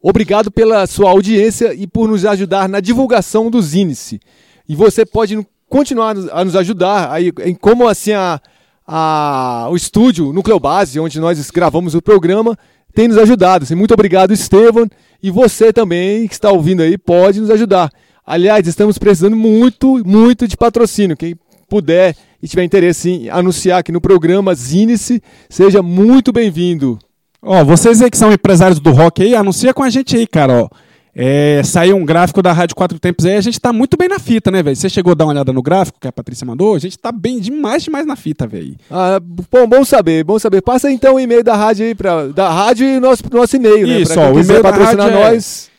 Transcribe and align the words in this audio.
Obrigado 0.00 0.50
pela 0.50 0.86
sua 0.86 1.10
audiência 1.10 1.74
e 1.74 1.86
por 1.86 2.08
nos 2.08 2.24
ajudar 2.24 2.66
na 2.66 2.80
divulgação 2.80 3.50
do 3.50 3.60
Zinice. 3.60 4.18
E 4.66 4.74
você 4.74 5.04
pode 5.04 5.46
continuar 5.68 6.16
a 6.32 6.42
nos 6.42 6.56
ajudar 6.56 7.12
aí 7.12 7.30
em 7.44 7.54
como 7.54 7.86
assim 7.86 8.12
a, 8.12 8.40
a, 8.86 9.68
o 9.70 9.76
estúdio 9.76 10.32
Nucleobase, 10.32 10.98
onde 10.98 11.20
nós 11.20 11.50
gravamos 11.50 11.94
o 11.94 12.00
programa, 12.00 12.58
tem 12.94 13.06
nos 13.06 13.18
ajudado. 13.18 13.64
Assim, 13.64 13.74
muito 13.74 13.92
obrigado, 13.92 14.32
Estevam. 14.32 14.88
E 15.22 15.30
você 15.30 15.74
também 15.74 16.26
que 16.26 16.32
está 16.32 16.50
ouvindo 16.50 16.80
aí 16.80 16.96
pode 16.96 17.38
nos 17.38 17.50
ajudar. 17.50 17.92
Aliás, 18.30 18.64
estamos 18.68 18.96
precisando 18.96 19.34
muito, 19.34 20.00
muito 20.06 20.46
de 20.46 20.56
patrocínio. 20.56 21.16
Quem 21.16 21.34
puder 21.68 22.14
e 22.40 22.46
tiver 22.46 22.62
interesse 22.62 23.10
em 23.10 23.28
anunciar 23.28 23.80
aqui 23.80 23.90
no 23.90 24.00
programa 24.00 24.54
Zinice, 24.54 25.20
seja 25.48 25.82
muito 25.82 26.32
bem-vindo. 26.32 26.96
Ó, 27.42 27.64
vocês 27.64 28.00
aí 28.00 28.08
que 28.08 28.16
são 28.16 28.32
empresários 28.32 28.78
do 28.78 28.92
rock 28.92 29.20
aí, 29.20 29.34
anuncia 29.34 29.74
com 29.74 29.82
a 29.82 29.90
gente 29.90 30.16
aí, 30.16 30.28
cara, 30.28 30.62
ó. 30.62 30.68
É, 31.12 31.60
saiu 31.64 31.96
um 31.96 32.04
gráfico 32.04 32.40
da 32.40 32.52
Rádio 32.52 32.76
Quatro 32.76 33.00
Tempos 33.00 33.26
aí, 33.26 33.34
a 33.34 33.40
gente 33.40 33.60
tá 33.60 33.72
muito 33.72 33.96
bem 33.96 34.08
na 34.08 34.20
fita, 34.20 34.48
né, 34.48 34.62
velho? 34.62 34.76
Você 34.76 34.88
chegou 34.88 35.10
a 35.10 35.14
dar 35.16 35.24
uma 35.24 35.32
olhada 35.32 35.52
no 35.52 35.60
gráfico 35.60 35.98
que 36.00 36.06
a 36.06 36.12
Patrícia 36.12 36.46
mandou? 36.46 36.76
A 36.76 36.78
gente 36.78 36.96
tá 36.96 37.10
bem 37.10 37.40
demais, 37.40 37.82
demais 37.82 38.06
na 38.06 38.14
fita, 38.14 38.46
velho. 38.46 38.76
Ah, 38.88 39.18
bom, 39.20 39.66
bom 39.66 39.84
saber, 39.84 40.22
bom 40.22 40.38
saber. 40.38 40.62
Passa 40.62 40.88
então 40.88 41.16
o 41.16 41.20
e-mail 41.20 41.42
da 41.42 41.56
rádio 41.56 41.84
aí, 41.84 41.96
pra, 41.96 42.28
da 42.28 42.48
rádio 42.48 42.86
e 42.86 42.98
o 42.98 43.00
nosso, 43.00 43.24
nosso 43.32 43.56
e-mail, 43.56 43.88
né? 43.88 44.02
Isso, 44.02 44.20
ó, 44.20 44.30
o 44.30 44.40
e-mail 44.40 44.62
patrocinar 44.62 45.08
é 45.08 45.14
nós. 45.14 45.66
É 45.66 45.69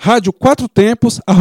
rádio 0.00 0.32
quatro 0.32 0.66
tempos. 0.66 1.20
Aí 1.26 1.36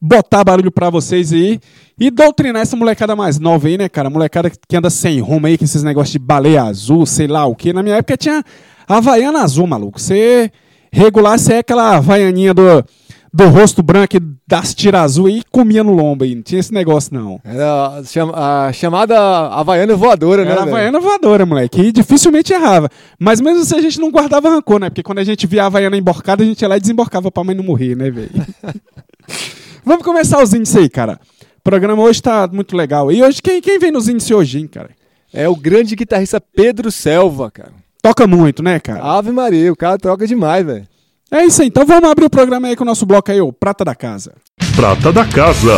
botar 0.00 0.42
barulho 0.42 0.70
para 0.72 0.88
vocês 0.88 1.32
aí 1.32 1.60
e 1.98 2.10
doutrinar 2.10 2.62
essa 2.62 2.76
molecada 2.76 3.14
mais 3.14 3.38
nova 3.38 3.68
aí, 3.68 3.76
né, 3.76 3.88
cara? 3.88 4.08
Molecada 4.08 4.50
que 4.50 4.76
anda 4.76 4.88
sem 4.88 5.20
rumo 5.20 5.46
aí, 5.46 5.58
com 5.58 5.64
esses 5.64 5.82
negócios 5.82 6.12
de 6.12 6.18
baleia 6.18 6.62
azul, 6.62 7.04
sei 7.04 7.26
lá 7.26 7.44
o 7.44 7.54
que. 7.54 7.72
Na 7.72 7.82
minha 7.82 7.96
época 7.96 8.16
tinha 8.16 8.42
Havaiana 8.88 9.42
azul, 9.42 9.66
maluco. 9.66 10.00
Você 10.00 10.50
regular, 10.90 11.38
você 11.38 11.54
é 11.54 11.58
aquela 11.58 11.96
Havaianinha 11.96 12.54
do, 12.54 12.84
do 13.32 13.48
rosto 13.48 13.82
branco 13.82 14.16
e 14.16 14.20
das 14.48 14.74
tiras 14.74 15.02
azul 15.02 15.28
e 15.28 15.42
comia 15.50 15.84
no 15.84 15.92
lombo 15.92 16.24
aí. 16.24 16.34
Não 16.34 16.42
tinha 16.42 16.58
esse 16.58 16.72
negócio, 16.72 17.12
não. 17.12 17.38
Era 17.44 18.00
a 18.34 18.72
chamada 18.72 19.18
Havaiana 19.48 19.94
voadora, 19.94 20.44
né? 20.44 20.52
Era 20.52 20.62
Havaiana 20.62 20.98
voadora, 20.98 21.44
moleque. 21.44 21.80
E 21.80 21.92
dificilmente 21.92 22.54
errava. 22.54 22.88
Mas 23.18 23.40
mesmo 23.40 23.60
assim 23.60 23.76
a 23.76 23.82
gente 23.82 24.00
não 24.00 24.10
guardava 24.10 24.48
rancor, 24.48 24.80
né? 24.80 24.88
Porque 24.88 25.02
quando 25.02 25.18
a 25.18 25.24
gente 25.24 25.46
via 25.46 25.64
a 25.64 25.66
Havaiana 25.66 25.96
emborcada, 25.96 26.42
a 26.42 26.46
gente 26.46 26.62
ia 26.62 26.68
lá 26.68 26.78
e 26.78 26.80
desemborcava 26.80 27.30
pra 27.30 27.44
mãe 27.44 27.54
não 27.54 27.62
morrer, 27.62 27.94
né, 27.94 28.10
velho? 28.10 28.30
Vamos 29.84 30.04
começar 30.04 30.42
os 30.42 30.52
índices 30.52 30.76
aí, 30.76 30.88
cara. 30.88 31.18
O 31.58 31.62
programa 31.62 32.02
hoje 32.02 32.22
tá 32.22 32.48
muito 32.50 32.76
legal. 32.76 33.10
E 33.12 33.22
hoje, 33.22 33.40
quem, 33.42 33.60
quem 33.60 33.78
vem 33.78 33.90
nos 33.90 34.08
índices 34.08 34.30
hoje, 34.30 34.58
hein, 34.58 34.66
cara? 34.66 34.90
É 35.32 35.48
o 35.48 35.54
grande 35.54 35.94
guitarrista 35.94 36.40
Pedro 36.40 36.90
Selva, 36.90 37.50
cara. 37.50 37.72
Toca 38.02 38.26
muito, 38.26 38.62
né, 38.62 38.80
cara? 38.80 39.02
Ave 39.02 39.30
Maria, 39.30 39.72
o 39.72 39.76
cara 39.76 39.98
toca 39.98 40.26
demais, 40.26 40.64
velho. 40.64 40.88
É 41.30 41.44
isso 41.44 41.62
aí, 41.62 41.68
então 41.68 41.86
vamos 41.86 42.10
abrir 42.10 42.24
o 42.24 42.30
programa 42.30 42.66
aí 42.66 42.74
com 42.74 42.82
o 42.82 42.86
nosso 42.86 43.06
bloco 43.06 43.30
aí, 43.30 43.40
o 43.40 43.52
Prata 43.52 43.84
da 43.84 43.94
Casa. 43.94 44.32
Prata 44.74 45.12
da 45.12 45.24
Casa. 45.24 45.74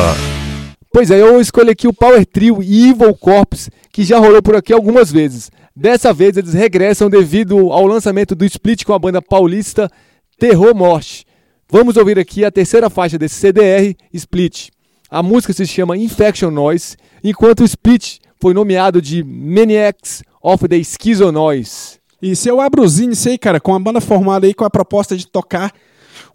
Pois 0.90 1.10
é, 1.10 1.20
eu 1.20 1.40
escolhi 1.40 1.70
aqui 1.70 1.88
o 1.88 1.92
Power 1.92 2.24
Trio 2.24 2.62
Evil 2.62 3.14
Corps, 3.14 3.68
que 3.90 4.04
já 4.04 4.18
rolou 4.18 4.40
por 4.40 4.56
aqui 4.56 4.72
algumas 4.72 5.10
vezes. 5.12 5.50
Dessa 5.74 6.12
vez 6.12 6.36
eles 6.36 6.54
regressam 6.54 7.10
devido 7.10 7.70
ao 7.70 7.86
lançamento 7.86 8.34
do 8.34 8.44
split 8.44 8.84
com 8.84 8.92
a 8.94 8.98
banda 8.98 9.20
paulista 9.20 9.90
Terror 10.38 10.74
Morte. 10.74 11.26
Vamos 11.74 11.96
ouvir 11.96 12.18
aqui 12.18 12.44
a 12.44 12.50
terceira 12.50 12.90
faixa 12.90 13.16
desse 13.16 13.36
CDR, 13.36 13.96
Split. 14.12 14.68
A 15.08 15.22
música 15.22 15.54
se 15.54 15.66
chama 15.66 15.96
Infection 15.96 16.50
Noise, 16.50 16.98
enquanto 17.24 17.60
o 17.60 17.64
Split 17.64 18.18
foi 18.38 18.52
nomeado 18.52 19.00
de 19.00 19.24
Maniacs 19.24 20.22
of 20.42 20.68
the 20.68 20.76
Schizo 20.84 21.32
Noise. 21.32 21.98
E 22.20 22.36
se 22.36 22.46
eu 22.46 22.60
abro 22.60 22.82
os 22.82 23.00
índices 23.00 23.26
aí, 23.26 23.38
cara, 23.38 23.58
com 23.58 23.74
a 23.74 23.78
banda 23.78 24.02
formada 24.02 24.46
aí 24.46 24.52
com 24.52 24.66
a 24.66 24.70
proposta 24.70 25.16
de 25.16 25.26
tocar 25.26 25.72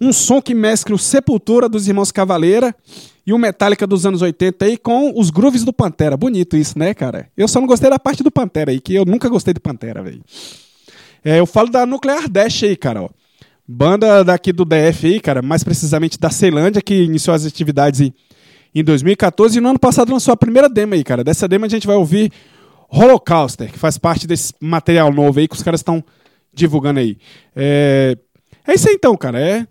um 0.02 0.12
som 0.12 0.42
que 0.42 0.56
mescla 0.56 0.96
o 0.96 0.98
Sepultura 0.98 1.70
dos 1.70 1.88
Irmãos 1.88 2.12
Cavaleira 2.12 2.76
e 3.24 3.32
o 3.32 3.38
Metallica 3.38 3.86
dos 3.86 4.08
anos 4.08 4.24
80 4.24 4.66
aí 4.66 4.76
com 4.76 5.14
os 5.16 5.30
grooves 5.30 5.64
do 5.64 5.72
Pantera. 5.72 6.18
Bonito 6.18 6.58
isso, 6.58 6.80
né, 6.80 6.96
cara? 6.96 7.30
Eu 7.38 7.48
só 7.48 7.60
não 7.60 7.68
gostei 7.68 7.92
da 7.92 8.00
parte 8.00 8.24
do 8.24 8.32
Pantera 8.32 8.72
aí, 8.72 8.82
que 8.82 8.96
eu 8.96 9.06
nunca 9.06 9.30
gostei 9.30 9.54
do 9.54 9.62
Pantera, 9.62 10.02
velho. 10.02 10.24
É, 11.24 11.40
eu 11.40 11.46
falo 11.46 11.70
da 11.70 11.86
Nuclear 11.86 12.28
Dash 12.28 12.64
aí, 12.64 12.76
cara, 12.76 13.04
ó. 13.04 13.10
Banda 13.68 14.24
daqui 14.24 14.54
do 14.54 14.64
DF 14.64 15.08
aí, 15.08 15.20
cara, 15.20 15.42
mais 15.42 15.64
precisamente 15.64 16.18
da 16.18 16.30
Ceilândia, 16.30 16.82
que 16.82 17.04
iniciou 17.04 17.36
as 17.36 17.46
atividades 17.46 18.00
em, 18.00 18.14
em 18.74 18.84
2014 18.84 19.58
e 19.58 19.62
no 19.62 19.70
ano 19.70 19.80
passado 19.80 20.12
lançou 20.12 20.34
a 20.34 20.38
primeira 20.38 20.70
demo 20.70 20.94
aí, 20.94 21.04
cara. 21.04 21.24
Dessa 21.24 21.48
demo 21.48 21.66
a 21.66 21.70
gente 21.70 21.86
vai 21.86 21.98
ouvir 21.98 22.32
Holocauster, 22.90 23.70
que 23.72 23.78
faz 23.78 23.98
parte 23.98 24.26
desse 24.26 24.54
material 24.62 25.12
novo 25.12 25.40
aí 25.40 25.48
que 25.48 25.56
os 25.56 25.64
caras 25.64 25.82
estão 25.82 26.02
divulgando 26.54 27.02
aí. 27.02 27.18
É... 27.54 28.18
é 28.66 28.74
isso 28.74 28.88
aí 28.88 28.96
então, 28.96 29.18
cara. 29.18 29.40
É 29.40 29.68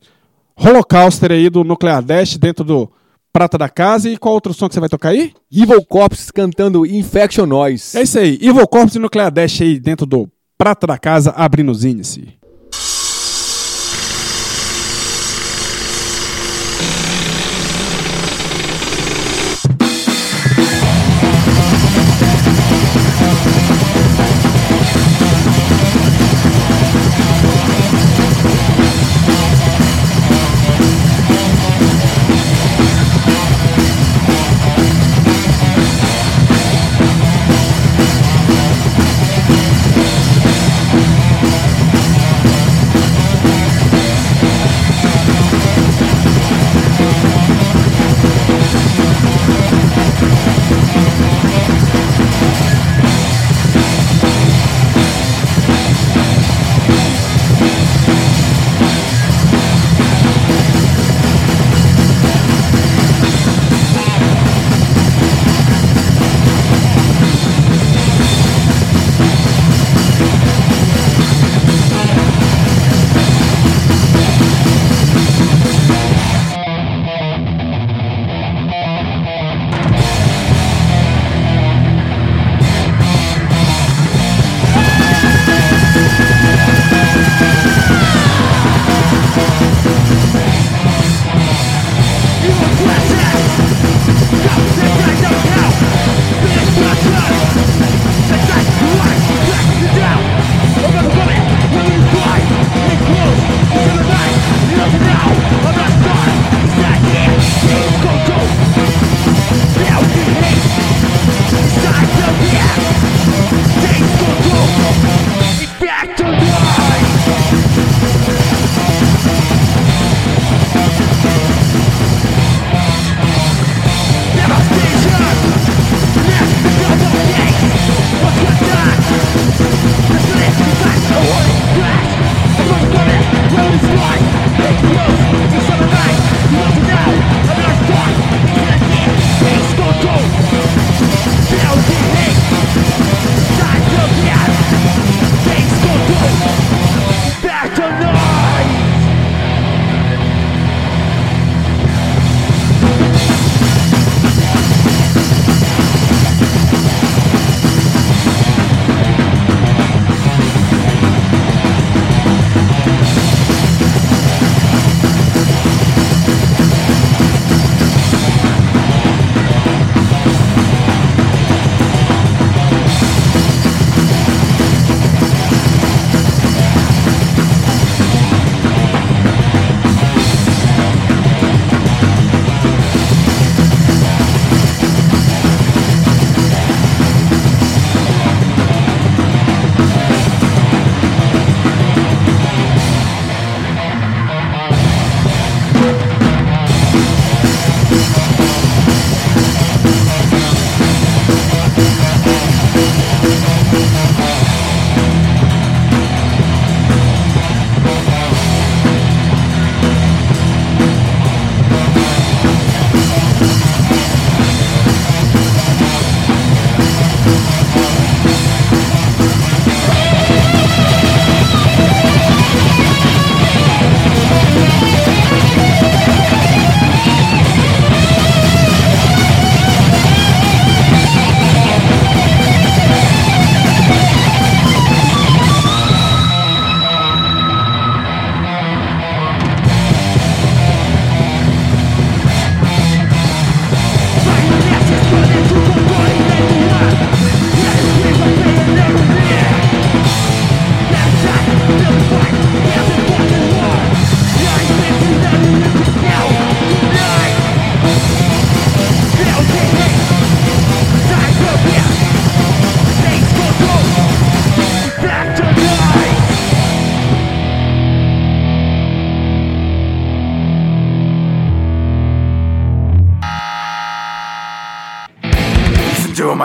Holocauster 0.54 1.32
aí 1.32 1.48
do 1.48 1.64
Nuclear 1.64 2.02
Dash 2.02 2.36
dentro 2.36 2.64
do 2.64 2.90
Prata 3.32 3.56
da 3.56 3.68
Casa. 3.68 4.10
E 4.10 4.18
qual 4.18 4.34
outro 4.34 4.52
som 4.52 4.68
que 4.68 4.74
você 4.74 4.80
vai 4.80 4.88
tocar 4.90 5.10
aí? 5.10 5.32
Evil 5.50 5.84
Corps 5.86 6.30
cantando 6.30 6.84
Infection 6.84 7.46
Noise. 7.46 7.96
É 7.96 8.02
isso 8.02 8.18
aí. 8.18 8.38
Evil 8.42 8.66
Corps 8.66 8.94
e 8.94 8.98
Nuclear 8.98 9.30
Dash 9.30 9.62
aí 9.62 9.80
dentro 9.80 10.04
do 10.04 10.28
Prata 10.58 10.86
da 10.86 10.98
Casa 10.98 11.30
abrindo 11.30 11.70
os 11.70 11.84
índices. 11.84 12.24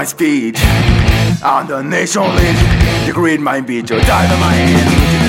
my 0.02 0.06
speech. 0.06 0.60
on 1.44 1.68
the 1.68 1.84
nation 1.84 2.24
lead, 2.24 2.56
the 3.06 3.12
greed 3.14 3.40
might 3.40 3.68
be 3.68 3.84
to 3.84 4.00
dynamite. 4.00 5.21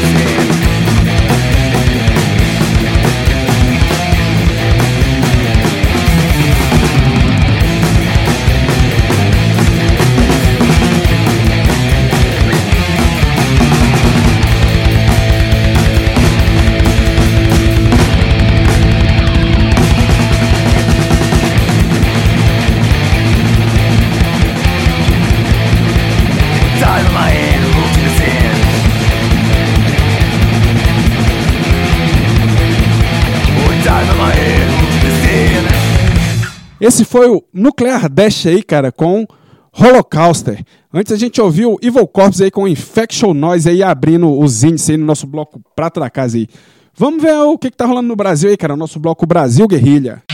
Esse 36.83 37.05
foi 37.05 37.29
o 37.29 37.45
Nuclear 37.55 38.09
Dash 38.09 38.45
aí, 38.45 38.61
cara, 38.61 38.91
com 38.91 39.25
Holocauster. 39.73 40.65
Antes 40.93 41.13
a 41.13 41.17
gente 41.17 41.41
ouviu 41.41 41.79
Evil 41.81 42.09
Corpse 42.09 42.43
aí 42.43 42.51
com 42.51 42.67
Infection 42.67 43.33
Noise 43.33 43.69
aí 43.69 43.85
abrindo 43.85 44.37
os 44.37 44.65
índices 44.65 44.91
aí 44.91 44.97
no 44.97 45.07
nosso 45.07 45.25
bloco 45.25 45.63
Prata 45.77 46.01
da 46.01 46.11
Casa 46.11 46.37
aí. 46.37 46.49
Vamos 46.93 47.23
ver 47.23 47.37
o 47.37 47.57
que, 47.57 47.71
que 47.71 47.77
tá 47.77 47.87
rolando 47.87 48.09
no 48.09 48.17
Brasil 48.17 48.51
aí, 48.51 48.57
cara. 48.57 48.75
O 48.75 48.77
nosso 48.77 48.99
bloco 48.99 49.25
Brasil 49.25 49.69
Guerrilha. 49.69 50.25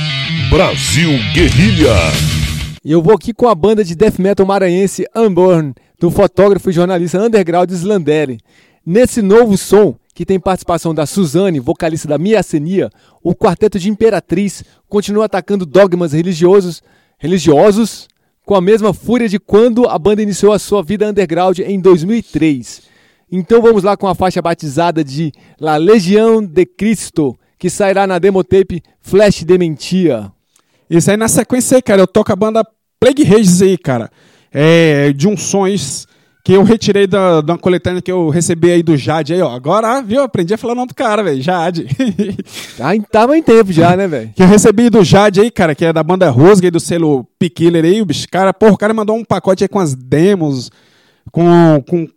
Brasil 0.49 1.11
Guerrilha. 1.35 1.93
E 2.83 2.93
eu 2.93 3.03
vou 3.03 3.15
aqui 3.15 3.35
com 3.35 3.47
a 3.47 3.55
banda 3.55 3.85
de 3.85 3.95
death 3.95 4.19
metal 4.19 4.47
maranhense 4.47 5.05
Unborn, 5.15 5.75
do 6.01 6.11
fotógrafo 6.11 6.71
e 6.71 6.73
jornalista 6.73 7.23
underground 7.23 7.71
Slandere. 7.73 8.39
Nesse 8.87 9.21
novo 9.21 9.59
som, 9.59 9.97
que 10.19 10.27
tem 10.27 10.41
participação 10.41 10.93
da 10.93 11.07
Suzane, 11.07 11.61
vocalista 11.61 12.09
da 12.09 12.19
Miacenia, 12.19 12.91
o 13.23 13.37
quarteto 13.37 13.79
de 13.79 13.89
Imperatriz 13.89 14.65
continua 14.89 15.27
atacando 15.27 15.65
dogmas 15.65 16.13
religiosos, 16.13 16.83
religiosos 17.21 18.09
com 18.45 18.57
a 18.57 18.61
mesma 18.61 18.93
fúria 18.93 19.29
de 19.29 19.39
quando 19.39 19.89
a 19.89 19.97
banda 19.97 20.21
iniciou 20.21 20.53
a 20.53 20.59
sua 20.59 20.83
vida 20.83 21.09
underground 21.09 21.61
em 21.61 21.79
2003. 21.79 22.83
Então 23.31 23.63
vamos 23.63 23.85
lá 23.85 23.97
com 23.97 24.09
a 24.09 24.15
faixa 24.17 24.43
batizada 24.43 25.05
de 25.05 25.31
La 25.61 25.77
Legião 25.77 26.45
de 26.45 26.67
Cristo, 26.67 27.39
que 27.57 27.71
sairá 27.71 28.05
na 28.05 28.19
demotape 28.19 28.83
Flash 29.01 29.45
Dementia. 29.45 30.33
Isso 30.91 31.13
aí 31.13 31.17
na 31.17 31.29
sequência 31.29 31.77
aí, 31.77 31.83
cara, 31.83 32.03
eu 32.03 32.09
toco 32.09 32.33
a 32.33 32.35
banda 32.35 32.67
Plague 32.99 33.23
Rages 33.23 33.63
aí, 33.63 33.79
cara. 33.79 34.11
É, 34.51 35.13
de 35.13 35.29
uns 35.29 35.43
sons 35.43 36.09
que 36.49 36.55
eu 36.55 36.63
retirei 36.63 37.07
da, 37.07 37.43
da 37.43 37.59
coletânea 37.59 38.01
que 38.01 38.11
eu 38.11 38.31
recebi 38.31 38.71
aí 38.71 38.83
do 38.83 38.97
Jade 38.97 39.35
aí, 39.35 39.43
ó. 39.43 39.51
Agora, 39.51 40.01
viu, 40.01 40.23
aprendi 40.23 40.55
a 40.55 40.57
falar 40.57 40.73
o 40.73 40.77
nome 40.77 40.89
do 40.89 40.95
cara, 40.95 41.23
velho, 41.23 41.43
Jade. 41.43 41.87
Ah, 42.81 42.93
tava 43.11 43.37
em 43.37 43.43
tempo 43.43 43.71
já, 43.71 43.95
né, 43.95 44.09
velho? 44.09 44.33
que 44.35 44.43
eu 44.43 44.47
recebi 44.47 44.89
do 44.89 45.05
Jade 45.05 45.43
aí, 45.43 45.51
cara, 45.51 45.75
que 45.75 45.85
é 45.85 45.93
da 45.93 46.03
banda 46.03 46.31
Rosga 46.31 46.69
e 46.69 46.71
do 46.71 46.81
selo 46.81 47.27
P-Killer 47.39 47.85
aí, 47.85 48.01
o 48.01 48.07
bicho, 48.07 48.27
cara, 48.31 48.55
porra, 48.55 48.73
o 48.73 48.79
cara 48.79 48.95
mandou 48.95 49.15
um 49.15 49.25
pacote 49.25 49.63
aí 49.63 49.69
com 49.69 49.79
as 49.79 49.95
demos, 49.95 50.71
com, 51.31 51.85
com 51.87 52.09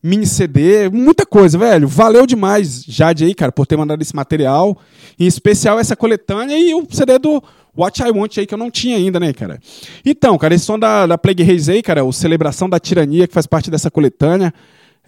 mini 0.00 0.26
CD, 0.26 0.88
muita 0.88 1.26
coisa, 1.26 1.58
velho. 1.58 1.88
Valeu 1.88 2.24
demais, 2.24 2.84
Jade 2.86 3.24
aí, 3.24 3.34
cara, 3.34 3.50
por 3.50 3.66
ter 3.66 3.76
mandado 3.76 4.00
esse 4.00 4.14
material. 4.14 4.78
Em 5.18 5.26
especial 5.26 5.80
essa 5.80 5.96
coletânea 5.96 6.56
e 6.56 6.72
o 6.72 6.86
CD 6.88 7.18
do 7.18 7.42
What 7.76 8.02
I 8.02 8.10
Want 8.10 8.36
aí, 8.38 8.46
que 8.46 8.52
eu 8.52 8.58
não 8.58 8.70
tinha 8.70 8.96
ainda, 8.96 9.18
né, 9.18 9.32
cara? 9.32 9.58
Então, 10.04 10.36
cara, 10.36 10.54
esse 10.54 10.64
som 10.64 10.78
da, 10.78 11.06
da 11.06 11.16
Plague 11.16 11.42
Race 11.42 11.70
aí, 11.70 11.82
cara, 11.82 12.04
o 12.04 12.12
Celebração 12.12 12.68
da 12.68 12.78
Tirania, 12.78 13.26
que 13.26 13.32
faz 13.32 13.46
parte 13.46 13.70
dessa 13.70 13.90
coletânea. 13.90 14.52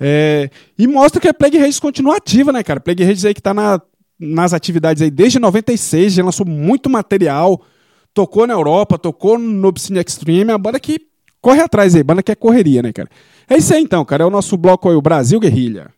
é, 0.00 0.48
e 0.78 0.86
mostra 0.86 1.20
que 1.20 1.28
a 1.28 1.34
Plague 1.34 1.58
Race 1.58 1.80
continua 1.80 2.16
ativa, 2.16 2.52
né, 2.52 2.62
cara? 2.62 2.80
Plague 2.80 3.04
Race 3.04 3.26
aí 3.26 3.34
que 3.34 3.42
tá 3.42 3.52
na, 3.52 3.80
nas 4.18 4.52
atividades 4.52 5.02
aí 5.02 5.10
desde 5.10 5.38
96, 5.38 6.14
já 6.14 6.24
lançou 6.24 6.46
muito 6.46 6.88
material, 6.88 7.60
tocou 8.12 8.46
na 8.46 8.54
Europa, 8.54 8.98
tocou 8.98 9.38
no 9.38 9.68
Obscene 9.68 10.00
Extreme, 10.00 10.50
a 10.50 10.58
banda 10.58 10.80
que 10.80 10.98
corre 11.40 11.60
atrás 11.60 11.94
aí, 11.94 12.02
banda 12.02 12.22
que 12.22 12.32
é 12.32 12.34
correria, 12.34 12.82
né, 12.82 12.92
cara? 12.92 13.10
É 13.48 13.58
isso 13.58 13.74
aí 13.74 13.82
então, 13.82 14.04
cara, 14.04 14.24
é 14.24 14.26
o 14.26 14.30
nosso 14.30 14.56
bloco 14.56 14.88
aí, 14.88 14.96
o 14.96 15.02
Brasil 15.02 15.38
Guerrilha. 15.38 15.90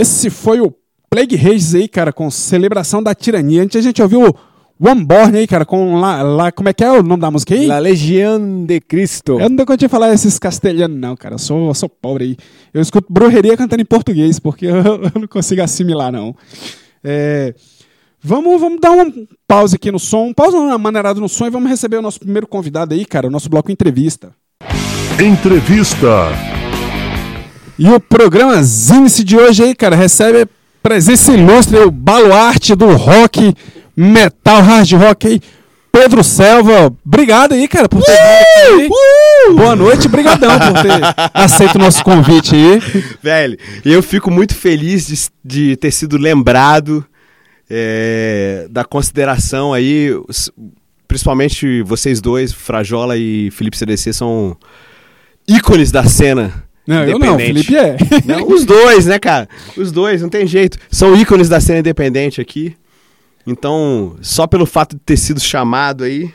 Esse 0.00 0.30
foi 0.30 0.62
o 0.62 0.72
Plague 1.10 1.36
Rages 1.36 1.74
aí, 1.74 1.86
cara, 1.86 2.10
com 2.10 2.30
celebração 2.30 3.02
da 3.02 3.14
tirania. 3.14 3.62
Antes 3.62 3.76
a 3.76 3.82
gente 3.82 4.00
ouviu 4.00 4.28
o 4.28 4.34
One 4.82 5.04
Born 5.04 5.36
aí, 5.36 5.46
cara, 5.46 5.66
com 5.66 6.00
lá, 6.00 6.22
lá. 6.22 6.50
Como 6.50 6.70
é 6.70 6.72
que 6.72 6.82
é 6.82 6.90
o 6.90 7.02
nome 7.02 7.20
da 7.20 7.30
música 7.30 7.54
aí? 7.54 7.66
La 7.66 7.78
Legião 7.78 8.64
de 8.64 8.80
Cristo. 8.80 9.32
Eu 9.38 9.50
não 9.50 9.56
dou 9.56 9.66
conta 9.66 9.76
de 9.76 9.88
falar 9.88 10.10
esses 10.14 10.38
castelhanos, 10.38 10.98
não, 10.98 11.14
cara. 11.14 11.34
Eu 11.34 11.38
sou, 11.38 11.68
eu 11.68 11.74
sou 11.74 11.86
pobre 11.86 12.24
aí. 12.24 12.36
Eu 12.72 12.80
escuto 12.80 13.12
brujeria 13.12 13.54
cantando 13.58 13.82
em 13.82 13.84
português, 13.84 14.38
porque 14.38 14.64
eu, 14.72 14.74
eu 14.74 15.12
não 15.20 15.28
consigo 15.28 15.60
assimilar, 15.60 16.10
não. 16.10 16.34
É, 17.04 17.54
vamos, 18.22 18.58
vamos 18.58 18.80
dar 18.80 18.92
uma 18.92 19.04
pausa 19.46 19.76
aqui 19.76 19.92
no 19.92 19.98
som. 19.98 20.32
Pausa 20.32 20.58
na 20.64 20.78
maneirada 20.78 21.20
no 21.20 21.28
som 21.28 21.46
e 21.46 21.50
vamos 21.50 21.68
receber 21.68 21.98
o 21.98 22.02
nosso 22.02 22.20
primeiro 22.20 22.46
convidado 22.46 22.94
aí, 22.94 23.04
cara, 23.04 23.26
o 23.26 23.30
nosso 23.30 23.50
bloco 23.50 23.70
entrevista. 23.70 24.32
Entrevista. 25.22 26.49
E 27.80 27.88
o 27.88 27.98
programa 27.98 28.62
Zinice 28.62 29.24
de 29.24 29.38
hoje 29.38 29.62
aí, 29.62 29.74
cara, 29.74 29.96
recebe 29.96 30.46
presença 30.82 31.32
ilustre, 31.32 31.78
o 31.78 31.90
baluarte 31.90 32.74
do 32.74 32.94
rock, 32.94 33.54
metal, 33.96 34.60
hard 34.60 34.92
rock 34.92 35.26
aí, 35.26 35.40
Pedro 35.90 36.22
Selva. 36.22 36.94
Obrigado 37.02 37.54
aí, 37.54 37.66
cara, 37.66 37.88
por 37.88 38.02
ter 38.02 38.12
vindo 38.12 38.84
aqui. 38.84 39.54
Boa 39.56 39.74
noite, 39.74 40.08
brigadão 40.08 40.58
por 40.58 40.82
ter 40.82 40.90
aceito 41.32 41.76
o 41.76 41.78
nosso 41.78 42.04
convite 42.04 42.54
aí. 42.54 42.82
Velho, 43.22 43.56
eu 43.82 44.02
fico 44.02 44.30
muito 44.30 44.54
feliz 44.54 45.06
de, 45.06 45.70
de 45.70 45.76
ter 45.76 45.90
sido 45.90 46.18
lembrado 46.18 47.02
é, 47.70 48.66
da 48.70 48.84
consideração 48.84 49.72
aí, 49.72 50.10
principalmente 51.08 51.80
vocês 51.80 52.20
dois, 52.20 52.52
Frajola 52.52 53.16
e 53.16 53.50
Felipe 53.50 53.78
CDC, 53.78 54.12
são 54.12 54.54
ícones 55.48 55.90
da 55.90 56.04
cena. 56.04 56.68
Não, 56.86 57.04
eu 57.04 57.18
não. 57.18 57.38
Felipe 57.38 57.76
é. 57.76 57.96
Não, 58.24 58.48
os 58.48 58.64
dois, 58.64 59.06
né, 59.06 59.18
cara? 59.18 59.48
Os 59.76 59.92
dois, 59.92 60.22
não 60.22 60.28
tem 60.28 60.46
jeito. 60.46 60.78
São 60.90 61.14
ícones 61.14 61.48
da 61.48 61.60
cena 61.60 61.78
independente 61.80 62.40
aqui. 62.40 62.74
Então, 63.46 64.16
só 64.20 64.46
pelo 64.46 64.66
fato 64.66 64.96
de 64.96 65.02
ter 65.02 65.16
sido 65.16 65.40
chamado 65.40 66.04
aí, 66.04 66.30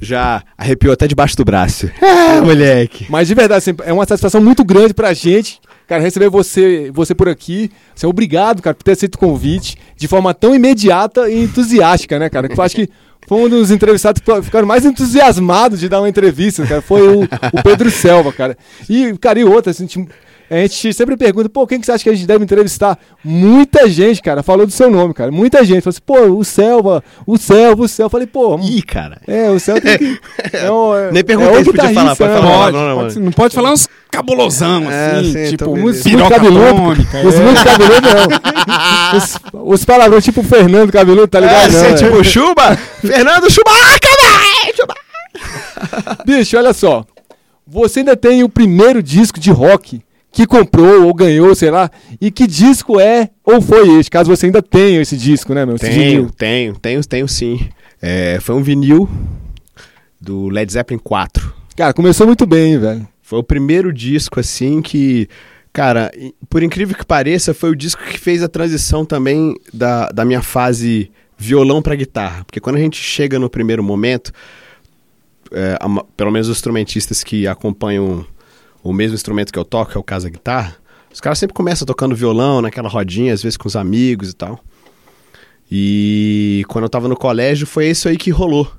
já 0.00 0.42
arrepiou 0.56 0.92
até 0.92 1.06
debaixo 1.06 1.36
do 1.36 1.44
braço. 1.44 1.90
Ah, 2.26 2.40
moleque. 2.40 3.06
Mas 3.08 3.28
de 3.28 3.34
verdade, 3.34 3.58
assim, 3.58 3.76
é 3.84 3.92
uma 3.92 4.04
satisfação 4.06 4.40
muito 4.40 4.64
grande 4.64 4.92
pra 4.92 5.12
gente, 5.14 5.60
cara, 5.86 6.02
receber 6.02 6.28
você, 6.28 6.90
você 6.92 7.14
por 7.14 7.28
aqui. 7.28 7.70
Assim, 7.94 8.06
obrigado, 8.06 8.60
cara, 8.60 8.74
por 8.74 8.82
ter 8.82 8.92
aceito 8.92 9.14
o 9.14 9.18
convite 9.18 9.76
de 9.96 10.08
forma 10.08 10.34
tão 10.34 10.54
imediata 10.54 11.30
e 11.30 11.44
entusiástica, 11.44 12.18
né, 12.18 12.28
cara? 12.28 12.48
Que 12.48 12.58
eu 12.58 12.64
acho 12.64 12.74
que 12.74 12.88
foi 13.26 13.38
um 13.38 13.48
dos 13.48 13.70
entrevistados 13.70 14.20
que 14.20 14.42
ficaram 14.42 14.66
mais 14.66 14.84
entusiasmados 14.84 15.80
de 15.80 15.88
dar 15.88 16.00
uma 16.00 16.08
entrevista, 16.08 16.66
cara. 16.66 16.82
Foi 16.82 17.06
o, 17.08 17.22
o 17.22 17.62
Pedro 17.62 17.90
Selva, 17.90 18.32
cara. 18.32 18.56
E, 18.88 19.16
cara, 19.18 19.38
e 19.38 19.44
outra, 19.44 19.70
assim, 19.70 19.86
a 20.50 20.56
gente 20.56 20.92
sempre 20.92 21.16
pergunta, 21.16 21.48
pô, 21.48 21.66
quem 21.66 21.80
que 21.80 21.86
você 21.86 21.92
acha 21.92 22.04
que 22.04 22.10
a 22.10 22.14
gente 22.14 22.26
deve 22.26 22.44
entrevistar? 22.44 22.98
Muita 23.24 23.88
gente, 23.88 24.20
cara, 24.22 24.42
falou 24.42 24.66
do 24.66 24.72
seu 24.72 24.90
nome, 24.90 25.14
cara. 25.14 25.30
Muita 25.32 25.64
gente. 25.64 25.80
Falou 25.82 25.90
assim, 25.90 26.02
pô, 26.04 26.38
o 26.38 26.44
Selva, 26.44 27.02
o 27.26 27.36
Selva, 27.38 27.82
o 27.82 27.88
Selva. 27.88 28.06
Eu 28.06 28.10
falei, 28.10 28.26
pô, 28.26 28.58
Ih, 28.60 28.82
cara. 28.82 29.20
é, 29.26 29.48
o 29.50 29.58
Selva 29.58 29.80
tem 29.80 29.98
que. 29.98 30.20
É 30.52 30.66
é, 30.66 31.12
Nem 31.12 31.24
perguntei 31.24 31.54
é 31.54 31.58
se 31.58 31.64
podia 31.64 31.94
falar, 31.94 32.16
pode 32.16 32.30
né, 32.32 32.38
falar. 32.40 32.72
Não, 32.72 32.88
não, 32.88 32.96
Pode- 32.96 33.14
mano. 33.14 33.24
não 33.24 33.32
pode 33.32 33.54
falar 33.54 33.72
uns 33.72 33.88
cabulosão, 34.10 34.90
É, 34.90 35.10
assim, 35.18 35.32
sim, 35.32 35.50
tipo, 35.50 35.64
tô 35.64 35.76
Muito, 35.76 36.28
cabeludo. 36.28 36.90
Os 37.26 37.34
é. 37.34 37.40
muito 37.40 37.64
cabeludo, 37.64 38.06
não. 38.08 39.18
Os, 39.18 39.38
os 39.80 39.84
palavrões 39.84 40.24
tipo 40.24 40.42
Fernando 40.42 40.92
Cabeludo, 40.92 41.26
tá 41.28 41.40
ligado? 41.40 41.64
É, 41.64 41.68
Não, 41.70 41.80
você, 41.80 41.86
é. 41.86 41.94
tipo, 41.94 42.22
Chuba, 42.24 42.76
Fernando 43.00 43.50
Chewbacca, 43.50 44.08
velho! 44.22 44.76
Chuba- 44.76 44.94
Bicho, 46.24 46.56
olha 46.56 46.72
só. 46.72 47.04
Você 47.66 48.00
ainda 48.00 48.16
tem 48.16 48.42
o 48.44 48.48
primeiro 48.48 49.02
disco 49.02 49.40
de 49.40 49.50
rock 49.50 50.00
que 50.34 50.48
comprou 50.48 51.04
ou 51.04 51.14
ganhou, 51.14 51.54
sei 51.54 51.70
lá. 51.70 51.88
E 52.20 52.28
que 52.28 52.44
disco 52.46 52.98
é 52.98 53.30
ou 53.44 53.62
foi 53.62 54.00
este? 54.00 54.10
Caso 54.10 54.28
você 54.28 54.46
ainda 54.46 54.60
tenha 54.60 55.00
esse 55.00 55.16
disco, 55.16 55.54
né, 55.54 55.64
meu? 55.64 55.78
Tenho, 55.78 55.94
vinil. 55.94 56.30
tenho, 56.36 56.76
tenho, 56.76 57.04
tenho 57.04 57.28
sim. 57.28 57.68
É, 58.02 58.38
foi 58.40 58.56
um 58.56 58.62
vinil 58.62 59.08
do 60.20 60.48
Led 60.48 60.70
Zeppelin 60.70 60.98
4. 60.98 61.54
Cara, 61.76 61.94
começou 61.94 62.26
muito 62.26 62.44
bem, 62.46 62.76
velho. 62.76 63.06
Foi 63.22 63.38
o 63.38 63.44
primeiro 63.44 63.92
disco, 63.92 64.40
assim, 64.40 64.82
que. 64.82 65.28
Cara, 65.72 66.10
por 66.48 66.62
incrível 66.62 66.96
que 66.96 67.06
pareça, 67.06 67.54
foi 67.54 67.70
o 67.70 67.76
disco 67.76 68.02
que 68.02 68.18
fez 68.18 68.42
a 68.42 68.48
transição 68.48 69.04
também 69.04 69.54
da, 69.72 70.08
da 70.08 70.24
minha 70.24 70.42
fase 70.42 71.10
violão 71.38 71.80
pra 71.80 71.94
guitarra. 71.94 72.44
Porque 72.44 72.60
quando 72.60 72.76
a 72.76 72.80
gente 72.80 72.96
chega 72.96 73.38
no 73.38 73.48
primeiro 73.48 73.82
momento, 73.82 74.32
é, 75.52 75.76
a 75.80 76.04
pelo 76.16 76.30
menos 76.32 76.48
os 76.48 76.56
instrumentistas 76.56 77.22
que 77.22 77.46
acompanham 77.46 78.24
o 78.84 78.92
mesmo 78.92 79.14
instrumento 79.14 79.52
que 79.52 79.58
eu 79.58 79.64
toco, 79.64 79.90
que 79.92 79.96
é 79.96 80.00
o 80.00 80.04
caso 80.04 80.26
da 80.26 80.30
guitarra, 80.30 80.76
os 81.12 81.20
caras 81.20 81.38
sempre 81.38 81.54
começam 81.54 81.86
tocando 81.86 82.14
violão 82.14 82.60
naquela 82.60 82.88
rodinha, 82.88 83.32
às 83.32 83.42
vezes 83.42 83.56
com 83.56 83.66
os 83.66 83.74
amigos 83.74 84.30
e 84.30 84.34
tal. 84.34 84.60
E 85.70 86.64
quando 86.68 86.84
eu 86.84 86.88
tava 86.88 87.08
no 87.08 87.16
colégio, 87.16 87.66
foi 87.66 87.88
isso 87.88 88.08
aí 88.08 88.16
que 88.16 88.30
rolou. 88.30 88.70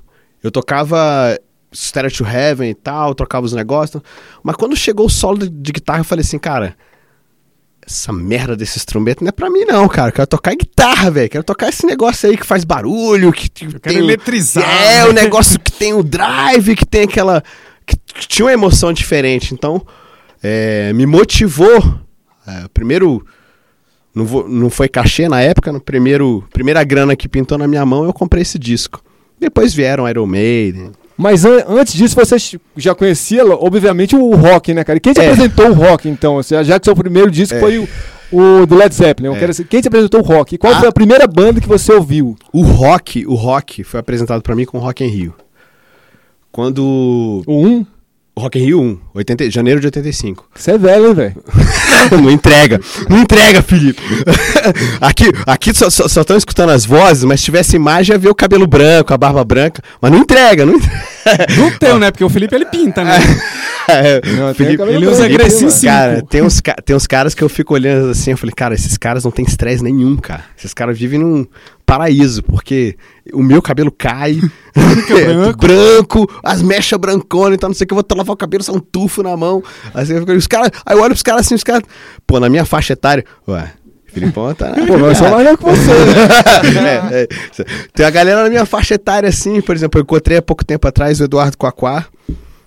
Eu 0.42 0.50
tocava 0.50 1.36
Stereo 1.74 2.10
to 2.12 2.24
Heaven 2.24 2.70
e 2.70 2.74
tal, 2.74 3.14
trocava 3.14 3.44
os 3.44 3.52
negócios. 3.52 4.02
Mas 4.42 4.56
quando 4.56 4.76
chegou 4.76 5.06
o 5.06 5.10
solo 5.10 5.38
de, 5.38 5.48
de 5.48 5.72
guitarra, 5.72 6.00
eu 6.00 6.04
falei 6.04 6.22
assim, 6.24 6.38
cara, 6.38 6.76
essa 7.86 8.12
merda 8.12 8.56
desse 8.56 8.78
instrumento 8.78 9.22
não 9.22 9.28
é 9.28 9.32
pra 9.32 9.50
mim 9.50 9.64
não, 9.64 9.88
cara. 9.88 10.08
Eu 10.08 10.12
quero 10.12 10.26
tocar 10.26 10.54
guitarra, 10.54 11.10
velho. 11.10 11.28
Quero 11.30 11.44
tocar 11.44 11.68
esse 11.68 11.86
negócio 11.86 12.28
aí 12.28 12.36
que 12.36 12.46
faz 12.46 12.64
barulho, 12.64 13.32
que, 13.32 13.48
que 13.48 13.66
quero 13.66 13.80
tem... 13.80 13.98
eletrizar, 13.98 14.64
É, 14.64 15.04
né? 15.04 15.06
o 15.06 15.12
negócio 15.12 15.58
que 15.58 15.72
tem 15.72 15.92
o 15.94 16.02
drive, 16.02 16.76
que 16.76 16.86
tem 16.86 17.02
aquela... 17.04 17.42
Que, 17.86 17.96
tinha 18.26 18.46
uma 18.46 18.52
emoção 18.52 18.92
diferente. 18.92 19.54
Então, 19.54 19.80
é, 20.42 20.92
me 20.92 21.06
motivou... 21.06 21.82
é, 22.46 22.66
primeiro 22.74 23.24
não, 24.14 24.24
vou- 24.24 24.48
não 24.48 24.70
foi 24.70 24.88
cachê 24.88 25.28
na 25.28 25.40
época, 25.40 25.70
no 25.72 25.80
primeiro 25.80 26.42
primeira 26.52 26.82
grana 26.82 27.14
que 27.14 27.28
pintou 27.28 27.58
na 27.58 27.68
minha 27.68 27.84
mão, 27.84 28.04
eu 28.04 28.12
comprei 28.12 28.42
esse 28.42 28.58
disco. 28.58 29.02
Depois 29.38 29.74
vieram 29.74 30.08
Iron 30.08 30.26
Maiden. 30.26 30.92
Mas 31.18 31.44
an- 31.44 31.64
antes 31.68 31.92
disso, 31.94 32.14
você 32.14 32.36
já 32.76 32.94
conhecia, 32.94 33.44
obviamente, 33.46 34.14
o 34.16 34.34
rock, 34.34 34.72
né, 34.74 34.84
cara? 34.84 34.96
E 34.96 35.00
quem 35.00 35.12
te 35.12 35.20
É. 35.20 35.24
apresentou 35.30 35.68
o 35.68 35.72
rock, 35.74 36.08
então? 36.08 36.40
Já 36.42 36.78
que 36.80 36.84
seu 36.86 36.94
primeiro 36.96 37.30
disco 37.30 37.58
foi 37.58 37.78
o, 37.78 37.88
o 38.32 38.66
do 38.66 38.74
Led 38.74 38.94
Zeppelin. 38.94 39.34
É. 39.34 39.38
quero 39.38 39.52
saber, 39.54 39.68
quem 39.68 39.80
te 39.80 39.88
apresentou 39.88 40.20
o 40.20 40.22
rock? 40.24 40.56
Qual 40.58 40.72
Ah. 40.74 40.78
foi 40.80 40.88
a 40.88 40.92
primeira 40.92 41.26
banda 41.26 41.60
que 41.60 41.68
você 41.68 41.92
ouviu? 41.92 42.36
O 42.52 42.62
rock, 42.62 43.26
o 43.26 43.34
rock 43.34 43.82
foi 43.84 44.00
apresentado 44.00 44.42
pra 44.42 44.54
mim 44.54 44.64
com 44.66 44.78
o 44.78 44.80
Rock 44.80 45.04
in 45.04 45.08
Rio. 45.08 45.34
Quando 46.56 47.42
O 47.46 47.66
1? 47.66 47.86
o 48.34 48.40
Rock 48.40 48.58
in 48.58 48.64
Rio 48.64 48.80
1, 48.80 48.98
80, 49.16 49.50
janeiro 49.50 49.80
de 49.80 49.86
85. 49.86 50.46
Você 50.54 50.72
é 50.72 50.78
velho, 50.78 51.08
hein, 51.08 51.14
velho? 51.14 51.34
não 52.22 52.30
entrega, 52.30 52.80
não 53.08 53.18
entrega, 53.18 53.62
Felipe. 53.62 54.02
aqui 55.00 55.24
aqui 55.46 55.72
só 55.74 55.88
estão 55.88 56.36
escutando 56.36 56.70
as 56.70 56.84
vozes, 56.84 57.24
mas 57.24 57.40
se 57.40 57.46
tivesse 57.46 57.76
imagem 57.76 58.14
ia 58.14 58.18
ver 58.18 58.28
o 58.28 58.34
cabelo 58.34 58.66
branco, 58.66 59.12
a 59.12 59.18
barba 59.18 59.44
branca, 59.44 59.82
mas 60.00 60.12
não 60.12 60.18
entrega, 60.18 60.66
não 60.66 60.74
entrega. 60.74 61.06
Não 61.56 61.70
tem, 61.78 61.98
né? 61.98 62.10
Porque 62.10 62.24
o 62.24 62.28
Felipe 62.28 62.54
ele 62.54 62.66
pinta, 62.66 63.02
né? 63.02 63.18
É, 63.88 64.20
Não, 64.32 64.52
tem 64.52 64.66
Felipe, 64.66 64.82
ele 64.82 65.06
usa 65.06 65.28
mano. 65.28 65.50
cinco. 65.50 65.84
Cara, 65.84 66.22
tem 66.22 66.42
uns, 66.42 66.60
tem 66.84 66.96
uns 66.96 67.06
caras 67.06 67.34
que 67.34 67.44
eu 67.44 67.48
fico 67.48 67.72
olhando 67.72 68.10
assim, 68.10 68.32
eu 68.32 68.36
falei, 68.36 68.52
cara, 68.52 68.74
esses 68.74 68.96
caras 68.98 69.22
não 69.22 69.30
têm 69.30 69.44
estresse 69.44 69.80
nenhum, 69.80 70.16
cara. 70.16 70.44
Esses 70.58 70.74
caras 70.74 70.98
vivem 70.98 71.20
num 71.20 71.46
paraíso, 71.86 72.42
porque 72.42 72.96
o 73.32 73.44
meu 73.44 73.62
cabelo 73.62 73.92
cai, 73.92 74.40
é, 74.74 75.24
branco. 75.24 75.58
branco, 75.58 76.40
as 76.42 76.60
mechas 76.60 76.98
branconas, 76.98 77.54
então 77.54 77.68
não 77.68 77.74
sei 77.74 77.84
o 77.84 77.88
que, 77.88 77.94
eu 77.94 77.96
vou 77.96 78.04
lavar 78.16 78.34
o 78.34 78.36
cabelo, 78.36 78.64
sai 78.64 78.74
um 78.74 78.80
tufo 79.06 79.22
na 79.22 79.36
mão. 79.36 79.62
Assim, 79.94 80.14
os 80.18 80.46
caras, 80.46 80.70
aí 80.84 80.96
eu 80.96 81.00
olho 81.00 81.10
pros 81.10 81.22
caras 81.22 81.46
assim, 81.46 81.54
os 81.54 81.64
caras, 81.64 81.82
pô, 82.26 82.40
na 82.40 82.48
minha 82.48 82.64
faixa 82.64 82.92
etária, 82.92 83.24
ué, 83.48 83.72
Filipão 84.06 84.54
tá. 84.54 84.72
Pô, 84.86 84.98
mas 84.98 85.20
eu 85.20 85.28
sou 85.28 85.36
velho 85.36 85.58
que 85.58 85.64
você. 85.64 86.80
né? 86.80 86.96
É, 87.12 87.22
é. 87.22 87.64
Tem 87.92 88.06
a 88.06 88.10
galera 88.10 88.42
na 88.42 88.48
minha 88.48 88.64
faixa 88.64 88.94
etária 88.94 89.28
assim, 89.28 89.60
por 89.60 89.76
exemplo, 89.76 90.00
eu 90.00 90.02
encontrei 90.02 90.38
há 90.38 90.42
pouco 90.42 90.64
tempo 90.64 90.88
atrás 90.88 91.20
o 91.20 91.24
Eduardo 91.24 91.56
Quaquá, 91.58 92.06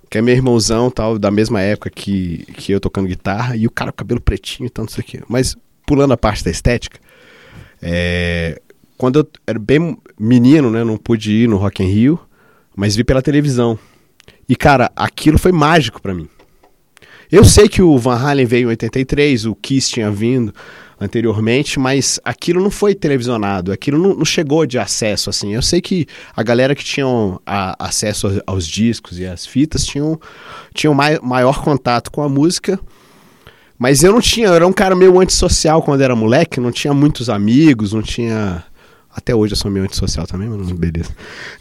que 0.09 0.17
é 0.17 0.21
meu 0.21 0.35
irmãozão, 0.35 0.91
tal, 0.91 1.17
da 1.17 1.31
mesma 1.31 1.61
época 1.61 1.89
que, 1.89 2.45
que 2.53 2.71
eu 2.71 2.79
tocando 2.79 3.07
guitarra, 3.07 3.55
e 3.55 3.65
o 3.65 3.71
cara 3.71 3.91
com 3.91 3.97
cabelo 3.97 4.21
pretinho 4.21 4.67
e 4.67 4.69
tal, 4.69 4.85
não 4.85 4.91
sei 4.91 5.01
o 5.01 5.05
quê. 5.05 5.21
Mas 5.27 5.55
pulando 5.85 6.13
a 6.13 6.17
parte 6.17 6.43
da 6.43 6.51
estética, 6.51 6.99
é, 7.81 8.61
quando 8.97 9.19
eu 9.19 9.27
era 9.47 9.57
bem 9.57 9.97
menino, 10.19 10.69
né, 10.69 10.83
não 10.83 10.97
pude 10.97 11.31
ir 11.31 11.47
no 11.49 11.57
Rock 11.57 11.83
in 11.83 11.87
Rio, 11.87 12.19
mas 12.75 12.95
vi 12.95 13.03
pela 13.03 13.21
televisão. 13.21 13.77
E 14.49 14.55
cara, 14.55 14.91
aquilo 14.95 15.37
foi 15.37 15.51
mágico 15.51 16.01
pra 16.01 16.13
mim. 16.13 16.27
Eu 17.31 17.45
sei 17.45 17.69
que 17.69 17.81
o 17.81 17.95
Van 17.99 18.15
Halen 18.17 18.47
veio 18.47 18.65
em 18.65 18.69
83, 18.71 19.45
o 19.45 19.53
Kiss 19.53 19.91
tinha 19.91 20.09
vindo 20.09 20.51
anteriormente, 20.99 21.79
mas 21.79 22.19
aquilo 22.25 22.61
não 22.61 22.71
foi 22.71 22.93
televisionado, 22.95 23.71
aquilo 23.71 23.97
não, 23.99 24.15
não 24.15 24.25
chegou 24.25 24.65
de 24.65 24.79
acesso 24.79 25.29
assim. 25.29 25.53
Eu 25.53 25.61
sei 25.61 25.79
que 25.79 26.07
a 26.35 26.41
galera 26.41 26.73
que 26.75 26.83
tinham 26.83 27.39
a- 27.45 27.75
acesso 27.79 28.27
aos, 28.27 28.39
aos 28.47 28.67
discos 28.67 29.19
e 29.19 29.25
às 29.27 29.45
fitas 29.45 29.85
tinham, 29.85 30.19
tinham 30.73 30.93
mai, 30.93 31.19
maior 31.21 31.61
contato 31.63 32.11
com 32.11 32.21
a 32.23 32.27
música, 32.27 32.79
mas 33.77 34.03
eu 34.03 34.11
não 34.11 34.19
tinha, 34.19 34.47
eu 34.47 34.55
era 34.55 34.67
um 34.67 34.73
cara 34.73 34.95
meio 34.95 35.19
antissocial 35.21 35.81
quando 35.83 36.01
era 36.01 36.15
moleque, 36.15 36.59
não 36.59 36.71
tinha 36.71 36.93
muitos 36.93 37.29
amigos, 37.29 37.93
não 37.93 38.01
tinha. 38.01 38.63
Até 39.13 39.33
hoje 39.35 39.53
eu 39.53 39.57
sou 39.57 39.69
meio 39.71 39.85
antissocial 39.85 40.25
também, 40.27 40.47
mas 40.49 40.71
beleza. 40.71 41.09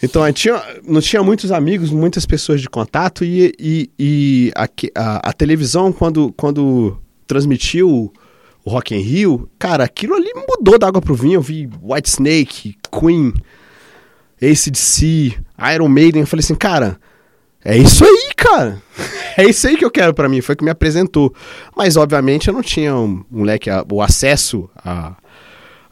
Então, 0.02 0.26
eu 0.26 0.32
tinha, 0.32 0.62
não 0.86 1.00
tinha 1.00 1.22
muitos 1.22 1.50
amigos, 1.50 1.90
muitas 1.90 2.26
pessoas 2.26 2.60
de 2.60 2.68
contato, 2.68 3.24
e, 3.24 3.52
e, 3.58 3.90
e 3.98 4.52
a, 4.54 4.68
a, 4.94 5.30
a 5.30 5.32
televisão, 5.32 5.90
quando, 5.92 6.32
quando 6.36 6.98
transmitiu 7.26 8.12
o 8.64 8.70
Rock 8.70 8.94
in 8.94 9.00
Rio, 9.00 9.48
cara, 9.58 9.84
aquilo 9.84 10.14
ali 10.14 10.30
mudou 10.34 10.78
da 10.78 10.86
água 10.88 11.00
pro 11.00 11.14
vinho. 11.14 11.34
Eu 11.36 11.42
vi 11.42 11.68
White 11.82 12.08
Snake, 12.10 12.76
Queen, 12.92 13.32
ACDC, 14.40 15.36
Iron 15.74 15.88
Maiden. 15.88 16.20
Eu 16.22 16.26
falei 16.26 16.44
assim, 16.44 16.54
cara, 16.54 16.98
é 17.64 17.76
isso 17.76 18.04
aí, 18.04 18.30
cara. 18.36 18.80
É 19.38 19.44
isso 19.48 19.68
aí 19.68 19.76
que 19.76 19.84
eu 19.84 19.90
quero 19.90 20.12
pra 20.12 20.28
mim. 20.28 20.40
Foi 20.40 20.56
o 20.56 20.58
que 20.58 20.64
me 20.64 20.70
apresentou. 20.70 21.32
Mas, 21.76 21.96
obviamente, 21.96 22.48
eu 22.48 22.54
não 22.54 22.60
tinha 22.60 22.96
um, 22.96 23.24
um 23.30 23.44
leque, 23.44 23.70
a- 23.70 23.84
o 23.88 24.02
acesso 24.02 24.68
a, 24.76 25.14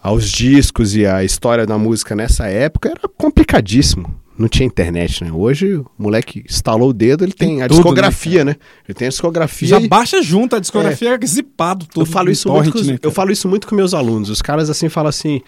aos 0.07 0.31
discos 0.31 0.95
e 0.95 1.05
a 1.07 1.25
história 1.25 1.67
da 1.67 1.77
música 1.77 2.15
nessa 2.15 2.47
época 2.47 2.91
era 2.91 3.09
complicadíssimo. 3.17 4.15
Não 4.39 4.49
tinha 4.49 4.67
internet, 4.67 5.25
né? 5.25 5.33
Hoje 5.33 5.77
o 5.77 5.87
moleque 5.99 6.45
instalou 6.49 6.91
o 6.91 6.93
dedo, 6.93 7.25
ele 7.25 7.33
tem, 7.33 7.49
Tem 7.57 7.63
a 7.63 7.69
tudo, 7.69 7.77
né, 7.77 7.83
discografia, 7.83 8.45
né? 8.45 8.57
Ele 8.87 8.95
tem 8.95 9.07
a 9.07 9.09
discografia. 9.09 9.69
Já 9.69 9.81
e- 9.81 9.89
baixa 9.89 10.23
junto 10.23 10.55
a 10.55 10.59
discografia 10.61 11.19
zipado 11.25 11.87
tudo. 11.87 12.03
eu 12.03 12.07
falo 12.07 12.31
isso 12.31 12.49
muito 12.49 12.59
torrent, 12.65 12.73
com, 12.75 12.79
os- 12.81 12.87
né, 12.87 12.99
eu 13.03 13.11
falo 13.11 13.33
isso 13.33 13.49
muito 13.49 13.67
com 13.67 13.75
meus 13.75 13.95
alunos. 13.95 14.29
Os 14.29 14.43
caras 14.43 14.69
assim 14.71 14.89
falam 14.91 15.09
assim, 15.09 15.41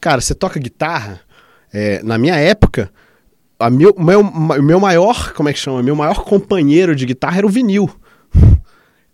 cara, 0.00 0.20
você 0.20 0.34
toca 0.34 0.60
guitarra? 0.60 1.20
É, 1.72 2.02
na 2.04 2.16
minha 2.18 2.36
época, 2.36 2.92
a 3.58 3.68
meu, 3.70 3.94
meu, 3.98 4.22
meu 4.62 4.78
maior, 4.78 5.32
como 5.32 5.48
é 5.48 5.52
que 5.52 5.58
chama? 5.58 5.82
Meu 5.82 5.96
maior 5.96 6.22
companheiro 6.22 6.94
de 6.94 7.06
guitarra 7.06 7.38
era 7.38 7.46
o 7.46 7.50
vinil. 7.50 7.90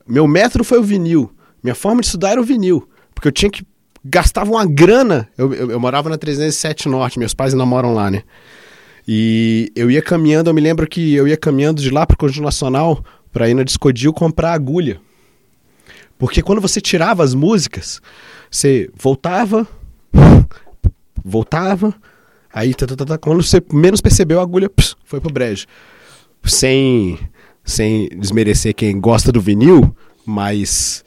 Meu 0.06 0.26
método 0.26 0.64
foi 0.64 0.78
o 0.78 0.82
vinil. 0.82 1.30
Minha 1.62 1.74
forma 1.74 2.00
de 2.00 2.06
estudar 2.08 2.30
era 2.32 2.40
o 2.40 2.44
vinil. 2.44 2.88
Porque 3.14 3.28
eu 3.28 3.32
tinha 3.32 3.48
que. 3.50 3.64
Gastava 4.04 4.50
uma 4.50 4.64
grana. 4.66 5.28
Eu, 5.36 5.52
eu, 5.52 5.70
eu 5.72 5.80
morava 5.80 6.08
na 6.08 6.16
307 6.16 6.88
Norte, 6.88 7.18
meus 7.18 7.34
pais 7.34 7.52
ainda 7.52 7.66
moram 7.66 7.92
lá, 7.94 8.10
né? 8.10 8.22
E 9.06 9.70
eu 9.74 9.90
ia 9.90 10.00
caminhando, 10.02 10.48
eu 10.50 10.54
me 10.54 10.60
lembro 10.60 10.86
que 10.86 11.14
eu 11.14 11.26
ia 11.26 11.36
caminhando 11.36 11.82
de 11.82 11.90
lá 11.90 12.06
pro 12.06 12.16
Conjunto 12.16 12.44
Nacional 12.44 13.04
pra 13.32 13.48
ir 13.48 13.54
na 13.54 13.62
Discodil 13.62 14.12
comprar 14.12 14.52
agulha. 14.52 15.00
Porque 16.18 16.42
quando 16.42 16.60
você 16.60 16.80
tirava 16.80 17.24
as 17.24 17.34
músicas, 17.34 18.00
você 18.50 18.90
voltava, 18.94 19.66
voltava, 21.24 21.94
aí 22.52 22.74
tá, 22.74 22.86
tá, 22.86 23.04
tá, 23.04 23.18
quando 23.18 23.42
você 23.42 23.62
menos 23.72 24.00
percebeu, 24.00 24.40
a 24.40 24.42
agulha 24.42 24.68
ps, 24.68 24.96
foi 25.04 25.20
pro 25.20 25.32
brejo. 25.32 25.66
Sem, 26.44 27.18
sem 27.64 28.08
desmerecer 28.18 28.74
quem 28.74 28.98
gosta 29.00 29.30
do 29.32 29.40
vinil, 29.40 29.94
mas 30.24 31.04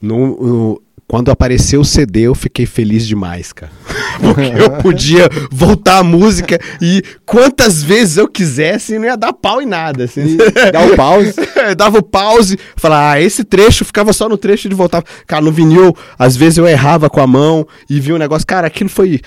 no, 0.00 0.16
no- 0.42 0.82
quando 1.10 1.28
apareceu 1.32 1.80
o 1.80 1.84
CD 1.84 2.20
eu 2.20 2.36
fiquei 2.36 2.64
feliz 2.64 3.04
demais, 3.04 3.52
cara. 3.52 3.72
Porque 4.22 4.42
eu 4.42 4.70
podia 4.80 5.28
voltar 5.50 5.98
a 5.98 6.04
música 6.04 6.56
e 6.80 7.02
quantas 7.26 7.82
vezes 7.82 8.16
eu 8.16 8.28
quisesse 8.28 8.96
não 8.96 9.06
ia 9.06 9.16
dar 9.16 9.32
pau 9.32 9.60
em 9.60 9.66
nada. 9.66 10.04
Assim. 10.04 10.36
Dá 10.72 10.86
o 10.86 10.94
pause. 10.94 11.34
Eu 11.66 11.74
dava 11.74 11.98
o 11.98 12.02
pause, 12.02 12.56
falava, 12.76 13.14
ah, 13.14 13.20
esse 13.20 13.42
trecho 13.42 13.84
ficava 13.84 14.12
só 14.12 14.28
no 14.28 14.38
trecho 14.38 14.68
de 14.68 14.74
voltar. 14.76 15.02
Cara, 15.26 15.42
no 15.42 15.50
vinil, 15.50 15.96
às 16.16 16.36
vezes 16.36 16.58
eu 16.58 16.68
errava 16.68 17.10
com 17.10 17.20
a 17.20 17.26
mão 17.26 17.66
e 17.88 17.98
via 17.98 18.14
um 18.14 18.18
negócio. 18.18 18.46
Cara, 18.46 18.68
aquilo 18.68 18.88
foi. 18.88 19.20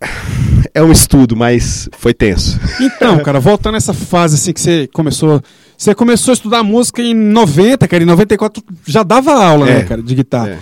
É 0.74 0.82
um 0.82 0.92
estudo, 0.92 1.34
mas 1.34 1.88
foi 1.96 2.12
tenso. 2.12 2.60
Então, 2.80 3.18
cara, 3.20 3.40
voltando 3.40 3.76
a 3.76 3.78
essa 3.78 3.94
fase 3.94 4.34
assim 4.34 4.52
que 4.52 4.60
você 4.60 4.86
começou. 4.92 5.40
Você 5.76 5.94
começou 5.94 6.32
a 6.32 6.34
estudar 6.34 6.62
música 6.62 7.02
em 7.02 7.14
90, 7.14 7.86
cara, 7.86 8.02
em 8.02 8.06
94 8.06 8.62
tu 8.62 8.74
já 8.86 9.02
dava 9.02 9.32
aula, 9.32 9.66
né, 9.66 9.80
É. 9.80 9.82
cara, 9.84 10.02
de 10.02 10.14
guitarra. 10.14 10.48
É. 10.50 10.58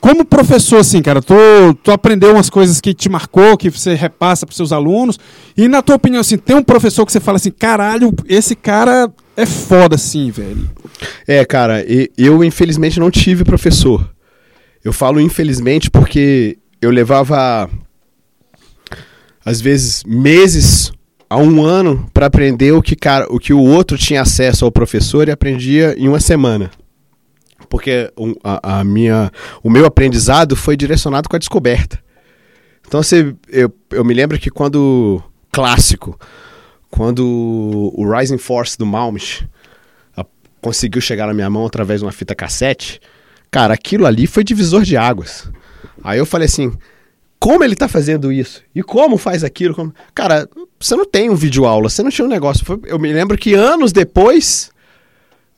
Como 0.00 0.24
professor, 0.24 0.78
assim, 0.78 1.02
cara, 1.02 1.20
tu, 1.20 1.34
tu 1.82 1.90
aprendeu 1.90 2.32
umas 2.32 2.48
coisas 2.48 2.80
que 2.80 2.94
te 2.94 3.08
marcou, 3.10 3.56
que 3.58 3.68
você 3.68 3.94
repassa 3.94 4.46
pros 4.46 4.56
seus 4.56 4.72
alunos. 4.72 5.18
E 5.54 5.68
na 5.68 5.82
tua 5.82 5.96
opinião, 5.96 6.22
assim, 6.22 6.38
tem 6.38 6.56
um 6.56 6.62
professor 6.62 7.04
que 7.04 7.12
você 7.12 7.20
fala 7.20 7.36
assim, 7.36 7.50
caralho, 7.50 8.10
esse 8.26 8.54
cara 8.56 9.12
é 9.36 9.44
foda, 9.44 9.96
assim, 9.96 10.30
velho. 10.30 10.70
É, 11.26 11.44
cara, 11.44 11.84
eu 12.16 12.42
infelizmente 12.42 12.98
não 12.98 13.10
tive 13.10 13.44
professor. 13.44 14.10
Eu 14.82 14.92
falo 14.92 15.20
infelizmente 15.20 15.90
porque 15.90 16.56
eu 16.80 16.90
levava, 16.90 17.68
às 19.44 19.60
vezes, 19.60 20.02
meses 20.04 20.92
a 21.30 21.36
um 21.36 21.64
ano 21.64 22.10
para 22.12 22.26
aprender 22.26 22.72
o 22.72 22.82
que, 22.82 22.96
cara, 22.96 23.26
o 23.30 23.38
que 23.38 23.52
o 23.52 23.60
outro 23.60 23.96
tinha 23.96 24.20
acesso 24.20 24.64
ao 24.64 24.72
professor 24.72 25.28
e 25.28 25.30
aprendia 25.30 25.94
em 25.96 26.08
uma 26.08 26.18
semana. 26.18 26.72
Porque 27.68 28.12
a, 28.42 28.80
a 28.80 28.84
minha, 28.84 29.30
o 29.62 29.70
meu 29.70 29.86
aprendizado 29.86 30.56
foi 30.56 30.76
direcionado 30.76 31.28
com 31.28 31.36
a 31.36 31.38
descoberta. 31.38 32.02
Então, 32.84 33.00
você, 33.00 33.32
eu, 33.48 33.72
eu 33.90 34.04
me 34.04 34.12
lembro 34.12 34.36
que 34.40 34.50
quando. 34.50 35.22
Clássico. 35.52 36.18
Quando 36.90 37.24
o 37.24 38.04
Rising 38.12 38.38
Force 38.38 38.76
do 38.76 38.84
Malmich 38.84 39.48
conseguiu 40.60 41.00
chegar 41.00 41.26
na 41.26 41.34
minha 41.34 41.48
mão 41.48 41.64
através 41.64 42.00
de 42.00 42.06
uma 42.06 42.12
fita 42.12 42.34
cassete, 42.34 43.00
cara, 43.50 43.72
aquilo 43.72 44.06
ali 44.06 44.26
foi 44.26 44.42
divisor 44.42 44.82
de 44.82 44.96
águas. 44.96 45.48
Aí 46.02 46.18
eu 46.18 46.26
falei 46.26 46.46
assim: 46.46 46.72
como 47.40 47.64
ele 47.64 47.74
tá 47.74 47.88
fazendo 47.88 48.30
isso? 48.30 48.62
E 48.74 48.82
como 48.82 49.16
faz 49.16 49.42
aquilo? 49.42 49.74
Como- 49.74 49.92
Cara, 50.14 50.48
você 50.78 50.94
não 50.94 51.04
tem 51.06 51.30
um 51.30 51.34
vídeo 51.34 51.64
aula, 51.64 51.88
você 51.88 52.02
não 52.02 52.10
tinha 52.10 52.26
um 52.26 52.30
negócio. 52.30 52.64
Eu 52.86 52.98
me 52.98 53.12
lembro 53.12 53.36
que 53.38 53.54
anos 53.54 53.92
depois 53.92 54.70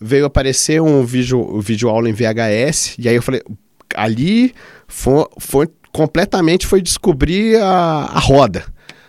veio 0.01 0.25
aparecer 0.25 0.81
um 0.81 1.05
vídeo, 1.05 1.39
um 1.41 1.61
vídeo 1.61 1.89
aula 1.89 2.09
em 2.09 2.13
VHS, 2.13 2.97
e 2.99 3.09
aí 3.09 3.15
eu 3.17 3.23
falei, 3.23 3.43
ali 3.95 4.55
foi, 4.89 5.27
foi 5.39 5.69
completamente 5.93 6.67
foi 6.67 6.81
descobrir 6.81 7.57
a, 7.61 8.11
a 8.13 8.19
roda. 8.19 8.65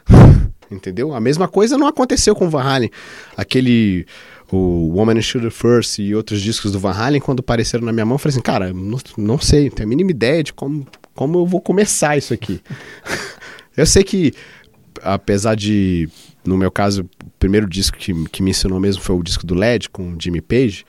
Entendeu? 0.70 1.14
A 1.14 1.20
mesma 1.20 1.48
coisa 1.48 1.78
não 1.78 1.86
aconteceu 1.88 2.36
com 2.36 2.46
o 2.48 2.50
Van 2.50 2.64
Halen. 2.64 2.90
Aquele 3.38 4.06
o 4.52 4.92
Woman 4.96 5.18
in 5.18 5.22
Shoot 5.22 5.50
First 5.50 5.98
e 6.00 6.14
outros 6.14 6.42
discos 6.42 6.72
do 6.72 6.80
Van 6.80 6.92
Halen, 6.92 7.20
quando 7.22 7.40
apareceram 7.40 7.86
na 7.86 7.92
minha 7.92 8.06
mão, 8.06 8.16
eu 8.16 8.20
falei 8.20 8.34
assim, 8.34 8.42
cara, 8.42 8.72
não, 8.74 9.00
não 9.18 9.40
sei, 9.40 9.66
não 9.66 9.72
tenho 9.72 9.88
a 9.88 9.90
mínima 9.90 10.12
ideia 10.12 10.44
de 10.44 10.54
como, 10.54 10.86
como 11.16 11.40
eu 11.40 11.46
vou 11.46 11.62
começar 11.62 12.18
isso 12.18 12.34
aqui. 12.34 12.62
eu 13.78 13.86
sei 13.86 14.04
que, 14.04 14.34
apesar 15.02 15.56
de, 15.56 16.10
no 16.46 16.58
meu 16.58 16.72
caso, 16.72 17.04
o 17.04 17.30
primeiro 17.40 17.68
disco 17.70 17.98
que, 17.98 18.14
que 18.30 18.42
me 18.44 18.52
ensinou 18.52 18.80
mesmo 18.80 19.02
foi 19.02 19.16
o 19.16 19.24
disco 19.24 19.46
do 19.46 19.54
LED, 19.56 19.90
com 19.90 20.14
o 20.14 20.16
Jimmy 20.20 20.42
Page, 20.42 20.86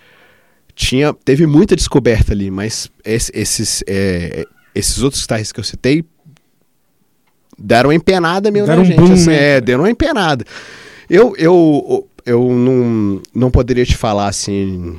tinha, 0.75 1.13
teve 1.13 1.47
muita 1.47 1.77
descoberta 1.77 2.33
ali, 2.33 2.51
mas 2.51 2.91
esse- 3.05 3.31
esses, 3.35 3.85
é, 3.87 4.45
esses 4.75 5.03
outros 5.03 5.23
guitarristas 5.23 5.53
que 5.53 5.61
eu 5.61 5.65
citei 5.65 6.05
deram 7.59 7.91
uma 7.91 7.95
empenada 7.95 8.51
meio 8.51 8.67
Deram 8.67 8.79
na 8.79 8.83
um 8.83 8.87
gente. 8.87 8.99
boom, 9.01 9.13
assim, 9.13 9.27
né? 9.29 9.57
é, 9.57 9.61
deram 9.61 9.85
uma 9.85 9.91
empenada. 9.91 10.45
Eu, 11.09 11.35
eu, 11.37 12.09
eu 12.27 12.43
não, 12.53 13.23
não 13.35 13.51
poderia 13.51 13.85
te 13.87 13.97
falar 13.97 14.27
assim. 14.27 14.97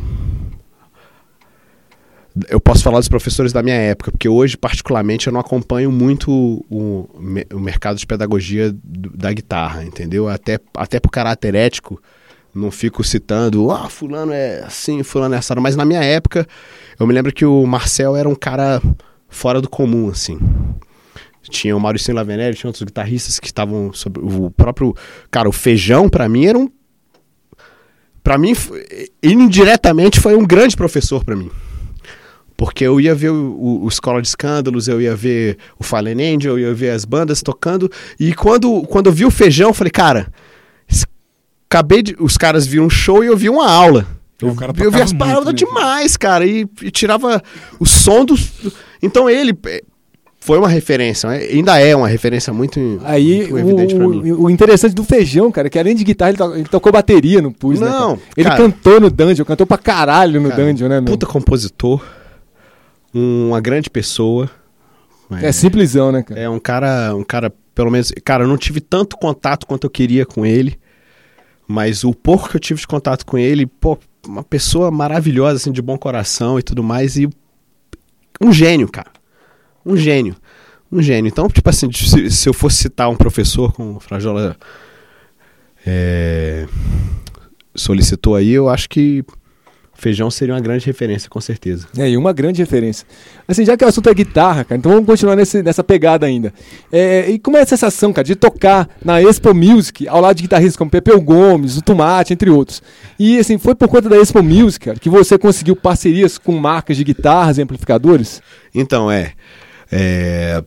Eu 2.50 2.60
posso 2.60 2.84
falar 2.84 3.00
dos 3.00 3.08
professores 3.08 3.54
da 3.54 3.63
minha 3.63 3.78
época, 3.78 4.12
porque 4.12 4.28
hoje, 4.28 4.58
particularmente, 4.58 5.28
eu 5.28 5.34
não 5.34 5.39
acompanho 5.39 5.89
muito 5.89 6.30
o, 6.69 7.10
o 7.54 7.60
mercado 7.60 7.98
de 7.98 8.06
pedagogia 8.06 8.76
da 8.84 9.32
guitarra, 9.32 9.86
entendeu? 9.86 10.28
Até, 10.28 10.60
até 10.76 11.00
por 11.00 11.10
caráter 11.10 11.56
ético, 11.56 12.02
não 12.54 12.71
fico 12.71 13.04
citando, 13.04 13.71
ah, 13.71 13.89
fulano 13.89 14.34
é 14.34 14.62
assim, 14.63 15.02
fulano 15.02 15.36
é 15.36 15.38
assado. 15.38 15.62
Mas 15.62 15.78
na 15.78 15.86
minha 15.86 16.04
época, 16.04 16.45
eu 17.00 17.08
me 17.08 17.13
lembro 17.13 17.34
que 17.34 17.45
o 17.45 17.65
Marcel 17.65 18.17
era 18.17 18.28
um 18.28 18.36
cara 18.36 18.82
fora 19.30 19.62
do 19.62 19.69
comum, 19.69 20.10
assim. 20.10 20.38
Tinha 21.43 21.76
o 21.76 21.80
Mauricinho 21.80 22.15
Lavenelli, 22.15 22.56
tinha 22.56 22.69
outros 22.69 22.84
guitarristas 22.84 23.39
que 23.39 23.48
estavam 23.48 23.93
sobre 23.93 24.21
o 24.21 24.50
próprio. 24.50 24.95
Cara, 25.30 25.48
o 25.48 25.52
feijão, 25.52 26.10
pra 26.10 26.28
mim, 26.28 26.45
era 26.45 26.58
um. 26.58 26.69
Pra 28.24 28.38
mim, 28.38 28.54
indiretamente, 29.21 30.19
foi 30.19 30.36
um 30.36 30.45
grande 30.45 30.76
professor 30.76 31.24
pra 31.24 31.36
mim. 31.36 31.52
Porque 32.65 32.84
eu 32.84 32.99
ia 32.99 33.13
ver 33.15 33.30
o, 33.30 33.36
o- 33.36 33.86
o 33.86 33.88
Escola 33.88 34.21
de 34.21 34.28
Escândalos, 34.28 34.88
eu 34.88 34.99
ia 35.01 35.15
ver 35.15 35.58
o 35.80 35.84
Fallen 35.84 36.36
Angel, 36.36 36.58
eu 36.58 36.69
ia 36.69 36.73
ver 36.73 36.89
as 36.89 37.06
bandas 37.06 37.41
tocando. 37.41 37.89
E 38.19 38.34
quando, 38.34 38.82
quando 38.84 39.06
eu 39.08 39.13
vi 39.13 39.23
o 39.25 39.32
feijão, 39.32 39.69
eu 39.69 39.73
falei, 39.73 39.91
cara, 39.91 40.28
acabei 41.69 42.01
de. 42.01 42.15
Os 42.19 42.38
caras 42.38 42.65
viram 42.65 42.86
um 42.86 42.89
show 42.89 43.23
e 43.23 43.28
eu 43.28 43.38
vi 43.38 43.49
uma 43.49 43.69
aula. 43.69 44.06
É, 44.41 44.45
Eu, 44.45 44.49
o 44.49 44.56
cara 44.56 44.73
eu 44.78 44.91
vi 44.91 45.01
as 45.01 45.12
muito, 45.13 45.19
palavras 45.25 45.45
né? 45.47 45.54
demais, 45.54 46.17
cara, 46.17 46.45
e, 46.45 46.67
e 46.82 46.91
tirava 46.91 47.41
o 47.80 47.86
som 47.86 48.25
do. 48.25 48.36
Então 49.01 49.30
ele 49.30 49.58
eh, 49.67 49.82
foi 50.39 50.58
uma 50.60 50.67
referência, 50.67 51.30
né? 51.30 51.38
ainda 51.38 51.80
é 51.80 51.95
uma 51.95 52.08
referência 52.08 52.51
muito, 52.54 52.99
Aí, 53.04 53.47
muito 53.49 53.58
evidente 53.60 53.95
pra 53.95 54.08
mim. 54.08 54.32
o, 54.32 54.43
o 54.43 54.49
interessante 54.49 54.93
do 54.93 55.04
Feijão, 55.04 55.51
cara, 55.51 55.69
que 55.69 55.80
além 55.80 55.95
de 55.95 56.04
guitarra, 56.04 56.32
ele, 56.32 56.38
to- 56.38 56.56
ele 56.56 56.65
tocou 56.65 56.91
bateria 56.91 57.41
no 57.41 57.51
Pus, 57.51 57.80
né? 57.80 57.88
Não, 57.89 58.17
cara? 58.17 58.30
Ele 58.38 58.49
cara. 58.49 58.58
cantou 58.62 58.99
no 58.99 59.10
Dungeon, 59.10 59.45
cantou 59.45 59.65
pra 59.65 59.78
caralho 59.78 60.41
no 60.41 60.49
Cara, 60.49 60.65
Dungeon, 60.65 60.88
né, 60.89 61.01
meu? 61.01 61.12
Puta 61.12 61.25
compositor, 61.25 62.04
uma 63.15 63.62
grande 63.62 63.89
pessoa. 63.89 64.49
É 65.41 65.51
simplesão, 65.51 66.12
né, 66.12 66.21
cara? 66.21 66.39
É 66.39 66.49
um 66.49 66.60
cara, 66.60 67.15
um 67.15 67.23
cara, 67.23 67.51
pelo 67.73 67.89
menos, 67.89 68.12
cara, 68.23 68.43
eu 68.43 68.47
não 68.47 68.58
tive 68.58 68.82
tanto 68.82 69.17
contato 69.17 69.65
quanto 69.65 69.86
eu 69.86 69.89
queria 69.89 70.25
com 70.25 70.45
ele, 70.45 70.78
mas 71.67 72.04
o 72.04 72.13
pouco 72.13 72.49
que 72.49 72.58
eu 72.58 72.60
tive 72.60 72.80
de 72.80 72.88
contato 72.88 73.25
com 73.25 73.38
ele, 73.38 73.65
pô, 73.65 73.97
uma 74.28 74.43
pessoa 74.43 74.91
maravilhosa, 74.91 75.56
assim, 75.56 75.71
de 75.71 75.82
bom 75.82 75.97
coração 75.97 76.60
e 76.60 76.63
tudo 76.63 76.84
mais, 76.84 77.17
e 77.17 77.28
um 78.41 78.51
gênio, 78.51 78.88
cara. 78.91 79.12
Um 79.86 79.95
gênio. 79.95 80.36
Um 80.91 81.01
gênio. 81.01 81.30
Então, 81.30 81.47
tipo 81.47 81.69
assim, 81.69 81.91
se, 81.91 82.30
se 82.30 82.49
eu 82.49 82.54
fosse 82.54 82.78
citar 82.78 83.10
um 83.10 83.15
professor, 83.15 83.71
como 83.73 83.95
o 83.95 83.99
Frajola 83.99 84.56
é, 85.86 86.67
solicitou 87.73 88.36
aí, 88.36 88.51
eu 88.51 88.69
acho 88.69 88.89
que 88.89 89.23
Feijão 89.97 90.29
seria 90.29 90.53
uma 90.53 90.60
grande 90.60 90.86
referência, 90.86 91.29
com 91.29 91.39
certeza. 91.39 91.88
É, 91.97 92.10
e 92.10 92.17
uma 92.17 92.34
grande 92.34 92.62
referência. 92.62 93.08
Assim, 93.47 93.65
já 93.65 93.77
que 93.77 93.86
o 93.86 93.88
assunto 93.88 94.10
é 94.10 94.13
guitarra, 94.13 94.65
cara, 94.65 94.77
então 94.77 94.91
vamos 94.91 95.05
continuar 95.05 95.36
nesse- 95.38 95.63
nessa 95.63 95.84
pegada 95.84 96.25
ainda. 96.25 96.53
É, 96.91 97.29
e 97.29 97.39
como 97.39 97.55
é 97.55 97.62
a 97.62 97.65
sensação, 97.65 98.12
cara, 98.12 98.25
de 98.25 98.36
tocar 98.36 98.89
na 99.03 99.21
Expo 99.21 99.53
Music 99.53 100.08
ao 100.08 100.19
lado 100.19 100.36
de 100.36 100.43
guitarristas 100.43 100.75
como 100.75 100.91
Pepeu 100.91 101.19
Gomes, 101.21 101.77
o 101.77 101.81
Tomate, 101.81 102.34
entre 102.34 102.49
outros? 102.49 102.84
E, 103.17 103.39
assim, 103.39 103.58
foi 103.58 103.73
por 103.73 103.88
conta 103.88 104.10
da 104.10 104.17
Expo 104.17 104.43
Music, 104.43 104.86
cara, 104.86 104.99
que 104.99 105.10
você 105.10 105.38
conseguiu 105.38 105.75
parcerias 105.75 106.38
com 106.38 106.51
marcas 106.58 106.97
de 106.97 107.03
guitarras 107.03 107.58
e 107.58 107.62
amplificadores? 107.62 108.41
Então, 108.73 109.10
é. 109.10 109.31
é 109.91 110.62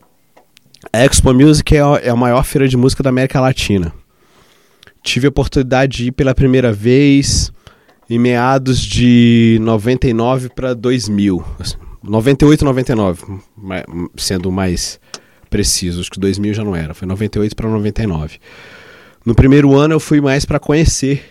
a 0.91 1.05
Expo 1.05 1.33
Music 1.33 1.75
é 1.75 1.81
a, 1.81 1.99
é 2.03 2.09
a 2.09 2.15
maior 2.15 2.43
feira 2.43 2.67
de 2.67 2.75
música 2.75 3.03
da 3.03 3.09
América 3.09 3.39
Latina. 3.39 3.93
Tive 5.03 5.27
a 5.27 5.29
oportunidade 5.29 5.97
de 5.97 6.07
ir 6.07 6.11
pela 6.11 6.33
primeira 6.33 6.73
vez 6.73 7.51
em 8.09 8.17
meados 8.17 8.79
de 8.79 9.57
99 9.61 10.49
para 10.49 10.73
2000. 10.73 11.43
assim, 11.59 11.75
98 12.03 12.65
99, 12.65 13.23
ma- 13.55 13.83
sendo 14.17 14.51
mais 14.51 14.99
preciso. 15.49 15.99
Acho 16.01 16.11
que 16.11 16.19
2000 16.19 16.53
já 16.53 16.63
não 16.63 16.75
era. 16.75 16.93
Foi 16.93 17.07
98 17.07 17.55
para 17.55 17.69
99. 17.69 18.39
No 19.25 19.35
primeiro 19.35 19.75
ano 19.75 19.93
eu 19.95 19.99
fui 19.99 20.21
mais 20.21 20.45
para 20.45 20.59
conhecer. 20.59 21.23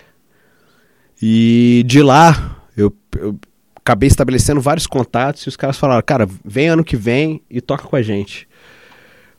E 1.21 1.83
de 1.87 2.01
lá 2.03 2.57
eu, 2.77 2.95
eu 3.17 3.39
acabei 3.75 4.07
estabelecendo 4.07 4.61
vários 4.61 4.87
contatos 4.87 5.43
e 5.43 5.49
os 5.49 5.57
caras 5.57 5.77
falaram: 5.77 6.03
cara, 6.07 6.29
vem 6.45 6.69
ano 6.69 6.85
que 6.85 6.97
vem 6.97 7.43
e 7.51 7.61
toca 7.61 7.85
com 7.85 7.97
a 7.97 8.03
gente. 8.03 8.47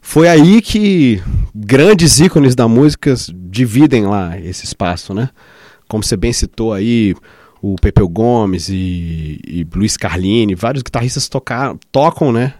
Foi 0.02 0.28
aí 0.28 0.62
que 0.62 1.22
grandes 1.54 2.20
ícones 2.20 2.56
da 2.56 2.68
música 2.68 3.14
dividem 3.34 4.06
lá 4.08 4.38
esse 4.40 4.64
espaço, 4.66 5.14
né? 5.14 5.30
Como 5.90 6.04
você 6.04 6.16
bem 6.16 6.32
citou 6.32 6.72
aí, 6.72 7.16
o 7.62 7.76
Pepeu 7.76 8.08
Gomes 8.08 8.70
e, 8.70 9.42
e 9.46 9.68
Luiz 9.76 9.98
Carlini, 9.98 10.56
vários 10.56 10.84
guitarristas 10.84 11.28
tocar, 11.28 11.76
tocam, 11.92 12.32
né? 12.32 12.54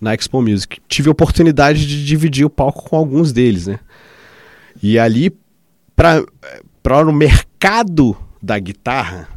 Na 0.00 0.12
Expo 0.12 0.42
Music. 0.42 0.80
Tive 0.88 1.08
a 1.08 1.12
oportunidade 1.12 1.86
de 1.86 2.04
dividir 2.04 2.44
o 2.44 2.50
palco 2.50 2.82
com 2.82 2.96
alguns 2.96 3.32
deles, 3.32 3.68
né? 3.68 3.78
E 4.82 4.98
ali, 4.98 5.32
para 5.94 7.06
o 7.08 7.12
mercado 7.12 8.16
da 8.42 8.58
guitarra, 8.58 9.28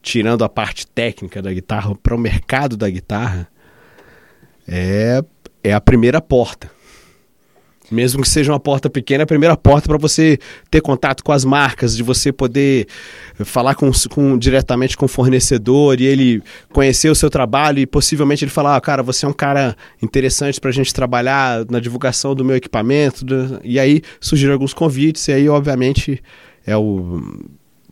tirando 0.00 0.42
a 0.42 0.48
parte 0.48 0.86
técnica 0.86 1.42
da 1.42 1.52
guitarra, 1.52 1.94
para 2.02 2.14
o 2.14 2.18
mercado 2.18 2.74
da 2.74 2.88
guitarra, 2.88 3.46
é, 4.66 5.22
é 5.62 5.74
a 5.74 5.80
primeira 5.80 6.22
porta. 6.22 6.70
Mesmo 7.90 8.20
que 8.22 8.28
seja 8.28 8.52
uma 8.52 8.60
porta 8.60 8.90
pequena, 8.90 9.22
é 9.22 9.24
a 9.24 9.26
primeira 9.26 9.56
porta 9.56 9.88
para 9.88 9.96
você 9.96 10.38
ter 10.70 10.80
contato 10.82 11.24
com 11.24 11.32
as 11.32 11.44
marcas, 11.44 11.96
de 11.96 12.02
você 12.02 12.30
poder 12.30 12.86
falar 13.44 13.74
com, 13.74 13.90
com- 14.10 14.36
diretamente 14.36 14.96
com 14.96 15.06
o 15.06 15.08
fornecedor 15.08 16.00
e 16.00 16.04
ele 16.06 16.42
conhecer 16.72 17.08
o 17.10 17.14
seu 17.14 17.30
trabalho 17.30 17.78
e 17.78 17.86
possivelmente 17.86 18.44
ele 18.44 18.50
falar, 18.50 18.76
ah, 18.76 18.80
cara, 18.80 19.02
você 19.02 19.24
é 19.24 19.28
um 19.28 19.32
cara 19.32 19.74
interessante 20.02 20.60
para 20.60 20.70
a 20.70 20.72
gente 20.72 20.92
trabalhar 20.92 21.64
na 21.70 21.80
divulgação 21.80 22.34
do 22.34 22.44
meu 22.44 22.56
equipamento. 22.56 23.24
do- 23.24 23.60
E 23.64 23.78
aí 23.80 24.02
surgiram 24.20 24.52
alguns 24.52 24.74
convites 24.74 25.26
e 25.28 25.32
aí, 25.32 25.48
obviamente, 25.48 26.22
é 26.66 26.76
o 26.76 27.22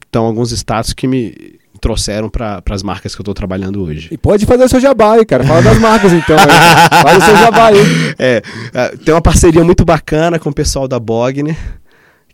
estão 0.05 0.25
alguns 0.27 0.53
status 0.53 0.93
que 0.93 1.07
me 1.07 1.59
trouxeram 1.81 2.29
para 2.29 2.62
as 2.71 2.83
marcas 2.83 3.15
que 3.15 3.21
eu 3.21 3.23
estou 3.23 3.35
trabalhando 3.35 3.83
hoje. 3.83 4.09
E 4.11 4.17
pode 4.19 4.45
fazer 4.47 4.65
o 4.65 4.69
seu 4.69 4.81
jabá 4.81 5.15
aí, 5.15 5.25
cara. 5.25 5.45
Fala 5.45 5.62
das 5.62 5.79
marcas, 5.79 6.12
então. 6.12 6.37
Faz 6.39 7.23
o 7.23 7.27
seu 7.27 7.37
jabá 7.37 7.67
aí. 7.69 7.77
É, 8.19 8.43
é, 8.73 8.89
tem 8.97 9.12
uma 9.15 9.21
parceria 9.21 9.62
muito 9.62 9.85
bacana 9.85 10.39
com 10.39 10.49
o 10.51 10.55
pessoal 10.55 10.89
da 10.89 10.99
Bogner, 10.99 11.57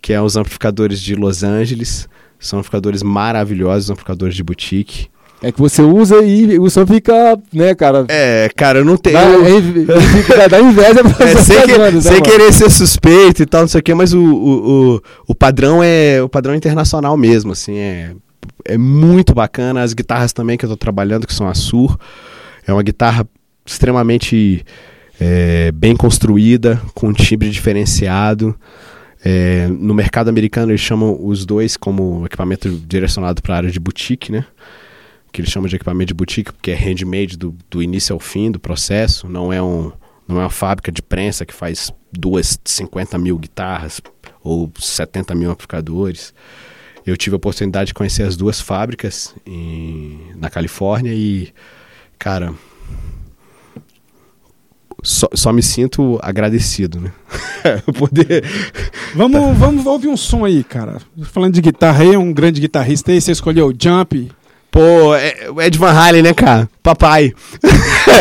que 0.01 0.13
é 0.13 0.21
os 0.21 0.37
amplificadores 0.37 1.01
de 1.01 1.15
Los 1.15 1.43
Angeles. 1.43 2.09
São 2.39 2.59
amplificadores 2.59 3.03
maravilhosos, 3.03 3.91
amplificadores 3.91 4.35
de 4.35 4.43
boutique. 4.43 5.07
É 5.45 5.51
que 5.51 5.59
você 5.59 5.83
usa 5.83 6.23
e 6.23 6.57
o 6.57 6.71
som 6.71 6.87
fica, 6.87 7.37
né, 7.53 7.75
cara... 7.75 8.05
É, 8.09 8.49
cara, 8.55 8.79
eu 8.79 8.85
não 8.85 8.97
tenho. 8.97 9.17
Dá, 9.19 9.95
é, 10.45 10.49
dá 10.49 10.61
inveja 10.61 11.03
pra 11.03 11.27
É, 11.29 11.37
sem 11.37 11.63
que- 11.63 11.79
né, 11.79 12.01
sem 12.01 12.13
mano? 12.13 12.23
querer 12.23 12.53
ser 12.53 12.71
suspeito 12.71 13.43
e 13.43 13.47
tal, 13.47 13.63
não 13.63 13.69
sei 13.69 13.81
o 13.81 13.83
que, 13.83 13.93
mas 13.93 14.13
o, 14.13 14.21
o, 14.23 14.95
o, 14.97 15.03
o 15.29 15.35
padrão 15.35 15.83
é 15.83 16.23
o 16.23 16.29
padrão 16.29 16.55
internacional 16.55 17.17
mesmo, 17.17 17.51
assim, 17.53 17.77
é, 17.77 18.13
é 18.65 18.79
muito 18.79 19.35
bacana. 19.35 19.83
As 19.83 19.93
guitarras 19.93 20.33
também 20.33 20.57
que 20.57 20.65
eu 20.65 20.69
tô 20.69 20.77
trabalhando, 20.77 21.27
que 21.27 21.35
são 21.35 21.49
a 21.49 21.55
Sur, 21.55 21.99
é 22.67 22.73
uma 22.73 22.83
guitarra 22.83 23.27
extremamente 23.65 24.65
é, 25.21 25.71
bem 25.73 25.97
construída, 25.97 26.81
com 26.95 27.09
um 27.09 27.13
timbre 27.13 27.51
diferenciado. 27.51 28.59
É, 29.25 29.69
no 29.69 29.95
mercado 29.95 30.29
americano 30.29 30.73
eles 30.73 30.81
chamam 30.81 31.17
os 31.25 31.47
dois 31.47 31.77
como 31.77 32.27
equipamento 32.27 32.69
direcionado 32.71 33.41
para 33.41 33.55
a 33.55 33.57
área 33.59 33.71
de 33.71 33.79
boutique, 33.79 34.33
né? 34.33 34.45
Que 35.33 35.41
eles 35.41 35.51
chamam 35.51 35.69
de 35.69 35.77
equipamento 35.77 36.09
de 36.09 36.15
boutique 36.15 36.53
porque 36.53 36.73
é 36.73 36.75
handmade 36.75 37.37
do, 37.39 37.55
do 37.71 37.83
início 37.83 38.13
ao 38.13 38.19
fim 38.19 38.51
do 38.51 38.59
processo, 38.59 39.29
não 39.29 39.53
é 39.53 39.63
um 39.63 39.93
não 40.27 40.41
é 40.41 40.45
uma 40.45 40.51
fábrica 40.51 40.91
de 40.91 41.03
prensa 41.03 41.45
que 41.45 41.53
faz 41.53 41.93
duas 42.13 42.59
50 42.65 43.19
mil 43.19 43.37
guitarras 43.39 44.01
ou 44.43 44.73
70 44.79 45.35
mil 45.35 45.51
amplificadores. 45.51 46.33
Eu 47.07 47.17
tive 47.17 47.35
a 47.35 47.37
oportunidade 47.39 47.89
de 47.89 47.95
conhecer 47.95 48.23
as 48.23 48.37
duas 48.37 48.61
fábricas 48.61 49.35
em- 49.47 50.21
na 50.37 50.49
Califórnia 50.49 51.13
e, 51.13 51.53
cara, 52.19 52.53
só, 55.03 55.29
só 55.35 55.53
me 55.53 55.63
sinto 55.63 56.19
agradecido, 56.23 57.01
né? 57.01 57.13
Poder. 57.99 58.45
Vamos, 59.15 59.59
vamos 59.59 59.85
ouvir 59.87 60.09
um 60.09 60.17
som 60.17 60.45
aí, 60.45 60.63
cara. 60.63 60.99
Falando 61.25 61.55
de 61.55 61.61
guitarra 61.61 62.03
aí, 62.05 62.17
um 62.17 62.33
grande 62.33 62.61
guitarrista 62.61 63.11
aí, 63.11 63.21
você 63.21 63.33
escolheu 63.33 63.69
o 63.69 63.75
Jump. 63.77 64.31
Pô, 64.71 65.15
é, 65.15 65.51
o 65.51 65.61
Ed 65.61 65.77
Van 65.77 65.91
Halen, 65.93 66.23
né, 66.23 66.33
cara? 66.33 66.69
Papai. 66.83 67.35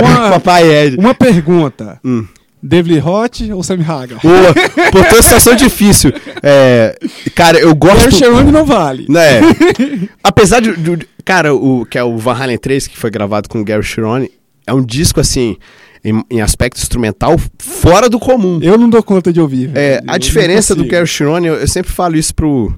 Uma- 0.02 0.32
Papai 0.42 0.64
Ed. 0.70 0.98
Uma 0.98 1.14
pergunta. 1.14 2.00
Hum. 2.04 2.26
David 2.64 3.00
Roth 3.00 3.42
ou 3.54 3.64
Sammy 3.64 3.84
Hagar? 3.84 4.20
Tô 4.22 5.00
em 5.18 5.22
situação 5.22 5.56
difícil. 5.56 6.12
É, 6.44 6.98
cara, 7.34 7.60
eu 7.60 7.74
gosto. 7.76 7.98
Gary 8.00 8.12
Cherone 8.16 8.52
não 8.52 8.66
vale. 8.66 9.06
Né? 9.10 9.42
Apesar 10.24 10.60
de, 10.62 10.76
de- 10.78 11.08
Cara, 11.26 11.54
o 11.54 11.86
que 11.86 11.98
é 11.98 12.04
o 12.04 12.18
Van 12.18 12.34
Halen 12.34 12.58
3, 12.58 12.88
que 12.88 12.98
foi 12.98 13.10
gravado 13.12 13.48
com 13.50 13.62
o 13.62 13.64
Gary 13.64 13.84
Cherone, 13.84 14.30
é 14.66 14.74
um 14.74 14.84
disco, 14.84 15.20
assim, 15.20 15.58
em, 16.04 16.24
em 16.30 16.42
aspecto 16.42 16.78
instrumental, 16.80 17.36
fora 17.60 18.10
do 18.10 18.20
comum. 18.20 18.60
Eu 18.62 18.78
não 18.78 18.90
dou 18.90 19.02
conta 19.04 19.32
de 19.32 19.40
ouvir. 19.40 19.72
É. 19.76 19.98
Eu 19.98 20.02
a 20.08 20.18
diferença 20.18 20.76
do. 20.76 20.86
Gary 20.86 21.08
Cherone, 21.08 21.48
eu, 21.48 21.56
eu 21.56 21.68
sempre 21.68 21.92
falo 21.92 22.16
isso 22.16 22.34
pro. 22.34 22.74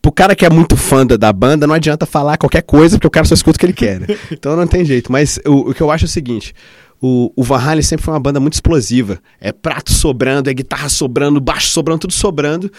Pro 0.00 0.12
cara 0.12 0.34
que 0.36 0.46
é 0.46 0.50
muito 0.50 0.76
fã 0.76 1.04
da, 1.04 1.16
da 1.16 1.32
banda, 1.32 1.66
não 1.66 1.74
adianta 1.74 2.06
falar 2.06 2.36
qualquer 2.38 2.62
coisa, 2.62 2.96
porque 2.96 3.08
o 3.08 3.10
cara 3.10 3.26
só 3.26 3.34
escuta 3.34 3.56
o 3.56 3.58
que 3.58 3.66
ele 3.66 3.72
quer. 3.72 4.00
né? 4.00 4.06
Então 4.30 4.56
não 4.56 4.66
tem 4.66 4.84
jeito. 4.84 5.10
Mas 5.10 5.38
o, 5.44 5.70
o 5.70 5.74
que 5.74 5.80
eu 5.82 5.90
acho 5.90 6.04
é 6.04 6.06
o 6.06 6.08
seguinte: 6.08 6.54
o, 7.00 7.32
o 7.36 7.42
Van 7.44 7.58
Halen 7.58 7.82
sempre 7.82 8.04
foi 8.04 8.12
uma 8.12 8.20
banda 8.20 8.40
muito 8.40 8.54
explosiva. 8.54 9.18
É 9.40 9.52
prato 9.52 9.92
sobrando, 9.92 10.50
é 10.50 10.54
guitarra 10.54 10.88
sobrando, 10.88 11.40
baixo 11.40 11.68
sobrando, 11.68 12.00
tudo 12.00 12.12
sobrando. 12.12 12.70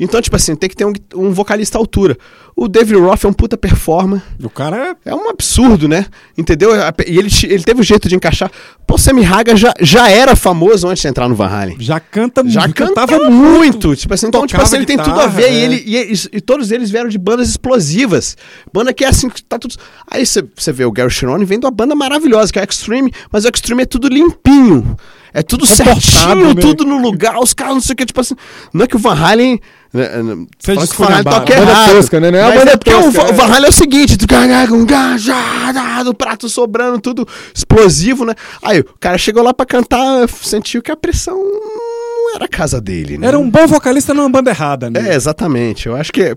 Então, 0.00 0.20
tipo 0.20 0.34
assim, 0.34 0.56
tem 0.56 0.68
que 0.68 0.76
ter 0.76 0.84
um, 0.84 0.92
um 1.14 1.32
vocalista 1.32 1.78
à 1.78 1.80
altura. 1.80 2.16
O 2.60 2.66
David 2.66 2.98
Roth 2.98 3.22
é 3.24 3.28
um 3.28 3.32
puta 3.32 3.56
performer. 3.56 4.20
O 4.42 4.50
cara 4.50 4.96
É 5.04 5.14
um 5.14 5.30
absurdo, 5.30 5.86
né? 5.86 6.06
Entendeu? 6.36 6.70
E 7.06 7.16
ele, 7.16 7.28
ele 7.44 7.62
teve 7.62 7.80
o 7.80 7.84
jeito 7.84 8.08
de 8.08 8.16
encaixar. 8.16 8.50
Pô, 8.84 8.96
o 8.96 8.98
Sammy 8.98 9.24
Hagar 9.24 9.56
já, 9.56 9.72
já 9.80 10.10
era 10.10 10.34
famoso 10.34 10.88
antes 10.88 11.00
de 11.00 11.06
entrar 11.06 11.28
no 11.28 11.36
Van 11.36 11.46
Halen. 11.46 11.76
já 11.78 12.00
canta 12.00 12.42
Já 12.48 12.62
muito, 12.62 12.74
cantava 12.74 13.30
muito. 13.30 13.94
Tipo 13.94 14.12
assim, 14.12 14.26
então, 14.26 14.44
tipo 14.44 14.60
assim, 14.60 14.74
ele 14.74 14.86
tem 14.86 14.96
tudo 14.96 15.10
a 15.20 15.28
guitarra, 15.28 15.28
ver. 15.28 15.52
E, 15.52 15.54
é. 15.56 15.60
ele, 15.64 15.82
e, 15.86 15.96
eles- 15.96 16.28
e 16.32 16.40
todos 16.40 16.72
eles 16.72 16.90
vieram 16.90 17.08
de 17.08 17.16
bandas 17.16 17.48
explosivas. 17.48 18.36
Banda 18.72 18.92
que 18.92 19.04
é 19.04 19.08
assim, 19.08 19.28
que 19.30 19.40
tá 19.40 19.56
tudo. 19.56 19.76
Aí 20.10 20.26
você 20.26 20.72
vê 20.72 20.84
o 20.84 20.90
Gary 20.90 21.10
Cherone 21.10 21.44
vendo 21.44 21.62
uma 21.64 21.70
banda 21.70 21.94
maravilhosa, 21.94 22.52
que 22.52 22.58
é 22.58 22.62
a 22.62 22.66
Extreme, 22.68 23.12
mas 23.30 23.44
o 23.44 23.48
Extreme 23.54 23.82
é 23.82 23.86
tudo 23.86 24.08
limpinho. 24.08 24.96
É 25.32 25.42
tudo 25.42 25.64
Comportado, 25.64 26.00
certinho, 26.00 26.54
né? 26.54 26.60
tudo 26.60 26.84
no 26.84 26.98
lugar, 27.00 27.38
os 27.38 27.54
caras 27.54 27.74
não 27.74 27.80
sei 27.80 27.92
o 27.92 27.96
que, 27.96 28.06
tipo 28.06 28.20
assim. 28.20 28.34
Não 28.72 28.82
é 28.84 28.88
que 28.88 28.96
o 28.96 28.98
Van 28.98 29.14
Halen. 29.14 29.60
Né, 29.92 30.22
né, 30.22 30.46
Seja 30.58 30.74
falando 30.74 30.76
que 30.76 30.80
o 30.80 30.84
esculhambado. 30.84 31.36
toca 31.46 31.56
Banda 31.60 31.70
errado. 31.70 31.90
tosca, 31.92 32.20
né? 32.20 32.30
Não 32.30 32.38
é 32.38 32.42
uma 32.42 32.48
Mas 32.50 32.58
banda 32.58 32.70
é 32.72 32.76
porque 32.76 32.94
o, 32.94 33.02
tosca, 33.02 33.22
o 33.24 33.28
é. 33.28 33.32
Van 33.32 33.44
Halen 33.44 33.66
é 33.66 33.68
o 33.68 33.72
seguinte: 33.72 34.16
tu 34.18 34.26
ganha 34.26 34.72
um 34.72 34.84
gajado, 34.84 36.14
prato 36.14 36.48
sobrando, 36.48 37.00
tudo 37.00 37.26
explosivo, 37.54 38.24
né? 38.24 38.34
Aí 38.62 38.80
o 38.80 38.84
cara 39.00 39.16
chegou 39.18 39.42
lá 39.42 39.54
pra 39.54 39.64
cantar, 39.66 40.28
sentiu 40.28 40.82
que 40.82 40.90
a 40.90 40.96
pressão 40.96 41.36
não 41.36 42.34
era 42.34 42.44
a 42.44 42.48
casa 42.48 42.80
dele, 42.80 43.16
né? 43.18 43.26
Era 43.26 43.38
um 43.38 43.48
bom 43.48 43.66
vocalista 43.66 44.12
numa 44.12 44.28
banda 44.28 44.50
errada, 44.50 44.90
né? 44.90 45.10
É, 45.10 45.14
exatamente. 45.14 45.86
Eu 45.86 45.96
acho 45.96 46.12
que 46.12 46.22
é 46.22 46.32
a 46.32 46.36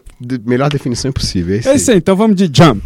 melhor 0.49 0.69
definição 0.69 1.09
impossível. 1.09 1.59
É 1.65 1.69
É 1.69 1.75
isso 1.75 1.91
aí, 1.91 1.97
então 1.97 2.15
vamos 2.15 2.35
de 2.35 2.45
Jump. 2.51 2.81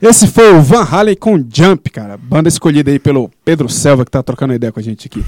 Esse 0.00 0.26
foi 0.26 0.52
o 0.54 0.62
Van 0.62 0.82
Halen 0.82 1.14
com 1.16 1.36
Jump, 1.52 1.90
cara. 1.90 2.16
Banda 2.16 2.48
escolhida 2.48 2.90
aí 2.90 2.98
pelo 2.98 3.30
Pedro 3.44 3.68
Selva, 3.68 4.04
que 4.04 4.10
tá 4.10 4.22
trocando 4.22 4.54
ideia 4.54 4.72
com 4.72 4.80
a 4.80 4.82
gente 4.82 5.06
aqui. 5.06 5.22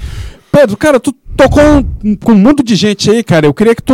Pedro, 0.51 0.75
cara, 0.77 0.99
tu 0.99 1.11
tocou 1.35 1.61
um- 2.03 2.15
com 2.15 2.31
um 2.31 2.37
monte 2.37 2.63
de 2.63 2.75
gente 2.75 3.09
aí, 3.09 3.23
cara. 3.23 3.45
Eu 3.45 3.53
queria 3.53 3.75
que 3.75 3.83
tu 3.83 3.93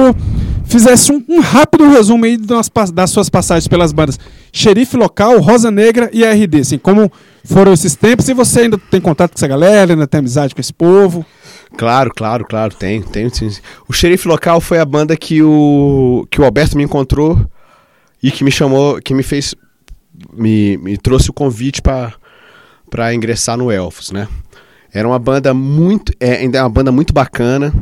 fizesse 0.66 1.12
um, 1.12 1.24
um 1.28 1.40
rápido 1.42 1.90
resumo 1.90 2.24
aí 2.26 2.38
das, 2.38 2.70
das 2.94 3.10
suas 3.10 3.30
passagens 3.30 3.68
pelas 3.68 3.92
bandas 3.92 4.20
Xerife 4.54 4.96
Local, 4.96 5.40
Rosa 5.40 5.70
Negra 5.72 6.10
e 6.14 6.24
RD. 6.24 6.62
Assim, 6.62 6.78
como 6.78 7.12
foram 7.44 7.74
esses 7.74 7.96
tempos 7.96 8.30
e 8.30 8.34
você 8.34 8.62
ainda 8.62 8.78
tem 8.78 9.02
contato 9.02 9.32
com 9.32 9.38
essa 9.38 9.48
galera, 9.48 9.94
ainda 9.94 10.08
tem 10.08 10.20
amizade 10.20 10.54
com 10.56 10.62
esse 10.62 10.74
povo. 10.74 11.26
Claro, 11.78 12.12
claro, 12.16 12.46
claro, 12.46 12.74
tenho 12.74 13.04
sim. 13.14 13.50
sim. 13.50 13.60
O 13.88 13.94
Xerife 13.94 14.28
Local 14.28 14.60
foi 14.62 14.80
a 14.80 14.86
banda 14.86 15.16
que 15.18 15.42
o, 15.44 16.26
que 16.30 16.40
o 16.42 16.46
Alberto 16.46 16.76
me 16.78 16.84
encontrou 16.84 17.40
e 18.22 18.32
que 18.32 18.44
me 18.44 18.52
chamou, 18.52 19.00
que 19.02 19.14
me 19.14 19.24
fez, 19.24 19.56
me, 20.34 20.78
me 20.78 20.98
trouxe 20.98 21.30
o 21.30 21.34
convite 21.34 21.82
para 21.82 23.14
ingressar 23.14 23.58
no 23.58 23.72
Elfos, 23.72 24.12
né? 24.12 24.28
Era 24.92 25.08
uma 25.08 25.20
banda 25.20 25.54
muito, 25.54 26.14
é, 26.20 26.38
ainda 26.38 26.58
é 26.58 26.62
uma 26.62 26.70
banda 26.70 26.92
muito 26.92 27.14
bacana 27.14 27.74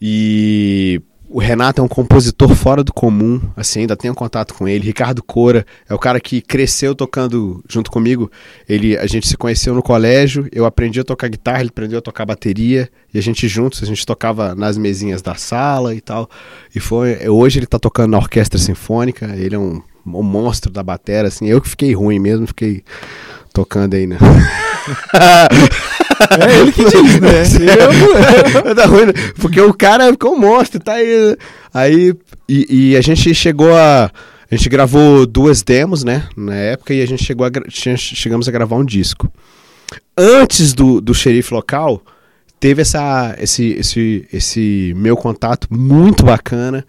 e 0.00 1.02
o 1.32 1.38
Renato 1.38 1.80
é 1.80 1.84
um 1.84 1.88
compositor 1.88 2.54
fora 2.54 2.84
do 2.84 2.92
comum, 2.92 3.40
assim, 3.56 3.80
ainda 3.80 3.96
tenho 3.96 4.14
contato 4.14 4.52
com 4.52 4.68
ele. 4.68 4.84
Ricardo 4.84 5.22
Cora 5.22 5.64
é 5.88 5.94
o 5.94 5.98
cara 5.98 6.20
que 6.20 6.42
cresceu 6.42 6.94
tocando 6.94 7.64
junto 7.66 7.90
comigo. 7.90 8.30
Ele, 8.68 8.98
a 8.98 9.06
gente 9.06 9.26
se 9.26 9.36
conheceu 9.36 9.74
no 9.74 9.82
colégio, 9.82 10.46
eu 10.52 10.66
aprendi 10.66 11.00
a 11.00 11.04
tocar 11.04 11.28
guitarra, 11.28 11.60
ele 11.60 11.70
aprendeu 11.70 12.00
a 12.00 12.02
tocar 12.02 12.26
bateria, 12.26 12.90
e 13.14 13.18
a 13.18 13.22
gente 13.22 13.48
juntos, 13.48 13.82
a 13.82 13.86
gente 13.86 14.04
tocava 14.04 14.54
nas 14.54 14.76
mesinhas 14.76 15.22
da 15.22 15.34
sala 15.34 15.94
e 15.94 16.02
tal. 16.02 16.28
E 16.74 16.78
foi, 16.78 17.26
hoje 17.26 17.60
ele 17.60 17.66
tá 17.66 17.78
tocando 17.78 18.10
na 18.10 18.18
orquestra 18.18 18.58
sinfônica, 18.58 19.34
ele 19.34 19.54
é 19.54 19.58
um, 19.58 19.80
um 20.06 20.22
monstro 20.22 20.70
da 20.70 20.82
bateria, 20.82 21.28
assim. 21.28 21.46
Eu 21.48 21.60
que 21.60 21.68
fiquei 21.68 21.94
ruim 21.94 22.18
mesmo, 22.18 22.46
fiquei 22.46 22.82
tocando 23.52 23.94
aí, 23.94 24.06
né? 24.06 24.18
É 26.30 26.60
ele 26.60 26.72
que 26.72 26.84
diz, 26.84 27.20
né? 27.20 27.42
Eu... 28.64 28.74
tá 28.74 28.86
ruim, 28.86 29.06
né? 29.06 29.12
Porque 29.40 29.60
o 29.60 29.74
cara 29.74 30.10
ficou 30.12 30.34
um 30.34 30.38
monstro, 30.38 30.80
tá 30.80 30.94
aí. 30.94 31.36
Aí. 31.72 32.14
E, 32.48 32.90
e 32.90 32.96
a 32.96 33.00
gente 33.00 33.34
chegou 33.34 33.74
a. 33.74 34.10
A 34.50 34.54
gente 34.54 34.68
gravou 34.68 35.24
duas 35.26 35.62
demos, 35.62 36.04
né? 36.04 36.28
Na 36.36 36.54
época, 36.54 36.92
e 36.92 37.00
a 37.00 37.06
gente 37.06 37.24
chegou 37.24 37.46
a, 37.46 37.50
chegamos 37.70 38.46
a 38.46 38.52
gravar 38.52 38.76
um 38.76 38.84
disco. 38.84 39.32
Antes 40.16 40.74
do, 40.74 41.00
do 41.00 41.14
xerife 41.14 41.54
local, 41.54 42.02
teve 42.60 42.82
essa, 42.82 43.34
esse, 43.40 43.70
esse, 43.72 44.28
esse 44.30 44.92
meu 44.94 45.16
contato 45.16 45.66
muito 45.70 46.22
bacana 46.22 46.84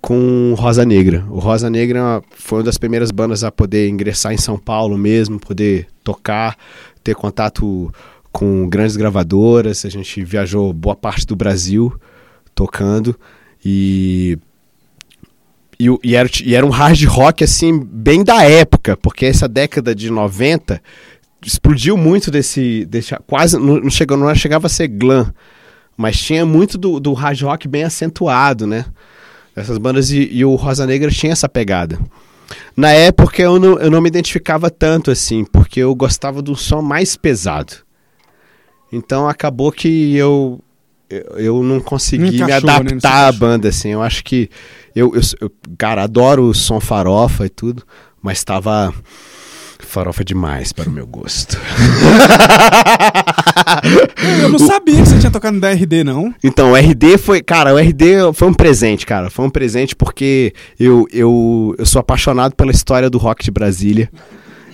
com 0.00 0.54
Rosa 0.56 0.84
Negra. 0.84 1.24
O 1.30 1.38
Rosa 1.38 1.70
Negra 1.70 2.22
foi 2.30 2.58
uma 2.58 2.64
das 2.64 2.78
primeiras 2.78 3.10
bandas 3.10 3.44
a 3.44 3.50
poder 3.50 3.88
ingressar 3.88 4.32
em 4.32 4.38
São 4.38 4.58
Paulo 4.58 4.96
mesmo, 4.96 5.38
poder 5.38 5.86
tocar, 6.02 6.56
ter 7.02 7.14
contato 7.14 7.92
com 8.32 8.68
grandes 8.68 8.96
gravadoras. 8.96 9.84
A 9.84 9.88
gente 9.88 10.24
viajou 10.24 10.72
boa 10.72 10.96
parte 10.96 11.26
do 11.26 11.36
Brasil 11.36 11.92
tocando 12.54 13.18
e 13.64 14.38
e, 15.78 15.86
e 16.04 16.14
era, 16.14 16.28
e 16.44 16.54
era 16.54 16.64
um 16.64 16.70
hard 16.70 17.02
rock 17.04 17.42
assim 17.42 17.78
bem 17.78 18.22
da 18.22 18.44
época, 18.44 18.96
porque 18.96 19.26
essa 19.26 19.48
década 19.48 19.94
de 19.94 20.08
90 20.08 20.80
explodiu 21.44 21.96
muito 21.96 22.30
desse, 22.30 22.84
desse 22.86 23.14
quase 23.26 23.58
não 23.58 23.90
chegou 23.90 24.16
não 24.16 24.32
chegava 24.34 24.66
a 24.66 24.70
ser 24.70 24.88
glam, 24.88 25.32
mas 25.96 26.18
tinha 26.18 26.46
muito 26.46 26.78
do, 26.78 27.00
do 27.00 27.12
hard 27.12 27.40
rock 27.42 27.68
bem 27.68 27.84
acentuado, 27.84 28.66
né? 28.66 28.84
Essas 29.54 29.78
bandas 29.78 30.10
e, 30.10 30.28
e 30.32 30.44
o 30.44 30.54
Rosa 30.54 30.86
Negra 30.86 31.10
tinha 31.10 31.32
essa 31.32 31.48
pegada. 31.48 31.98
Na 32.76 32.90
época 32.90 33.40
eu 33.40 33.58
não, 33.58 33.78
eu 33.78 33.90
não 33.90 34.00
me 34.00 34.08
identificava 34.08 34.70
tanto 34.70 35.10
assim, 35.10 35.44
porque 35.44 35.80
eu 35.80 35.94
gostava 35.94 36.42
do 36.42 36.56
som 36.56 36.82
mais 36.82 37.16
pesado. 37.16 37.74
Então 38.92 39.28
acabou 39.28 39.70
que 39.72 40.14
eu 40.16 40.60
eu, 41.36 41.62
não 41.62 41.80
consegui 41.80 42.24
me 42.24 42.36
encaixou, 42.36 42.66
né? 42.66 42.72
Não 42.72 42.88
se 42.88 42.94
adaptar 42.94 43.10
à 43.10 43.20
encaixou. 43.28 43.40
banda 43.40 43.68
assim. 43.68 43.88
Eu 43.90 44.02
acho 44.02 44.24
que 44.24 44.48
eu, 44.94 45.14
eu, 45.14 45.20
eu 45.40 45.52
cara, 45.78 46.02
adoro 46.02 46.44
o 46.44 46.54
som 46.54 46.80
farofa 46.80 47.46
e 47.46 47.48
tudo, 47.48 47.84
mas 48.22 48.38
estava 48.38 48.92
farofa 49.78 50.24
demais 50.24 50.72
para 50.72 50.88
o 50.88 50.92
meu 50.92 51.06
gosto. 51.06 51.58
Eu 54.42 54.48
não 54.48 54.58
sabia 54.58 54.96
que 55.02 55.08
você 55.08 55.18
tinha 55.18 55.30
tocado 55.30 55.54
no 55.54 55.60
DRD, 55.60 56.04
não. 56.04 56.34
Então, 56.42 56.72
o 56.72 56.76
RD 56.76 57.18
foi, 57.18 57.42
cara, 57.42 57.74
o 57.74 57.78
RD 57.78 58.32
foi 58.34 58.48
um 58.48 58.54
presente, 58.54 59.04
cara. 59.06 59.30
Foi 59.30 59.44
um 59.44 59.50
presente 59.50 59.94
porque 59.94 60.52
eu, 60.78 61.06
eu, 61.12 61.74
eu 61.78 61.86
sou 61.86 62.00
apaixonado 62.00 62.54
pela 62.54 62.70
história 62.70 63.08
do 63.10 63.18
rock 63.18 63.44
de 63.44 63.50
Brasília. 63.50 64.10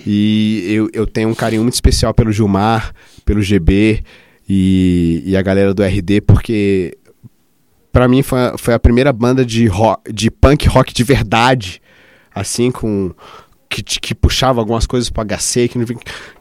E 0.05 0.65
eu, 0.69 0.89
eu 0.93 1.05
tenho 1.05 1.29
um 1.29 1.35
carinho 1.35 1.61
muito 1.61 1.73
especial 1.75 2.13
pelo 2.13 2.31
Gilmar, 2.31 2.93
pelo 3.25 3.41
GB 3.41 4.03
e, 4.49 5.21
e 5.25 5.37
a 5.37 5.41
galera 5.41 5.73
do 5.73 5.83
RD, 5.83 6.21
porque 6.21 6.97
pra 7.91 8.07
mim 8.07 8.21
foi, 8.23 8.39
a- 8.39 8.55
foi 8.57 8.73
a 8.73 8.79
primeira 8.79 9.13
banda 9.13 9.45
de, 9.45 9.67
rock, 9.67 10.11
de 10.11 10.31
punk 10.31 10.67
rock 10.67 10.93
de 10.93 11.03
verdade, 11.03 11.81
assim, 12.33 12.71
com. 12.71 13.11
Que, 13.71 13.81
que 13.81 14.13
puxava 14.13 14.59
algumas 14.59 14.85
coisas 14.85 15.09
pro 15.09 15.23
HC, 15.23 15.69
que, 15.69 15.79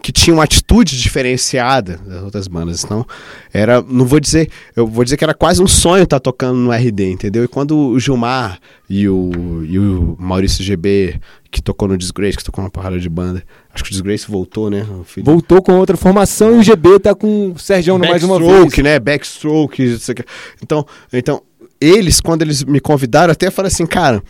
que 0.03 0.11
tinha 0.11 0.35
uma 0.35 0.43
atitude 0.43 1.01
diferenciada 1.01 2.01
das 2.05 2.25
outras 2.25 2.49
bandas. 2.49 2.83
Então, 2.83 3.07
era. 3.53 3.81
Não 3.81 4.05
vou 4.05 4.19
dizer. 4.19 4.51
Eu 4.75 4.85
vou 4.85 5.05
dizer 5.05 5.17
que 5.17 5.23
era 5.23 5.33
quase 5.33 5.63
um 5.63 5.69
sonho 5.69 6.03
estar 6.03 6.19
tocando 6.19 6.57
no 6.57 6.73
RD, 6.73 7.09
entendeu? 7.09 7.45
E 7.45 7.49
quando 7.49 7.77
o 7.77 8.01
Gilmar 8.01 8.59
e 8.89 9.09
o, 9.09 9.31
e 9.65 9.79
o 9.79 10.17
Maurício 10.19 10.65
GB, 10.65 11.21
que 11.51 11.63
tocou 11.63 11.87
no 11.87 11.97
Disgrace, 11.97 12.37
que 12.37 12.43
tocou 12.43 12.65
uma 12.65 12.71
porrada 12.71 12.99
de 12.99 13.09
banda. 13.09 13.45
Acho 13.73 13.85
que 13.85 13.91
o 13.91 13.93
Disgrace 13.93 14.29
voltou, 14.29 14.69
né? 14.69 14.85
Voltou 15.23 15.63
com 15.63 15.73
outra 15.75 15.97
formação 15.97 16.57
e 16.57 16.59
o 16.59 16.63
GB 16.63 16.99
tá 16.99 17.15
com 17.15 17.53
o 17.53 17.59
Sergião 17.59 17.97
mais 17.97 18.25
uma 18.25 18.39
vez. 18.39 18.51
Backstroke, 18.51 18.83
né? 18.83 18.99
Backstroke. 18.99 19.83
isso 19.83 20.11
aqui. 20.11 20.25
Então, 20.61 20.85
então, 21.13 21.43
eles, 21.81 22.21
quando 22.21 22.43
eles 22.43 22.63
me 22.65 22.81
convidaram, 22.81 23.33
até 23.33 23.51
falaram 23.51 23.73
assim, 23.73 23.87
cara, 23.87 24.23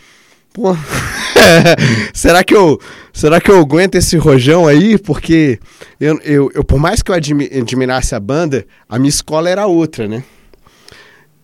pô, 0.53 0.75
será 2.13 2.43
que 2.43 2.55
eu 2.55 2.79
será 3.13 3.39
que 3.41 3.49
eu 3.51 3.59
aguento 3.59 3.95
esse 3.95 4.17
rojão 4.17 4.67
aí? 4.67 4.97
Porque 4.97 5.59
eu, 5.99 6.19
eu, 6.23 6.51
eu 6.53 6.63
por 6.63 6.79
mais 6.79 7.01
que 7.01 7.11
eu 7.11 7.15
admi- 7.15 7.49
admirasse 7.53 8.15
a 8.15 8.19
banda, 8.19 8.65
a 8.87 8.97
minha 8.97 9.09
escola 9.09 9.49
era 9.49 9.65
outra, 9.67 10.07
né? 10.07 10.23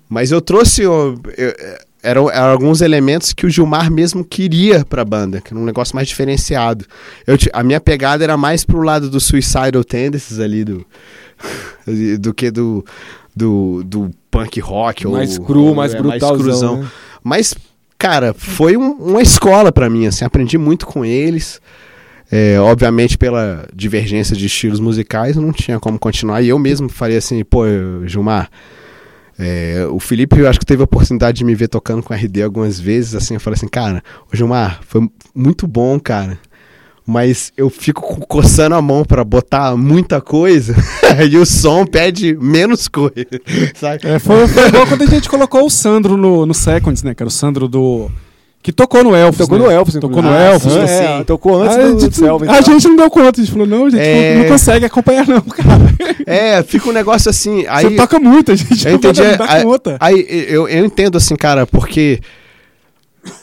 Mas 0.10 0.32
eu 0.32 0.39
trouxe 0.41 0.86
ó, 0.86 1.14
eu- 1.38 1.55
eram, 2.03 2.30
eram 2.30 2.51
alguns 2.51 2.80
elementos 2.82 3.34
que 3.34 3.45
o 3.45 3.49
Gilmar 3.49 3.91
mesmo 3.91 4.24
queria 4.24 4.86
pra 4.86 5.03
banda, 5.03 5.41
que 5.41 5.51
era 5.53 5.60
um 5.60 5.66
negócio 5.66 5.95
mais 5.95 6.08
diferenciado. 6.08 6.86
Eu, 7.26 7.36
a 7.51 7.64
minha 7.64 7.82
pegada 7.82 8.24
era 8.24 8.38
mais 8.38 8.64
pro 8.64 8.82
lado 8.82 9.10
do 9.10 9.20
Suicidal 9.20 9.84
Tendencies 9.84 10.39
ali, 10.39 10.64
do, 10.64 10.86
do 12.20 12.34
que 12.34 12.49
do, 12.49 12.86
do, 13.36 13.84
do 13.84 14.12
punk 14.32 14.60
rock. 14.62 15.05
Mais 15.08 15.38
ou, 15.38 15.45
cru, 15.45 15.64
ou- 15.66 15.76
mais 15.76 15.93
é, 15.93 16.01
brutalzão, 16.01 16.38
cruzão. 16.38 16.82
né? 16.84 16.88
Mas, 17.22 17.53
cara, 17.98 18.34
foi 18.34 18.78
um- 18.78 18.91
uma 18.93 19.22
escola 19.22 19.72
pra 19.72 19.89
mim, 19.89 20.06
assim, 20.08 20.24
aprendi 20.26 20.58
muito 20.58 20.86
com 20.86 21.04
eles. 21.06 21.60
É, 22.30 22.60
obviamente, 22.60 23.18
pela 23.18 23.66
divergência 23.74 24.36
de 24.36 24.45
estilos 24.48 24.80
musicais, 24.82 25.38
não 25.38 25.54
tinha 25.54 25.80
como 25.80 25.98
continuar. 25.98 26.41
E 26.41 26.50
eu 26.50 26.60
mesmo 26.60 26.89
falei 26.89 27.16
assim, 27.18 27.41
pô, 27.43 27.64
Gilmar, 28.06 28.50
é, 29.39 29.88
o 29.89 30.00
Felipe, 30.00 30.38
eu 30.39 30.50
acho 30.50 30.60
que 30.60 30.66
teve 30.66 30.82
a 30.82 30.86
oportunidade 30.86 31.38
de 31.38 31.45
me 31.45 31.56
ver 31.56 31.68
tocando 31.70 32.04
com 32.04 32.14
RD 32.14 32.43
algumas 32.43 32.80
vezes, 32.80 33.16
assim, 33.16 33.36
eu 33.36 33.39
falei 33.39 33.56
assim, 33.56 33.68
cara, 33.68 34.04
ô 34.32 34.36
Gilmar, 34.36 34.82
foi 34.86 35.10
muito 35.34 35.66
bom, 35.68 35.98
cara. 36.00 36.38
Mas 37.10 37.53
eu 37.55 37.70
fico 37.70 38.01
co- 38.01 38.28
coçando 38.28 38.76
a 38.76 38.82
mão 38.82 39.05
pra 39.05 39.24
botar 39.24 39.78
muita 39.78 40.20
coisa 40.20 40.76
e 41.32 41.38
o 41.38 41.45
som 41.45 41.86
pede 41.86 42.36
menos 42.36 42.89
coisa, 42.89 43.14
sabe? 43.80 44.01
É, 44.05 44.20
foi, 44.20 44.45
foi 44.49 44.68
igual 44.68 44.86
quando 44.86 45.03
a 45.03 45.05
gente 45.05 45.30
colocou 45.30 45.66
o 45.66 45.70
Sandro 45.70 46.18
no, 46.18 46.45
no 46.45 46.53
Seconds, 46.53 47.03
né? 47.03 47.16
Que 47.16 47.24
era 47.24 47.28
o 47.30 47.32
Sandro 47.32 47.66
do. 47.70 48.12
Que 48.62 48.74
tocou 48.74 49.01
no 49.05 49.16
Elfos. 49.16 49.38
Tocou 49.38 49.58
né? 49.58 49.64
no 49.66 49.72
Elfos, 49.72 49.93
Tocou 49.95 50.22
no 50.22 50.28
Ah, 50.30 50.41
Elfos. 50.51 50.74
sim, 50.74 50.80
assim. 50.80 51.03
é, 51.03 51.24
tocou 51.24 51.62
antes 51.64 51.78
do, 51.78 51.82
a 51.84 51.91
do 51.93 51.99
gente, 52.01 52.16
Selva. 52.18 52.51
a 52.51 52.62
gente 52.62 52.88
não 52.89 52.95
deu 52.97 53.10
conta, 53.10 53.39
a 53.39 53.43
gente 53.45 53.51
falou, 53.53 53.66
não, 53.68 53.86
a 53.86 53.89
gente 53.89 54.01
É. 54.01 54.34
não, 54.34 54.41
não 54.41 54.49
consegue 54.49 54.86
acompanhar, 54.86 55.26
não, 55.26 55.39
cara. 55.47 55.80
É, 56.26 56.62
fica 56.64 56.89
um 56.89 56.91
negócio 56.91 57.30
assim. 57.30 57.66
Aí, 57.70 57.86
Você 57.86 57.95
toca 57.95 58.20
muito, 58.20 58.51
a 58.51 58.55
gente 58.55 58.86
Eu 58.86 58.91
não 58.91 58.97
entendi. 58.97 59.22
dar 59.38 59.49
Aí, 59.49 59.64
conta. 59.64 59.95
aí 60.01 60.26
eu, 60.49 60.68
eu 60.68 60.84
entendo 60.86 61.18
assim, 61.18 61.38
cara, 61.38 61.66
porque 61.66 62.20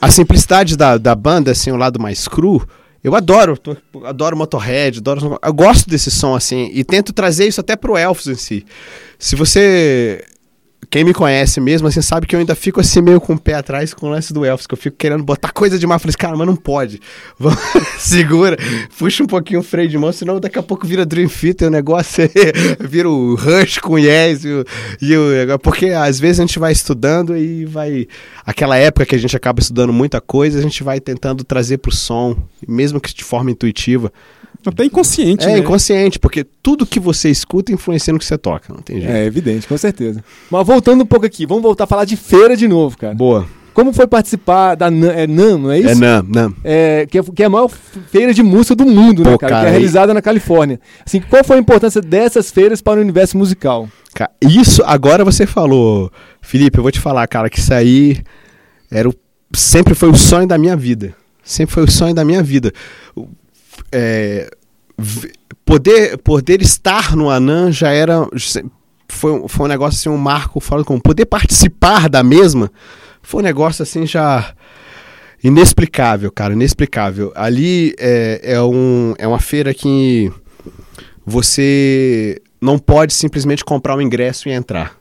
a 0.02 0.10
simplicidade 0.10 0.76
da, 0.76 0.98
da 0.98 1.14
banda, 1.14 1.50
assim, 1.52 1.70
o 1.70 1.76
lado 1.76 1.98
mais 1.98 2.28
cru, 2.28 2.62
eu 3.05 3.14
adoro. 3.14 3.57
tô- 3.57 3.76
adoro 4.05 4.36
Motorhead, 4.36 4.98
adoro. 4.98 5.38
Eu 5.40 5.52
gosto 5.55 5.88
desse 5.88 6.11
som, 6.11 6.34
assim, 6.34 6.70
e 6.72 6.82
tento 6.82 7.12
trazer 7.12 7.46
isso 7.46 7.61
até 7.61 7.76
pro 7.76 7.96
Elfos 7.96 8.26
em 8.26 8.34
si. 8.34 8.64
Se 9.18 9.36
você. 9.36 10.24
Quem 10.91 11.05
me 11.05 11.12
conhece 11.14 11.61
mesmo, 11.61 11.87
assim, 11.89 12.03
sabe 12.03 12.26
que 12.26 12.35
eu 12.35 12.41
ainda 12.41 12.55
fico 12.55 12.80
assim 12.80 13.01
meio 13.01 13.20
com 13.20 13.35
o 13.35 13.39
pé 13.39 13.55
atrás 13.55 13.93
com 13.95 14.07
o 14.07 14.11
lance 14.11 14.32
do 14.32 14.45
Elvis, 14.45 14.66
que 14.66 14.74
eu 14.74 14.78
fico 14.78 14.97
querendo 14.97 15.22
botar 15.22 15.51
coisa 15.53 15.78
demais. 15.78 15.97
Eu 15.99 16.01
falei, 16.03 16.11
assim, 16.11 16.18
cara, 16.18 16.37
mas 16.37 16.47
não 16.47 16.57
pode. 16.57 17.01
Vamos- 17.39 17.59
Segura, 17.99 18.57
puxa 18.99 19.22
um 19.22 19.26
pouquinho 19.26 19.61
o 19.61 19.62
freio 19.62 19.89
de 19.89 19.97
mão, 19.99 20.12
senão 20.12 20.39
daqui 20.41 20.59
a 20.59 20.62
pouco 20.62 20.87
vira 20.87 21.05
Dream 21.07 21.28
Theater, 21.28 21.68
o 21.68 21.70
negócio 21.70 22.28
vira 22.80 23.09
o 23.09 23.35
Rush 23.35 23.78
com 23.78 23.99
Yes. 23.99 24.45
E 24.45 24.49
o, 24.49 24.64
e 25.01 25.16
o- 25.16 25.59
porque 25.59 25.87
às 25.89 26.18
vezes 26.20 26.41
a 26.41 26.43
gente 26.47 26.59
vai 26.59 26.72
estudando 26.72 27.37
e 27.37 27.64
vai. 27.64 28.07
Aquela 28.45 28.76
época 28.76 29.07
que 29.07 29.14
a 29.14 29.18
gente 29.18 29.37
acaba 29.37 29.61
estudando 29.61 29.93
muita 29.93 30.20
coisa, 30.20 30.59
a 30.59 30.62
gente 30.62 30.82
vai 30.82 31.01
tentando 31.01 31.45
trazer 31.45 31.78
pro 31.78 31.95
som, 31.95 32.37
mesmo 32.66 33.01
que 33.01 33.12
de 33.14 33.24
forma 33.24 33.51
intuitiva. 33.51 34.12
Até 34.66 34.82
inconsciente, 34.87 35.45
É 35.45 35.49
né? 35.49 35.59
inconsciente, 35.59 36.18
porque 36.18 36.43
tudo 36.43 36.87
que 36.87 36.99
você 36.99 37.28
escuta 37.28 37.70
influencia 37.70 38.14
no 38.14 38.18
que 38.18 38.24
você 38.24 38.39
toca, 38.39 38.72
não 38.72 38.80
tem 38.80 38.99
jeito. 38.99 39.12
É 39.12 39.26
evidente, 39.26 39.66
com 39.68 39.76
certeza. 39.76 40.24
Mas 40.51 40.66
voltando 40.74 41.02
um 41.02 41.06
pouco 41.06 41.24
aqui, 41.26 41.46
vamos 41.46 41.62
voltar 41.62 41.84
a 41.84 41.86
falar 41.86 42.04
de 42.04 42.16
feira 42.16 42.56
de 42.56 42.66
novo, 42.68 42.96
cara. 42.98 43.14
Boa. 43.14 43.46
Como 43.72 43.92
foi 43.92 44.06
participar 44.06 44.76
da 44.76 44.88
NAM, 44.88 45.10
é 45.10 45.26
NAM, 45.26 45.58
não 45.58 45.70
é 45.72 45.80
isso? 45.80 45.88
É 45.90 45.94
não, 45.96 46.22
não. 46.22 46.54
É, 46.62 47.06
que, 47.10 47.18
é, 47.18 47.22
que 47.24 47.42
é 47.42 47.46
a 47.46 47.50
maior 47.50 47.68
feira 47.68 48.32
de 48.32 48.40
música 48.40 48.76
do 48.76 48.86
mundo, 48.86 49.24
né, 49.24 49.32
Pô, 49.32 49.38
cara? 49.38 49.50
cara, 49.52 49.62
que 49.62 49.66
é 49.66 49.70
aí- 49.70 49.72
realizada 49.78 50.14
na 50.14 50.22
Califórnia. 50.22 50.78
Assim, 51.04 51.20
qual 51.20 51.42
foi 51.42 51.56
a 51.56 51.60
importância 51.60 52.00
dessas 52.00 52.52
feiras 52.52 52.80
para 52.80 53.00
o 53.00 53.02
universo 53.02 53.36
musical? 53.36 53.88
Ca- 54.14 54.30
Isso, 54.40 54.80
agora 54.86 55.24
você 55.24 55.44
falou, 55.44 56.08
Felipe, 56.40 56.78
eu 56.78 56.82
vou 56.84 56.92
te 56.92 57.00
falar, 57.00 57.26
cara, 57.26 57.50
que 57.50 57.58
isso 57.58 57.74
aí 57.74 58.22
era 58.90 59.08
o, 59.08 59.14
sempre 59.52 59.92
foi 59.94 60.08
o 60.08 60.14
sonho 60.14 60.46
da 60.46 60.56
minha 60.56 60.76
vida. 60.76 61.12
Sempre 61.42 61.74
foi 61.74 61.82
o 61.82 61.90
sonho 61.90 62.14
da 62.14 62.24
minha 62.24 62.44
vida. 62.44 62.70
É, 63.90 64.48
poder, 65.64 66.16
poder 66.18 66.62
estar 66.62 67.16
no 67.16 67.28
Anan 67.28 67.72
já 67.72 67.90
era. 67.90 68.24
Foi, 69.09 69.32
um- 69.32 69.48
foi 69.48 69.66
um 69.66 69.68
negócio 69.68 69.98
assim, 69.98 70.09
um 70.09 70.20
marco 70.20 70.61
fora 70.61 70.82
comum. 70.84 71.00
Poder 71.00 71.26
participar 71.26 72.09
da 72.09 72.22
mesma 72.22 72.70
foi 73.22 73.40
um 73.40 73.44
negócio 73.44 73.82
assim 73.82 74.07
já. 74.07 74.55
Inexplicável, 75.42 76.32
cara, 76.32 76.55
inexplicável. 76.55 77.30
Ali 77.36 77.94
é, 77.98 78.40
é, 78.42 78.62
um, 78.62 79.14
é 79.18 79.26
uma 79.28 79.38
feira 79.40 79.74
que 79.74 80.32
você 81.24 82.40
não 82.61 82.78
pode 82.78 83.12
simplesmente 83.12 83.64
comprar 83.64 83.96
um 83.96 84.00
ingresso 84.00 84.48
e 84.48 84.52
entrar. 84.52 84.96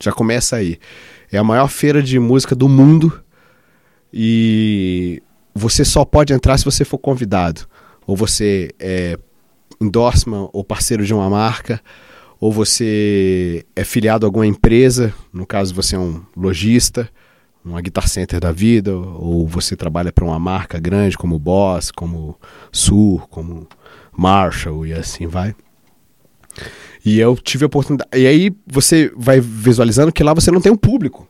Já 0.00 0.10
começa 0.10 0.56
aí. 0.56 0.78
É 1.30 1.38
a 1.38 1.44
maior 1.44 1.68
feira 1.68 2.02
de 2.02 2.18
música 2.18 2.54
do 2.54 2.68
mundo 2.68 3.22
e 4.12 5.22
você 5.54 5.84
só 5.84 6.04
pode 6.04 6.32
entrar 6.32 6.56
se 6.58 6.64
você 6.64 6.84
for 6.84 6.98
convidado. 6.98 7.62
Ou 8.06 8.16
você 8.16 8.70
é 8.78 9.18
endorsement 9.80 10.48
ou 10.52 10.64
parceiro 10.64 11.04
de 11.04 11.14
uma 11.14 11.28
marca, 11.30 11.80
ou 12.42 12.50
você 12.50 13.64
é 13.76 13.84
filiado 13.84 14.26
a 14.26 14.28
alguma 14.28 14.44
empresa, 14.44 15.14
no 15.32 15.46
caso 15.46 15.72
você 15.72 15.94
é 15.94 15.98
um 16.00 16.20
lojista, 16.36 17.08
uma 17.64 17.80
guitar 17.80 18.08
center 18.08 18.40
da 18.40 18.50
vida, 18.50 18.96
ou 18.96 19.46
você 19.46 19.76
trabalha 19.76 20.10
para 20.10 20.24
uma 20.24 20.40
marca 20.40 20.80
grande 20.80 21.16
como 21.16 21.38
Boss, 21.38 21.92
como 21.92 22.36
Sur, 22.72 23.28
como 23.28 23.68
Marshall 24.10 24.84
e 24.84 24.92
assim 24.92 25.28
vai. 25.28 25.54
E 27.04 27.20
eu 27.20 27.36
tive 27.36 27.64
a 27.64 27.68
oportunidade. 27.68 28.10
E 28.12 28.26
aí 28.26 28.50
você 28.66 29.12
vai 29.16 29.38
visualizando 29.38 30.10
que 30.10 30.24
lá 30.24 30.34
você 30.34 30.50
não 30.50 30.60
tem 30.60 30.72
um 30.72 30.76
público. 30.76 31.28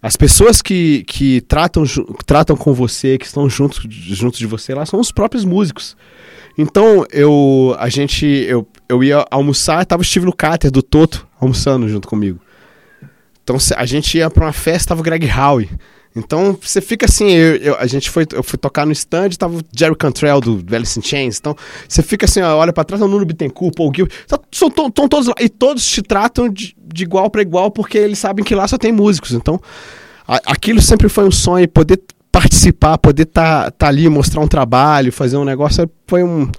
As 0.00 0.16
pessoas 0.16 0.62
que, 0.62 1.04
que 1.06 1.42
tratam, 1.42 1.84
tratam 2.24 2.56
com 2.56 2.72
você, 2.72 3.18
que 3.18 3.26
estão 3.26 3.46
junto, 3.46 3.78
junto 3.90 4.38
de 4.38 4.46
você 4.46 4.74
lá, 4.74 4.86
são 4.86 4.98
os 4.98 5.12
próprios 5.12 5.44
músicos. 5.44 5.94
Então, 6.56 7.04
eu 7.10 7.74
a 7.78 7.88
gente 7.88 8.26
eu, 8.26 8.66
eu 8.88 9.02
ia 9.02 9.24
almoçar, 9.30 9.84
tava 9.86 10.02
o 10.02 10.04
Steve 10.04 10.26
Lukather 10.26 10.70
do 10.70 10.82
Toto 10.82 11.26
almoçando 11.40 11.88
junto 11.88 12.06
comigo. 12.08 12.38
Então, 13.42 13.56
a 13.76 13.84
gente 13.86 14.18
ia 14.18 14.30
pra 14.30 14.44
uma 14.46 14.52
festa, 14.52 14.90
tava 14.90 15.00
o 15.00 15.04
Greg 15.04 15.28
Howe. 15.30 15.68
Então, 16.14 16.56
você 16.60 16.80
fica 16.82 17.06
assim, 17.06 17.30
eu, 17.30 17.56
eu- 17.56 17.76
a 17.78 17.86
gente 17.86 18.10
foi, 18.10 18.26
eu 18.34 18.42
fui 18.42 18.58
tocar 18.58 18.84
no 18.84 18.92
stand, 18.92 19.30
tava 19.30 19.56
o 19.56 19.60
Jerry 19.76 19.96
Cantrell 19.96 20.40
do 20.40 20.76
Alice 20.76 20.98
in 20.98 21.02
Chains. 21.02 21.38
Então, 21.40 21.56
você 21.88 22.02
fica 22.02 22.26
assim, 22.26 22.40
ó, 22.42 22.54
olha 22.56 22.72
pra 22.72 22.84
trás, 22.84 23.00
é 23.00 23.04
o 23.04 23.08
Nuno 23.08 23.24
Bittencourt, 23.24 23.74
Paul 23.74 23.90
Gil, 23.96 24.06
estão 24.52 24.78
todos 25.08 25.26
lá. 25.28 25.34
E 25.40 25.48
todos 25.48 25.84
te 25.86 26.02
tratam 26.02 26.50
de, 26.50 26.76
de 26.78 27.02
igual 27.02 27.30
pra 27.30 27.40
igual, 27.40 27.70
porque 27.70 27.96
eles 27.96 28.18
sabem 28.18 28.44
que 28.44 28.54
lá 28.54 28.68
só 28.68 28.76
tem 28.76 28.92
músicos. 28.92 29.32
Então, 29.32 29.58
a- 30.28 30.40
aquilo 30.46 30.82
sempre 30.82 31.08
foi 31.08 31.24
um 31.24 31.30
sonho, 31.30 31.66
poder 31.66 31.98
participar, 32.32 32.96
poder 32.98 33.24
estar 33.24 33.64
tá, 33.64 33.70
tá 33.70 33.88
ali, 33.88 34.08
mostrar 34.08 34.40
um 34.40 34.48
trabalho, 34.48 35.12
fazer 35.12 35.36
um 35.36 35.44
negócio, 35.44 35.88
foi 36.06 36.24
um... 36.24 36.50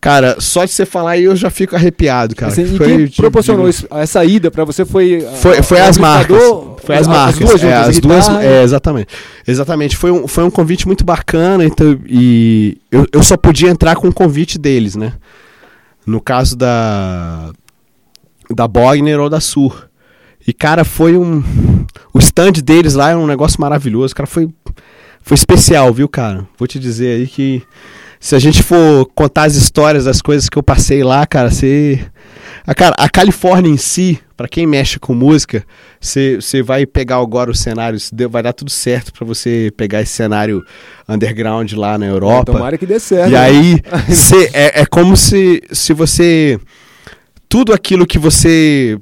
Cara, 0.00 0.36
só 0.40 0.64
de 0.64 0.72
você 0.72 0.84
falar 0.84 1.12
aí 1.12 1.22
eu 1.24 1.36
já 1.36 1.48
fico 1.48 1.76
arrepiado, 1.76 2.34
cara. 2.34 2.50
Assim, 2.50 2.66
Foi 2.76 2.86
quem 2.88 3.04
de- 3.06 3.16
proporcionou 3.16 3.66
de- 3.66 3.70
isso- 3.70 3.86
essa 3.88 4.24
ida 4.24 4.50
para 4.50 4.64
você 4.64 4.84
foi... 4.84 5.24
ah, 5.24 5.36
foi, 5.36 5.62
foi 5.62 5.80
as 5.80 5.96
marcas. 5.96 6.36
Foi 6.84 6.96
as 6.96 7.06
marcas. 7.06 7.40
As 7.40 7.48
duas 7.48 7.62
é, 7.62 7.74
as 7.74 7.98
duas, 8.00 8.28
é, 8.28 8.62
exatamente. 8.64 9.06
Exatamente. 9.46 9.96
Foi 9.96 10.10
um, 10.10 10.26
foi 10.26 10.42
um 10.42 10.50
convite 10.50 10.88
muito 10.88 11.04
bacana 11.04 11.64
então, 11.64 12.00
e 12.04 12.78
eu, 12.90 13.06
eu 13.12 13.22
só 13.22 13.36
podia 13.36 13.70
entrar 13.70 13.94
com 13.94 14.08
o 14.08 14.12
convite 14.12 14.58
deles, 14.58 14.96
né? 14.96 15.12
No 16.04 16.20
caso 16.20 16.56
da 16.56 17.50
da 18.50 18.66
Bogner 18.66 19.20
ou 19.20 19.30
da 19.30 19.38
Sur. 19.38 19.88
E 20.44 20.52
cara, 20.52 20.84
foi 20.84 21.16
um 21.16 21.44
o 22.12 22.18
stand 22.18 22.54
deles 22.64 22.94
lá 22.94 23.10
é 23.10 23.16
um 23.16 23.28
negócio 23.28 23.60
maravilhoso, 23.60 24.12
cara, 24.16 24.26
foi 24.26 24.48
foi 25.22 25.34
especial, 25.34 25.92
viu, 25.92 26.08
cara? 26.08 26.46
Vou 26.58 26.66
te 26.68 26.78
dizer 26.78 27.16
aí 27.16 27.26
que 27.26 27.62
se 28.20 28.36
a 28.36 28.38
gente 28.38 28.62
for 28.62 29.06
contar 29.14 29.44
as 29.44 29.54
histórias 29.56 30.04
das 30.04 30.22
coisas 30.22 30.48
que 30.48 30.56
eu 30.56 30.62
passei 30.62 31.02
lá, 31.02 31.26
cara, 31.26 31.50
você 31.50 32.00
a, 32.66 32.74
cara, 32.74 32.94
a 32.96 33.08
Califórnia 33.08 33.68
em 33.68 33.76
si, 33.76 34.20
pra 34.36 34.46
quem 34.46 34.66
mexe 34.66 34.98
com 34.98 35.14
música, 35.14 35.64
você 36.00 36.36
você 36.36 36.62
vai 36.62 36.86
pegar 36.86 37.16
agora 37.16 37.50
o 37.50 37.54
cenário, 37.54 37.98
vai 38.30 38.42
dar 38.42 38.52
tudo 38.52 38.70
certo 38.70 39.12
pra 39.12 39.26
você 39.26 39.72
pegar 39.76 40.00
esse 40.02 40.12
cenário 40.12 40.62
underground 41.08 41.72
lá 41.72 41.98
na 41.98 42.06
Europa. 42.06 42.52
Tomara 42.52 42.78
que 42.78 42.86
dê 42.86 43.00
certo. 43.00 43.30
E 43.30 43.32
né? 43.32 43.38
aí, 43.38 43.80
cê- 44.14 44.50
é, 44.52 44.82
é 44.82 44.86
como 44.86 45.16
se, 45.16 45.62
se 45.72 45.92
você. 45.92 46.58
Tudo 47.48 47.74
aquilo 47.74 48.06
que 48.06 48.18
você 48.18 48.98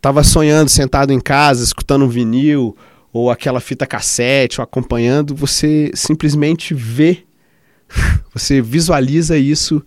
tava 0.00 0.22
sonhando 0.22 0.68
sentado 0.68 1.12
em 1.12 1.20
casa, 1.20 1.64
escutando 1.64 2.04
um 2.04 2.08
vinil, 2.08 2.76
ou 3.16 3.30
aquela 3.30 3.60
fita 3.60 3.86
cassete, 3.86 4.60
ou 4.60 4.64
acompanhando, 4.64 5.34
você 5.34 5.90
simplesmente 5.94 6.74
vê, 6.74 7.24
você 8.34 8.60
visualiza 8.60 9.36
isso 9.38 9.82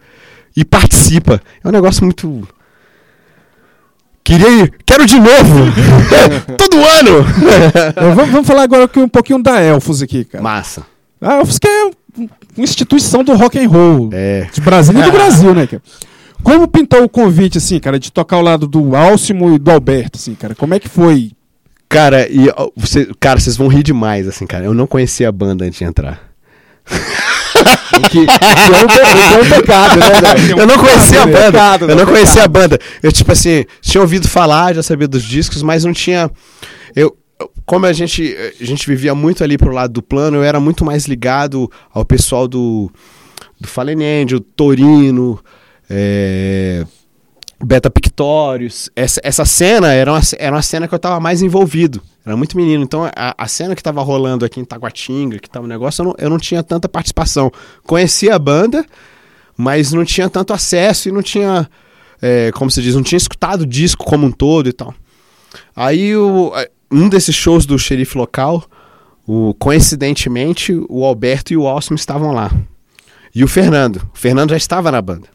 e 0.55 0.65
participa. 0.65 1.41
É 1.63 1.67
um 1.67 1.71
negócio 1.71 2.03
muito. 2.03 2.47
Queria 4.23 4.49
ir, 4.63 4.73
quero 4.85 5.05
de 5.05 5.15
novo! 5.15 5.65
Todo 6.57 6.77
ano! 6.77 7.25
É, 7.49 8.13
vamos, 8.15 8.31
vamos 8.31 8.47
falar 8.47 8.63
agora 8.63 8.89
um 8.97 9.07
pouquinho 9.09 9.41
da 9.41 9.59
Elfos 9.61 10.01
aqui, 10.03 10.23
cara. 10.23 10.43
Massa. 10.43 10.85
A 11.19 11.35
Elfos 11.35 11.57
que 11.57 11.67
é 11.67 11.85
um- 11.85 11.91
uma 12.57 12.63
instituição 12.63 13.23
do 13.23 13.33
rock 13.35 13.57
and 13.57 13.69
roll. 13.69 14.09
É. 14.11 14.47
De 14.51 14.61
Brasília 14.61 15.01
e 15.01 15.05
do 15.05 15.11
Brasil, 15.11 15.53
né, 15.55 15.65
cara? 15.65 15.81
Como 16.43 16.67
pintou 16.67 17.03
o 17.03 17.09
convite, 17.09 17.57
assim, 17.57 17.79
cara, 17.79 17.99
de 17.99 18.11
tocar 18.11 18.35
ao 18.37 18.41
lado 18.41 18.67
do 18.67 18.95
Alcimo 18.95 19.55
e 19.55 19.59
do 19.59 19.71
Alberto, 19.71 20.17
assim, 20.17 20.35
cara? 20.35 20.53
Como 20.55 20.73
é 20.73 20.79
que 20.79 20.87
foi? 20.89 21.31
Cara, 21.89 22.29
e 22.29 22.45
você, 22.75 23.09
cara, 23.19 23.39
vocês 23.39 23.57
vão 23.57 23.67
rir 23.67 23.81
demais, 23.81 24.27
assim, 24.27 24.45
cara. 24.45 24.63
Eu 24.63 24.75
não 24.75 24.85
conhecia 24.85 25.27
a 25.27 25.31
banda 25.31 25.65
antes 25.65 25.79
de 25.79 25.85
entrar. 25.85 26.21
Que, 28.09 28.19
é 28.19 28.21
um, 28.21 28.87
que 28.87 28.99
é 28.99 29.41
um 29.41 29.49
pecado, 29.61 29.99
né, 29.99 30.05
eu 30.57 30.65
não 30.65 30.77
conhecia 30.77 31.23
a 31.23 31.27
pecado, 31.27 31.31
banda. 31.33 31.51
pecado, 31.51 31.81
eu 31.83 31.87
né? 31.89 31.95
não 31.95 32.05
conhecia 32.05 32.43
a 32.43 32.47
banda. 32.47 32.79
Eu, 33.03 33.11
tipo 33.11 33.31
assim, 33.31 33.65
tinha 33.81 34.01
ouvido 34.01 34.27
falar, 34.27 34.73
já 34.73 34.81
sabia 34.81 35.07
dos 35.07 35.23
discos, 35.23 35.61
mas 35.61 35.83
não 35.83 35.91
tinha. 35.91 36.31
Eu- 36.95 37.15
como 37.65 37.85
a 37.85 37.93
gente, 37.93 38.35
a 38.59 38.63
gente 38.63 38.87
vivia 38.87 39.13
muito 39.13 39.43
ali 39.43 39.57
pro 39.57 39.73
lado 39.73 39.93
do 39.93 40.01
plano, 40.01 40.37
eu 40.37 40.43
era 40.43 40.59
muito 40.59 40.85
mais 40.85 41.05
ligado 41.05 41.69
ao 41.93 42.05
pessoal 42.05 42.47
do, 42.47 42.89
do 43.59 43.67
Fallen 43.67 44.23
Angel, 44.23 44.39
Torino, 44.39 45.39
é, 45.89 46.85
Beta 47.63 47.89
Pictorius. 47.89 48.89
Essa, 48.95 49.19
essa 49.23 49.45
cena 49.45 49.93
era 49.93 50.11
uma, 50.11 50.21
era 50.37 50.55
uma 50.55 50.61
cena 50.61 50.87
que 50.87 50.95
eu 50.95 50.99
tava 50.99 51.19
mais 51.19 51.41
envolvido. 51.41 52.01
Era 52.25 52.37
muito 52.37 52.55
menino. 52.55 52.83
Então 52.83 53.05
a, 53.05 53.35
a 53.37 53.47
cena 53.47 53.75
que 53.75 53.83
tava 53.83 54.01
rolando 54.01 54.45
aqui 54.45 54.59
em 54.59 54.65
Taguatinga, 54.65 55.39
que 55.39 55.49
tava 55.49 55.65
um 55.65 55.69
negócio, 55.69 56.01
eu 56.01 56.05
não, 56.05 56.15
eu 56.17 56.29
não 56.29 56.37
tinha 56.37 56.63
tanta 56.63 56.87
participação. 56.87 57.51
Conhecia 57.83 58.35
a 58.35 58.39
banda, 58.39 58.85
mas 59.57 59.91
não 59.91 60.05
tinha 60.05 60.29
tanto 60.29 60.53
acesso 60.53 61.09
e 61.09 61.11
não 61.11 61.21
tinha, 61.21 61.69
é, 62.21 62.51
como 62.53 62.71
se 62.71 62.81
diz, 62.81 62.95
não 62.95 63.03
tinha 63.03 63.17
escutado 63.17 63.61
o 63.61 63.65
disco 63.65 64.05
como 64.05 64.25
um 64.25 64.31
todo 64.31 64.69
e 64.69 64.73
tal. 64.73 64.93
Aí 65.75 66.15
o, 66.15 66.53
um 66.91 67.09
desses 67.09 67.35
shows 67.35 67.65
do 67.65 67.77
xerife 67.77 68.17
local, 68.17 68.63
o, 69.27 69.53
coincidentemente, 69.55 70.73
o 70.87 71.03
Alberto 71.03 71.53
e 71.53 71.57
o 71.57 71.67
Alcimo 71.67 71.95
estavam 71.95 72.31
lá. 72.31 72.51
E 73.35 73.43
o 73.43 73.47
Fernando. 73.47 73.97
O 74.13 74.17
Fernando 74.17 74.51
já 74.51 74.57
estava 74.57 74.91
na 74.91 75.01
banda. 75.01 75.27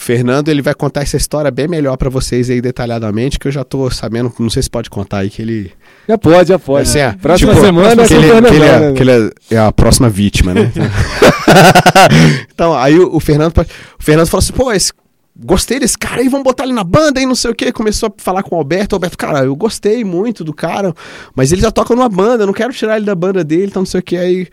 O 0.00 0.02
Fernando 0.02 0.48
ele 0.48 0.62
vai 0.62 0.72
contar 0.72 1.02
essa 1.02 1.18
história 1.18 1.50
bem 1.50 1.68
melhor 1.68 1.94
pra 1.98 2.08
vocês 2.08 2.48
aí 2.48 2.62
detalhadamente, 2.62 3.38
que 3.38 3.46
eu 3.46 3.52
já 3.52 3.62
tô 3.62 3.90
sabendo, 3.90 4.32
não 4.38 4.48
sei 4.48 4.62
se 4.62 4.70
pode 4.70 4.88
contar 4.88 5.18
aí 5.18 5.28
que 5.28 5.42
ele 5.42 5.72
Já 6.08 6.16
pode, 6.16 6.48
já 6.48 6.58
pode. 6.58 6.88
Assim, 6.88 7.00
é, 7.00 7.12
Próxima 7.12 7.52
tipo, 7.52 7.66
semana 7.66 8.02
é 8.02 8.06
que 8.06 8.14
o 8.14 8.16
ele, 8.16 8.24
que 8.24 8.32
Fernandão, 8.32 8.54
ele 8.54 8.64
é, 8.64 8.80
né? 8.80 8.92
que 8.94 9.02
ele 9.02 9.10
é- 9.10 9.54
é 9.56 9.58
a 9.58 9.70
próxima 9.70 10.08
vítima, 10.08 10.54
né? 10.54 10.72
então, 12.50 12.74
aí 12.74 12.98
o, 12.98 13.14
o 13.14 13.20
Fernando, 13.20 13.52
o 13.58 14.02
Fernando 14.02 14.26
falou 14.26 14.42
assim, 14.42 14.54
pô, 14.54 14.72
esse, 14.72 14.90
gostei 15.38 15.78
desse 15.78 15.98
cara 15.98 16.22
aí, 16.22 16.30
vamos 16.30 16.44
botar 16.44 16.64
ele 16.64 16.72
na 16.72 16.82
banda 16.82 17.20
e 17.20 17.26
não 17.26 17.34
sei 17.34 17.50
o 17.50 17.54
que. 17.54 17.70
Começou 17.70 18.08
a 18.08 18.22
falar 18.22 18.42
com 18.42 18.56
o 18.56 18.58
Alberto. 18.58 18.94
O 18.94 18.96
Alberto, 18.96 19.18
cara, 19.18 19.44
eu 19.44 19.54
gostei 19.54 20.02
muito 20.02 20.42
do 20.42 20.54
cara, 20.54 20.94
mas 21.34 21.52
ele 21.52 21.60
já 21.60 21.70
toca 21.70 21.94
numa 21.94 22.08
banda, 22.08 22.46
não 22.46 22.54
quero 22.54 22.72
tirar 22.72 22.96
ele 22.96 23.04
da 23.04 23.14
banda 23.14 23.44
dele, 23.44 23.66
então 23.66 23.82
não 23.82 23.86
sei 23.86 24.00
o 24.00 24.02
que. 24.02 24.16
Aí 24.16 24.48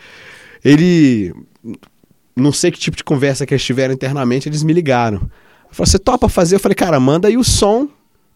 ele. 0.64 1.34
Não 2.38 2.52
sei 2.52 2.72
que 2.72 2.80
tipo 2.80 2.96
de 2.96 3.04
conversa 3.04 3.46
que 3.46 3.54
eles 3.54 3.64
tiveram 3.64 3.94
internamente, 3.94 4.48
eles 4.48 4.64
me 4.64 4.74
ligaram. 4.74 5.20
Falou, 5.72 5.88
você 5.88 6.00
topa 6.00 6.30
fazer? 6.30 6.56
Eu 6.56 6.60
falei, 6.60 6.76
cara, 6.76 7.00
manda 7.00 7.28
aí 7.28 7.38
o 7.38 7.44
som 7.44 7.90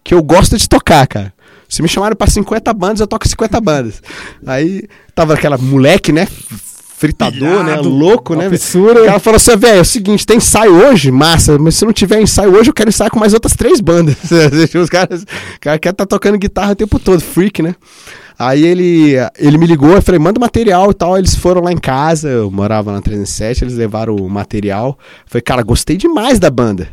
que 0.04 0.14
eu 0.14 0.22
gosto 0.24 0.58
de 0.58 0.68
tocar, 0.68 1.06
cara. 1.08 1.34
Se 1.70 1.82
me 1.82 1.88
chamaram 1.88 2.16
pra 2.16 2.28
50 2.28 2.74
bandas, 2.74 3.00
eu 3.00 3.08
toco 3.08 3.28
50 3.28 3.62
bandas. 3.62 4.02
Aí 4.46 4.88
tava 5.16 5.36
aquela 5.36 5.58
moleque, 5.58 6.12
né? 6.12 6.28
Fritador, 6.98 7.64
né? 7.64 7.72
Pilhado. 7.72 7.90
Louco, 7.90 8.36
né? 8.36 8.50
Fissura. 8.50 9.02
O 9.02 9.06
cara 9.06 9.20
falou 9.20 9.38
assim, 9.38 9.56
velho, 9.56 9.78
é 9.78 9.82
o 9.82 9.86
seguinte, 9.86 10.26
tem 10.26 10.38
ensaio 10.38 10.74
hoje? 10.74 11.10
Massa, 11.12 11.58
mas 11.58 11.76
se 11.76 11.86
não 11.86 11.94
tiver 11.94 12.22
ensaio 12.22 12.54
hoje, 12.56 12.70
eu 12.70 12.74
quero 12.74 12.90
ensaiar 12.90 13.10
com 13.10 13.20
mais 13.20 13.34
outras 13.34 13.56
três 13.56 13.80
bandas. 13.80 14.16
Os 14.76 14.90
caras, 14.90 15.24
o 15.24 15.60
cara 15.60 15.80
quer 15.80 15.90
estar 15.90 16.06
tocando 16.06 16.38
guitarra 16.38 16.74
o 16.74 16.76
tempo 16.76 17.00
todo, 17.00 17.22
freak, 17.22 17.64
né? 17.64 17.76
Aí 18.42 18.66
ele, 18.66 19.14
ele 19.38 19.58
me 19.58 19.68
ligou, 19.68 19.92
eu 19.92 20.02
falei, 20.02 20.20
manda 20.20 20.40
material 20.40 20.90
e 20.90 20.94
tal. 20.94 21.18
Eles 21.18 21.36
foram 21.36 21.62
lá 21.62 21.72
em 21.72 21.78
casa, 21.78 22.28
eu 22.28 22.50
morava 22.50 22.92
na 22.92 23.00
307, 23.00 23.64
eles 23.64 23.76
levaram 23.76 24.16
o 24.16 24.28
material. 24.28 24.98
Eu 25.00 25.26
falei, 25.28 25.42
cara, 25.42 25.62
gostei 25.62 25.96
demais 25.96 26.40
da 26.40 26.50
banda. 26.50 26.90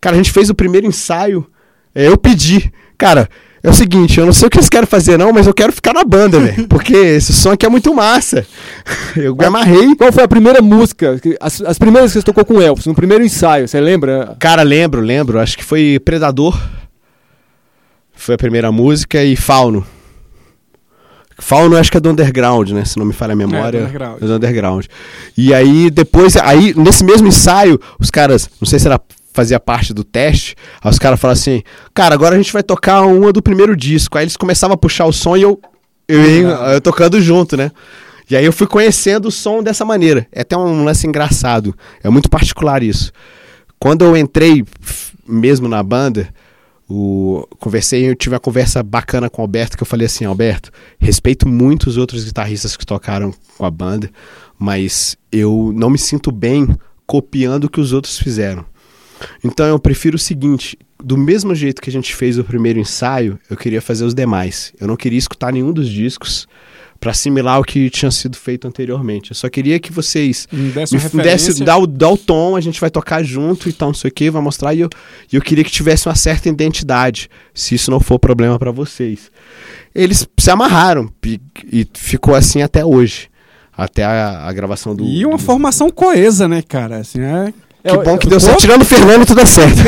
Cara, 0.00 0.16
a 0.16 0.16
gente 0.16 0.32
fez 0.32 0.48
o 0.48 0.54
primeiro 0.54 0.86
ensaio, 0.86 1.46
é, 1.94 2.08
eu 2.08 2.16
pedi. 2.16 2.72
Cara, 2.96 3.28
é 3.62 3.70
o 3.70 3.72
seguinte, 3.72 4.18
eu 4.18 4.26
não 4.26 4.32
sei 4.32 4.46
o 4.48 4.50
que 4.50 4.58
eles 4.58 4.68
querem 4.68 4.86
fazer 4.86 5.18
não, 5.18 5.32
mas 5.32 5.46
eu 5.46 5.54
quero 5.54 5.72
ficar 5.72 5.92
na 5.94 6.04
banda, 6.04 6.38
velho. 6.38 6.68
Porque 6.68 6.94
esse 6.94 7.32
som 7.32 7.52
aqui 7.52 7.64
é 7.64 7.68
muito 7.68 7.94
massa. 7.94 8.46
Eu 9.16 9.34
me 9.34 9.44
amarrei. 9.44 9.94
Qual 9.96 10.12
foi 10.12 10.24
a 10.24 10.28
primeira 10.28 10.60
música? 10.60 11.18
As, 11.40 11.62
as 11.62 11.78
primeiras 11.78 12.12
que 12.12 12.18
você 12.18 12.24
tocou 12.24 12.44
com 12.44 12.54
o 12.54 12.62
Elvis, 12.62 12.84
no 12.84 12.94
primeiro 12.94 13.24
ensaio, 13.24 13.66
você 13.66 13.80
lembra? 13.80 14.36
Cara, 14.38 14.62
lembro, 14.62 15.00
lembro. 15.00 15.38
Acho 15.38 15.56
que 15.56 15.64
foi 15.64 15.98
Predador. 16.04 16.60
Foi 18.12 18.34
a 18.34 18.38
primeira 18.38 18.70
música 18.70 19.24
e 19.24 19.34
Fauno. 19.34 19.86
Fauno 21.38 21.76
acho 21.76 21.90
que 21.90 21.96
é 21.96 22.00
do 22.00 22.10
Underground, 22.10 22.70
né? 22.70 22.84
Se 22.84 22.98
não 22.98 23.04
me 23.06 23.12
falha 23.12 23.32
a 23.32 23.36
memória. 23.36 23.78
É, 23.78 23.80
do 23.80 23.86
Underground. 23.86 24.22
É 24.22 24.26
do 24.26 24.34
Underground. 24.34 24.86
E 25.36 25.52
aí, 25.54 25.90
depois, 25.90 26.36
aí, 26.36 26.72
nesse 26.76 27.04
mesmo 27.04 27.26
ensaio, 27.28 27.80
os 27.98 28.10
caras, 28.10 28.48
não 28.60 28.66
sei 28.68 28.78
se 28.78 28.86
era 28.86 29.00
fazia 29.32 29.58
parte 29.58 29.92
do 29.92 30.04
teste, 30.04 30.54
aí 30.80 30.88
os 30.88 30.98
caras 30.98 31.18
falaram 31.18 31.40
assim, 31.40 31.60
cara, 31.92 32.14
agora 32.14 32.36
a 32.36 32.38
gente 32.38 32.52
vai 32.52 32.62
tocar 32.62 33.02
uma 33.02 33.32
do 33.32 33.42
primeiro 33.42 33.74
disco. 33.76 34.16
Aí 34.16 34.22
eles 34.24 34.36
começavam 34.36 34.74
a 34.74 34.76
puxar 34.76 35.06
o 35.06 35.12
som 35.12 35.36
e 35.36 35.42
eu, 35.42 35.60
eu, 36.06 36.24
ia- 36.24 36.48
eu 36.74 36.80
tocando 36.80 37.20
junto, 37.20 37.56
né? 37.56 37.72
E 38.30 38.36
aí 38.36 38.44
eu 38.44 38.52
fui 38.52 38.66
conhecendo 38.68 39.26
o 39.26 39.32
som 39.32 39.60
dessa 39.60 39.84
maneira. 39.84 40.26
É 40.30 40.42
até 40.42 40.56
um 40.56 40.84
lance 40.84 41.04
engraçado. 41.06 41.74
É 42.02 42.08
muito 42.08 42.30
particular 42.30 42.80
isso. 42.82 43.10
Quando 43.78 44.04
eu 44.04 44.16
entrei 44.16 44.64
mesmo 45.28 45.66
na 45.68 45.82
banda, 45.82 46.28
o, 46.88 47.46
conversei, 47.58 48.08
eu 48.08 48.14
tive 48.14 48.34
uma 48.34 48.40
conversa 48.40 48.82
bacana 48.82 49.30
com 49.30 49.40
o 49.40 49.44
Alberto, 49.44 49.76
que 49.76 49.82
eu 49.82 49.86
falei 49.86 50.06
assim, 50.06 50.24
Alberto, 50.24 50.70
respeito 50.98 51.48
muito 51.48 51.88
os 51.88 51.96
outros 51.96 52.24
guitarristas 52.24 52.76
que 52.76 52.84
tocaram 52.84 53.32
com 53.56 53.64
a 53.64 53.70
banda, 53.70 54.10
mas 54.58 55.16
eu 55.32 55.72
não 55.74 55.88
me 55.88 55.98
sinto 55.98 56.30
bem 56.30 56.68
copiando 57.06 57.64
o 57.64 57.70
que 57.70 57.80
os 57.80 57.92
outros 57.92 58.18
fizeram. 58.18 58.64
Então 59.42 59.66
eu 59.66 59.78
prefiro 59.78 60.16
o 60.16 60.18
seguinte, 60.18 60.78
do 61.02 61.16
mesmo 61.16 61.54
jeito 61.54 61.80
que 61.80 61.88
a 61.88 61.92
gente 61.92 62.14
fez 62.14 62.38
o 62.38 62.44
primeiro 62.44 62.78
ensaio, 62.78 63.38
eu 63.48 63.56
queria 63.56 63.80
fazer 63.80 64.04
os 64.04 64.14
demais. 64.14 64.72
Eu 64.80 64.86
não 64.86 64.96
queria 64.96 65.18
escutar 65.18 65.52
nenhum 65.52 65.72
dos 65.72 65.88
discos 65.88 66.46
para 67.04 67.10
assimilar 67.10 67.60
o 67.60 67.62
que 67.62 67.90
tinha 67.90 68.10
sido 68.10 68.34
feito 68.34 68.66
anteriormente. 68.66 69.30
Eu 69.30 69.34
só 69.34 69.46
queria 69.50 69.78
que 69.78 69.92
vocês 69.92 70.48
Me 70.50 70.70
desse 70.70 70.96
me 70.96 71.02
uma 71.12 71.22
desse, 71.22 71.62
dá, 71.62 71.76
o, 71.76 71.86
dá 71.86 72.08
o 72.08 72.16
tom, 72.16 72.56
a 72.56 72.62
gente 72.62 72.80
vai 72.80 72.88
tocar 72.88 73.22
junto 73.22 73.68
e 73.68 73.74
tal, 73.74 73.88
não 73.90 73.94
sei 73.94 74.10
o 74.10 74.14
que, 74.14 74.30
vai 74.30 74.40
mostrar. 74.40 74.72
E 74.72 74.80
eu, 74.80 74.88
e 75.30 75.36
eu 75.36 75.42
queria 75.42 75.62
que 75.62 75.70
tivesse 75.70 76.08
uma 76.08 76.14
certa 76.14 76.48
identidade, 76.48 77.28
se 77.52 77.74
isso 77.74 77.90
não 77.90 78.00
for 78.00 78.18
problema 78.18 78.58
para 78.58 78.70
vocês. 78.70 79.30
Eles 79.94 80.26
se 80.38 80.50
amarraram 80.50 81.10
e, 81.26 81.38
e 81.70 81.86
ficou 81.92 82.34
assim 82.34 82.62
até 82.62 82.82
hoje. 82.82 83.28
Até 83.76 84.02
a, 84.02 84.46
a 84.48 84.52
gravação 84.54 84.96
do. 84.96 85.04
E 85.04 85.26
uma 85.26 85.36
do- 85.36 85.42
formação 85.42 85.90
coesa, 85.90 86.48
né, 86.48 86.62
cara? 86.66 86.96
Assim, 87.00 87.20
é... 87.20 87.52
Que 87.86 87.98
bom 87.98 88.16
que 88.16 88.26
deu 88.26 88.38
Pô, 88.38 88.46
certo. 88.46 88.60
Tirando 88.60 88.80
o 88.80 88.84
Fernando, 88.86 89.26
tudo 89.26 89.46
certo. 89.46 89.76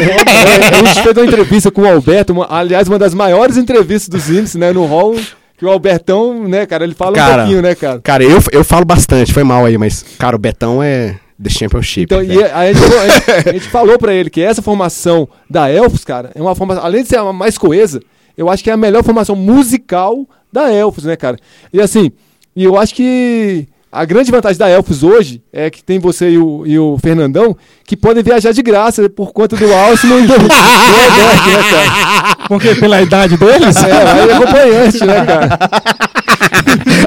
É, 0.00 0.68
a 0.68 0.84
gente 0.84 1.02
fez 1.02 1.16
uma 1.16 1.24
entrevista 1.24 1.70
com 1.70 1.80
o 1.82 1.88
Alberto, 1.88 2.32
uma- 2.34 2.46
aliás, 2.50 2.86
uma 2.86 2.98
das 2.98 3.14
maiores 3.14 3.56
entrevistas 3.56 4.08
dos 4.08 4.28
índices, 4.28 4.56
né, 4.56 4.72
no 4.72 4.84
hall, 4.84 5.14
que 5.60 5.66
o 5.66 5.68
Albertão, 5.68 6.48
né, 6.48 6.64
cara, 6.64 6.84
ele 6.84 6.94
fala 6.94 7.10
um 7.10 7.14
Cara, 7.14 7.42
pouquinho, 7.42 7.60
né, 7.60 7.74
cara? 7.74 8.00
Cara, 8.00 8.24
eu, 8.24 8.42
eu 8.50 8.64
falo 8.64 8.86
bastante, 8.86 9.30
foi 9.30 9.44
mal 9.44 9.66
aí, 9.66 9.76
mas, 9.76 10.02
cara, 10.18 10.34
o 10.34 10.38
Betão 10.38 10.82
é 10.82 11.18
The 11.40 11.50
Championship. 11.50 12.04
Então, 12.04 12.22
e 12.22 12.28
velho. 12.28 12.56
a, 12.56 12.72
gente 12.72 12.80
falou, 12.80 12.98
a, 12.98 13.08
gente, 13.08 13.30
a 13.30 13.52
gente 13.52 13.68
falou 13.68 13.98
pra 13.98 14.14
ele 14.14 14.30
que 14.30 14.40
essa 14.40 14.62
formação 14.62 15.28
da 15.50 15.70
Elfos, 15.70 16.02
cara, 16.02 16.30
é 16.34 16.40
uma 16.40 16.54
formação, 16.54 16.82
além 16.82 17.02
de 17.02 17.10
ser 17.10 17.18
a 17.18 17.30
mais 17.30 17.58
coesa, 17.58 18.00
eu 18.38 18.48
acho 18.48 18.64
que 18.64 18.70
é 18.70 18.72
a 18.72 18.76
melhor 18.78 19.04
formação 19.04 19.36
musical 19.36 20.26
da 20.50 20.72
Elfos, 20.72 21.04
né, 21.04 21.14
cara? 21.14 21.36
E 21.70 21.78
assim, 21.78 22.10
e 22.56 22.64
eu 22.64 22.78
acho 22.78 22.94
que 22.94 23.68
a 23.92 24.06
grande 24.06 24.30
vantagem 24.30 24.58
da 24.58 24.70
Elfos 24.70 25.02
hoje 25.02 25.42
é 25.52 25.68
que 25.68 25.84
tem 25.84 25.98
você 25.98 26.30
e 26.30 26.38
o, 26.38 26.66
e 26.66 26.78
o 26.78 26.96
Fernandão 26.96 27.54
que 27.84 27.98
podem 27.98 28.22
viajar 28.22 28.52
de 28.52 28.62
graça 28.62 29.10
por 29.10 29.32
conta 29.32 29.56
do 29.56 29.74
Alcimon 29.74 30.20
e 30.20 30.26
do, 30.26 30.28
do 30.38 30.42
Alberto, 30.42 31.50
né, 31.50 31.70
cara? 31.70 32.29
Porque 32.50 32.74
pela 32.74 33.00
idade 33.00 33.36
deles? 33.36 33.76
É, 33.76 33.92
aí 33.92 34.28
é 34.28 34.32
acompanhante, 34.34 35.06
né, 35.06 35.24
cara? 35.24 35.58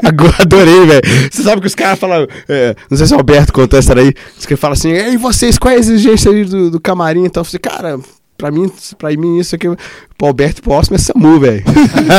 Agora 0.02 0.34
adorei, 0.40 0.86
velho. 0.86 1.02
Você 1.30 1.42
sabe 1.42 1.60
que 1.60 1.66
os 1.66 1.74
caras 1.74 1.98
falam. 1.98 2.26
é, 2.48 2.74
não 2.90 2.96
sei 2.96 3.06
se 3.06 3.12
o 3.12 3.18
Alberto 3.18 3.52
contou 3.52 3.78
essa 3.78 3.94
daí. 3.94 4.14
Diz 4.38 4.46
que 4.46 4.54
ele 4.54 4.60
fala 4.60 4.72
assim: 4.72 4.92
Ei, 4.92 5.18
vocês, 5.18 5.58
qual 5.58 5.70
é 5.70 5.76
a 5.76 5.78
exigência 5.78 6.32
aí 6.32 6.46
do, 6.46 6.70
do 6.70 6.80
camarim? 6.80 7.26
Então 7.26 7.42
eu 7.42 7.44
falei, 7.44 7.58
cara. 7.58 8.00
Pra 8.36 8.50
mim, 8.50 8.70
pra 8.98 9.10
mim, 9.10 9.38
isso 9.38 9.54
aqui, 9.54 9.68
pro 10.18 10.26
Alberto 10.26 10.60
próximo 10.60 10.96
é 10.96 10.98
SAMU, 10.98 11.38
velho. 11.38 11.62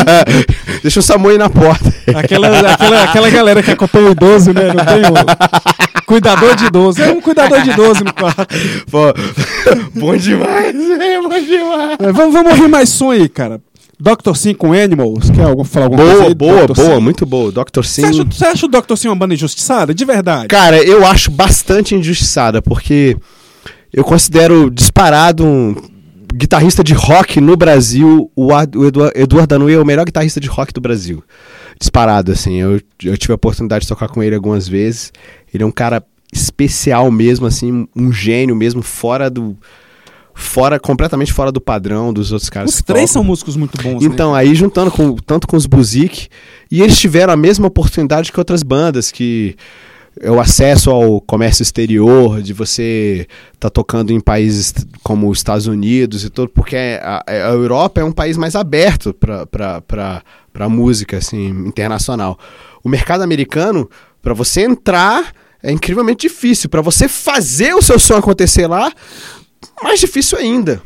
Deixa 0.81 0.99
o 0.99 1.03
SAMU 1.03 1.29
aí 1.29 1.37
na 1.37 1.49
porta. 1.49 1.93
Aquela, 2.15 2.71
aquela, 2.71 3.03
aquela 3.03 3.29
galera 3.29 3.61
que 3.61 3.71
acompanha 3.71 4.07
o 4.07 4.11
idoso, 4.11 4.53
né? 4.53 4.73
Não 4.73 4.85
tem 4.85 5.01
o 5.03 6.05
cuidador 6.05 6.55
de 6.55 6.65
idoso. 6.65 7.01
É 7.01 7.11
um 7.11 7.19
cuidador 7.19 7.61
de 7.61 7.71
idoso 7.71 8.03
no 8.05 8.13
quarto. 8.13 8.47
Pô, 8.89 9.13
bom 9.99 10.15
demais, 10.15 10.73
velho, 10.73 11.23
bom 11.23 11.39
demais. 11.39 11.97
É, 11.99 12.11
vamos, 12.13 12.33
vamos 12.33 12.51
ouvir 12.53 12.69
mais 12.69 12.89
som 12.89 13.11
aí, 13.11 13.27
cara. 13.27 13.59
Dr. 13.99 14.35
Sim 14.35 14.53
com 14.53 14.71
Animals. 14.73 15.29
Quer 15.29 15.43
algum, 15.43 15.63
falar 15.63 15.85
alguma 15.87 16.03
coisa 16.03 16.15
Boa, 16.15 16.27
aí? 16.27 16.35
boa, 16.35 16.67
Dr. 16.67 16.75
boa, 16.75 16.95
Sim? 16.95 17.01
muito 17.01 17.25
boa. 17.25 17.51
Dr. 17.51 17.83
Sim. 17.83 18.01
Você 18.01 18.05
acha, 18.07 18.23
você 18.23 18.45
acha 18.45 18.65
o 18.65 18.69
Dr. 18.69 18.95
Sim 18.95 19.07
uma 19.09 19.15
banda 19.15 19.33
injustiçada? 19.33 19.93
De 19.93 20.05
verdade. 20.05 20.47
Cara, 20.47 20.77
eu 20.77 21.05
acho 21.05 21.29
bastante 21.31 21.95
injustiçada, 21.95 22.61
porque 22.61 23.17
eu 23.93 24.03
considero 24.03 24.69
disparado 24.69 25.45
um 25.45 25.75
guitarrista 26.35 26.83
de 26.83 26.93
rock 26.93 27.39
no 27.39 27.55
Brasil. 27.55 28.31
O, 28.35 28.53
Ad- 28.53 28.77
o 28.77 28.85
Edu- 28.85 29.11
Eduardo 29.15 29.47
Danui 29.47 29.73
é 29.73 29.79
o 29.79 29.85
melhor 29.85 30.05
guitarrista 30.05 30.39
de 30.39 30.47
rock 30.47 30.73
do 30.73 30.81
Brasil. 30.81 31.23
Disparado, 31.79 32.31
assim. 32.31 32.55
Eu, 32.61 32.81
eu 33.03 33.17
tive 33.17 33.33
a 33.33 33.35
oportunidade 33.35 33.83
de 33.83 33.87
tocar 33.89 34.07
com 34.09 34.21
ele 34.21 34.35
algumas 34.35 34.67
vezes. 34.67 35.11
Ele 35.53 35.63
é 35.63 35.65
um 35.65 35.71
cara 35.71 36.03
especial 36.33 37.09
mesmo, 37.11 37.45
assim, 37.45 37.87
um 37.95 38.11
gênio 38.11 38.55
mesmo, 38.55 38.81
fora 38.81 39.29
do. 39.29 39.55
Fora, 40.37 40.77
completamente 40.77 41.31
fora 41.31 41.49
do 41.49 41.61
padrão 41.61 42.11
dos 42.11 42.33
outros 42.33 42.49
caras. 42.49 42.71
Os 42.71 42.77
que 42.81 42.83
três 42.83 43.09
tocam. 43.09 43.13
são 43.13 43.23
músicos 43.23 43.55
muito 43.55 43.81
bons, 43.81 44.01
né? 44.03 44.09
Então, 44.11 44.35
aí 44.35 44.53
juntando 44.53 44.91
com, 44.91 45.15
tanto 45.15 45.47
com 45.47 45.55
os 45.55 45.65
Buzik, 45.65 46.27
e 46.69 46.81
eles 46.81 46.99
tiveram 46.99 47.31
a 47.31 47.37
mesma 47.37 47.67
oportunidade 47.67 48.33
que 48.33 48.37
outras 48.39 48.61
bandas, 48.61 49.13
que 49.13 49.55
é 50.21 50.31
o 50.31 50.39
acesso 50.39 50.89
ao 50.89 51.19
comércio 51.19 51.61
exterior, 51.61 52.41
de 52.41 52.53
você 52.53 53.27
estar 53.53 53.69
tocando 53.69 54.11
em 54.11 54.19
países 54.19 54.73
como 55.03 55.29
os 55.29 55.39
Estados 55.39 55.67
Unidos 55.67 56.23
e 56.23 56.29
tudo, 56.29 56.49
porque 56.49 56.77
a, 57.01 57.23
a 57.27 57.49
Europa 57.51 57.99
é 57.99 58.03
um 58.03 58.11
país 58.11 58.37
mais 58.37 58.55
aberto 58.55 59.13
para 59.13 60.69
música 60.69 61.17
assim, 61.17 61.47
internacional. 61.67 62.39
O 62.83 62.89
mercado 62.89 63.21
americano, 63.23 63.89
para 64.21 64.33
você 64.33 64.61
entrar, 64.61 65.33
é 65.61 65.71
incrivelmente 65.71 66.27
difícil. 66.27 66.69
Para 66.69 66.81
você 66.81 67.07
fazer 67.07 67.73
o 67.73 67.81
seu 67.81 67.99
som 67.99 68.15
acontecer 68.15 68.67
lá, 68.67 68.91
mais 69.83 69.99
difícil 69.99 70.37
ainda. 70.37 70.81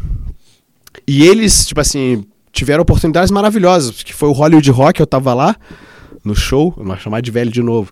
E 1.07 1.23
eles, 1.23 1.67
tipo 1.67 1.81
assim, 1.81 2.25
tiveram 2.51 2.81
oportunidades 2.81 3.31
maravilhosas, 3.31 4.01
que 4.01 4.13
foi 4.13 4.29
o 4.29 4.33
Hollywood 4.33 4.71
Rock, 4.71 4.99
eu 4.99 5.07
tava 5.07 5.33
lá 5.33 5.55
no 6.23 6.35
show, 6.35 6.73
vou 6.75 6.97
chamar 6.97 7.21
de 7.21 7.31
velho 7.31 7.51
de 7.51 7.61
novo. 7.61 7.89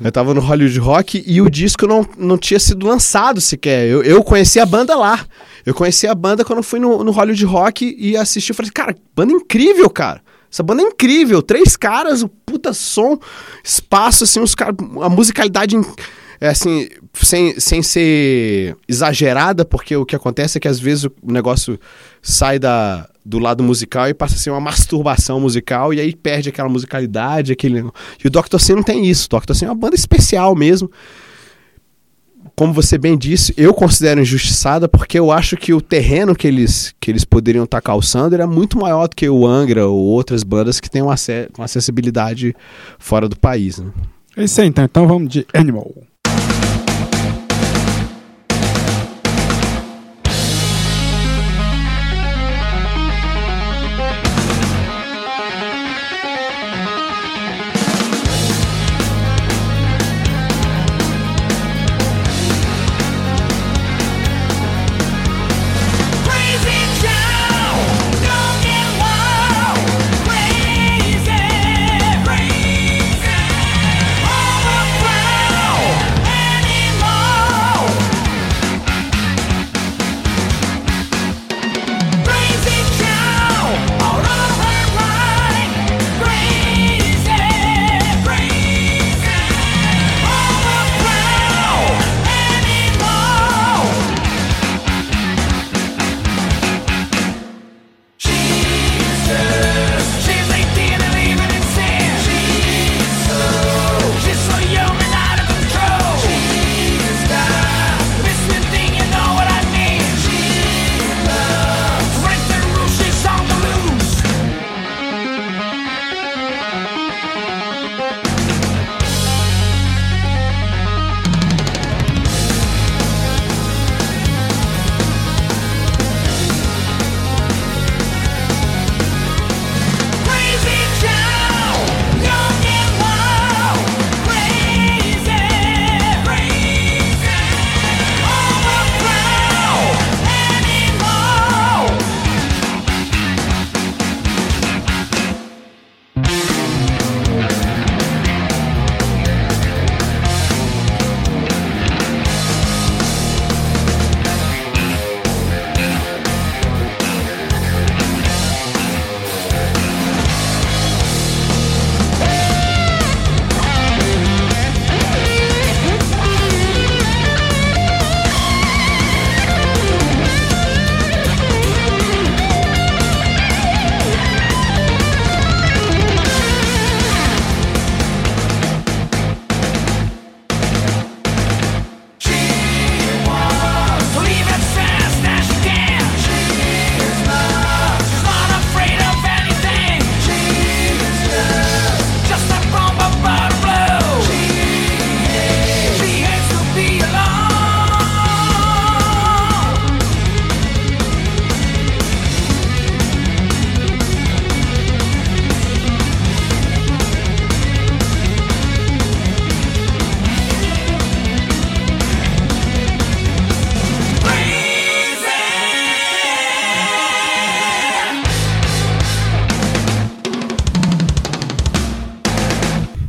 Eu 0.00 0.10
tava 0.10 0.34
no 0.34 0.40
Hollywood 0.40 0.78
Rock 0.78 1.22
e 1.26 1.40
o 1.40 1.50
disco 1.50 1.86
não, 1.86 2.06
não 2.16 2.36
tinha 2.36 2.58
sido 2.58 2.86
lançado 2.86 3.40
sequer. 3.40 3.86
Eu, 3.86 4.02
eu 4.02 4.22
conheci 4.22 4.58
a 4.58 4.66
banda 4.66 4.96
lá. 4.96 5.24
Eu 5.64 5.74
conheci 5.74 6.06
a 6.06 6.14
banda 6.14 6.44
quando 6.44 6.62
fui 6.62 6.80
no, 6.80 7.04
no 7.04 7.10
Hollywood 7.10 7.44
Rock 7.44 7.96
e 7.98 8.16
assisti. 8.16 8.50
Eu 8.50 8.56
falei, 8.56 8.70
cara, 8.72 8.96
banda 9.14 9.32
incrível, 9.32 9.88
cara. 9.90 10.22
Essa 10.50 10.62
banda 10.62 10.82
é 10.82 10.86
incrível. 10.86 11.42
Três 11.42 11.76
caras, 11.76 12.22
o 12.22 12.28
puta 12.28 12.72
som, 12.72 13.18
espaço, 13.62 14.24
assim, 14.24 14.40
os 14.40 14.54
caras. 14.54 14.76
A 15.02 15.08
musicalidade. 15.08 15.76
É 16.40 16.48
assim, 16.48 16.88
sem, 17.14 17.58
sem 17.58 17.82
ser 17.82 18.76
exagerada, 18.86 19.64
porque 19.64 19.96
o 19.96 20.06
que 20.06 20.14
acontece 20.14 20.56
é 20.56 20.60
que 20.60 20.68
às 20.68 20.78
vezes 20.78 21.04
o 21.04 21.12
negócio 21.24 21.78
sai 22.22 22.60
da, 22.60 23.08
do 23.28 23.38
lado 23.38 23.62
musical 23.62 24.08
e 24.08 24.14
passa 24.14 24.34
a 24.34 24.38
ser 24.38 24.50
uma 24.50 24.60
masturbação 24.60 25.38
musical 25.38 25.92
e 25.92 26.00
aí 26.00 26.16
perde 26.16 26.48
aquela 26.48 26.68
musicalidade, 26.68 27.52
aquele. 27.52 27.80
E 28.24 28.26
o 28.26 28.30
Dr. 28.30 28.58
C 28.58 28.74
não 28.74 28.82
tem 28.82 29.06
isso. 29.06 29.28
O 29.30 29.38
Dr. 29.38 29.52
C 29.52 29.66
é 29.66 29.68
uma 29.68 29.74
banda 29.74 29.94
especial 29.94 30.56
mesmo. 30.56 30.90
como 32.56 32.72
você 32.72 32.96
bem 32.96 33.16
disse, 33.18 33.52
eu 33.56 33.74
considero 33.74 34.22
injustiçada 34.22 34.88
porque 34.88 35.18
eu 35.18 35.30
acho 35.30 35.56
que 35.56 35.74
o 35.74 35.80
terreno 35.80 36.34
que 36.34 36.48
eles, 36.48 36.94
que 36.98 37.10
eles 37.10 37.24
poderiam 37.24 37.64
estar 37.64 37.82
calçando 37.82 38.34
era 38.34 38.46
muito 38.46 38.78
maior 38.78 39.06
do 39.06 39.14
que 39.14 39.28
o 39.28 39.46
Angra 39.46 39.86
ou 39.86 40.00
outras 40.00 40.42
bandas 40.42 40.80
que 40.80 40.90
têm 40.90 41.02
uma, 41.02 41.14
uma 41.56 41.66
acessibilidade 41.66 42.56
fora 42.98 43.28
do 43.28 43.38
país. 43.38 43.78
Né? 43.78 43.92
É 44.36 44.44
isso 44.44 44.60
aí, 44.60 44.68
então. 44.68 44.84
Então 44.84 45.06
vamos 45.06 45.28
de 45.28 45.46
Animal. 45.52 45.92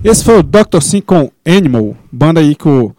Esse 0.09 0.23
foi 0.23 0.39
o 0.39 0.43
Dr. 0.43 0.81
Sim 0.81 1.01
com 1.01 1.31
Animal, 1.45 1.95
banda 2.11 2.39
aí 2.39 2.55
que 2.55 2.67
o 2.67 2.95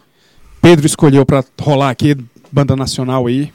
Pedro 0.63 0.87
escolheu 0.87 1.27
pra 1.27 1.43
rolar 1.61 1.91
aqui, 1.91 2.17
banda 2.53 2.77
nacional 2.77 3.27
aí. 3.27 3.53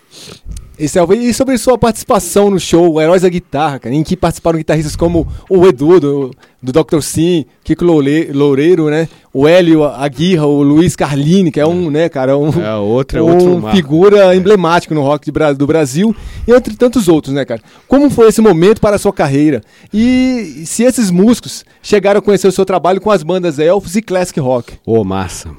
Esse 0.77 0.99
é 0.99 1.03
o- 1.03 1.13
E 1.13 1.33
sobre 1.33 1.57
sua 1.57 1.77
participação 1.77 2.49
no 2.49 2.59
show 2.59 2.99
Heróis 3.01 3.21
da 3.21 3.29
Guitarra, 3.29 3.79
cara, 3.79 3.95
em 3.95 4.03
que 4.03 4.15
participaram 4.17 4.57
guitarristas 4.57 4.95
como 4.95 5.27
o 5.49 5.65
Edu, 5.65 5.99
do, 5.99 6.31
do 6.61 6.71
Dr. 6.83 6.99
Sim, 7.01 7.45
Kiko 7.63 7.85
Loure- 7.85 8.31
Loureiro, 8.33 8.89
né? 8.89 9.07
O 9.33 9.47
Hélio 9.47 9.83
Aguirra, 9.83 10.45
o 10.45 10.61
Luiz 10.63 10.95
Carlini, 10.95 11.51
que 11.51 11.59
é 11.59 11.67
um, 11.67 11.89
né, 11.89 12.07
cara, 12.09 12.37
um, 12.37 12.49
É 12.61 12.75
outra, 12.75 13.19
é 13.19 13.21
um 13.21 13.31
outro 13.31 13.59
marco. 13.61 13.75
figura 13.75 14.35
emblemática 14.35 14.93
no 14.95 15.01
rock 15.01 15.25
de 15.31 15.53
do 15.55 15.67
Brasil, 15.67 16.15
e 16.47 16.51
entre 16.51 16.75
tantos 16.75 17.07
outros, 17.07 17.33
né, 17.33 17.43
cara? 17.45 17.61
Como 17.87 18.09
foi 18.09 18.27
esse 18.29 18.41
momento 18.41 18.79
para 18.81 18.95
a 18.95 18.99
sua 18.99 19.11
carreira? 19.13 19.61
E 19.93 20.63
se 20.65 20.83
esses 20.83 21.11
músicos 21.11 21.63
chegaram 21.81 22.19
a 22.19 22.21
conhecer 22.21 22.47
o 22.47 22.51
seu 22.51 22.65
trabalho 22.65 22.99
com 23.01 23.11
as 23.11 23.23
bandas 23.23 23.59
Elfos 23.59 23.95
e 23.95 24.01
Classic 24.01 24.39
Rock? 24.39 24.73
Ô, 24.85 25.03
massa. 25.03 25.49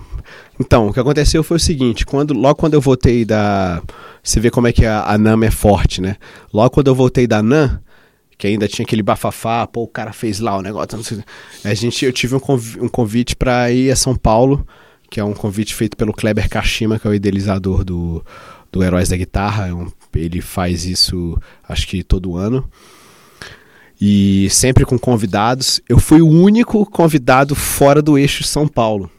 Então, 0.59 0.89
o 0.89 0.93
que 0.93 1.01
aconteceu 1.01 1.43
foi 1.43 1.59
o 1.59 1.61
seguinte, 1.61 2.07
quando, 2.07 2.33
logo 2.33 2.57
quando 2.57 2.75
eu 2.75 2.81
voltei 2.81 3.25
da... 3.25 3.83
Você 4.23 4.41
vê 4.41 4.51
como 4.51 4.67
é 4.67 4.73
que 4.73 4.87
a, 4.87 5.05
a 5.05 5.19
NAM 5.19 5.45
é 5.45 5.51
forte, 5.51 6.01
né? 6.01 6.17
Logo 6.53 6.71
quando 6.71 6.89
eu 6.89 6.95
voltei 6.95 7.27
da 7.27 7.43
NAM, 7.43 7.79
que 8.39 8.47
ainda 8.47 8.67
tinha 8.67 8.85
aquele 8.85 9.03
bafafá, 9.03 9.67
pô, 9.67 9.83
o 9.83 9.89
cara 9.89 10.13
fez 10.13 10.41
lá 10.41 10.57
o 10.57 10.63
negócio, 10.63 11.03
sei, 11.05 11.23
a 11.65 11.75
gente, 11.75 12.05
eu 12.05 12.13
tive 12.13 12.35
um, 12.35 12.41
convi- 12.41 12.81
um 12.81 12.89
convite 12.89 13.37
para 13.37 13.71
ir 13.71 13.91
a 13.91 13.97
São 13.97 14.17
Paulo, 14.17 14.67
que 15.11 15.21
é 15.21 15.25
um 15.25 15.33
convite 15.33 15.75
feito 15.75 15.97
pelo 15.97 16.13
Kleber 16.13 16.49
Kashima, 16.49 16.99
que 16.99 17.07
é 17.07 17.11
o 17.11 17.15
idealizador 17.15 17.85
do, 17.85 18.25
do 18.73 18.83
Heróis 18.83 19.09
da 19.11 19.17
Guitarra, 19.17 19.69
é 19.69 20.19
ele 20.19 20.41
faz 20.41 20.85
isso, 20.87 21.39
acho 21.69 21.87
que 21.87 22.03
todo 22.03 22.37
ano, 22.37 22.69
e 24.01 24.49
sempre 24.51 24.85
com 24.85 24.99
convidados. 24.99 25.81
Eu 25.89 25.99
fui 25.99 26.21
o 26.21 26.29
único 26.29 26.85
convidado 26.87 27.55
fora 27.55 28.03
do 28.03 28.19
eixo 28.19 28.43
São 28.45 28.67
Paulo. 28.67 29.11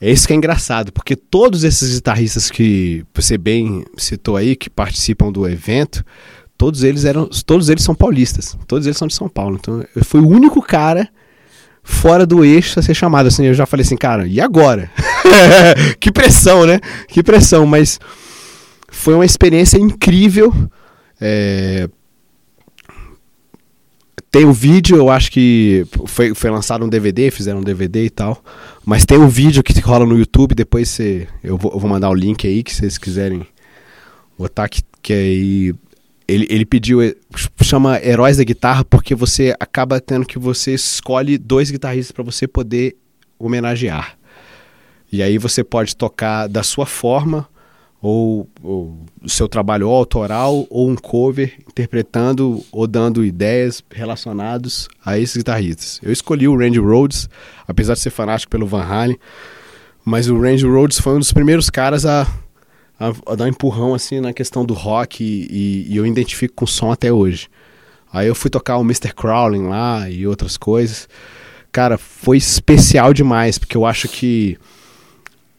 É 0.00 0.10
isso 0.10 0.26
que 0.26 0.32
é 0.32 0.36
engraçado, 0.36 0.92
porque 0.92 1.14
todos 1.14 1.62
esses 1.62 1.94
guitarristas 1.96 2.50
que 2.50 3.04
você 3.14 3.36
bem 3.36 3.84
citou 3.98 4.36
aí, 4.36 4.56
que 4.56 4.70
participam 4.70 5.30
do 5.30 5.46
evento, 5.46 6.02
todos 6.56 6.82
eles 6.82 7.04
eram, 7.04 7.28
todos 7.44 7.68
eles 7.68 7.84
são 7.84 7.94
paulistas, 7.94 8.56
todos 8.66 8.86
eles 8.86 8.96
são 8.96 9.06
de 9.06 9.14
São 9.14 9.28
Paulo. 9.28 9.58
Então 9.60 9.84
eu 9.94 10.04
fui 10.04 10.20
o 10.20 10.28
único 10.28 10.62
cara 10.62 11.08
fora 11.82 12.24
do 12.24 12.44
eixo 12.44 12.78
a 12.78 12.82
ser 12.82 12.94
chamado. 12.94 13.26
Assim, 13.26 13.44
eu 13.44 13.54
já 13.54 13.66
falei 13.66 13.84
assim, 13.84 13.96
cara, 13.96 14.26
e 14.26 14.40
agora? 14.40 14.90
que 16.00 16.10
pressão, 16.10 16.64
né? 16.64 16.80
Que 17.08 17.22
pressão, 17.22 17.66
mas 17.66 17.98
foi 18.88 19.14
uma 19.14 19.26
experiência 19.26 19.78
incrível. 19.78 20.52
É, 21.20 21.88
Tem 24.30 24.44
o 24.44 24.52
vídeo, 24.52 24.96
eu 24.96 25.10
acho 25.10 25.30
que 25.32 25.84
foi, 26.06 26.34
foi 26.34 26.50
lançado 26.50 26.84
um 26.84 26.88
DVD, 26.88 27.32
fizeram 27.32 27.58
um 27.58 27.64
DVD 27.64 28.04
e 28.04 28.10
tal. 28.10 28.42
Mas 28.84 29.04
tem 29.04 29.18
um 29.18 29.28
vídeo 29.28 29.62
que 29.62 29.78
rola 29.80 30.06
no 30.06 30.16
YouTube, 30.16 30.54
depois 30.54 30.98
eu, 31.42 31.58
vou, 31.58 31.72
eu 31.72 31.78
vou 31.78 31.90
mandar 31.90 32.10
o 32.10 32.14
link 32.14 32.46
aí, 32.46 32.62
que 32.62 32.72
vocês 32.72 32.96
quiserem 32.96 33.46
botar, 34.38 34.68
que, 34.68 34.82
que 35.02 35.12
aí... 35.12 35.74
Ele, 36.28 36.46
ele 36.48 36.64
pediu, 36.64 37.02
eh, 37.02 37.16
chama 37.60 38.00
Heróis 38.00 38.36
da 38.36 38.44
Guitarra, 38.44 38.84
porque 38.84 39.16
você 39.16 39.52
acaba 39.58 40.00
tendo 40.00 40.24
que 40.24 40.38
você 40.38 40.74
escolhe 40.74 41.36
dois 41.36 41.72
guitarristas 41.72 42.12
para 42.12 42.22
você 42.22 42.46
poder 42.46 42.96
homenagear. 43.36 44.16
E 45.10 45.24
aí 45.24 45.38
você 45.38 45.64
pode 45.64 45.96
tocar 45.96 46.46
da 46.46 46.62
sua 46.62 46.86
forma, 46.86 47.48
ou, 48.02 48.48
o 48.62 49.28
seu 49.28 49.46
trabalho 49.48 49.88
autoral, 49.88 50.66
ou 50.70 50.88
um 50.88 50.94
cover, 50.96 51.54
interpretando 51.68 52.64
ou 52.72 52.86
dando 52.86 53.24
ideias 53.24 53.82
relacionadas 53.90 54.88
a 55.04 55.18
esses 55.18 55.36
guitarristas. 55.36 56.00
Eu 56.02 56.10
escolhi 56.12 56.48
o 56.48 56.56
Randy 56.56 56.78
Rhodes, 56.78 57.28
apesar 57.68 57.94
de 57.94 58.00
ser 58.00 58.10
fanático 58.10 58.50
pelo 58.50 58.66
Van 58.66 58.82
Halen, 58.84 59.18
mas 60.04 60.28
o 60.30 60.40
Randy 60.40 60.64
Rhodes 60.66 60.98
foi 60.98 61.14
um 61.14 61.18
dos 61.18 61.32
primeiros 61.32 61.68
caras 61.68 62.06
a, 62.06 62.22
a, 62.98 63.08
a 63.26 63.34
dar 63.34 63.44
um 63.44 63.48
empurrão 63.48 63.94
assim 63.94 64.18
na 64.20 64.32
questão 64.32 64.64
do 64.64 64.72
rock 64.72 65.22
e, 65.22 65.46
e- 65.50 65.92
e 65.92 65.96
eu 65.96 66.06
identifico 66.06 66.54
com 66.54 66.64
o 66.64 66.68
som 66.68 66.90
até 66.90 67.12
hoje. 67.12 67.48
Aí 68.12 68.26
eu 68.26 68.34
fui 68.34 68.50
tocar 68.50 68.78
o 68.78 68.82
Mr. 68.82 69.14
Crowling 69.14 69.68
lá 69.68 70.08
e 70.08 70.26
outras 70.26 70.56
coisas. 70.56 71.06
Cara, 71.70 71.96
foi 71.98 72.38
especial 72.38 73.12
demais, 73.14 73.56
porque 73.58 73.76
eu 73.76 73.86
acho 73.86 74.08
que 74.08 74.58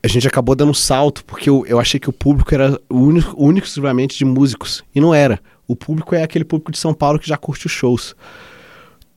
a 0.04 0.08
gente 0.08 0.28
acabou 0.28 0.56
dando 0.56 0.72
um 0.72 0.74
salto, 0.74 1.24
porque 1.26 1.50
eu, 1.50 1.64
eu 1.68 1.80
achei 1.80 2.00
que 2.00 2.10
o 2.10 2.14
público 2.14 2.54
era 2.54 2.80
o 2.90 2.98
único, 3.00 3.36
único 3.38 3.68
exclusivamente 3.68 4.18
de 4.18 4.26
músicos. 4.26 4.84
E 4.96 5.00
não 5.00 5.14
era. 5.14 5.40
O 5.68 5.76
público 5.76 6.16
é 6.16 6.24
aquele 6.24 6.44
público 6.44 6.72
de 6.72 6.78
São 6.78 6.94
Paulo 6.94 7.20
que 7.20 7.28
já 7.28 7.38
curte 7.38 7.68
os 7.68 7.72
shows. 7.72 8.16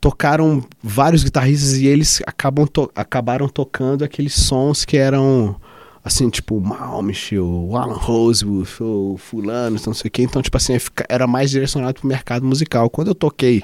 Tocaram 0.01 0.63
vários 0.83 1.25
guitarristas 1.25 1.79
e 1.79 1.87
eles 1.87 2.23
acabam 2.27 2.67
to- 2.67 2.91
acabaram 2.95 3.49
tocando 3.49 4.05
aqueles 4.05 4.35
sons 4.35 4.85
que 4.85 4.99
eram 4.99 5.57
assim, 6.05 6.29
tipo, 6.29 6.59
o 6.59 6.61
Malmsteen, 6.61 7.41
o 7.41 7.75
Alan 7.79 7.95
Rosewood, 7.95 8.69
o 8.79 9.17
fulano, 9.17 9.81
não 9.87 9.95
sei 9.95 10.09
o 10.09 10.11
quê. 10.11 10.23
Então, 10.23 10.43
tipo 10.43 10.55
assim, 10.59 10.75
era 11.09 11.27
mais 11.27 11.51
direcionado 11.51 11.99
pro 11.99 12.07
mercado 12.07 12.45
musical. 12.45 12.91
Quando 12.91 13.09
eu 13.09 13.15
toquei, 13.15 13.63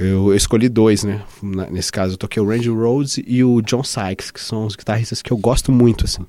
eu, 0.00 0.28
eu 0.30 0.34
escolhi 0.34 0.68
dois, 0.68 1.04
né? 1.04 1.22
Nesse 1.70 1.92
caso, 1.92 2.14
eu 2.14 2.18
toquei 2.18 2.42
o 2.42 2.46
Randy 2.48 2.68
Rhodes 2.70 3.18
e 3.26 3.44
o 3.44 3.60
John 3.62 3.84
Sykes, 3.84 4.30
que 4.30 4.40
são 4.40 4.64
os 4.66 4.74
guitarristas 4.76 5.20
que 5.22 5.30
eu 5.32 5.36
gosto 5.36 5.70
muito, 5.70 6.04
assim. 6.04 6.24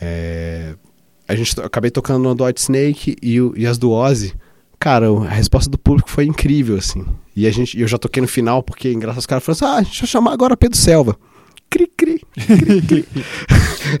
É, 0.00 0.74
a 1.26 1.34
gente 1.34 1.56
eu 1.58 1.64
acabei 1.64 1.90
tocando 1.90 2.22
no 2.22 2.34
do 2.34 2.44
White 2.44 2.60
Snake 2.60 3.16
e, 3.22 3.40
o- 3.40 3.52
e 3.56 3.66
as 3.66 3.78
do 3.78 3.90
Ozzy. 3.90 4.34
Cara, 4.78 5.08
a 5.10 5.28
resposta 5.30 5.68
do 5.68 5.76
público 5.78 6.08
foi 6.08 6.24
incrível, 6.24 6.76
assim. 6.76 7.04
E 7.34 7.46
a 7.46 7.50
gente, 7.50 7.78
eu 7.80 7.88
já 7.88 7.98
toquei 7.98 8.20
no 8.20 8.28
final, 8.28 8.62
porque 8.62 8.92
engraçado, 8.92 9.18
os 9.20 9.26
caras 9.26 9.44
falaram 9.44 9.66
assim: 9.66 9.76
ah, 9.76 9.80
a 9.80 9.82
gente 9.82 10.00
vai 10.00 10.08
chamar 10.08 10.32
agora 10.32 10.56
Pedro 10.56 10.78
Selva. 10.78 11.16
Cri, 11.70 11.86
cri, 11.94 12.22
cri, 12.34 12.82
cri. 12.82 13.04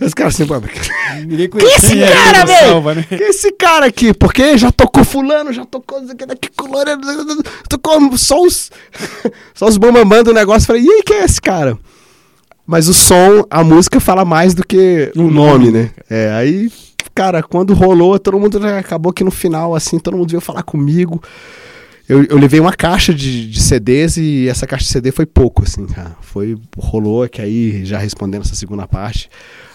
os 0.00 0.14
caras 0.14 0.34
assim, 0.34 0.46
"Pô, 0.46 0.58
mas 0.58 1.26
Ninguém 1.26 1.50
que 1.50 1.58
esse 1.58 1.96
cara, 2.00 2.46
velho? 2.46 2.94
Né? 2.94 3.06
Que 3.08 3.24
esse 3.24 3.52
cara 3.52 3.86
aqui? 3.86 4.14
Porque 4.14 4.56
já 4.56 4.72
tocou 4.72 5.04
fulano, 5.04 5.52
já 5.52 5.66
tocou 5.66 6.00
que 6.06 6.24
daqui 6.24 6.48
colorado, 6.56 7.06
tocou 7.68 8.16
só 8.16 8.40
os 8.42 8.70
só 9.54 9.66
os 9.66 9.76
bambambam 9.76 10.22
do 10.22 10.32
negócio. 10.32 10.66
Falei, 10.66 10.82
e 10.82 10.90
aí, 10.90 11.02
quem 11.02 11.18
é 11.18 11.24
esse 11.24 11.40
cara? 11.40 11.78
Mas 12.66 12.88
o 12.88 12.94
som, 12.94 13.44
a 13.50 13.62
música 13.64 13.98
fala 14.00 14.24
mais 14.24 14.54
do 14.54 14.64
que 14.66 15.10
o 15.16 15.30
nome, 15.30 15.70
né? 15.70 15.90
É, 16.08 16.30
aí, 16.32 16.70
cara, 17.14 17.42
quando 17.42 17.74
rolou, 17.74 18.18
todo 18.18 18.38
mundo 18.38 18.64
acabou 18.66 19.12
que 19.12 19.24
no 19.24 19.30
final, 19.30 19.74
assim, 19.74 19.98
todo 19.98 20.16
mundo 20.16 20.30
veio 20.30 20.40
falar 20.40 20.62
comigo. 20.62 21.22
Eu, 22.08 22.24
eu 22.24 22.38
levei 22.38 22.58
uma 22.58 22.72
caixa 22.72 23.12
de, 23.12 23.50
de 23.50 23.60
CDs 23.60 24.16
e 24.16 24.48
essa 24.48 24.66
caixa 24.66 24.84
de 24.84 24.90
CD 24.90 25.12
foi 25.12 25.26
pouco, 25.26 25.62
assim, 25.62 25.86
cara. 25.86 26.16
Foi, 26.22 26.56
rolou 26.78 27.28
que 27.28 27.42
aí, 27.42 27.84
já 27.84 27.98
respondendo 27.98 28.42
essa 28.42 28.54
segunda 28.54 28.88
parte, 28.88 29.28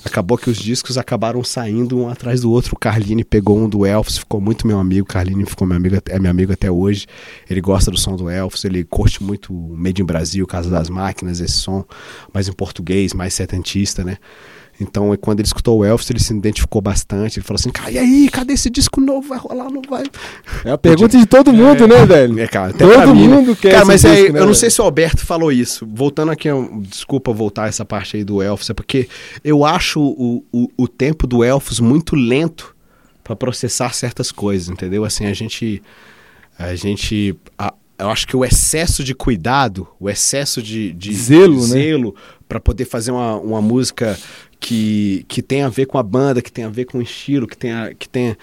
acabou 0.03 0.35
que 0.35 0.49
os 0.49 0.57
discos 0.57 0.97
acabaram 0.97 1.43
saindo 1.43 1.99
um 1.99 2.09
atrás 2.09 2.41
do 2.41 2.49
outro. 2.49 2.73
O 2.73 2.79
Carline 2.79 3.23
pegou 3.23 3.59
um 3.59 3.69
do 3.69 3.85
Elvis, 3.85 4.17
ficou 4.17 4.41
muito 4.41 4.65
meu 4.65 4.79
amigo. 4.79 5.05
Carline 5.05 5.45
ficou 5.45 5.67
meu 5.67 5.77
amigo, 5.77 5.95
é 6.09 6.17
meu 6.17 6.31
amigo 6.31 6.51
até 6.51 6.71
hoje. 6.71 7.05
Ele 7.47 7.61
gosta 7.61 7.91
do 7.91 7.99
som 7.99 8.15
do 8.15 8.27
Elvis, 8.27 8.65
ele 8.65 8.83
curte 8.83 9.21
muito 9.21 9.53
Made 9.53 10.01
in 10.01 10.05
Brasil, 10.05 10.47
Casa 10.47 10.71
das 10.71 10.89
Máquinas, 10.89 11.39
esse 11.39 11.53
som 11.53 11.85
mais 12.33 12.47
em 12.47 12.53
português, 12.53 13.13
mais 13.13 13.35
setentista, 13.35 14.03
né? 14.03 14.17
Então, 14.83 15.15
quando 15.19 15.39
ele 15.39 15.47
escutou 15.47 15.79
o 15.79 15.85
Elvis, 15.85 16.09
ele 16.09 16.19
se 16.19 16.33
identificou 16.33 16.81
bastante. 16.81 17.39
Ele 17.39 17.45
falou 17.45 17.59
assim: 17.59 17.71
Cara, 17.71 17.89
e 17.91 17.97
aí, 17.97 18.29
cadê 18.29 18.53
esse 18.53 18.69
disco 18.69 19.01
novo? 19.01 19.27
Vai 19.29 19.37
rolar, 19.39 19.69
não 19.71 19.81
vai? 19.89 20.03
É 20.63 20.71
a 20.71 20.77
pergunta 20.77 21.17
de 21.17 21.25
todo 21.25 21.51
mundo, 21.51 21.87
né, 21.87 22.05
velho? 22.05 22.39
É, 22.39 22.47
cara, 22.47 22.73
Todo 22.73 23.15
mim, 23.15 23.27
né? 23.27 23.35
mundo 23.35 23.55
quer 23.55 23.71
Cara, 23.71 23.77
esse 23.83 23.87
mas 23.87 24.05
é, 24.05 24.09
disco, 24.15 24.23
né, 24.33 24.39
eu 24.39 24.41
não 24.41 24.47
velho? 24.47 24.55
sei 24.55 24.69
se 24.69 24.81
o 24.81 24.83
Alberto 24.85 25.25
falou 25.25 25.51
isso. 25.51 25.87
Voltando 25.91 26.31
aqui, 26.31 26.49
desculpa 26.81 27.31
voltar 27.33 27.67
essa 27.67 27.83
parte 27.85 28.17
aí 28.17 28.23
do 28.23 28.41
Elfos, 28.41 28.69
é 28.69 28.73
porque 28.73 29.07
eu 29.43 29.65
acho 29.65 29.99
o, 30.01 30.43
o, 30.51 30.67
o 30.77 30.87
tempo 30.87 31.25
do 31.25 31.43
Elfos 31.43 31.79
muito 31.79 32.15
lento 32.15 32.75
pra 33.23 33.35
processar 33.35 33.93
certas 33.93 34.31
coisas, 34.31 34.67
entendeu? 34.69 35.05
Assim, 35.05 35.25
a 35.25 35.33
gente. 35.33 35.81
A 36.59 36.75
gente. 36.75 37.35
a- 37.57 37.73
eu 37.97 38.09
acho 38.09 38.27
que 38.27 38.35
o 38.35 38.43
excesso 38.43 39.03
de 39.03 39.13
cuidado, 39.15 39.87
o 39.99 40.09
excesso 40.09 40.61
de, 40.61 40.91
de 40.93 41.13
Zelo, 41.13 41.53
de 41.55 41.61
né? 41.73 41.81
zelo 41.83 42.15
para 42.49 42.59
poder 42.59 42.85
fazer 42.85 43.11
uma, 43.11 43.37
uma 43.37 43.61
música 43.61 44.17
que, 44.63 45.25
que 45.27 45.41
tem 45.41 45.61
a 45.61 45.67
ver 45.69 45.85
com 45.87 45.97
a 45.97 46.03
banda, 46.03 46.41
que 46.41 46.51
tem 46.51 46.63
a 46.63 46.69
ver 46.69 46.85
com 46.85 46.99
o 46.99 47.01
estilo, 47.01 47.45
que 47.45 47.57
tenha, 47.57 47.93
que 47.93 48.07
tenha 48.07 48.37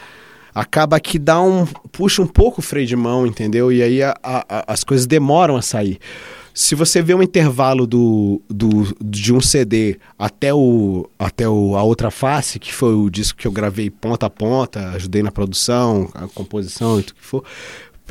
acaba 0.55 1.01
que 1.01 1.19
dá 1.19 1.41
um 1.41 1.65
puxa 1.91 2.21
um 2.21 2.27
pouco 2.27 2.61
o 2.61 2.63
freio 2.63 2.87
de 2.87 2.95
mão, 2.97 3.27
entendeu? 3.27 3.73
E 3.73 3.83
aí 3.83 4.03
a- 4.03 4.15
a- 4.23 4.45
a- 4.49 4.65
as 4.67 4.85
coisas 4.85 5.07
demoram 5.07 5.57
a 5.57 5.63
sair. 5.63 5.99
Se 6.53 6.75
você 6.75 7.01
vê 7.01 7.15
um 7.15 7.23
intervalo 7.23 7.87
do, 7.87 8.43
do, 8.51 8.95
de 9.03 9.33
um 9.33 9.41
CD 9.41 9.97
até, 10.19 10.53
o, 10.53 11.09
até 11.19 11.49
o, 11.49 11.77
a 11.77 11.83
outra 11.83 12.11
face, 12.11 12.59
que 12.59 12.75
foi 12.75 12.93
o 12.95 13.09
disco 13.09 13.39
que 13.39 13.47
eu 13.47 13.53
gravei 13.53 13.89
ponta 13.89 14.27
a 14.27 14.31
ponta, 14.31 14.91
ajudei 14.91 15.23
na 15.23 15.31
produção, 15.31 16.11
a 16.13 16.27
composição 16.27 16.99
e 16.99 17.05
tudo 17.05 17.15
que 17.17 17.25
for, 17.25 17.45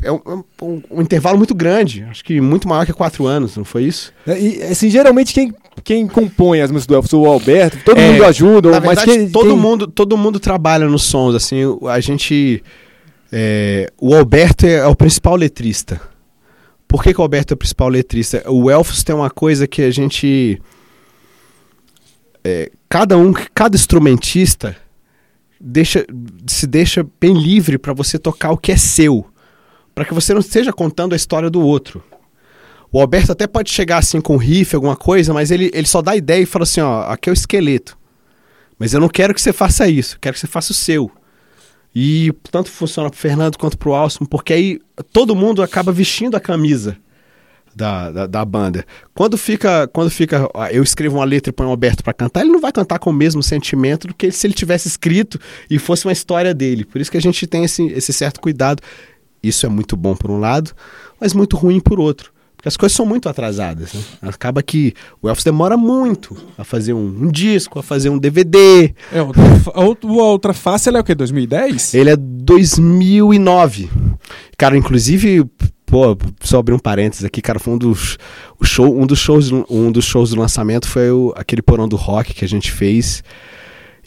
é 0.02 0.10
um, 0.12 0.20
é 0.26 0.64
um- 0.64 0.82
um 0.90 1.02
intervalo 1.02 1.36
muito 1.38 1.54
grande, 1.54 2.02
acho 2.04 2.24
que 2.24 2.40
muito 2.40 2.68
maior 2.68 2.84
que 2.86 2.92
quatro 2.92 3.26
anos, 3.26 3.56
não 3.56 3.64
foi 3.64 3.84
isso? 3.84 4.12
É, 4.26 4.38
E, 4.40 4.62
assim, 4.62 4.88
geralmente 4.90 5.32
quem, 5.34 5.52
quem 5.84 6.06
compõe 6.06 6.60
as 6.60 6.70
músicas 6.70 6.86
do 6.86 6.94
Elvis, 6.94 7.12
o 7.12 7.26
Alberto, 7.26 7.78
todo 7.84 7.98
É, 7.98 8.10
mundo 8.12 8.24
ajuda, 8.24 8.80
mas 8.80 9.02
quem, 9.04 9.28
todo, 9.30 9.48
quem- 9.48 9.56
mundo, 9.58 9.86
todo 9.86 10.16
mundo 10.16 10.38
trabalha 10.40 10.86
nos 10.88 11.02
sons, 11.04 11.34
assim, 11.34 11.64
o- 11.64 11.86
a 11.88 12.00
gente... 12.00 12.62
é, 13.32 13.90
o 14.00 14.14
Alberto 14.14 14.66
é, 14.66 14.74
é 14.76 14.86
o 14.86 14.94
principal 14.96 15.36
letrista. 15.36 16.00
Por 16.88 17.02
que, 17.02 17.14
que 17.14 17.20
o 17.20 17.22
Alberto 17.22 17.52
é 17.52 17.54
o 17.54 17.58
principal 17.58 17.88
letrista? 17.88 18.42
O 18.50 18.68
Elfos 18.70 19.04
tem 19.04 19.14
uma 19.14 19.30
coisa 19.30 19.66
que 19.68 19.82
a 19.82 19.90
gente... 19.90 20.60
é, 22.42 22.70
cada 22.88 23.16
um, 23.16 23.32
cada 23.54 23.76
instrumentista 23.76 24.76
deixa, 25.60 26.04
se 26.46 26.66
deixa 26.66 27.06
bem 27.20 27.34
livre 27.34 27.78
para 27.78 27.92
você 27.92 28.18
tocar 28.18 28.50
o 28.50 28.56
que 28.56 28.72
é 28.72 28.76
seu. 28.76 29.26
Para 29.94 30.04
que 30.04 30.14
você 30.14 30.32
não 30.32 30.40
esteja 30.40 30.72
contando 30.72 31.12
a 31.12 31.16
história 31.16 31.50
do 31.50 31.60
outro. 31.60 32.02
O 32.92 33.00
Alberto 33.00 33.32
até 33.32 33.46
pode 33.46 33.70
chegar 33.70 33.98
assim 33.98 34.20
com 34.20 34.36
riff, 34.36 34.74
alguma 34.74 34.96
coisa, 34.96 35.32
mas 35.32 35.50
ele, 35.50 35.70
ele 35.72 35.86
só 35.86 36.02
dá 36.02 36.16
ideia 36.16 36.42
e 36.42 36.46
fala 36.46 36.64
assim, 36.64 36.80
ó, 36.80 37.02
aqui 37.02 37.28
é 37.28 37.32
o 37.32 37.34
esqueleto. 37.34 37.96
Mas 38.78 38.94
eu 38.94 39.00
não 39.00 39.08
quero 39.08 39.34
que 39.34 39.40
você 39.40 39.52
faça 39.52 39.88
isso, 39.88 40.18
quero 40.20 40.34
que 40.34 40.40
você 40.40 40.46
faça 40.46 40.72
o 40.72 40.74
seu. 40.74 41.10
E 41.94 42.32
tanto 42.50 42.70
funciona 42.70 43.10
pro 43.10 43.18
Fernando 43.18 43.58
quanto 43.58 43.78
pro 43.78 43.94
Alson, 43.94 44.24
porque 44.24 44.52
aí 44.52 44.80
todo 45.12 45.36
mundo 45.36 45.62
acaba 45.62 45.92
vestindo 45.92 46.36
a 46.36 46.40
camisa 46.40 46.96
da, 47.74 48.10
da, 48.10 48.26
da 48.26 48.44
banda. 48.44 48.84
Quando 49.14 49.36
fica, 49.36 49.88
quando 49.88 50.10
fica, 50.10 50.48
ah, 50.54 50.72
eu 50.72 50.82
escrevo 50.82 51.16
uma 51.16 51.24
letra 51.24 51.50
e 51.50 51.52
põe 51.52 51.66
o 51.66 51.70
Alberto 51.70 52.02
pra 52.02 52.12
cantar, 52.12 52.40
ele 52.40 52.50
não 52.50 52.60
vai 52.60 52.72
cantar 52.72 52.98
com 52.98 53.10
o 53.10 53.12
mesmo 53.12 53.42
sentimento 53.42 54.08
do 54.08 54.14
que 54.14 54.30
se 54.30 54.46
ele 54.46 54.54
tivesse 54.54 54.88
escrito 54.88 55.38
e 55.68 55.78
fosse 55.78 56.06
uma 56.06 56.12
história 56.12 56.54
dele. 56.54 56.84
Por 56.84 57.00
isso 57.00 57.10
que 57.10 57.16
a 57.16 57.22
gente 57.22 57.46
tem 57.46 57.64
esse, 57.64 57.86
esse 57.88 58.12
certo 58.12 58.40
cuidado. 58.40 58.82
Isso 59.42 59.64
é 59.66 59.68
muito 59.68 59.96
bom 59.96 60.14
por 60.14 60.30
um 60.30 60.38
lado, 60.38 60.72
mas 61.20 61.32
muito 61.32 61.56
ruim 61.56 61.80
por 61.80 61.98
outro. 61.98 62.32
Porque 62.56 62.68
as 62.68 62.76
coisas 62.76 62.94
são 62.94 63.06
muito 63.06 63.26
atrasadas. 63.26 63.94
Né? 63.94 64.02
Acaba 64.20 64.62
que 64.62 64.92
o 65.22 65.28
Elvis 65.30 65.42
demora 65.44 65.78
muito 65.78 66.36
a 66.58 66.64
fazer 66.64 66.92
um, 66.92 67.06
um 67.06 67.30
disco, 67.30 67.78
a 67.78 67.82
fazer 67.82 68.10
um 68.10 68.18
DVD. 68.18 68.92
É, 69.10 69.22
outra, 69.22 69.42
a 69.74 69.80
outra- 70.24 70.52
face, 70.52 70.86
ela 70.90 70.98
é 70.98 71.00
o 71.00 71.04
quê? 71.04 71.14
2010? 71.14 71.94
Ele 71.94 72.10
é 72.10 72.16
2009. 72.16 73.88
Cara, 74.58 74.76
inclusive, 74.76 75.42
pô, 75.86 76.16
só 76.42 76.58
abrir 76.58 76.74
um 76.74 76.78
parênteses 76.78 77.24
aqui, 77.24 77.40
cara, 77.40 77.58
foi 77.58 77.72
um 77.74 77.78
dos 77.78 78.18
o 78.58 78.64
show, 78.66 78.94
um 79.00 79.06
dos 79.06 79.18
shows, 79.18 79.50
um 79.50 79.90
dos 79.90 80.04
shows 80.04 80.30
do 80.30 80.38
lançamento 80.38 80.86
foi 80.86 81.10
o- 81.10 81.32
aquele 81.36 81.62
porão 81.62 81.88
do 81.88 81.96
rock 81.96 82.34
que 82.34 82.44
a 82.44 82.48
gente 82.48 82.70
fez. 82.70 83.22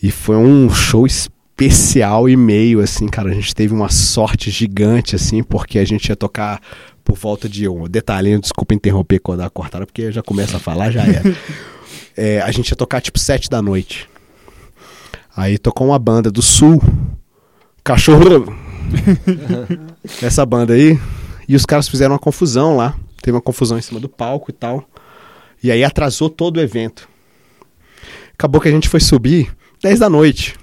E 0.02 0.12
foi 0.12 0.36
um 0.36 0.70
show 0.70 1.08
especial 1.54 2.28
e 2.28 2.36
meio 2.36 2.82
assim, 2.82 3.08
cara, 3.08 3.30
a 3.30 3.34
gente 3.34 3.54
teve 3.54 3.74
uma 3.74 3.90
sorte 3.90 4.50
gigante 4.50 5.16
assim, 5.16 5.44
porque 5.44 5.78
a 5.78 5.86
gente 5.86 6.10
ia 6.10 6.16
tocar 6.16 6.60
por 7.04 7.16
volta 7.16 7.48
de 7.48 7.68
um 7.68 7.88
detalhinho, 7.88 8.42
desculpa 8.42 8.74
interromper 8.74 9.20
quando 9.20 9.42
a 9.42 9.50
cortada, 9.50 9.86
porque 9.86 10.12
já 10.12 10.24
começa 10.24 10.58
a 10.58 10.60
falar, 10.60 10.92
já 10.92 11.04
é. 11.06 11.22
É, 12.16 12.42
a 12.42 12.52
gente 12.52 12.70
ia 12.70 12.76
tocar 12.76 13.02
tipo 13.02 13.18
sete 13.18 13.50
da 13.50 13.60
noite. 13.60 14.08
Aí 15.36 15.58
tocou 15.58 15.88
uma 15.88 15.98
banda 15.98 16.30
do 16.30 16.44
sul, 16.44 16.80
Cachorro. 17.84 18.56
Essa 20.22 20.46
banda 20.46 20.74
aí. 20.74 21.00
E 21.48 21.56
os 21.56 21.66
caras 21.66 21.90
fizeram 21.90 22.14
uma 22.14 22.20
confusão 22.20 22.76
lá. 22.78 22.96
Teve 23.20 23.36
uma 23.36 23.42
confusão 23.42 23.80
em 23.80 23.82
cima 23.82 24.00
do 24.00 24.08
palco 24.08 24.52
e 24.52 24.54
tal. 24.54 24.88
E 25.64 25.72
aí 25.72 25.84
atrasou 25.84 26.30
todo 26.30 26.58
o 26.58 26.62
evento. 26.62 27.10
Acabou 28.34 28.62
que 28.62 28.68
a 28.68 28.72
gente 28.72 28.88
foi 28.88 29.00
subir 29.00 29.52
10 29.82 30.00
da 30.00 30.10
noite. 30.10 30.56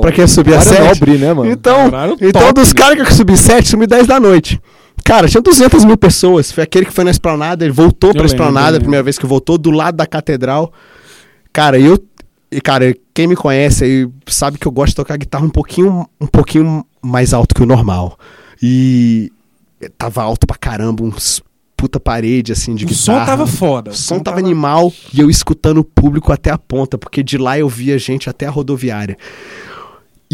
Pra 0.00 0.12
quem 0.12 0.22
ia 0.22 0.28
subir 0.28 0.54
às 0.54 0.66
horário 0.66 0.88
7. 0.88 1.00
nobre, 1.00 1.18
né, 1.18 1.32
mano? 1.32 1.50
Então, 1.50 1.86
então 2.20 2.42
top, 2.42 2.54
dos 2.54 2.68
né? 2.68 2.74
caras 2.74 2.94
que 2.96 3.12
eu 3.12 3.16
subi 3.16 3.36
7, 3.36 3.68
subi 3.68 3.86
10 3.86 4.06
da 4.06 4.20
noite. 4.20 4.60
Cara, 5.04 5.28
tinha 5.28 5.42
200 5.42 5.84
mil 5.84 5.96
pessoas. 5.96 6.50
Foi 6.50 6.64
aquele 6.64 6.86
que 6.86 6.92
foi 6.92 7.04
na 7.04 7.10
esplanada. 7.10 7.64
Ele 7.64 7.72
voltou 7.72 8.10
Eu 8.10 8.14
pra 8.14 8.22
lembro, 8.22 8.34
esplanada, 8.34 8.76
a 8.78 8.80
primeira 8.80 9.02
vez 9.02 9.18
que 9.18 9.26
voltou, 9.26 9.58
do 9.58 9.70
lado 9.70 9.96
da 9.96 10.06
catedral. 10.06 10.72
Cara, 11.52 11.78
eu, 11.78 11.98
e, 12.50 12.60
cara, 12.60 12.94
quem 13.12 13.26
me 13.26 13.36
conhece 13.36 13.84
aí 13.84 14.08
sabe 14.26 14.58
que 14.58 14.66
eu 14.66 14.72
gosto 14.72 14.90
de 14.90 14.96
tocar 14.96 15.16
guitarra 15.16 15.44
um 15.44 15.50
pouquinho, 15.50 16.08
um 16.20 16.26
pouquinho 16.26 16.84
mais 17.02 17.34
alto 17.34 17.54
que 17.54 17.62
o 17.62 17.66
normal. 17.66 18.18
E 18.62 19.30
tava 19.98 20.22
alto 20.22 20.46
pra 20.46 20.56
caramba, 20.56 21.04
uns 21.04 21.42
puta 21.76 21.98
parede 22.00 22.52
assim 22.52 22.74
de 22.74 22.84
O 22.84 22.88
guitarra. 22.88 23.20
som 23.20 23.24
tava 23.26 23.46
foda. 23.46 23.90
O 23.90 23.94
som 23.94 24.18
tava 24.20 24.38
animal 24.38 24.92
e 25.12 25.20
eu 25.20 25.28
escutando 25.30 25.78
o 25.78 25.84
público 25.84 26.32
até 26.32 26.50
a 26.50 26.58
ponta, 26.58 26.96
porque 26.96 27.22
de 27.22 27.36
lá 27.38 27.58
eu 27.58 27.68
via 27.68 27.98
gente 27.98 28.28
até 28.30 28.46
a 28.46 28.50
rodoviária. 28.50 29.16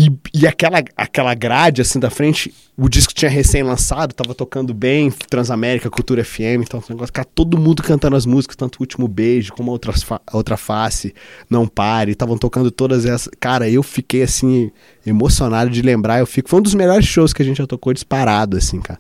E, 0.01 0.11
e 0.32 0.46
aquela, 0.46 0.82
aquela 0.96 1.34
grade 1.34 1.82
assim 1.82 2.01
da 2.01 2.09
frente, 2.09 2.55
o 2.74 2.88
disco 2.88 3.12
tinha 3.12 3.30
recém-lançado, 3.30 4.14
tava 4.14 4.34
tocando 4.34 4.72
bem, 4.72 5.11
Transamérica, 5.11 5.90
Cultura 5.90 6.24
FM, 6.24 6.62
então, 6.62 6.82
negócio, 6.88 7.12
cara, 7.12 7.28
todo 7.34 7.59
mundo 7.59 7.82
cantando 7.82 8.16
as 8.16 8.24
músicas, 8.24 8.57
tanto 8.57 8.76
o 8.76 8.82
último 8.82 9.07
beijo 9.07 9.53
como 9.53 9.70
a 9.70 9.72
outra, 9.72 9.92
a 10.26 10.36
outra 10.38 10.57
face, 10.57 11.14
não 11.51 11.68
pare, 11.68 12.12
estavam 12.12 12.38
tocando 12.38 12.70
todas 12.70 13.05
essas. 13.05 13.28
Cara, 13.38 13.68
eu 13.68 13.82
fiquei 13.82 14.22
assim, 14.22 14.70
emocionado 15.07 15.68
de 15.68 15.82
lembrar. 15.82 16.20
Eu 16.20 16.26
fico. 16.26 16.48
Foi 16.48 16.61
um 16.61 16.62
dos 16.62 16.74
melhores 16.74 17.05
shows 17.05 17.34
que 17.34 17.42
a 17.42 17.44
gente 17.44 17.59
já 17.59 17.66
tocou 17.66 17.92
disparado, 17.92 18.57
assim, 18.57 18.80
cara. 18.80 18.98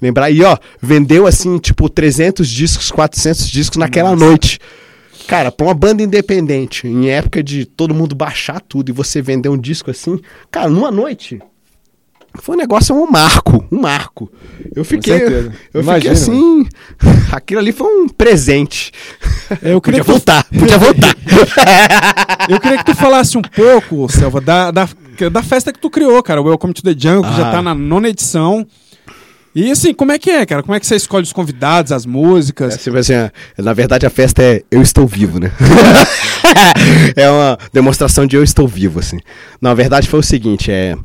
Lembrar, 0.00 0.28
e 0.32 0.42
ó, 0.42 0.58
vendeu 0.80 1.24
assim, 1.24 1.56
tipo, 1.58 1.88
300 1.88 2.48
discos, 2.48 2.90
400 2.90 3.48
discos 3.48 3.76
naquela 3.76 4.16
noite. 4.16 4.58
Cara, 5.32 5.50
pra 5.50 5.66
uma 5.66 5.72
banda 5.72 6.02
independente, 6.02 6.86
em 6.86 7.08
época 7.08 7.42
de 7.42 7.64
todo 7.64 7.94
mundo 7.94 8.14
baixar 8.14 8.60
tudo 8.60 8.90
e 8.90 8.92
você 8.92 9.22
vender 9.22 9.48
um 9.48 9.56
disco 9.56 9.90
assim, 9.90 10.20
cara, 10.50 10.68
numa 10.68 10.90
noite. 10.90 11.40
Foi 12.34 12.54
um 12.54 12.58
negócio, 12.58 12.94
um 12.94 13.10
marco, 13.10 13.64
um 13.72 13.80
marco. 13.80 14.30
Eu 14.76 14.84
fiquei, 14.84 15.18
certeza. 15.20 15.52
eu 15.72 15.82
fiquei 15.82 16.10
assim, 16.10 16.66
aquilo 17.32 17.60
ali 17.60 17.72
foi 17.72 17.86
um 17.86 18.08
presente. 18.10 18.92
Eu 19.62 19.80
queria, 19.80 19.80
Podia 19.80 20.00
que 20.00 20.04
tu, 20.04 20.12
voltar, 20.12 20.44
podia 20.52 20.76
voltar. 20.76 21.16
eu 22.50 22.60
queria 22.60 22.76
que 22.76 22.84
tu 22.84 22.94
falasse 22.94 23.38
um 23.38 23.42
pouco, 23.42 24.06
Selva, 24.12 24.38
da, 24.38 24.70
da, 24.70 24.86
da 25.32 25.42
festa 25.42 25.72
que 25.72 25.78
tu 25.78 25.88
criou, 25.88 26.22
cara. 26.22 26.42
O 26.42 26.44
Welcome 26.44 26.74
to 26.74 26.82
the 26.82 26.94
Jungle, 26.94 27.22
que 27.30 27.38
já 27.38 27.48
Ah. 27.48 27.52
tá 27.52 27.62
na 27.62 27.74
nona 27.74 28.10
edição. 28.10 28.66
E 29.54 29.70
assim, 29.70 29.92
como 29.92 30.12
é 30.12 30.18
que 30.18 30.30
é, 30.30 30.46
cara? 30.46 30.62
Como 30.62 30.74
é 30.74 30.80
que 30.80 30.86
você 30.86 30.96
escolhe 30.96 31.24
os 31.24 31.32
convidados, 31.32 31.92
as 31.92 32.06
músicas? 32.06 32.74
É, 32.74 32.78
tipo 32.78 32.96
assim, 32.96 33.12
é, 33.12 33.30
na 33.58 33.72
verdade 33.74 34.06
a 34.06 34.10
festa 34.10 34.42
é 34.42 34.62
eu 34.70 34.80
estou 34.80 35.06
vivo, 35.06 35.38
né? 35.38 35.52
é 37.14 37.30
uma 37.30 37.58
demonstração 37.72 38.26
de 38.26 38.34
eu 38.36 38.42
estou 38.42 38.66
vivo, 38.66 38.98
assim. 39.00 39.18
Na 39.60 39.74
verdade 39.74 40.08
foi 40.08 40.20
o 40.20 40.22
seguinte, 40.22 40.70
é, 40.70 40.96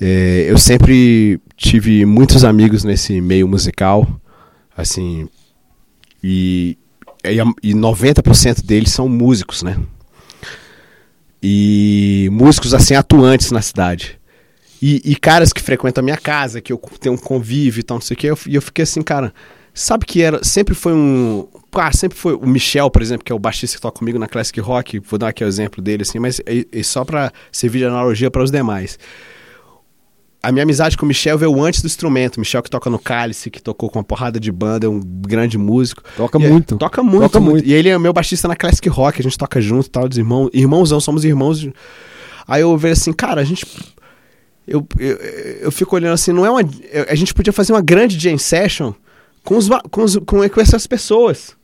é, 0.00 0.46
eu 0.48 0.58
sempre 0.58 1.40
tive 1.56 2.04
muitos 2.04 2.44
amigos 2.44 2.82
nesse 2.82 3.20
meio 3.20 3.46
musical, 3.46 4.08
assim, 4.76 5.28
e, 6.22 6.76
e, 7.24 7.40
a- 7.40 7.52
e 7.62 7.74
90% 7.74 8.64
deles 8.64 8.90
são 8.90 9.08
músicos, 9.08 9.62
né? 9.62 9.76
E 11.42 12.28
músicos, 12.32 12.72
assim, 12.74 12.94
atuantes 12.94 13.50
na 13.50 13.60
cidade. 13.62 14.18
E, 14.82 15.00
e 15.04 15.14
caras 15.14 15.52
que 15.52 15.62
frequentam 15.62 16.02
a 16.02 16.04
minha 16.04 16.16
casa, 16.16 16.60
que 16.60 16.72
eu 16.72 16.80
tenho 16.98 17.14
um 17.14 17.18
convívio 17.18 17.78
e 17.80 17.82
tal, 17.84 17.98
não 17.98 18.02
sei 18.02 18.16
o 18.16 18.18
quê. 18.18 18.26
eu- 18.30 18.38
E 18.48 18.54
eu, 18.56 18.60
fiquei 18.62 18.82
assim, 18.82 19.00
cara, 19.00 19.32
sabe 19.72 20.04
que 20.04 20.20
era. 20.20 20.42
Sempre 20.42 20.74
foi 20.74 20.92
um. 20.92 21.46
Ah, 21.74 21.92
sempre 21.92 22.18
foi. 22.18 22.34
O 22.34 22.46
Michel, 22.46 22.90
por 22.90 23.00
exemplo, 23.00 23.24
que 23.24 23.30
é 23.30 23.34
o 23.34 23.38
baixista 23.38 23.76
que 23.76 23.80
toca 23.82 23.98
comigo 24.00 24.18
na 24.18 24.26
Classic 24.26 24.58
Rock, 24.60 24.98
vou 24.98 25.18
dar 25.18 25.28
aqui 25.28 25.44
o 25.44 25.46
exemplo 25.46 25.80
dele, 25.80 26.02
assim, 26.02 26.18
mas 26.18 26.40
é, 26.44 26.82
só 26.82 27.04
pra 27.04 27.30
servir 27.52 27.78
de 27.78 27.84
analogia 27.84 28.28
para 28.30 28.42
os 28.42 28.50
demais. 28.50 28.98
A 30.42 30.50
minha 30.50 30.64
amizade 30.64 30.96
com 30.96 31.04
o 31.04 31.08
Michel 31.08 31.38
veio 31.38 31.62
antes 31.62 31.80
do 31.82 31.86
instrumento. 31.86 32.40
Michel 32.40 32.60
que 32.64 32.68
toca 32.68 32.90
no 32.90 32.98
Cálice, 32.98 33.48
que 33.48 33.62
tocou 33.62 33.88
com 33.88 34.00
uma 34.00 34.04
porrada 34.04 34.40
de 34.40 34.50
banda, 34.50 34.86
é 34.86 34.88
um 34.90 34.98
grande 35.00 35.56
músico. 35.56 36.02
Toca 36.16 36.40
E 36.40 36.44
é- 36.44 36.48
muito. 36.48 36.76
Toca 36.76 37.00
muito, 37.04 37.20
Toca 37.22 37.38
muito. 37.38 37.52
muito. 37.54 37.68
E 37.68 37.72
ele 37.72 37.88
é 37.88 37.96
meu 37.96 38.12
baixista 38.12 38.48
na 38.48 38.56
Classic 38.56 38.88
Rock, 38.88 39.20
a 39.20 39.22
gente 39.22 39.38
toca 39.38 39.60
junto, 39.60 39.88
tal, 39.88 40.08
dos 40.08 40.18
irmãos. 40.18 40.50
Irmãozão, 40.52 40.98
somos 41.00 41.24
irmãos. 41.24 41.60
de- 41.60 41.72
Aí 42.48 42.60
eu 42.62 42.76
vejo 42.76 42.94
assim, 42.94 43.12
cara, 43.12 43.40
a 43.40 43.44
gente. 43.44 43.64
Eu, 44.66 44.86
eu, 44.98 45.16
eu 45.62 45.72
fico 45.72 45.96
olhando 45.96 46.14
assim, 46.14 46.32
não 46.32 46.46
é 46.46 46.50
uma. 46.50 46.60
A 47.08 47.14
gente 47.14 47.34
podia 47.34 47.52
fazer 47.52 47.72
uma 47.72 47.80
grande 47.80 48.18
jam 48.18 48.38
session 48.38 48.92
com, 49.42 49.56
os, 49.56 49.68
com, 49.90 50.02
os, 50.02 50.16
com, 50.18 50.48
com 50.48 50.60
essas 50.60 50.86
pessoas. 50.86 51.56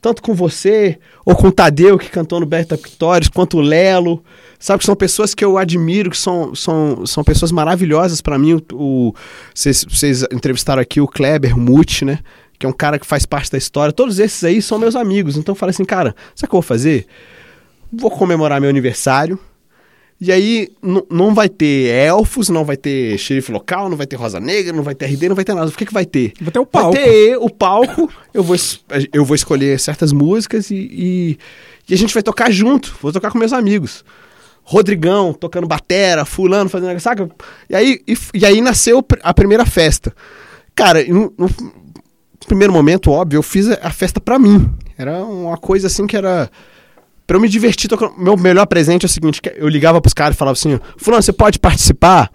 Tanto 0.00 0.20
com 0.20 0.34
você, 0.34 0.98
ou 1.24 1.36
com 1.36 1.46
o 1.46 1.52
Tadeu, 1.52 1.96
que 1.96 2.10
cantou 2.10 2.40
no 2.40 2.46
Berta 2.46 2.76
Pictórios, 2.76 3.28
quanto 3.28 3.58
o 3.58 3.60
Lelo. 3.60 4.22
Sabe 4.58 4.80
que 4.80 4.84
são 4.84 4.96
pessoas 4.96 5.32
que 5.32 5.44
eu 5.44 5.56
admiro, 5.56 6.10
que 6.10 6.18
são, 6.18 6.56
são, 6.56 7.06
são 7.06 7.22
pessoas 7.22 7.52
maravilhosas 7.52 8.20
pra 8.20 8.36
mim. 8.36 8.60
Vocês, 9.54 10.24
entrevistaram 10.32 10.82
aqui 10.82 11.00
o 11.00 11.06
Kleber 11.06 11.56
Muth, 11.56 12.02
né? 12.02 12.18
Que 12.58 12.66
é 12.66 12.68
um 12.68 12.72
cara 12.72 12.98
que 12.98 13.06
faz 13.06 13.24
parte 13.24 13.52
da 13.52 13.58
história. 13.58 13.92
Todos 13.92 14.18
esses 14.18 14.42
aí 14.42 14.60
são 14.60 14.76
meus 14.76 14.96
amigos. 14.96 15.36
Então 15.36 15.52
eu 15.52 15.56
falei 15.56 15.70
assim, 15.70 15.84
cara, 15.84 16.16
sabe 16.34 16.48
o 16.48 16.50
que 16.50 16.56
eu 16.56 16.60
vou 16.60 16.62
fazer? 16.62 17.06
Vou 17.92 18.10
comemorar 18.10 18.60
meu 18.60 18.70
aniversário. 18.70 19.38
E 20.24 20.30
aí 20.30 20.68
não 21.10 21.34
vai 21.34 21.48
ter 21.48 21.88
elfos, 21.88 22.48
não 22.48 22.64
vai 22.64 22.76
ter 22.76 23.18
xerife 23.18 23.50
local, 23.50 23.90
não 23.90 23.96
vai 23.96 24.06
ter 24.06 24.14
Rosa 24.14 24.38
Negra, 24.38 24.72
não 24.72 24.84
vai 24.84 24.94
ter 24.94 25.06
RD, 25.06 25.28
não 25.28 25.34
vai 25.34 25.44
ter 25.44 25.52
nada. 25.52 25.66
O 25.66 25.72
que, 25.72 25.84
que 25.84 25.92
vai 25.92 26.06
ter? 26.06 26.32
Vai 26.40 26.52
ter 26.52 26.60
o 26.60 26.64
palco. 26.64 26.92
Vai 26.92 27.02
ter 27.02 27.36
o 27.38 27.50
palco, 27.50 28.08
eu 28.32 28.44
vou, 28.44 28.54
eu 29.12 29.24
vou 29.24 29.34
escolher 29.34 29.80
certas 29.80 30.12
músicas 30.12 30.70
e, 30.70 30.76
e, 30.76 31.38
e 31.88 31.92
a 31.94 31.98
gente 31.98 32.14
vai 32.14 32.22
tocar 32.22 32.52
junto. 32.52 32.96
Vou 33.02 33.10
tocar 33.10 33.32
com 33.32 33.38
meus 33.38 33.52
amigos. 33.52 34.04
Rodrigão 34.62 35.34
tocando 35.34 35.66
batera, 35.66 36.24
fulano 36.24 36.70
fazendo, 36.70 37.00
saca? 37.00 37.28
E 37.68 37.74
aí, 37.74 38.00
e, 38.06 38.16
e 38.32 38.46
aí 38.46 38.60
nasceu 38.60 39.04
a 39.24 39.34
primeira 39.34 39.66
festa. 39.66 40.14
Cara, 40.72 41.04
no, 41.04 41.34
no 41.36 41.50
primeiro 42.46 42.72
momento, 42.72 43.10
óbvio, 43.10 43.38
eu 43.38 43.42
fiz 43.42 43.68
a 43.68 43.90
festa 43.90 44.20
pra 44.20 44.38
mim. 44.38 44.70
Era 44.96 45.24
uma 45.24 45.56
coisa 45.56 45.88
assim 45.88 46.06
que 46.06 46.16
era 46.16 46.48
Pra 47.32 47.38
eu 47.38 47.40
me 47.40 47.48
divertir. 47.48 47.88
Meu 48.18 48.36
melhor 48.36 48.66
presente 48.66 49.04
é 49.04 49.06
o 49.06 49.08
seguinte: 49.08 49.40
eu 49.56 49.66
ligava 49.66 50.02
pros 50.02 50.12
caras 50.12 50.36
e 50.36 50.38
falava 50.38 50.52
assim: 50.52 50.78
Fulano, 50.98 51.22
você 51.22 51.32
pode 51.32 51.58
participar? 51.58 52.30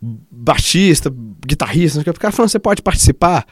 Baixista, 0.00 1.12
guitarrista, 1.44 1.98
não 1.98 2.04
sei 2.04 2.12
o 2.12 2.14
cara 2.14 2.30
falando, 2.30 2.50
você 2.50 2.60
pode 2.60 2.82
participar? 2.82 3.44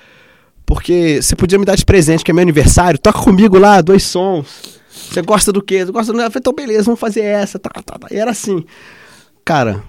Porque 0.65 1.21
você 1.21 1.35
podia 1.35 1.59
me 1.59 1.65
dar 1.65 1.75
de 1.75 1.85
presente, 1.85 2.23
que 2.23 2.31
é 2.31 2.35
meu 2.35 2.43
aniversário, 2.43 3.01
toca 3.01 3.19
comigo 3.19 3.59
lá, 3.59 3.81
dois 3.81 4.05
sons. 4.05 4.79
Você 4.89 5.21
gosta 5.23 5.51
do 5.51 5.61
quê? 5.61 5.85
Gosta 5.87 6.13
do. 6.13 6.21
Eu 6.21 6.31
falei, 6.31 6.39
então 6.39 6.53
beleza, 6.53 6.85
vamos 6.85 7.01
fazer 7.01 7.23
essa. 7.23 7.59
Tá, 7.59 7.71
tá, 7.71 7.99
tá. 7.99 8.07
E 8.13 8.17
era 8.17 8.31
assim. 8.31 8.65
Cara, 9.45 9.83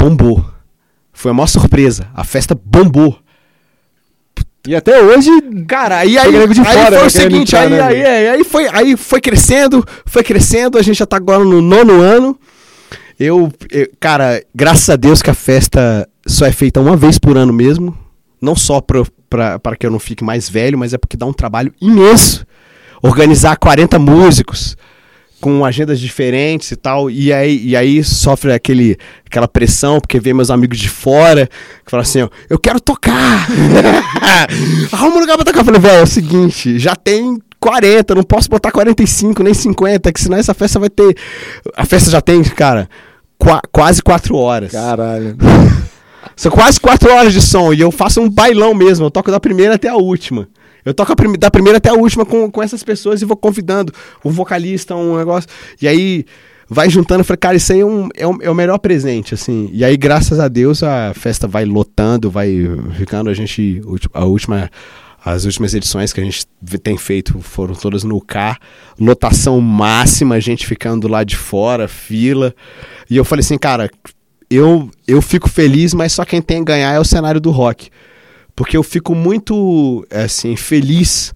bombou. 0.00 0.42
Foi 1.12 1.32
a 1.32 1.34
maior 1.34 1.48
surpresa. 1.48 2.08
A 2.14 2.24
festa 2.24 2.54
bombou. 2.54 3.21
E 4.66 4.76
até 4.76 5.02
hoje. 5.02 5.30
Cara, 5.66 6.04
e 6.04 6.16
aí, 6.16 6.30
de 6.48 6.60
aí 6.60 6.74
fora, 6.76 6.98
foi 6.98 7.06
o 7.06 7.10
seguinte, 7.10 7.54
entrar, 7.56 7.62
aí, 7.62 7.70
né, 7.70 7.80
aí, 7.82 8.04
aí, 8.06 8.28
aí 8.28 8.44
foi, 8.44 8.68
aí 8.72 8.96
foi 8.96 9.20
crescendo, 9.20 9.84
foi 10.06 10.22
crescendo, 10.22 10.78
a 10.78 10.82
gente 10.82 10.98
já 10.98 11.06
tá 11.06 11.16
agora 11.16 11.44
no 11.44 11.60
nono 11.60 12.00
ano. 12.00 12.38
Eu, 13.18 13.52
eu- 13.70 13.88
cara, 13.98 14.42
graças 14.54 14.88
a 14.88 14.96
Deus 14.96 15.20
que 15.20 15.30
a 15.30 15.34
festa 15.34 16.08
só 16.26 16.46
é 16.46 16.52
feita 16.52 16.80
uma 16.80 16.96
vez 16.96 17.18
por 17.18 17.36
ano 17.36 17.52
mesmo. 17.52 17.96
Não 18.40 18.56
só 18.56 18.80
para 18.80 19.76
que 19.78 19.86
eu 19.86 19.90
não 19.90 20.00
fique 20.00 20.24
mais 20.24 20.48
velho, 20.48 20.76
mas 20.78 20.92
é 20.92 20.98
porque 20.98 21.16
dá 21.16 21.26
um 21.26 21.32
trabalho 21.32 21.72
imenso. 21.80 22.44
Organizar 23.02 23.56
40 23.56 23.98
músicos 23.98 24.76
com 25.42 25.64
agendas 25.64 25.98
diferentes 26.00 26.70
e 26.70 26.76
tal. 26.76 27.10
E 27.10 27.32
aí, 27.32 27.60
e 27.66 27.76
aí 27.76 28.02
sofre 28.04 28.52
aquele, 28.52 28.96
aquela 29.26 29.48
pressão, 29.48 30.00
porque 30.00 30.18
vê 30.20 30.32
meus 30.32 30.50
amigos 30.50 30.78
de 30.78 30.88
fora 30.88 31.46
que 31.84 31.90
falam 31.90 32.02
assim: 32.02 32.22
ó, 32.22 32.28
eu 32.48 32.58
quero 32.58 32.80
tocar! 32.80 33.48
Arruma 34.92 35.16
um 35.16 35.20
lugar 35.20 35.36
pra 35.36 35.44
tocar. 35.44 35.60
Eu 35.60 35.64
falei, 35.64 35.80
velho, 35.80 35.98
é 36.00 36.02
o 36.02 36.06
seguinte, 36.06 36.78
já 36.78 36.94
tem 36.94 37.38
40, 37.60 38.14
não 38.14 38.22
posso 38.22 38.48
botar 38.48 38.70
45, 38.70 39.42
nem 39.42 39.52
50, 39.52 40.12
que 40.12 40.20
senão 40.20 40.38
essa 40.38 40.54
festa 40.54 40.78
vai 40.78 40.88
ter. 40.88 41.16
A 41.76 41.84
festa 41.84 42.10
já 42.10 42.20
tem, 42.20 42.42
cara, 42.44 42.88
qua- 43.38 43.62
quase 43.72 44.02
4 44.02 44.36
horas. 44.36 44.72
Caralho. 44.72 45.36
São 46.36 46.50
quase 46.50 46.80
4 46.80 47.12
horas 47.12 47.32
de 47.32 47.42
som 47.42 47.72
e 47.74 47.80
eu 47.80 47.90
faço 47.90 48.20
um 48.20 48.28
bailão 48.30 48.72
mesmo. 48.74 49.04
Eu 49.06 49.10
toco 49.10 49.30
da 49.30 49.38
primeira 49.40 49.74
até 49.74 49.88
a 49.88 49.96
última. 49.96 50.48
Eu 50.84 50.92
toco 50.94 51.12
a 51.12 51.16
prime- 51.16 51.36
da 51.36 51.50
primeira 51.50 51.78
até 51.78 51.88
a 51.90 51.94
última 51.94 52.24
com, 52.26 52.50
com 52.50 52.62
essas 52.62 52.82
pessoas 52.82 53.22
e 53.22 53.24
vou 53.24 53.36
convidando 53.36 53.92
um 54.24 54.30
vocalista, 54.30 54.94
um 54.96 55.16
negócio. 55.16 55.48
E 55.80 55.86
aí 55.86 56.24
vai 56.68 56.88
juntando. 56.90 57.20
Eu 57.20 57.24
falei, 57.24 57.38
cara, 57.38 57.56
isso 57.56 57.72
aí 57.72 57.80
é, 57.80 57.86
um, 57.86 58.08
é, 58.16 58.26
um- 58.26 58.38
é 58.42 58.50
o 58.50 58.54
melhor 58.54 58.78
presente, 58.78 59.34
assim. 59.34 59.68
E 59.72 59.84
aí, 59.84 59.96
graças 59.96 60.40
a 60.40 60.48
Deus, 60.48 60.82
a 60.82 61.12
festa 61.14 61.46
vai 61.46 61.64
lotando, 61.64 62.30
vai 62.30 62.50
ficando. 62.96 63.30
A 63.30 63.34
gente. 63.34 63.80
A 64.12 64.24
última. 64.24 64.70
As 65.24 65.44
últimas 65.44 65.72
edições 65.72 66.12
que 66.12 66.20
a 66.20 66.24
gente 66.24 66.44
tem 66.82 66.98
feito 66.98 67.38
foram 67.40 67.76
todas 67.76 68.02
no 68.02 68.20
K. 68.20 68.58
Lotação 68.98 69.60
máxima, 69.60 70.40
gente 70.40 70.66
ficando 70.66 71.06
lá 71.06 71.22
de 71.22 71.36
fora, 71.36 71.86
fila. 71.86 72.52
E 73.08 73.16
eu 73.16 73.24
falei 73.24 73.38
assim, 73.44 73.56
cara, 73.56 73.88
eu, 74.50 74.90
eu 75.06 75.22
fico 75.22 75.48
feliz, 75.48 75.94
mas 75.94 76.12
só 76.12 76.24
quem 76.24 76.42
tem 76.42 76.62
a 76.62 76.64
ganhar 76.64 76.92
é 76.92 76.98
o 76.98 77.04
cenário 77.04 77.40
do 77.40 77.52
rock. 77.52 77.88
Porque 78.54 78.76
eu 78.76 78.82
fico 78.82 79.14
muito, 79.14 80.06
assim, 80.10 80.56
feliz. 80.56 81.34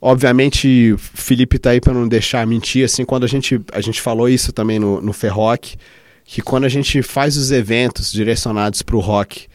Obviamente, 0.00 0.94
Felipe 0.98 1.58
tá 1.58 1.70
aí 1.70 1.80
pra 1.80 1.92
não 1.92 2.06
deixar 2.06 2.46
mentir, 2.46 2.84
assim, 2.84 3.04
quando 3.04 3.24
a 3.24 3.28
gente, 3.28 3.60
a 3.72 3.80
gente 3.80 4.00
falou 4.00 4.28
isso 4.28 4.52
também 4.52 4.78
no, 4.78 5.00
no 5.00 5.12
Ferrock, 5.12 5.76
que 6.24 6.40
quando 6.42 6.64
a 6.64 6.68
gente 6.68 7.02
faz 7.02 7.36
os 7.36 7.50
eventos 7.50 8.12
direcionados 8.12 8.82
pro 8.82 9.00
rock 9.00 9.46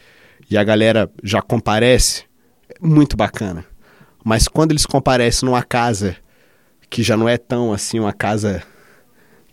e 0.50 0.56
a 0.56 0.64
galera 0.64 1.10
já 1.22 1.40
comparece, 1.40 2.24
é 2.68 2.86
muito 2.86 3.16
bacana. 3.16 3.64
Mas 4.24 4.46
quando 4.46 4.72
eles 4.72 4.86
comparecem 4.86 5.48
numa 5.48 5.62
casa 5.62 6.16
que 6.88 7.02
já 7.02 7.16
não 7.16 7.28
é 7.28 7.38
tão 7.38 7.72
assim 7.72 7.98
uma 7.98 8.12
casa 8.12 8.62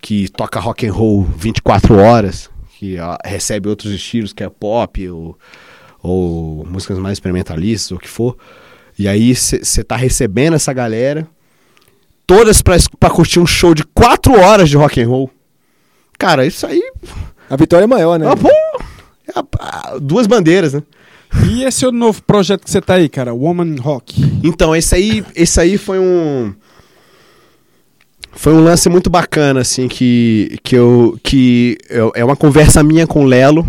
que 0.02 0.30
toca 0.30 0.60
rock 0.60 0.86
and 0.86 0.94
roll 0.94 1.24
24 1.24 1.96
horas, 1.98 2.50
que 2.78 3.00
ó, 3.00 3.18
recebe 3.24 3.70
outros 3.70 3.94
estilos, 3.94 4.34
que 4.34 4.44
é 4.44 4.50
pop 4.50 5.10
ou, 5.10 5.38
ou 6.02 6.66
músicas 6.66 6.98
mais 6.98 7.14
experimentalistas, 7.18 7.92
ou 7.92 7.98
o 7.98 8.02
que 8.02 8.08
for. 8.10 8.38
E 8.98 9.08
aí 9.08 9.36
você 9.36 9.84
tá 9.84 9.96
recebendo 9.96 10.56
essa 10.56 10.74
galera, 10.74 11.28
todas 12.28 12.62
pra 12.62 13.10
curtir 13.10 13.40
um 13.40 13.46
show 13.48 13.74
de 13.74 13.84
4 13.84 14.40
horas 14.40 14.70
de 14.70 14.78
rock 14.78 15.02
and 15.02 15.08
roll. 15.08 15.30
Cara, 16.18 16.46
isso 16.46 16.66
aí. 16.68 16.82
A 17.50 17.56
vitória 17.56 17.86
é 17.86 17.88
maior, 17.88 18.20
né? 18.20 18.26
ah, 18.30 18.36
pô, 18.36 18.50
é 18.50 20.00
duas 20.00 20.28
bandeiras, 20.28 20.74
né? 20.74 20.84
E 21.48 21.64
esse 21.64 21.86
é 21.86 21.88
o 21.88 21.92
novo 21.92 22.22
projeto 22.24 22.64
que 22.64 22.72
você 22.72 22.82
tá 22.82 22.96
aí, 22.96 23.08
cara? 23.08 23.34
Woman 23.34 23.76
Rock. 23.80 24.20
Então, 24.44 24.76
esse 24.76 24.96
aí, 24.96 25.24
esse 25.36 25.60
aí 25.62 25.78
foi 25.78 26.00
um. 26.00 26.54
Foi 28.32 28.54
um 28.54 28.64
lance 28.64 28.90
muito 28.90 29.10
bacana, 29.10 29.62
assim, 29.62 29.88
que, 29.88 30.58
que 30.64 30.76
eu. 30.76 31.20
que 31.24 31.78
eu- 31.90 32.12
é 32.16 32.24
uma 32.26 32.36
conversa 32.36 32.84
minha 32.84 33.06
com 33.08 33.22
o 33.24 33.26
Lelo. 33.26 33.66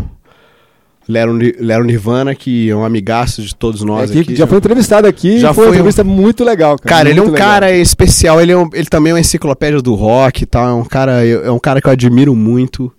Lero, 1.11 1.39
Lero 1.59 1.85
Nirvana, 1.85 2.35
que 2.35 2.71
é 2.71 2.75
um 2.77 2.85
amigaço 2.85 3.43
de 3.43 3.55
todos 3.55 3.83
É 3.83 3.85
nós 3.85 4.11
que 4.11 4.21
aqui. 4.21 4.37
já 4.37 4.47
foi 4.47 4.59
entrevistado 4.59 5.07
aqui 5.07 5.39
Já 5.41 5.51
e 5.51 5.55
foi 5.55 5.65
uma 5.65 5.67
foi 5.67 5.67
um- 5.67 5.75
entrevista 5.75 6.05
muito 6.05 6.45
legal, 6.45 6.77
cara. 6.79 6.97
Cara, 6.97 7.11
ele 7.11 7.19
é 7.19 7.23
um 7.23 7.27
muito 7.27 7.35
legal. 7.35 7.49
cara 7.51 7.77
especial, 7.77 8.41
ele, 8.41 8.53
é 8.53 8.57
um- 8.57 8.71
ele 8.73 8.87
também 8.87 9.11
é 9.11 9.15
uma 9.15 9.21
enciclopédia 9.21 9.81
do 9.83 9.95
rock 9.95 10.43
e 10.43 10.47
tal, 10.47 10.69
é 10.69 10.73
um 10.75 10.85
cara, 10.85 11.25
é 11.27 11.51
um 11.51 11.59
cara 11.59 11.81
que 11.81 11.89
eu 11.89 11.93
admiro 11.93 12.35
muito. 12.35 12.93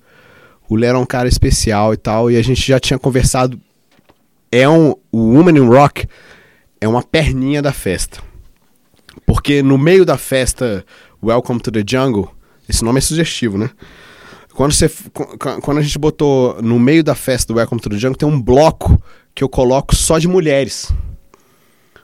O 0.69 0.75
Lero 0.75 0.97
é 0.97 1.01
um 1.01 1.05
cara 1.05 1.27
especial 1.27 1.93
e 1.93 1.97
tal, 1.97 2.29
e 2.31 2.37
a 2.37 2.41
gente 2.41 2.61
já 2.65 2.79
tinha 2.79 2.97
conversado. 2.99 3.59
É 4.51 4.67
um. 4.67 4.93
O 5.11 5.33
Woman 5.33 5.51
in 5.57 5.67
Rock 5.67 6.05
é 6.79 6.87
uma 6.87 7.01
perninha 7.03 7.61
da 7.61 7.71
festa. 7.71 8.19
Porque 9.25 9.61
no 9.61 9.77
meio 9.77 10.05
da 10.05 10.17
festa 10.17 10.85
Welcome 11.23 11.59
to 11.59 11.71
the 11.71 11.83
Jungle, 11.85 12.29
esse 12.67 12.83
nome 12.83 12.97
é 12.97 13.01
sugestivo, 13.01 13.57
né? 13.57 13.69
Quando, 14.53 14.73
você, 14.73 14.89
qu- 14.89 15.37
quando 15.61 15.77
a 15.77 15.81
gente 15.81 15.97
botou 15.97 16.61
no 16.61 16.79
meio 16.79 17.03
da 17.03 17.15
festa 17.15 17.53
do 17.53 17.57
Welcome 17.57 17.81
to 17.81 17.89
the 17.89 17.97
Jungle, 17.97 18.17
tem 18.17 18.27
um 18.27 18.39
bloco 18.41 19.01
que 19.33 19.43
eu 19.43 19.49
coloco 19.49 19.95
só 19.95 20.19
de 20.19 20.27
mulheres. 20.27 20.91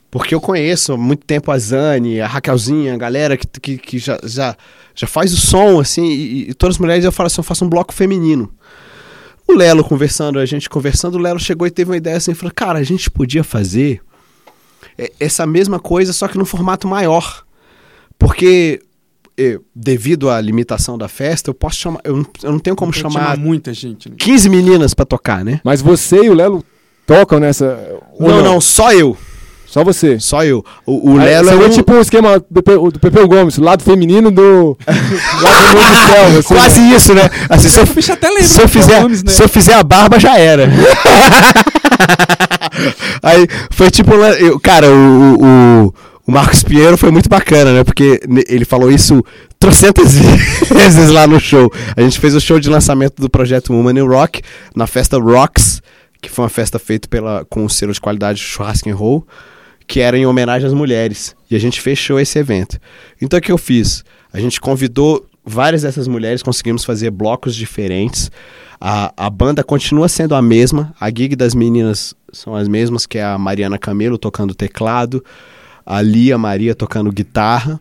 Porque 0.10 0.34
eu 0.34 0.40
conheço 0.40 0.94
há 0.94 0.98
muito 0.98 1.26
tempo 1.26 1.52
a 1.52 1.60
Zane, 1.60 2.22
a 2.22 2.28
Raquelzinha, 2.28 2.94
a 2.94 2.98
galera 2.98 3.36
que, 3.36 3.46
que, 3.60 3.78
que 3.78 4.00
já, 4.00 4.18
já, 4.24 4.56
já 4.96 5.06
faz 5.06 5.34
o 5.34 5.38
som, 5.38 5.80
assim, 5.82 6.06
e, 6.06 6.50
e 6.50 6.54
todas 6.54 6.76
as 6.78 6.80
mulheres 6.80 7.04
eu 7.04 7.12
falo 7.12 7.28
assim, 7.28 7.40
eu 7.40 7.44
faço 7.44 7.66
um 7.66 7.70
bloco 7.70 7.94
feminino. 7.94 8.50
O 9.46 9.54
Lelo 9.54 9.84
conversando, 9.84 10.40
a 10.40 10.46
gente 10.46 10.70
conversando, 10.70 11.16
o 11.16 11.22
Lelo 11.22 11.40
chegou 11.40 11.68
e 11.68 11.72
teve 11.72 11.92
uma 11.92 11.98
ideia 11.98 12.16
assim, 12.18 12.34
falou, 12.34 12.54
cara, 12.56 12.80
a 12.80 12.84
gente 12.84 13.12
podia 13.12 13.44
fazer 13.44 14.02
é, 14.98 15.12
essa 15.20 15.46
mesma 15.46 15.80
coisa, 15.80 16.14
só 16.14 16.28
que 16.28 16.38
num 16.38 16.46
formato 16.46 16.88
maior. 16.88 17.44
Porque, 18.18 18.82
devido 19.76 20.30
à 20.30 20.42
limitação 20.42 20.98
da 20.98 21.08
festa, 21.08 21.50
eu 21.50 21.54
posso 21.54 21.78
chamar, 21.78 22.00
eu 22.04 22.18
não, 22.18 22.26
eu 22.44 22.52
não 22.54 22.60
tenho 22.60 22.76
como 22.76 22.92
Pode 22.92 23.02
chamar 23.02 23.38
muita 23.38 23.74
gente. 23.74 24.10
Né? 24.10 24.16
15 24.18 24.50
meninas 24.50 24.94
pra 24.94 25.06
tocar, 25.06 25.46
né? 25.46 25.62
Mas 25.64 25.82
você 25.82 26.24
e 26.24 26.30
o 26.30 26.34
Lelo 26.34 26.64
tocam 27.06 27.40
nessa. 27.40 27.78
ou 28.20 28.28
Não, 28.30 28.42
não, 28.44 28.60
só 28.62 28.92
eu. 28.94 29.16
Só 29.68 29.84
você. 29.84 30.18
Só 30.20 30.44
eu. 30.46 30.64
O, 30.86 31.12
o 31.12 31.18
Lelo 31.18 31.50
é 31.50 31.52
seria 31.52 31.68
um... 31.68 31.70
tipo 31.70 31.94
o 31.94 32.00
esquema 32.00 32.42
do, 32.50 32.64
Pe- 32.64 32.78
do 32.92 33.00
Pepeu 33.00 33.28
Gomes, 33.28 33.58
o 33.58 33.62
lado 33.64 33.84
feminino 33.84 34.32
do. 34.32 34.78
lado 34.88 35.68
feminino 35.68 35.92
do 35.92 36.08
céu. 36.08 36.26
Assim, 36.40 36.48
Quase 36.48 36.82
isso, 36.96 37.14
né? 37.14 37.30
Assim, 37.50 37.68
se 37.70 37.80
eu, 37.80 37.86
bicho 37.86 38.14
até 38.14 38.30
lembra 38.30 38.44
se 38.44 38.62
eu 38.62 38.68
fizer, 38.68 39.02
Gomes, 39.02 39.24
né? 39.24 39.32
se 39.32 39.44
eu 39.44 39.50
fizer 39.50 39.74
a 39.74 39.84
barba, 39.84 40.18
já 40.20 40.38
era. 40.40 40.68
Aí 43.22 43.48
foi 43.72 43.90
tipo, 43.92 44.14
eu- 44.14 44.60
cara, 44.60 44.88
o, 44.90 45.36
o, 45.36 45.88
o 45.88 45.94
Marcos 46.28 46.62
Pinheiro 46.62 46.98
foi 46.98 47.10
muito 47.10 47.30
bacana, 47.30 47.72
né? 47.72 47.84
Porque 47.86 48.20
ele 48.50 48.66
falou 48.66 48.92
isso 48.92 49.24
trocentas 49.58 50.16
vezes 50.70 51.10
lá 51.10 51.26
no 51.26 51.40
show. 51.40 51.72
A 51.96 52.02
gente 52.02 52.20
fez 52.20 52.36
o 52.36 52.42
show 52.42 52.60
de 52.60 52.70
lançamento 52.70 53.22
do 53.22 53.30
projeto 53.30 53.74
Woman 53.74 53.98
in 53.98 54.06
Rock 54.06 54.42
na 54.76 54.86
festa 54.86 55.18
Rocks, 55.18 55.82
que 56.22 56.30
foi 56.30 56.44
uma 56.44 56.50
festa 56.50 56.78
feita 56.78 57.08
pela, 57.08 57.46
com 57.46 57.64
o 57.64 57.70
selo 57.70 57.94
de 57.94 58.02
qualidade 58.02 58.40
Churrasco 58.40 58.90
and 58.90 58.96
Roll, 58.96 59.26
que 59.88 60.02
era 60.02 60.18
em 60.18 60.26
homenagem 60.26 60.68
às 60.68 60.74
mulheres. 60.74 61.34
E 61.50 61.56
a 61.56 61.60
gente 61.60 61.80
fechou 61.80 62.20
esse 62.20 62.38
evento. 62.38 62.78
Então 63.22 63.40
o 63.40 63.42
que 63.42 63.52
eu 63.52 63.58
fiz? 63.58 64.04
A 64.34 64.40
gente 64.40 64.60
convidou 64.60 65.26
várias 65.46 65.84
dessas 65.84 66.10
mulheres, 66.10 66.44
conseguimos 66.44 66.84
fazer 66.84 67.10
blocos 67.10 67.56
diferentes. 67.56 68.30
A, 68.82 69.14
a 69.16 69.30
banda 69.30 69.64
continua 69.64 70.10
sendo 70.10 70.36
a 70.36 70.42
mesma, 70.42 70.94
a 71.00 71.08
gig 71.08 71.38
das 71.38 71.56
meninas 71.56 72.14
são 72.34 72.54
as 72.54 72.68
mesmas, 72.68 73.06
que 73.06 73.18
é 73.18 73.24
a 73.24 73.38
Mariana 73.38 73.78
Camelo 73.78 74.18
tocando 74.18 74.54
teclado, 74.54 75.24
a 75.88 76.02
Lia 76.02 76.38
Maria 76.38 76.76
tocando 76.76 77.10
guitarra, 77.12 77.80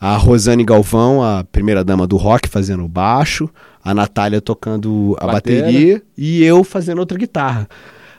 a 0.00 0.16
Rosane 0.16 0.64
Galvão, 0.64 1.22
a 1.22 1.44
primeira 1.44 1.84
dama 1.84 2.04
do 2.04 2.16
rock, 2.16 2.48
fazendo 2.48 2.86
baixo, 2.88 3.48
a 3.82 3.94
Natália 3.94 4.40
tocando 4.40 5.16
a 5.20 5.26
Batera. 5.26 5.66
bateria 5.66 6.02
e 6.16 6.42
eu 6.42 6.64
fazendo 6.64 6.98
outra 6.98 7.16
guitarra. 7.16 7.68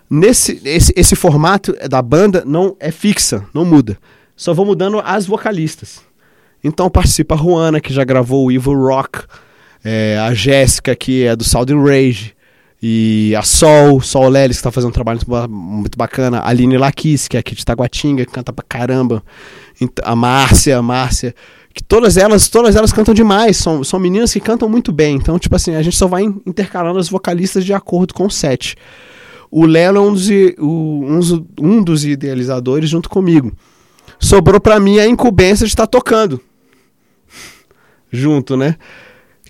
Nesse 0.10 0.62
esse, 0.64 0.94
esse 0.96 1.16
formato 1.16 1.76
da 1.90 2.02
banda 2.02 2.44
não 2.46 2.76
é 2.80 2.92
fixa, 2.92 3.46
não 3.54 3.66
muda. 3.66 3.98
Só 4.36 4.54
vou 4.54 4.66
mudando 4.66 5.02
as 5.04 5.26
vocalistas. 5.26 6.02
Então 6.64 6.90
participa 6.90 7.36
a 7.36 7.38
Juana, 7.38 7.82
que 7.82 7.94
já 7.94 8.06
gravou 8.06 8.46
o 8.46 8.52
Evil 8.52 8.74
Rock, 8.74 9.24
é, 9.84 10.18
a 10.18 10.34
Jéssica, 10.34 10.96
que 10.96 11.26
é 11.26 11.36
do 11.36 11.44
Southern 11.44 11.84
Rage, 11.84 12.34
e 12.82 13.34
a 13.36 13.42
Sol, 13.42 14.00
Sol 14.02 14.30
Lelis, 14.30 14.58
que 14.58 14.64
tá 14.64 14.72
fazendo 14.72 14.90
um 14.90 14.94
trabalho 14.94 15.18
muito, 15.20 15.30
ba- 15.30 15.48
muito 15.48 15.98
bacana, 15.98 16.40
a 16.40 16.48
Aline 16.50 16.78
Laquis, 16.78 17.28
que 17.28 17.36
é 17.36 17.40
aqui 17.42 17.54
de 17.56 17.66
Taguatinga, 17.66 18.26
que 18.26 18.32
canta 18.32 18.54
pra 18.54 18.64
caramba, 18.68 19.22
a 20.04 20.16
Márcia, 20.16 20.78
a 20.78 20.82
Márcia, 20.82 21.36
que 21.74 21.84
todas 21.84 22.16
elas, 22.18 22.48
todas 22.48 22.76
elas 22.76 22.92
cantam 22.94 23.14
demais, 23.14 23.58
são, 23.58 23.84
são 23.84 24.00
meninas 24.00 24.32
que 24.34 24.40
cantam 24.40 24.70
muito 24.70 24.92
bem, 24.92 25.16
então, 25.16 25.38
tipo 25.38 25.56
assim, 25.56 25.76
a 25.76 25.82
gente 25.82 25.98
só 25.98 26.08
vai 26.08 26.24
in- 26.24 26.42
intercalando 26.46 27.00
as 27.00 27.10
vocalistas 27.10 27.66
de 27.66 27.74
acordo 27.74 28.14
com 28.14 28.26
o 28.26 28.32
set. 28.32 28.76
O 29.52 29.66
Lelo 29.66 29.98
é 29.98 30.02
um 30.02 30.14
dos, 30.14 30.30
um 30.60 31.46
um 31.60 31.84
dos 31.84 32.06
idealizadores 32.06 32.90
junto 32.90 33.10
comigo. 33.10 33.52
Sobrou 34.20 34.60
pra 34.62 34.80
mim 34.80 35.00
a 35.00 35.08
incumbência 35.08 35.66
de 35.66 35.72
estar 35.72 35.88
tocando 35.88 36.40
junto, 38.12 38.56
né? 38.56 38.76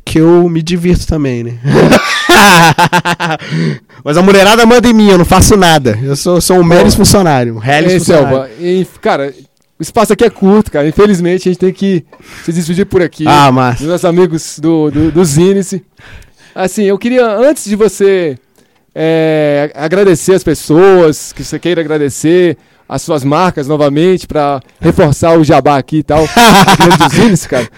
Que 0.06 0.20
eu 0.20 0.48
me 0.50 0.62
divirto 0.62 1.06
também, 1.06 1.44
né? 1.44 1.60
Mas 4.04 4.18
a 4.18 4.22
mulherada 4.22 4.66
manda 4.66 4.88
em 4.88 4.94
mim, 4.94 5.10
eu 5.10 5.18
não 5.18 5.26
faço 5.26 5.58
nada. 5.58 5.98
Eu 6.02 6.16
sou, 6.16 6.40
sou 6.40 6.58
um 6.58 6.64
mero 6.64 6.90
funcionário, 6.92 7.58
um 7.58 7.64
Ei, 7.64 8.00
funcionário. 8.00 8.50
E, 8.60 8.88
cara, 9.02 9.34
o 9.80 9.82
espaço 9.82 10.14
aqui 10.14 10.26
é 10.26 10.30
curto, 10.30 10.72
cara. 10.72 10.88
Infelizmente 10.88 11.48
a 11.48 11.52
gente 11.52 11.60
tem 11.60 11.74
que 11.74 12.06
se 12.44 12.52
despedir 12.52 12.86
por 12.86 13.02
aqui. 13.02 13.26
Ah, 13.28 13.52
mas 13.52 13.80
dos 13.80 13.88
nossos 13.88 14.06
amigos 14.06 14.60
do, 14.60 14.92
do, 14.92 15.12
do 15.12 15.26
Zinice. 15.26 15.84
Assim, 16.54 16.84
eu 16.84 16.98
queria, 16.98 17.26
antes 17.26 17.66
de 17.66 17.76
você 17.76 18.38
é, 18.94 19.72
agradecer 19.76 20.34
as 20.34 20.44
pessoas, 20.44 21.32
que 21.32 21.44
você 21.44 21.58
queira 21.58 21.80
agradecer 21.80 22.58
as 22.88 23.02
suas 23.02 23.24
marcas 23.24 23.68
novamente, 23.68 24.28
pra 24.28 24.60
reforçar 24.82 25.38
o 25.38 25.44
jabá 25.44 25.78
aqui 25.78 25.98
e 25.98 26.04
tal, 26.04 26.24
do 26.28 27.16
Zinice, 27.16 27.48
cara. 27.48 27.70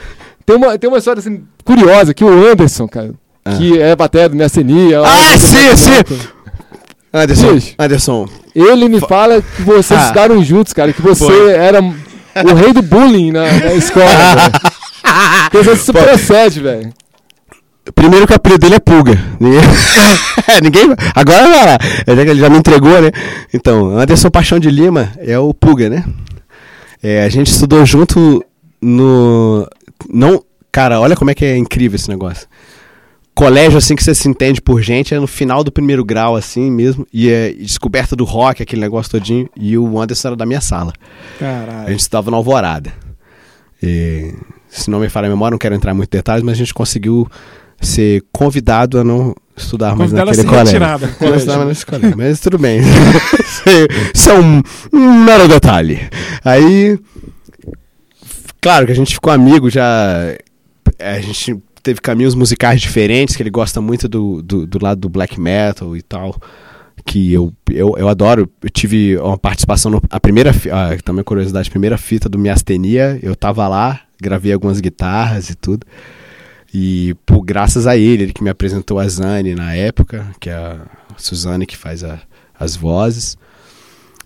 Tem 0.46 0.56
uma, 0.56 0.78
tem 0.78 0.90
uma 0.90 0.98
história 0.98 1.20
assim, 1.20 1.44
curiosa 1.64 2.14
que 2.14 2.24
o 2.24 2.30
Anderson, 2.30 2.88
cara, 2.88 3.12
que 3.58 3.80
é 3.82 3.96
batera 3.96 4.30
do 4.30 4.36
Messenia. 4.36 5.02
Ah, 5.04 5.38
sim, 5.38 5.76
sim! 5.76 6.28
Anderson. 7.14 7.60
Anderson, 7.78 8.30
Ele 8.56 8.88
me 8.88 9.00
fala 9.02 9.42
que 9.42 9.62
vocês 9.64 10.00
Ah. 10.00 10.04
estudaram 10.04 10.42
juntos, 10.44 10.72
cara, 10.74 10.94
que 10.94 11.02
você 11.02 11.26
Foi. 11.26 11.52
era 11.52 11.82
o 11.82 12.54
rei 12.56 12.72
do 12.74 12.82
bullying 12.82 13.32
na, 13.32 13.42
na 13.52 13.74
escola, 13.76 14.06
velho. 14.36 14.52
Dizer, 15.52 15.74
Isso 15.76 15.92
procede, 15.92 16.62
velho. 16.62 16.94
primeiro 17.94 18.26
que 18.26 18.32
o 18.32 18.36
apelido 18.36 18.60
dele 18.62 18.76
é 18.76 18.80
Pulga. 18.80 19.20
Ninguém... 20.62 20.84
Agora. 21.16 21.78
É, 22.08 22.12
Ele 22.12 22.36
já 22.40 22.50
me 22.50 22.58
entregou, 22.58 23.02
né? 23.02 23.12
Então, 23.54 23.98
Anderson 23.98 24.30
Paixão 24.30 24.60
de 24.60 24.70
Lima 24.70 25.12
é 25.18 25.38
o 25.38 25.54
Pulga, 25.54 25.90
né? 25.90 26.06
É, 27.04 27.24
a 27.26 27.30
gente 27.30 27.48
estudou 27.52 27.86
junto 27.86 28.44
no. 28.82 29.68
Não. 30.10 30.42
Cara, 30.72 31.02
olha 31.02 31.16
como 31.18 31.30
é 31.32 31.34
que 31.36 31.44
é 31.44 31.58
incrível 31.58 31.96
esse 31.98 32.08
negócio. 32.10 32.48
Colégio, 33.42 33.80
assim, 33.80 33.96
que 33.96 34.04
você 34.04 34.14
se 34.14 34.30
entende 34.30 34.62
por 34.62 34.84
gente, 34.84 35.16
é 35.16 35.20
no 35.20 35.26
final 35.26 35.64
do 35.64 35.72
primeiro 35.72 36.06
grau, 36.06 36.36
assim 36.36 36.70
mesmo. 36.70 37.08
E 37.12 37.28
é 37.28 37.52
descoberta 37.52 38.16
do 38.16 38.24
rock, 38.24 38.62
aquele 38.62 38.80
negócio 38.82 39.10
todinho. 39.12 39.50
E 39.58 39.76
o 39.76 40.00
Anderson 40.00 40.28
era 40.28 40.36
da 40.38 40.46
minha 40.46 40.62
sala. 40.62 40.94
A 41.38 41.40
Caralho. 41.40 41.90
gente 41.90 42.02
estava 42.02 42.30
na 42.30 42.38
Alvorada. 42.38 42.94
E, 43.82 44.32
se 44.70 44.92
não 44.92 45.00
me 45.00 45.10
falha 45.10 45.26
a 45.26 45.30
memória, 45.32 45.54
não 45.54 45.58
quero 45.58 45.74
entrar 45.74 45.92
em 45.92 45.96
muitos 45.96 46.16
detalhes, 46.16 46.44
mas 46.44 46.54
a 46.54 46.58
gente 46.58 46.72
conseguiu 46.72 47.28
ser 47.82 48.24
convidado 48.32 49.00
a 49.00 49.04
não 49.04 49.34
estudar 49.58 49.96
mais 49.96 50.14
a 50.14 50.18
naquele 50.24 50.44
colégio. 50.44 50.80
Não 50.80 50.88
mais 51.58 51.68
nesse 51.68 51.86
colégio, 51.88 52.16
mas 52.16 52.40
tudo 52.40 52.60
bem. 52.60 52.80
Isso 52.80 53.64
é- 53.70 53.88
Isso 54.14 54.30
é 54.30 54.40
um, 54.40 54.62
um 54.94 55.24
mero 55.24 55.48
detalhe. 55.48 56.00
Aí, 56.46 56.96
claro 58.62 58.86
que 58.86 58.92
a 58.92 58.96
gente 58.96 59.16
ficou 59.16 59.34
amigo 59.34 59.68
já. 59.68 60.36
A 61.00 61.20
gente 61.22 61.58
teve 61.82 62.00
caminhos 62.02 62.36
musicais 62.36 62.80
diferentes, 62.82 63.36
que 63.36 63.44
ele 63.44 63.50
gosta 63.50 63.82
muito 63.82 64.08
do, 64.08 64.42
do, 64.42 64.66
do 64.68 64.84
lado 64.84 65.02
do 65.02 65.10
black 65.10 65.40
metal 65.40 65.96
e 65.96 66.02
tal. 66.02 66.36
Que 67.06 67.34
eu, 67.34 67.52
eu, 67.70 67.96
eu 67.98 68.08
adoro. 68.08 68.50
Eu 68.62 68.70
tive 68.70 69.18
uma 69.18 69.38
participação 69.38 69.90
no, 69.92 70.02
a 70.10 70.20
primeira 70.20 70.52
ah, 70.72 70.96
também 71.04 71.24
curiosidade, 71.24 71.70
primeira 71.70 71.98
fita 71.98 72.30
do 72.30 72.38
Miastenia, 72.38 73.20
eu 73.24 73.36
tava 73.36 73.68
lá 73.68 74.02
gravei 74.22 74.54
algumas 74.54 74.80
guitarras 74.80 75.50
e 75.50 75.56
tudo. 75.56 75.86
E 76.74 77.16
por 77.26 77.42
graças 77.42 77.88
a 77.88 77.98
ele, 77.98 78.24
ele 78.24 78.34
que 78.34 78.44
me 78.44 78.50
apresentou 78.52 79.00
a 79.00 79.08
Zane 79.08 79.56
na 79.56 79.74
época, 79.74 80.28
que 80.40 80.50
é 80.50 80.54
a 80.54 80.78
Suzane 81.18 81.66
que 81.66 81.76
faz 81.76 82.04
a- 82.04 82.22
as 82.58 82.76
vozes. 82.76 83.36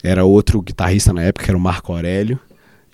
Era 0.04 0.26
outro 0.26 0.62
guitarrista 0.62 1.14
na 1.14 1.24
época, 1.24 1.46
que 1.46 1.50
era 1.52 1.58
o 1.58 1.62
Marco 1.62 1.94
Aurélio. 1.94 2.38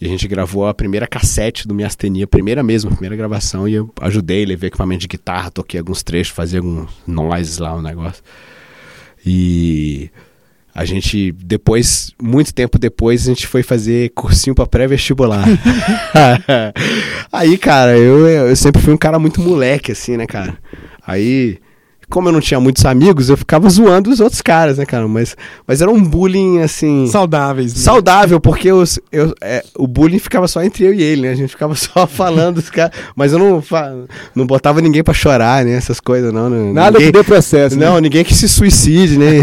E 0.02 0.08
a 0.08 0.10
gente 0.10 0.28
gravou 0.28 0.68
a 0.68 0.74
primeira 0.74 1.06
cassete 1.06 1.68
do 1.68 1.76
Miastenia, 1.76 2.24
a 2.24 2.28
primeira 2.28 2.64
mesmo, 2.64 2.90
a 2.90 2.94
primeira 2.94 3.16
gravação. 3.16 3.68
E 3.68 3.76
eu 3.76 3.94
ajudei, 4.02 4.44
levei 4.44 4.70
equipamento 4.70 5.02
de 5.02 5.08
guitarra, 5.08 5.52
toquei 5.52 5.80
alguns 5.80 6.02
trechos, 6.02 6.34
fazia 6.34 6.58
alguns 6.58 6.90
noises 7.06 7.60
lá, 7.60 7.76
um 7.76 7.84
negócio. 7.84 8.24
E 9.24 10.10
a 10.74 10.86
gente, 10.86 11.32
depois, 11.34 12.12
muito 12.20 12.52
tempo 12.52 12.80
depois, 12.80 13.28
a 13.28 13.34
gente 13.34 13.46
foi 13.46 13.62
fazer 13.62 14.10
cursinho 14.16 14.56
pra 14.56 14.66
pré-vestibular. 14.66 15.46
Aí, 17.32 17.56
cara, 17.60 17.96
eu, 17.96 18.28
eu 18.28 18.56
sempre 18.56 18.82
fui 18.82 18.96
um 18.96 18.98
cara 18.98 19.20
muito 19.20 19.40
moleque, 19.40 19.92
assim, 19.92 20.18
né, 20.18 20.26
cara? 20.26 20.58
Aí, 21.06 21.60
como 22.12 22.28
eu 22.30 22.34
não 22.34 22.40
tinha 22.40 22.60
muitos 22.60 22.86
amigos, 22.86 23.30
eu 23.30 23.38
ficava 23.38 23.68
zoando 23.70 24.12
os 24.12 24.20
outros 24.20 24.42
caras, 24.42 24.78
né, 24.78 24.86
cara? 24.86 25.08
Mas, 25.08 25.36
mas 25.66 25.82
era 25.82 25.90
um 25.90 26.04
bullying, 26.04 26.60
assim. 26.60 27.08
Saudáveis. 27.08 27.74
né? 27.74 27.80
Saudável, 27.80 28.40
porque 28.40 28.72
os- 28.72 29.00
eu, 29.12 29.34
é, 29.42 29.64
o 29.76 29.88
bullying 29.88 30.20
ficava 30.20 30.48
só 30.48 30.62
entre 30.62 30.84
eu 30.86 30.94
e 30.94 31.02
ele, 31.02 31.24
né? 31.24 31.32
A 31.32 31.36
gente 31.36 31.50
ficava 31.50 31.74
só 31.76 32.06
falando 32.06 32.56
dos 32.56 32.70
caras. 32.70 32.92
Mas 33.16 33.32
eu 33.34 33.40
não, 33.40 33.64
não 34.36 34.46
botava 34.46 34.82
ninguém 34.82 35.04
pra 35.04 35.14
chorar, 35.14 35.66
né? 35.66 35.72
Essas 35.74 36.00
coisas, 36.00 36.32
não. 36.32 36.50
não 36.50 36.74
Nada 36.74 37.00
ninguém, 37.00 37.12
que 37.12 37.18
dê 37.18 37.24
processo. 37.24 37.78
né? 37.80 37.86
Não, 37.86 38.00
ninguém 38.00 38.24
que 38.24 38.36
se 38.36 38.48
suicide, 38.50 39.18
né? 39.18 39.38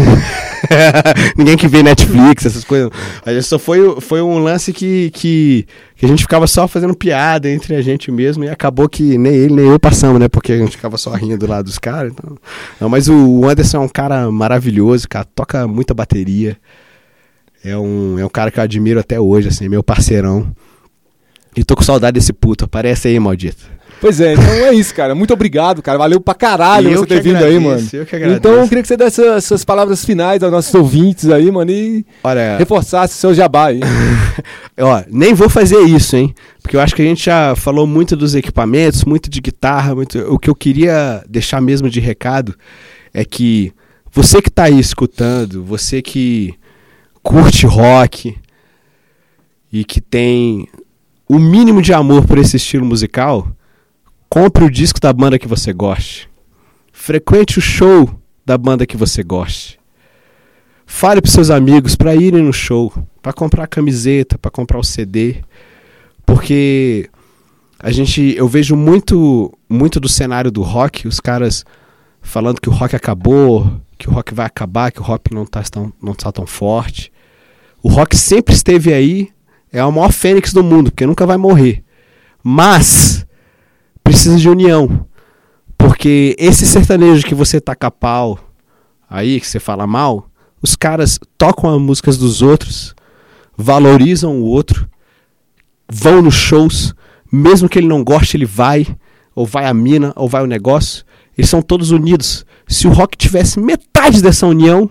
ninguém 1.37 1.57
que 1.57 1.67
vê 1.67 1.81
Netflix, 1.83 2.45
essas 2.45 2.63
coisas. 2.63 2.89
A 3.25 3.33
gente 3.33 3.43
só 3.45 3.57
foi, 3.59 3.99
foi 4.01 4.21
um 4.21 4.39
lance 4.39 4.71
que, 4.73 5.09
que, 5.11 5.65
que 5.95 6.05
a 6.05 6.09
gente 6.09 6.21
ficava 6.23 6.47
só 6.47 6.67
fazendo 6.67 6.93
piada 6.93 7.49
entre 7.49 7.75
a 7.75 7.81
gente 7.81 8.11
mesmo 8.11 8.43
e 8.43 8.49
acabou 8.49 8.87
que 8.89 9.17
nem 9.17 9.33
ele 9.33 9.55
nem 9.55 9.65
eu 9.67 9.79
passamos, 9.79 10.19
né? 10.19 10.27
Porque 10.27 10.51
a 10.51 10.57
gente 10.57 10.71
ficava 10.71 10.97
só 10.97 11.11
rindo 11.11 11.47
lá 11.47 11.61
dos 11.61 11.77
caras. 11.77 12.11
Então... 12.11 12.37
Não, 12.79 12.89
mas 12.89 13.07
o 13.09 13.47
Anderson 13.47 13.77
é 13.77 13.79
um 13.81 13.89
cara 13.89 14.31
maravilhoso, 14.31 15.07
cara. 15.07 15.25
Toca 15.25 15.67
muita 15.67 15.93
bateria. 15.93 16.57
É 17.63 17.77
um, 17.77 18.17
é 18.17 18.25
um 18.25 18.29
cara 18.29 18.51
que 18.51 18.59
eu 18.59 18.63
admiro 18.63 18.99
até 18.99 19.19
hoje, 19.19 19.49
assim, 19.49 19.67
meu 19.67 19.83
parceirão. 19.83 20.51
E 21.55 21.63
tô 21.63 21.75
com 21.75 21.83
saudade 21.83 22.15
desse 22.15 22.31
puto. 22.31 22.65
Aparece 22.65 23.07
aí, 23.07 23.19
maldito. 23.19 23.69
Pois 24.01 24.21
é, 24.21 24.33
então 24.33 24.45
é 24.45 24.73
isso, 24.73 24.95
cara. 24.95 25.13
Muito 25.13 25.33
obrigado, 25.33 25.81
cara. 25.81 25.97
Valeu 25.97 26.21
pra 26.21 26.33
caralho 26.33 26.89
Eu 26.89 26.99
você 26.99 27.07
ter 27.07 27.21
vindo 27.21 27.37
aí, 27.37 27.57
agradeço, 27.57 27.67
mano. 27.67 27.89
eu 27.93 28.05
que 28.05 28.15
agradeço. 28.15 28.37
Então 28.37 28.53
eu 28.53 28.67
queria 28.67 28.81
que 28.81 28.87
você 28.87 28.97
desse 28.97 29.21
essas 29.21 29.45
suas 29.45 29.65
palavras 29.65 30.05
finais 30.05 30.41
aos 30.41 30.51
nossos 30.51 30.73
ouvintes 30.73 31.29
aí, 31.29 31.51
mano, 31.51 31.71
e 31.71 32.05
Olha, 32.23 32.57
reforçasse 32.57 33.15
seu 33.15 33.33
jabá 33.33 33.67
aí. 33.67 33.81
Ó, 34.79 35.03
nem 35.09 35.33
vou 35.33 35.49
fazer 35.49 35.79
isso, 35.81 36.15
hein? 36.15 36.33
Porque 36.61 36.75
eu 36.75 36.81
acho 36.81 36.95
que 36.95 37.01
a 37.01 37.05
gente 37.05 37.25
já 37.25 37.55
falou 37.55 37.85
muito 37.85 38.15
dos 38.15 38.35
equipamentos, 38.35 39.03
muito 39.03 39.29
de 39.29 39.41
guitarra, 39.41 39.95
muito... 39.95 40.19
o 40.33 40.39
que 40.39 40.49
eu 40.49 40.55
queria 40.55 41.23
deixar 41.27 41.59
mesmo 41.59 41.89
de 41.89 41.99
recado 41.99 42.55
é 43.13 43.25
que 43.25 43.73
você 44.11 44.41
que 44.41 44.49
tá 44.49 44.63
aí 44.63 44.79
escutando, 44.79 45.63
você 45.63 46.01
que 46.01 46.53
curte 47.21 47.65
rock 47.65 48.35
e 49.71 49.83
que 49.83 50.01
tem 50.01 50.67
o 51.27 51.37
mínimo 51.37 51.81
de 51.81 51.93
amor 51.93 52.25
por 52.25 52.37
esse 52.37 52.57
estilo 52.57 52.85
musical, 52.85 53.47
compre 54.29 54.63
o 54.63 54.69
disco 54.69 54.99
da 54.99 55.11
banda 55.11 55.39
que 55.39 55.47
você 55.47 55.73
goste. 55.73 56.29
Frequente 56.93 57.57
o 57.57 57.61
show 57.61 58.09
da 58.45 58.57
banda 58.57 58.85
que 58.85 58.95
você 58.95 59.23
goste. 59.23 59.79
Fale 60.85 61.21
para 61.21 61.31
seus 61.31 61.49
amigos 61.49 61.95
para 61.95 62.15
irem 62.15 62.43
no 62.43 62.53
show, 62.53 62.93
para 63.21 63.33
comprar 63.33 63.63
a 63.63 63.67
camiseta, 63.67 64.37
para 64.37 64.51
comprar 64.51 64.79
o 64.79 64.83
CD, 64.83 65.37
porque 66.25 67.09
a 67.79 67.91
gente, 67.91 68.33
eu 68.35 68.47
vejo 68.47 68.75
muito, 68.75 69.57
muito 69.69 69.99
do 69.99 70.09
cenário 70.09 70.51
do 70.51 70.61
rock, 70.61 71.07
os 71.07 71.19
caras 71.19 71.63
falando 72.21 72.59
que 72.59 72.69
o 72.69 72.71
rock 72.73 72.95
acabou, 72.95 73.71
que 73.97 74.09
o 74.09 74.11
rock 74.11 74.33
vai 74.33 74.45
acabar, 74.45 74.91
que 74.91 74.99
o 74.99 75.03
rock 75.03 75.33
não 75.33 75.45
tá 75.45 75.63
tão, 75.63 75.93
não 76.01 76.13
tá 76.13 76.31
tão 76.31 76.45
forte. 76.45 77.11
O 77.81 77.89
rock 77.89 78.17
sempre 78.17 78.53
esteve 78.53 78.93
aí, 78.93 79.29
é 79.71 79.79
a 79.79 79.89
maior 79.89 80.11
fênix 80.11 80.51
do 80.51 80.63
mundo, 80.63 80.91
porque 80.91 81.05
nunca 81.05 81.25
vai 81.25 81.37
morrer. 81.37 81.83
Mas 82.43 83.25
precisa 84.09 84.37
de 84.37 84.49
união. 84.49 85.05
Porque 85.77 86.35
esse 86.39 86.65
sertanejo 86.65 87.27
que 87.27 87.35
você 87.35 87.61
taca 87.61 87.91
pau 87.91 88.39
aí, 89.07 89.39
que 89.39 89.45
você 89.45 89.59
fala 89.59 89.85
mal, 89.85 90.31
os 90.63 90.75
caras 90.75 91.19
tocam 91.37 91.75
as 91.75 91.79
músicas 91.79 92.17
dos 92.17 92.41
outros, 92.41 92.95
valorizam 93.55 94.41
o 94.41 94.45
outro, 94.45 94.89
vão 95.87 96.23
nos 96.23 96.33
shows, 96.33 96.95
mesmo 97.31 97.69
que 97.69 97.77
ele 97.77 97.87
não 97.87 98.03
goste, 98.03 98.35
ele 98.35 98.45
vai, 98.45 98.87
ou 99.35 99.45
vai 99.45 99.67
a 99.67 99.73
mina, 99.75 100.11
ou 100.15 100.27
vai 100.27 100.41
o 100.41 100.47
negócio. 100.47 101.05
Eles 101.37 101.49
são 101.49 101.61
todos 101.61 101.91
unidos. 101.91 102.43
Se 102.67 102.87
o 102.87 102.91
rock 102.91 103.15
tivesse 103.15 103.59
metade 103.59 104.23
dessa 104.23 104.47
união, 104.47 104.89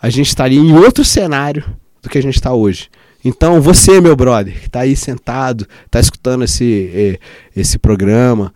a 0.00 0.08
gente 0.08 0.28
estaria 0.28 0.58
em 0.58 0.72
outro 0.72 1.04
cenário 1.04 1.62
do 2.00 2.08
que 2.08 2.16
a 2.16 2.22
gente 2.22 2.36
está 2.36 2.54
hoje. 2.54 2.88
Então, 3.24 3.60
você, 3.60 4.00
meu 4.00 4.16
brother, 4.16 4.58
que 4.60 4.66
está 4.66 4.80
aí 4.80 4.96
sentado, 4.96 5.66
está 5.86 6.00
escutando 6.00 6.44
esse, 6.44 6.90
eh, 6.94 7.18
esse 7.54 7.78
programa, 7.78 8.52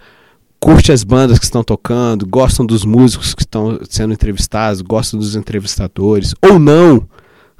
curte 0.58 0.90
as 0.90 1.04
bandas 1.04 1.38
que 1.38 1.44
estão 1.44 1.62
tocando, 1.62 2.26
gostam 2.26 2.64
dos 2.64 2.84
músicos 2.84 3.34
que 3.34 3.42
estão 3.42 3.78
sendo 3.90 4.14
entrevistados, 4.14 4.80
gostam 4.80 5.20
dos 5.20 5.36
entrevistadores, 5.36 6.34
ou 6.40 6.58
não, 6.58 7.06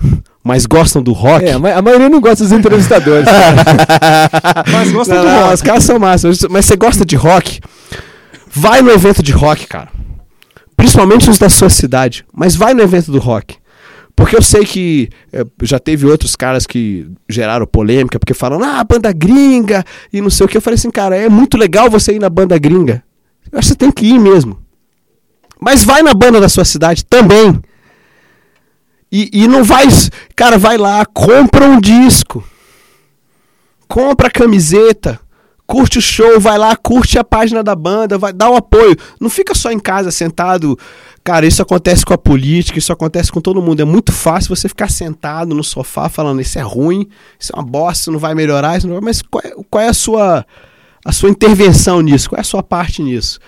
mas 0.43 0.65
gostam 0.65 1.03
do 1.03 1.13
rock. 1.13 1.45
É, 1.45 1.53
a 1.53 1.59
ma- 1.59 1.73
a 1.75 1.83
maioria 1.83 2.09
não 2.09 2.21
gosta 2.21 2.43
dos 2.45 2.53
entrevistadores. 2.53 3.27
Mas 4.73 4.93
gosta 4.93 5.21
do 5.21 5.27
rock. 5.29 5.55
Os 5.55 5.63
caras 5.63 5.85
são 5.85 5.99
massas. 5.99 6.39
Mas 6.51 6.67
você 6.67 6.77
gosta 6.77 7.05
de 7.05 7.17
rock? 7.17 7.61
Vai 8.51 8.83
no 8.83 8.91
evento 8.91 9.23
de 9.23 9.33
rock, 9.33 9.67
cara. 9.67 9.89
Principalmente 10.77 11.31
os 11.31 11.39
da 11.39 11.49
sua 11.49 11.71
cidade. 11.71 12.25
Mas 12.33 12.55
vai 12.57 12.75
no 12.75 12.83
evento 12.83 13.11
do 13.11 13.19
rock. 13.19 13.57
Porque 14.17 14.37
eu 14.37 14.43
sei 14.43 14.65
que 14.65 15.09
eh, 15.33 15.45
já 15.63 15.79
teve 15.79 16.07
outros 16.07 16.37
caras 16.37 16.67
que 16.67 17.09
geraram 17.29 17.67
polêmica, 17.67 18.19
porque 18.19 18.33
falam, 18.33 18.63
ah, 18.63 18.85
banda 18.85 19.13
gringa 19.13 19.85
e 20.13 20.21
não 20.21 20.31
sei 20.31 20.47
o 20.47 20.49
que. 20.49 20.57
Eu 20.57 20.63
falei 20.63 20.77
assim, 20.77 20.91
cara, 20.91 21.17
é 21.17 21.29
muito 21.29 21.57
legal 21.57 21.91
você 21.91 22.15
ir 22.15 22.21
na 22.21 22.31
banda 22.31 22.57
gringa. 22.59 23.03
Eu 23.51 23.59
acho 23.59 23.69
que 23.69 23.73
você 23.73 23.79
tem 23.79 23.91
que 23.91 24.07
ir 24.07 24.19
mesmo. 24.19 24.59
Mas 25.61 25.85
vai 25.85 26.03
na 26.03 26.15
banda 26.15 26.41
da 26.41 26.49
sua 26.49 26.65
cidade 26.65 27.05
também. 27.05 27.61
E, 29.11 29.31
e 29.33 29.49
não 29.49 29.65
vai. 29.65 29.87
Cara, 30.37 30.59
vai 30.59 30.77
lá, 30.77 31.05
compra 31.07 31.65
um 31.65 31.81
disco. 31.81 32.45
Compra 33.89 34.29
a 34.29 34.31
camiseta. 34.31 35.21
Curte 35.67 35.99
o 35.99 36.03
show, 36.03 36.39
vai 36.39 36.59
lá, 36.59 36.77
curte 36.77 37.19
a 37.19 37.25
página 37.25 37.63
da 37.63 37.75
banda, 37.75 38.19
vai 38.19 38.33
dar 38.33 38.51
o 38.51 38.57
apoio. 38.57 38.97
Não 39.19 39.31
fica 39.31 39.55
só 39.55 39.71
em 39.71 39.79
casa 39.79 40.11
sentado. 40.11 40.79
Cara, 41.25 41.47
isso 41.47 41.63
acontece 41.63 42.05
com 42.05 42.13
a 42.13 42.19
política, 42.19 42.79
isso 42.79 42.93
acontece 42.93 43.33
com 43.33 43.41
todo 43.41 43.63
mundo. 43.63 43.81
É 43.81 43.85
muito 43.85 44.13
fácil 44.13 44.55
você 44.55 44.69
ficar 44.69 44.91
sentado 44.91 45.55
no 45.55 45.65
sofá 45.65 46.11
falando 46.11 46.43
isso 46.43 46.59
é 46.59 46.63
ruim, 46.63 47.09
isso 47.41 47.51
é 47.55 47.57
uma 47.57 47.65
bosta, 47.65 48.03
isso 48.03 48.13
não 48.13 48.19
vai 48.19 48.35
melhorar, 48.35 48.77
isso 48.77 48.87
não 48.87 48.95
vai... 48.95 49.05
mas 49.05 49.23
qual 49.23 49.43
é, 49.43 49.55
qual 49.71 49.83
é 49.83 49.89
a 49.89 49.95
sua 49.95 50.45
a 51.03 51.13
sua 51.13 51.31
intervenção 51.31 52.03
nisso? 52.03 52.29
Qual 52.29 52.37
é 52.37 52.41
a 52.41 52.45
sua 52.45 52.63
parte 52.63 53.03
nisso? 53.03 53.39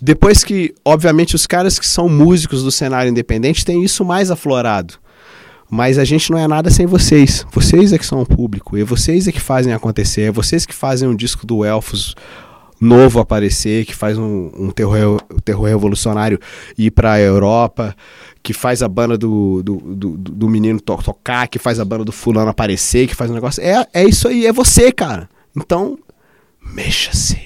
Depois 0.00 0.44
que, 0.44 0.72
obviamente, 0.84 1.34
os 1.34 1.44
caras 1.44 1.76
que 1.76 1.86
são 1.86 2.08
músicos 2.08 2.62
do 2.62 2.70
cenário 2.70 3.10
independente 3.10 3.64
têm 3.64 3.82
isso 3.82 4.04
mais 4.04 4.30
aflorado. 4.30 4.94
Mas 5.68 5.98
a 5.98 6.04
gente 6.04 6.30
não 6.30 6.38
é 6.38 6.46
nada 6.46 6.70
sem 6.70 6.86
vocês. 6.86 7.44
Vocês 7.52 7.92
é 7.92 7.98
que 7.98 8.06
são 8.06 8.22
o 8.22 8.26
público. 8.26 8.78
E 8.78 8.84
vocês 8.84 9.28
é 9.28 9.32
que 9.32 9.40
fazem 9.40 9.72
acontecer. 9.72 10.22
É 10.22 10.30
vocês 10.30 10.64
que 10.64 10.74
fazem 10.74 11.08
um 11.08 11.14
disco 11.14 11.46
do 11.46 11.64
Elfos 11.64 12.14
novo 12.80 13.18
aparecer, 13.20 13.84
que 13.84 13.94
faz 13.94 14.16
um, 14.18 14.50
um 14.56 14.70
terror, 14.70 15.20
terror 15.44 15.66
revolucionário 15.66 16.38
ir 16.76 16.90
pra 16.90 17.20
Europa, 17.20 17.94
que 18.42 18.52
faz 18.52 18.82
a 18.82 18.88
banda 18.88 19.18
do, 19.18 19.62
do, 19.62 19.76
do, 19.76 20.16
do 20.16 20.48
menino 20.48 20.80
to- 20.80 21.02
tocar, 21.02 21.48
que 21.48 21.58
faz 21.58 21.80
a 21.80 21.84
banda 21.84 22.04
do 22.04 22.12
fulano 22.12 22.50
aparecer, 22.50 23.06
que 23.08 23.14
faz 23.14 23.30
um 23.30 23.34
negócio. 23.34 23.62
É, 23.62 23.86
é 23.92 24.04
isso 24.04 24.28
aí, 24.28 24.46
é 24.46 24.52
você, 24.52 24.92
cara. 24.92 25.28
Então, 25.56 25.98
mexa-se. 26.74 27.36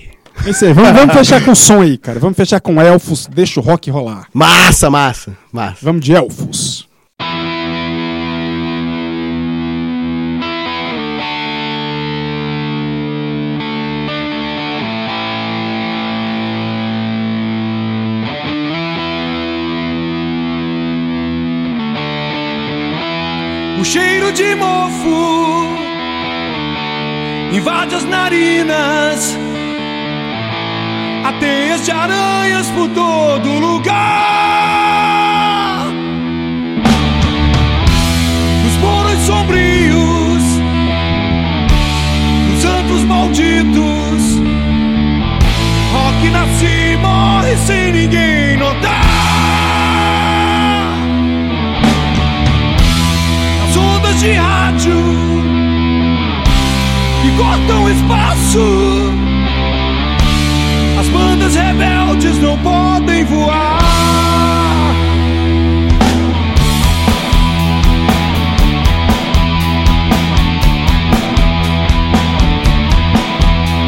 É. 0.45 0.73
Vamos, 0.73 0.93
vamos 0.93 1.15
fechar 1.15 1.45
com 1.45 1.55
som 1.55 1.83
aí, 1.83 1.97
cara. 1.97 2.19
Vamos 2.19 2.37
fechar 2.37 2.61
com 2.61 2.81
elfos. 2.81 3.27
Deixa 3.27 3.61
o 3.61 3.63
rock 3.63 3.91
rolar. 3.91 4.27
Massa, 4.33 4.91
massa, 4.91 5.37
massa. 5.53 5.79
Vamos 5.83 6.05
de 6.05 6.13
elfos. 6.13 6.89
O 23.83 23.85
cheiro 23.85 24.31
de 24.33 24.55
mofo 24.55 25.67
invade 27.53 27.97
as 27.97 28.05
narinas. 28.05 29.37
Ateias 31.25 31.41
teias 31.41 31.85
de 31.85 31.91
aranhas 31.91 32.71
por 32.71 32.89
todo 32.91 33.59
lugar. 33.59 33.89
Os 38.69 38.77
morros 38.77 39.19
sombrios, 39.27 40.45
os 42.55 42.63
santos 42.63 43.03
malditos. 43.03 44.23
Rock 45.93 46.31
nasce 46.31 46.67
e 46.67 46.97
morre 46.99 47.57
sem 47.57 47.91
ninguém 47.91 48.57
notar. 48.59 49.02
Cortam 57.73 57.89
espaço. 57.89 59.13
As 61.01 61.09
bandas 61.09 61.55
rebeldes 61.55 62.39
não 62.39 62.59
podem 62.59 63.25
voar. 63.25 63.79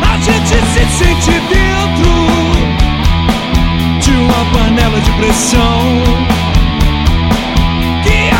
A 0.02 0.16
gente 0.18 0.48
se 0.48 0.86
sente 0.96 1.32
dentro 1.50 2.12
de 4.00 4.10
uma 4.10 4.44
panela 4.52 5.00
de 5.00 5.10
pressão 5.12 6.24
que 8.02 8.34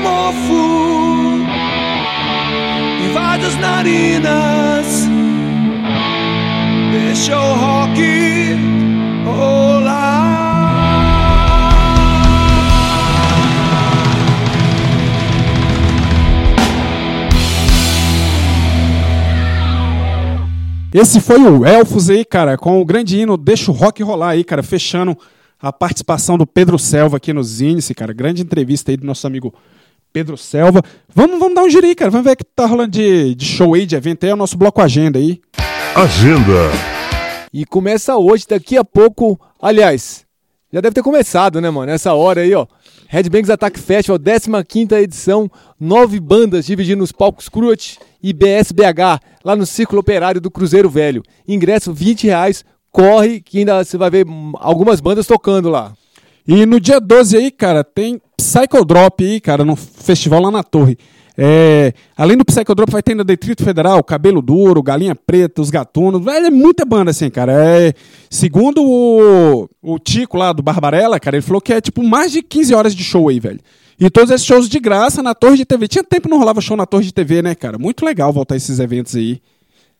mofo 0.00 1.18
invade 3.08 3.46
as 3.46 3.56
narinas. 3.56 5.08
Deixa 6.92 7.36
o 7.36 7.54
rock 7.54 8.56
rolar. 9.24 10.38
Esse 20.92 21.20
foi 21.20 21.38
o 21.38 21.66
Elfos 21.66 22.08
aí, 22.08 22.24
cara, 22.24 22.56
com 22.56 22.80
o 22.80 22.84
grande 22.84 23.20
hino 23.20 23.36
Deixa 23.36 23.70
o 23.70 23.74
Rock 23.74 24.02
Rolar 24.02 24.30
aí, 24.30 24.42
cara, 24.42 24.62
fechando 24.62 25.16
a 25.60 25.70
participação 25.70 26.38
do 26.38 26.46
Pedro 26.46 26.78
Selva 26.78 27.18
aqui 27.18 27.32
no 27.32 27.42
Zinice, 27.44 27.94
cara. 27.94 28.12
Grande 28.12 28.42
entrevista 28.42 28.90
aí 28.90 28.96
do 28.96 29.06
nosso 29.06 29.26
amigo 29.26 29.52
Pedro 30.12 30.36
Selva. 30.36 30.82
Vamos, 31.14 31.38
vamos 31.38 31.54
dar 31.54 31.62
um 31.62 31.70
giro 31.70 31.86
aí, 31.86 31.94
cara. 31.94 32.10
Vamos 32.10 32.24
ver 32.24 32.32
o 32.32 32.36
que 32.36 32.44
tá 32.44 32.66
rolando 32.66 32.90
de, 32.90 33.34
de 33.34 33.44
show 33.44 33.74
aí, 33.74 33.86
de 33.86 33.96
evento 33.96 34.24
aí. 34.24 34.30
É 34.30 34.34
o 34.34 34.36
nosso 34.36 34.56
bloco 34.56 34.80
agenda 34.80 35.18
aí. 35.18 35.40
Agenda. 35.94 36.70
E 37.52 37.64
começa 37.64 38.16
hoje, 38.16 38.46
daqui 38.48 38.76
a 38.76 38.84
pouco. 38.84 39.40
Aliás, 39.60 40.24
já 40.72 40.80
deve 40.80 40.94
ter 40.94 41.02
começado, 41.02 41.60
né, 41.60 41.70
mano? 41.70 41.90
Essa 41.90 42.12
hora 42.12 42.42
aí, 42.42 42.54
ó. 42.54 42.66
Headbangers 43.08 43.50
Attack 43.50 43.78
Festival, 43.80 44.18
15 44.66 44.94
edição. 44.96 45.50
Nove 45.80 46.20
bandas 46.20 46.66
dividindo 46.66 47.02
os 47.02 47.10
palcos 47.10 47.48
Cruot 47.48 47.98
e 48.22 48.32
BSBH, 48.32 49.20
lá 49.42 49.56
no 49.56 49.64
Círculo 49.64 50.00
Operário 50.00 50.40
do 50.40 50.50
Cruzeiro 50.50 50.90
Velho. 50.90 51.22
Ingresso 51.46 51.92
20 51.92 52.26
reais. 52.26 52.64
Corre, 52.90 53.40
que 53.40 53.58
ainda 53.58 53.82
você 53.82 53.96
vai 53.96 54.10
ver 54.10 54.26
algumas 54.54 55.00
bandas 55.00 55.26
tocando 55.26 55.68
lá. 55.68 55.92
E 56.46 56.64
no 56.66 56.80
dia 56.80 57.00
12 57.00 57.36
aí, 57.36 57.50
cara, 57.50 57.84
tem 57.84 58.20
Psychodrop 58.38 59.20
aí, 59.20 59.40
cara, 59.40 59.64
no 59.64 59.74
festival 59.74 60.40
lá 60.40 60.50
na 60.50 60.62
Torre. 60.62 60.96
É, 61.40 61.92
além 62.16 62.36
do 62.36 62.44
Psychodrop, 62.44 62.90
vai 62.90 63.02
ter 63.02 63.12
ainda 63.12 63.22
Detrito 63.22 63.62
Federal, 63.62 64.02
Cabelo 64.02 64.40
Duro, 64.40 64.82
Galinha 64.82 65.14
Preta, 65.14 65.60
Os 65.60 65.70
Gatunos. 65.70 66.26
É 66.26 66.50
muita 66.50 66.84
banda, 66.84 67.10
assim, 67.10 67.30
cara. 67.30 67.52
É, 67.52 67.92
segundo 68.30 68.82
o, 68.82 69.68
o 69.82 69.98
Tico 69.98 70.36
lá 70.36 70.52
do 70.52 70.62
Barbarella, 70.62 71.20
cara, 71.20 71.36
ele 71.36 71.44
falou 71.44 71.60
que 71.60 71.72
é 71.72 71.80
tipo 71.80 72.02
mais 72.02 72.32
de 72.32 72.42
15 72.42 72.74
horas 72.74 72.94
de 72.94 73.04
show 73.04 73.28
aí, 73.28 73.38
velho. 73.38 73.60
E 74.00 74.08
todos 74.08 74.30
esses 74.30 74.46
shows 74.46 74.68
de 74.68 74.78
graça 74.78 75.22
na 75.22 75.34
Torre 75.34 75.56
de 75.56 75.64
TV. 75.64 75.88
Tinha 75.88 76.04
tempo 76.04 76.22
que 76.22 76.30
não 76.30 76.38
rolava 76.38 76.60
show 76.60 76.76
na 76.76 76.86
Torre 76.86 77.04
de 77.04 77.12
TV, 77.14 77.42
né, 77.42 77.54
cara? 77.54 77.78
Muito 77.78 78.04
legal 78.04 78.32
voltar 78.32 78.56
esses 78.56 78.78
eventos 78.78 79.16
aí. 79.16 79.40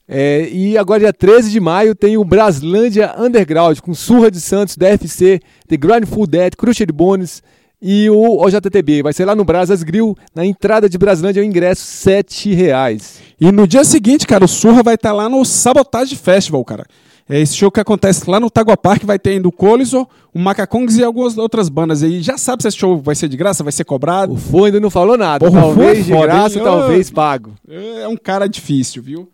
É, 0.08 0.48
e 0.50 0.78
agora, 0.78 1.00
dia 1.00 1.12
13 1.12 1.50
de 1.50 1.60
maio, 1.60 1.94
tem 1.94 2.16
o 2.16 2.24
Braslândia 2.24 3.14
Underground, 3.18 3.78
com 3.80 3.92
Surra 3.94 4.30
de 4.30 4.40
Santos, 4.40 4.76
DFC, 4.76 5.40
The 5.68 5.76
Grindful 5.76 6.26
Dead, 6.26 6.54
Crushed 6.56 6.90
Bones 6.92 7.42
e 7.80 8.10
o 8.10 8.40
OJTB. 8.42 9.02
Vai 9.02 9.12
ser 9.12 9.24
lá 9.24 9.34
no 9.34 9.44
Brasas 9.44 9.82
Grill, 9.82 10.16
na 10.34 10.44
entrada 10.44 10.88
de 10.88 10.98
Braslândia, 10.98 11.42
o 11.42 11.46
ingresso 11.46 11.82
7 11.82 12.52
reais. 12.54 13.20
E 13.40 13.50
no 13.52 13.66
dia 13.66 13.84
seguinte, 13.84 14.26
cara, 14.26 14.44
o 14.44 14.48
Surra 14.48 14.82
vai 14.82 14.94
estar 14.94 15.12
lá 15.12 15.28
no 15.28 15.44
Sabotage 15.44 16.16
Festival, 16.16 16.64
cara. 16.64 16.86
É 17.30 17.38
esse 17.38 17.54
show 17.54 17.70
que 17.70 17.78
acontece 17.78 18.28
lá 18.28 18.40
no 18.40 18.48
Tagua 18.48 18.74
Park, 18.74 19.04
vai 19.04 19.18
ter 19.18 19.30
ainda 19.30 19.46
o 19.46 19.52
Coliso, 19.52 20.08
o 20.32 20.38
Macacongs 20.38 20.98
e 20.98 21.04
algumas 21.04 21.36
outras 21.36 21.68
bandas 21.68 22.02
aí. 22.02 22.22
Já 22.22 22.38
sabe 22.38 22.62
se 22.62 22.68
esse 22.68 22.78
show 22.78 22.96
vai 23.02 23.14
ser 23.14 23.28
de 23.28 23.36
graça, 23.36 23.62
vai 23.62 23.72
ser 23.72 23.84
cobrado. 23.84 24.32
O 24.32 24.36
Fô 24.36 24.64
ainda 24.64 24.80
não 24.80 24.88
falou 24.88 25.16
nada. 25.16 25.44
Porra, 25.44 25.58
é 25.58 25.62
talvez 25.62 26.06
de 26.06 26.12
graça, 26.12 26.58
talvez 26.58 27.10
pago. 27.10 27.52
É 27.68 28.08
um 28.08 28.16
cara 28.16 28.46
difícil, 28.46 29.02
viu? 29.02 29.28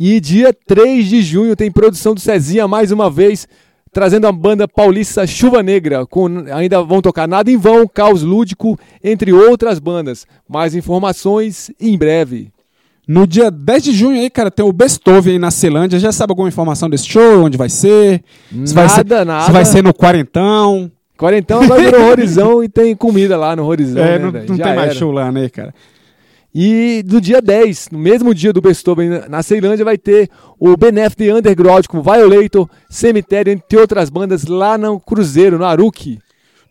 E 0.00 0.18
dia 0.18 0.52
3 0.52 1.06
de 1.06 1.22
junho 1.22 1.54
tem 1.54 1.70
produção 1.70 2.12
do 2.12 2.20
Cezinha 2.20 2.66
mais 2.66 2.90
uma 2.90 3.08
vez, 3.08 3.46
trazendo 3.98 4.28
a 4.28 4.32
banda 4.32 4.68
paulista 4.68 5.26
Chuva 5.26 5.60
Negra. 5.60 6.06
Com, 6.06 6.44
ainda 6.52 6.80
vão 6.82 7.02
tocar 7.02 7.26
Nada 7.26 7.50
em 7.50 7.56
Vão, 7.56 7.84
Caos 7.88 8.22
Lúdico, 8.22 8.78
entre 9.02 9.32
outras 9.32 9.80
bandas. 9.80 10.24
Mais 10.48 10.72
informações 10.76 11.68
em 11.80 11.98
breve. 11.98 12.52
No 13.08 13.26
dia 13.26 13.50
10 13.50 13.82
de 13.82 13.92
junho 13.92 14.20
aí, 14.20 14.30
cara, 14.30 14.52
tem 14.52 14.64
o 14.64 14.72
Bestove 14.72 15.30
aí 15.30 15.38
na 15.38 15.50
Celândia. 15.50 15.98
Já 15.98 16.12
sabe 16.12 16.30
alguma 16.30 16.46
informação 16.46 16.88
desse 16.88 17.08
show? 17.08 17.42
Onde 17.42 17.58
vai 17.58 17.68
ser? 17.68 18.22
Se 18.64 18.72
vai 18.72 18.88
ser, 18.88 18.98
Nada, 18.98 19.24
nada. 19.24 19.46
Se 19.46 19.50
vai 19.50 19.64
ser 19.64 19.82
no 19.82 19.92
Quarentão? 19.92 20.92
Quarentão 21.16 21.60
agora 21.60 21.82
virou 21.82 22.06
Horizão 22.08 22.62
e 22.62 22.68
tem 22.68 22.94
comida 22.94 23.36
lá 23.36 23.56
no 23.56 23.66
Horizão. 23.66 24.04
É, 24.04 24.16
né, 24.16 24.24
não, 24.26 24.30
não 24.30 24.56
tem 24.56 24.76
mais 24.76 24.90
era. 24.90 24.94
show 24.94 25.10
lá, 25.10 25.32
né, 25.32 25.48
cara? 25.48 25.74
E 26.54 27.02
do 27.04 27.20
dia 27.20 27.42
10, 27.42 27.90
no 27.92 27.98
mesmo 27.98 28.34
dia 28.34 28.52
do 28.52 28.60
Beethoven 28.60 29.22
na 29.28 29.42
Ceilândia, 29.42 29.84
vai 29.84 29.98
ter 29.98 30.30
o 30.58 30.76
Benefit 30.76 31.30
Underground 31.30 31.86
com 31.86 32.02
Violator, 32.02 32.68
Cemitério, 32.88 33.52
entre 33.52 33.78
outras 33.78 34.08
bandas, 34.08 34.44
lá 34.46 34.78
no 34.78 34.98
Cruzeiro, 34.98 35.58
no 35.58 35.64
Aruki. 35.64 36.18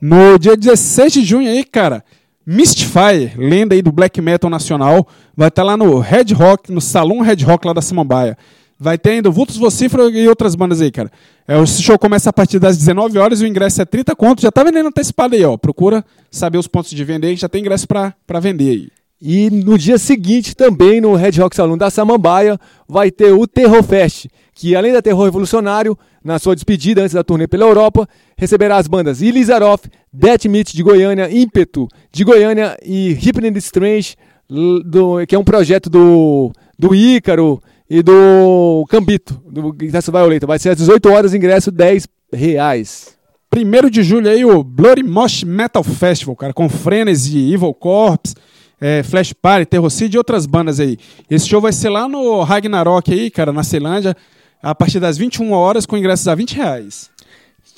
No 0.01 0.37
dia 0.39 0.57
16 0.57 1.13
de 1.13 1.23
junho 1.23 1.49
aí, 1.49 1.63
cara, 1.63 2.03
Mystify, 2.45 3.33
lenda 3.35 3.75
aí 3.75 3.81
do 3.81 3.91
black 3.91 4.21
metal 4.21 4.49
nacional, 4.49 5.07
vai 5.35 5.49
estar 5.49 5.63
lá 5.63 5.75
no 5.75 5.99
Red 5.99 6.33
Rock, 6.33 6.71
no 6.71 6.81
Salão 6.81 7.19
Red 7.19 7.43
Rock 7.43 7.67
lá 7.67 7.73
da 7.73 7.81
Samambaia. 7.81 8.37
Vai 8.79 8.97
ter 8.97 9.11
ainda 9.11 9.29
o 9.29 9.31
Vultus 9.31 9.57
Vocífero 9.57 10.09
e 10.09 10.27
outras 10.27 10.55
bandas 10.55 10.81
aí, 10.81 10.91
cara. 10.91 11.11
É, 11.47 11.61
esse 11.61 11.81
show 11.81 11.97
começa 11.97 12.29
a 12.29 12.33
partir 12.33 12.59
das 12.59 12.77
19 12.77 13.17
horas 13.17 13.41
e 13.41 13.43
o 13.43 13.47
ingresso 13.47 13.81
é 13.81 13.85
30 13.85 14.15
conto. 14.15 14.41
Já 14.41 14.51
tá 14.51 14.63
vendendo 14.63 14.87
antecipado 14.87 15.35
aí, 15.35 15.43
ó. 15.43 15.57
Procura 15.57 16.05
saber 16.29 16.59
os 16.59 16.67
pontos 16.67 16.91
de 16.91 17.03
vender 17.03 17.35
já 17.35 17.49
tem 17.49 17.61
ingresso 17.61 17.87
pra 17.87 18.39
vender 18.39 18.69
aí. 18.69 18.96
E 19.21 19.49
no 19.49 19.77
dia 19.77 19.97
seguinte, 19.97 20.55
também 20.55 21.01
no 21.01 21.15
Red 21.15 21.31
Rock 21.39 21.55
Saloon 21.55 21.77
da 21.77 21.89
Samambaia, 21.89 22.59
vai 22.87 23.09
ter 23.09 23.31
o 23.31 23.47
Terror 23.47 23.81
Fest, 23.83 24.27
que 24.53 24.75
além 24.75 24.93
da 24.93 25.01
Terror 25.01 25.25
Revolucionário, 25.25 25.97
na 26.23 26.37
sua 26.37 26.53
despedida 26.55 27.01
antes 27.01 27.13
da 27.13 27.23
turnê 27.23 27.47
pela 27.47 27.65
Europa, 27.65 28.07
receberá 28.37 28.77
as 28.77 28.87
bandas 28.87 29.21
Ilizaroff, 29.21 29.87
Death 30.13 30.45
Meat 30.45 30.73
de 30.75 30.83
Goiânia, 30.83 31.29
Ímpeto 31.31 31.87
de 32.11 32.23
Goiânia 32.23 32.77
e 32.85 33.13
Hypnid 33.13 33.57
Strange, 33.57 34.15
do- 34.49 35.25
que 35.27 35.35
é 35.35 35.39
um 35.39 35.43
projeto 35.43 35.89
do, 35.89 36.51
do 36.77 36.93
Ícaro 36.93 37.59
e 37.89 38.03
do 38.03 38.85
Cambito, 38.89 39.41
do 39.49 39.71
Guitarra 39.73 40.03
Violeta. 40.11 40.45
Vai 40.45 40.59
ser 40.59 40.69
às 40.69 40.77
18 40.77 41.09
horas, 41.09 41.33
ingresso 41.33 41.71
10 41.71 42.07
reais. 42.33 43.15
Primeiro 43.49 43.89
de 43.89 44.03
julho 44.03 44.29
aí, 44.29 44.43
o 44.45 44.61
Bloody 44.63 45.03
Mosh 45.03 45.43
Metal 45.43 45.83
Festival, 45.83 46.35
cara, 46.35 46.53
com 46.53 46.67
Frenzy, 46.67 47.53
Evil 47.53 47.73
Corpse, 47.73 48.35
é, 48.79 49.01
Flash 49.03 49.33
Party, 49.33 49.65
Terrorcid 49.65 50.13
e 50.13 50.17
outras 50.17 50.45
bandas 50.45 50.79
aí. 50.79 50.97
Esse 51.29 51.45
show 51.47 51.59
vai 51.59 51.73
ser 51.73 51.89
lá 51.89 52.07
no 52.07 52.41
Ragnarok 52.43 53.11
aí, 53.11 53.29
cara, 53.29 53.51
na 53.51 53.63
Ceilândia, 53.63 54.15
a 54.61 54.75
partir 54.75 54.99
das 54.99 55.17
21 55.17 55.51
horas, 55.51 55.85
com 55.85 55.97
ingressos 55.97 56.27
a 56.27 56.35
20 56.35 56.55
reais. 56.55 57.09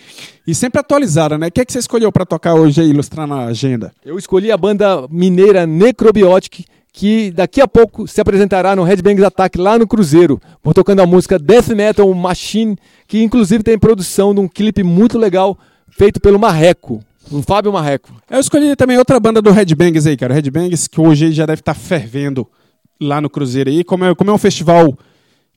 e 0.46 0.54
sempre 0.54 0.80
atualizada, 0.80 1.38
né? 1.38 1.48
O 1.48 1.52
que, 1.52 1.62
é 1.62 1.66
que 1.66 1.72
você 1.72 1.80
escolheu 1.80 2.12
pra 2.12 2.26
tocar 2.26 2.54
hoje 2.56 2.82
aí, 2.82 2.90
ilustrar 2.90 3.28
na 3.28 3.46
agenda? 3.46 3.92
Eu 4.06 4.18
escolhi 4.18 4.52
a 4.52 4.58
banda 4.58 5.08
mineira 5.10 5.66
Necrobiotic, 5.66 6.66
que 6.92 7.32
daqui 7.32 7.60
a 7.60 7.68
pouco 7.68 8.08
se 8.08 8.22
apresentará 8.22 8.76
no 8.76 8.84
Headbangers 8.84 9.26
Attack 9.26 9.58
lá 9.58 9.80
no 9.80 9.88
Cruzeiro. 9.88 10.40
Vou 10.64 10.74
tocando 10.74 11.02
a 11.02 11.08
música 11.08 11.40
Death 11.40 11.70
Metal 11.70 12.14
Machine, 12.14 12.78
que 13.08 13.22
inclusive 13.22 13.64
tem 13.64 13.78
produção 13.80 14.34
de 14.34 14.40
um 14.40 14.48
clipe 14.48 14.84
muito 14.84 15.18
legal 15.18 15.58
feito 15.90 16.20
pelo 16.20 16.40
Marreco, 16.40 17.04
o 17.32 17.42
Fábio 17.42 17.72
Marreco. 17.72 18.12
Eu 18.30 18.40
escolhi 18.40 18.76
também 18.76 18.98
outra 18.98 19.20
banda 19.20 19.42
do 19.42 19.52
Headbangers 19.52 20.06
aí, 20.06 20.18
cara. 20.18 20.34
O 20.34 20.36
Headbangers, 20.36 20.88
que 20.88 21.00
hoje 21.00 21.32
já 21.32 21.46
deve 21.46 21.62
estar 21.62 21.74
fervendo 21.74 22.48
lá 23.00 23.22
no 23.22 23.30
Cruzeiro 23.30 23.70
aí. 23.70 23.84
Como 23.84 24.06
é, 24.06 24.14
como 24.14 24.30
é 24.30 24.34
um 24.34 24.38
festival 24.38 24.98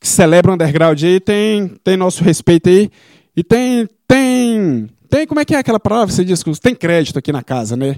que 0.01 0.09
celebra 0.09 0.51
o 0.51 0.55
underground 0.55 1.02
aí, 1.02 1.20
tem, 1.20 1.68
tem 1.82 1.97
nosso 1.97 2.23
respeito 2.23 2.68
aí. 2.68 2.90
E 3.36 3.43
tem. 3.43 3.89
Tem. 4.06 4.89
Tem. 5.09 5.27
Como 5.27 5.40
é 5.40 5.44
que 5.44 5.55
é 5.55 5.59
aquela 5.59 5.81
palavra 5.81 6.12
você 6.12 6.24
diz? 6.24 6.43
Tem 6.60 6.74
crédito 6.74 7.18
aqui 7.18 7.32
na 7.32 7.43
casa, 7.43 7.77
né? 7.77 7.97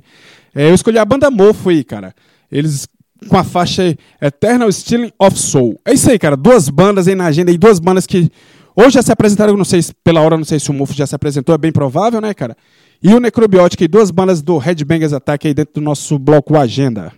É, 0.55 0.71
eu 0.71 0.75
escolhi 0.75 0.99
a 0.99 1.05
banda 1.05 1.31
Mofo 1.31 1.71
aí, 1.71 1.85
cara. 1.85 2.15
Eles 2.51 2.89
com 3.27 3.37
a 3.37 3.43
faixa 3.43 3.83
aí, 3.83 3.97
Eternal 4.21 4.71
Stealing 4.71 5.13
of 5.19 5.39
Soul. 5.39 5.81
É 5.85 5.93
isso 5.93 6.11
aí, 6.11 6.19
cara. 6.19 6.37
Duas 6.37 6.69
bandas 6.69 7.09
aí 7.09 7.15
na 7.15 7.27
agenda 7.27 7.51
aí, 7.51 7.59
duas 7.59 7.79
bandas 7.79 8.07
que 8.07 8.31
hoje 8.77 8.91
já 8.93 9.03
se 9.03 9.11
apresentaram, 9.11 9.57
não 9.57 9.65
sei 9.65 9.83
se 9.83 9.93
pela 10.05 10.21
hora, 10.21 10.37
não 10.37 10.45
sei 10.45 10.61
se 10.61 10.71
o 10.71 10.75
Mofo 10.75 10.95
já 10.95 11.07
se 11.07 11.15
apresentou, 11.15 11.55
é 11.55 11.59
bem 11.59 11.73
provável, 11.73 12.21
né, 12.21 12.33
cara? 12.33 12.57
E 13.03 13.13
o 13.13 13.21
Necrobiotic, 13.21 13.87
duas 13.89 14.11
bandas 14.11 14.43
do 14.43 14.59
Headbangers 14.59 15.13
Attack 15.13 15.47
aí 15.47 15.55
dentro 15.55 15.75
do 15.75 15.81
nosso 15.81 16.19
bloco 16.19 16.57
Agenda. 16.57 17.13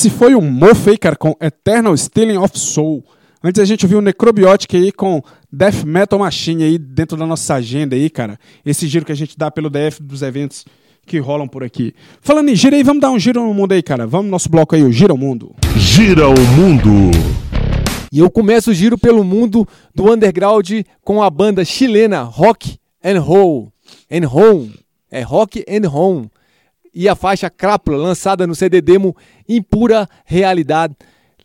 Esse 0.00 0.08
foi 0.08 0.34
o 0.34 0.40
Mofaker 0.40 1.14
com 1.18 1.36
Eternal 1.38 1.94
Stealing 1.94 2.38
of 2.38 2.58
Soul. 2.58 3.04
Antes 3.44 3.60
a 3.60 3.66
gente 3.66 3.86
viu 3.86 3.98
o 3.98 4.00
Necrobiotic 4.00 4.74
aí 4.74 4.90
com 4.90 5.22
Death 5.52 5.84
Metal 5.84 6.18
Machine 6.18 6.62
aí 6.64 6.78
dentro 6.78 7.18
da 7.18 7.26
nossa 7.26 7.56
agenda 7.56 7.94
aí, 7.94 8.08
cara. 8.08 8.38
Esse 8.64 8.88
giro 8.88 9.04
que 9.04 9.12
a 9.12 9.14
gente 9.14 9.36
dá 9.36 9.50
pelo 9.50 9.68
DF 9.68 10.02
dos 10.02 10.22
eventos 10.22 10.64
que 11.06 11.18
rolam 11.18 11.46
por 11.46 11.62
aqui. 11.62 11.92
Falando 12.22 12.48
em 12.48 12.56
giro 12.56 12.76
aí, 12.76 12.82
vamos 12.82 13.02
dar 13.02 13.10
um 13.10 13.18
giro 13.18 13.44
no 13.44 13.52
mundo 13.52 13.72
aí, 13.72 13.82
cara. 13.82 14.06
Vamos 14.06 14.24
no 14.24 14.30
nosso 14.30 14.48
bloco 14.48 14.74
aí, 14.74 14.82
o 14.82 14.90
Gira 14.90 15.12
o 15.12 15.18
Mundo. 15.18 15.54
Gira 15.76 16.30
o 16.30 16.40
mundo. 16.56 17.10
E 18.10 18.20
eu 18.20 18.30
começo 18.30 18.70
o 18.70 18.74
giro 18.74 18.96
pelo 18.96 19.22
mundo 19.22 19.68
do 19.94 20.10
underground 20.10 20.70
com 21.04 21.22
a 21.22 21.28
banda 21.28 21.62
chilena 21.62 22.22
Rock 22.22 22.78
and 23.04 23.20
Roll. 23.20 23.70
And 24.10 24.26
Home. 24.26 24.72
É 25.10 25.20
Rock 25.20 25.62
and 25.68 25.86
Home. 25.90 26.30
E 26.94 27.08
a 27.08 27.14
faixa 27.14 27.48
Crápula, 27.48 27.96
lançada 27.96 28.46
no 28.46 28.54
CD 28.54 28.80
demo 28.80 29.16
Impura 29.48 30.08
Realidade. 30.24 30.94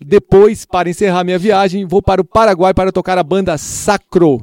Depois, 0.03 0.65
para 0.65 0.89
encerrar 0.89 1.23
minha 1.23 1.39
viagem, 1.39 1.85
vou 1.85 2.01
para 2.01 2.21
o 2.21 2.25
Paraguai 2.25 2.73
para 2.73 2.91
tocar 2.91 3.17
a 3.17 3.23
banda 3.23 3.57
Sacro. 3.57 4.41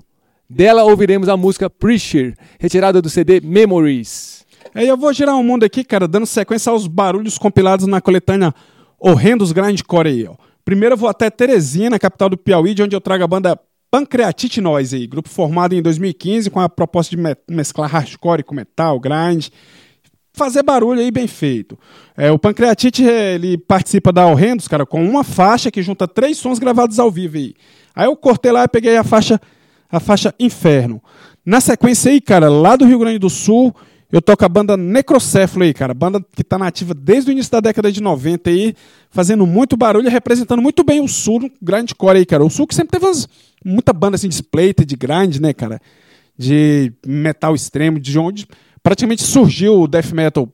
Dela 0.48 0.84
ouviremos 0.84 1.28
a 1.28 1.36
música 1.36 1.68
Preacher, 1.68 2.36
retirada 2.58 3.02
do 3.02 3.08
CD 3.10 3.40
Memories. 3.40 4.44
Aí 4.74 4.86
eu 4.88 4.96
vou 4.96 5.12
girar 5.12 5.36
o 5.36 5.42
mundo 5.42 5.64
aqui, 5.64 5.82
cara, 5.84 6.06
dando 6.06 6.26
sequência 6.26 6.70
aos 6.70 6.86
barulhos 6.86 7.36
compilados 7.38 7.86
na 7.86 8.00
coletânea 8.00 8.54
Horrendos 8.98 9.52
Grindcore 9.52 10.08
aí, 10.08 10.26
ó. 10.26 10.34
Primeiro 10.64 10.94
eu 10.94 10.98
vou 10.98 11.08
até 11.08 11.28
Teresina, 11.28 11.98
capital 11.98 12.28
do 12.30 12.36
Piauí, 12.36 12.72
de 12.72 12.82
onde 12.82 12.94
eu 12.94 13.00
trago 13.00 13.24
a 13.24 13.26
banda 13.26 13.58
Pancreatite 13.90 14.60
Noise 14.60 15.06
grupo 15.06 15.28
formado 15.28 15.74
em 15.74 15.82
2015 15.82 16.48
com 16.48 16.60
a 16.60 16.68
proposta 16.68 17.14
de 17.14 17.20
me- 17.20 17.36
mesclar 17.50 17.90
hardcore 17.90 18.42
com 18.42 18.54
metal, 18.54 18.98
grind, 18.98 19.48
fazer 20.32 20.62
barulho 20.62 21.00
aí 21.00 21.10
bem 21.10 21.26
feito. 21.26 21.78
É, 22.16 22.30
o 22.30 22.38
Pancreatite 22.38 23.02
ele 23.02 23.58
participa 23.58 24.12
da 24.12 24.26
Horrendos, 24.26 24.68
cara, 24.68 24.86
com 24.86 25.04
uma 25.04 25.22
faixa 25.22 25.70
que 25.70 25.82
junta 25.82 26.08
três 26.08 26.38
sons 26.38 26.58
gravados 26.58 26.98
ao 26.98 27.10
vivo 27.10 27.36
aí. 27.36 27.54
Aí 27.94 28.06
eu 28.06 28.16
cortei 28.16 28.50
lá 28.50 28.64
e 28.64 28.68
peguei 28.68 28.96
a 28.96 29.04
faixa 29.04 29.40
a 29.90 30.00
faixa 30.00 30.34
Inferno. 30.40 31.02
Na 31.44 31.60
sequência 31.60 32.10
aí, 32.10 32.20
cara, 32.20 32.48
lá 32.48 32.76
do 32.76 32.86
Rio 32.86 32.98
Grande 32.98 33.18
do 33.18 33.28
Sul, 33.28 33.74
eu 34.10 34.22
toco 34.22 34.44
a 34.44 34.48
banda 34.48 34.76
Necrocéfalo 34.76 35.64
aí, 35.64 35.74
cara, 35.74 35.92
banda 35.92 36.24
que 36.34 36.42
tá 36.42 36.56
nativa 36.58 36.94
desde 36.94 37.30
o 37.30 37.32
início 37.32 37.52
da 37.52 37.60
década 37.60 37.92
de 37.92 38.02
90 38.02 38.48
aí, 38.48 38.74
fazendo 39.10 39.46
muito 39.46 39.76
barulho 39.76 40.08
representando 40.08 40.62
muito 40.62 40.82
bem 40.82 41.00
o 41.00 41.08
sul 41.08 41.40
no 41.40 41.50
grindcore 41.60 42.18
aí, 42.18 42.26
cara. 42.26 42.42
O 42.44 42.50
sul 42.50 42.66
que 42.66 42.74
sempre 42.74 42.92
teve 42.92 43.04
umas, 43.04 43.28
muita 43.64 43.92
banda 43.92 44.16
assim 44.16 44.28
de 44.28 44.34
splater, 44.34 44.86
de 44.86 44.96
grind, 44.96 45.38
né, 45.40 45.52
cara? 45.52 45.80
De 46.38 46.92
metal 47.06 47.54
extremo, 47.54 48.00
de 48.00 48.18
onde 48.18 48.46
praticamente 48.82 49.22
surgiu 49.22 49.80
o 49.80 49.88
death 49.88 50.12
metal 50.12 50.48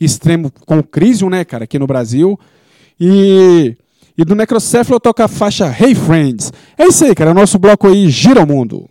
extremo 0.00 0.50
com 0.66 0.78
o 0.78 0.82
Crisium, 0.82 1.28
né, 1.28 1.44
cara, 1.44 1.64
aqui 1.64 1.78
no 1.78 1.86
Brasil. 1.86 2.38
E, 2.98 3.76
e 4.16 4.24
do 4.24 4.34
Necrocéfalo 4.34 4.96
eu 4.96 5.00
toco 5.00 5.22
a 5.22 5.28
faixa 5.28 5.66
Hey 5.66 5.94
Friends. 5.94 6.52
É 6.78 6.86
isso 6.86 7.04
aí, 7.04 7.14
cara, 7.14 7.30
o 7.30 7.34
nosso 7.34 7.58
bloco 7.58 7.86
aí 7.86 8.08
gira 8.08 8.42
o 8.42 8.46
mundo. 8.46 8.88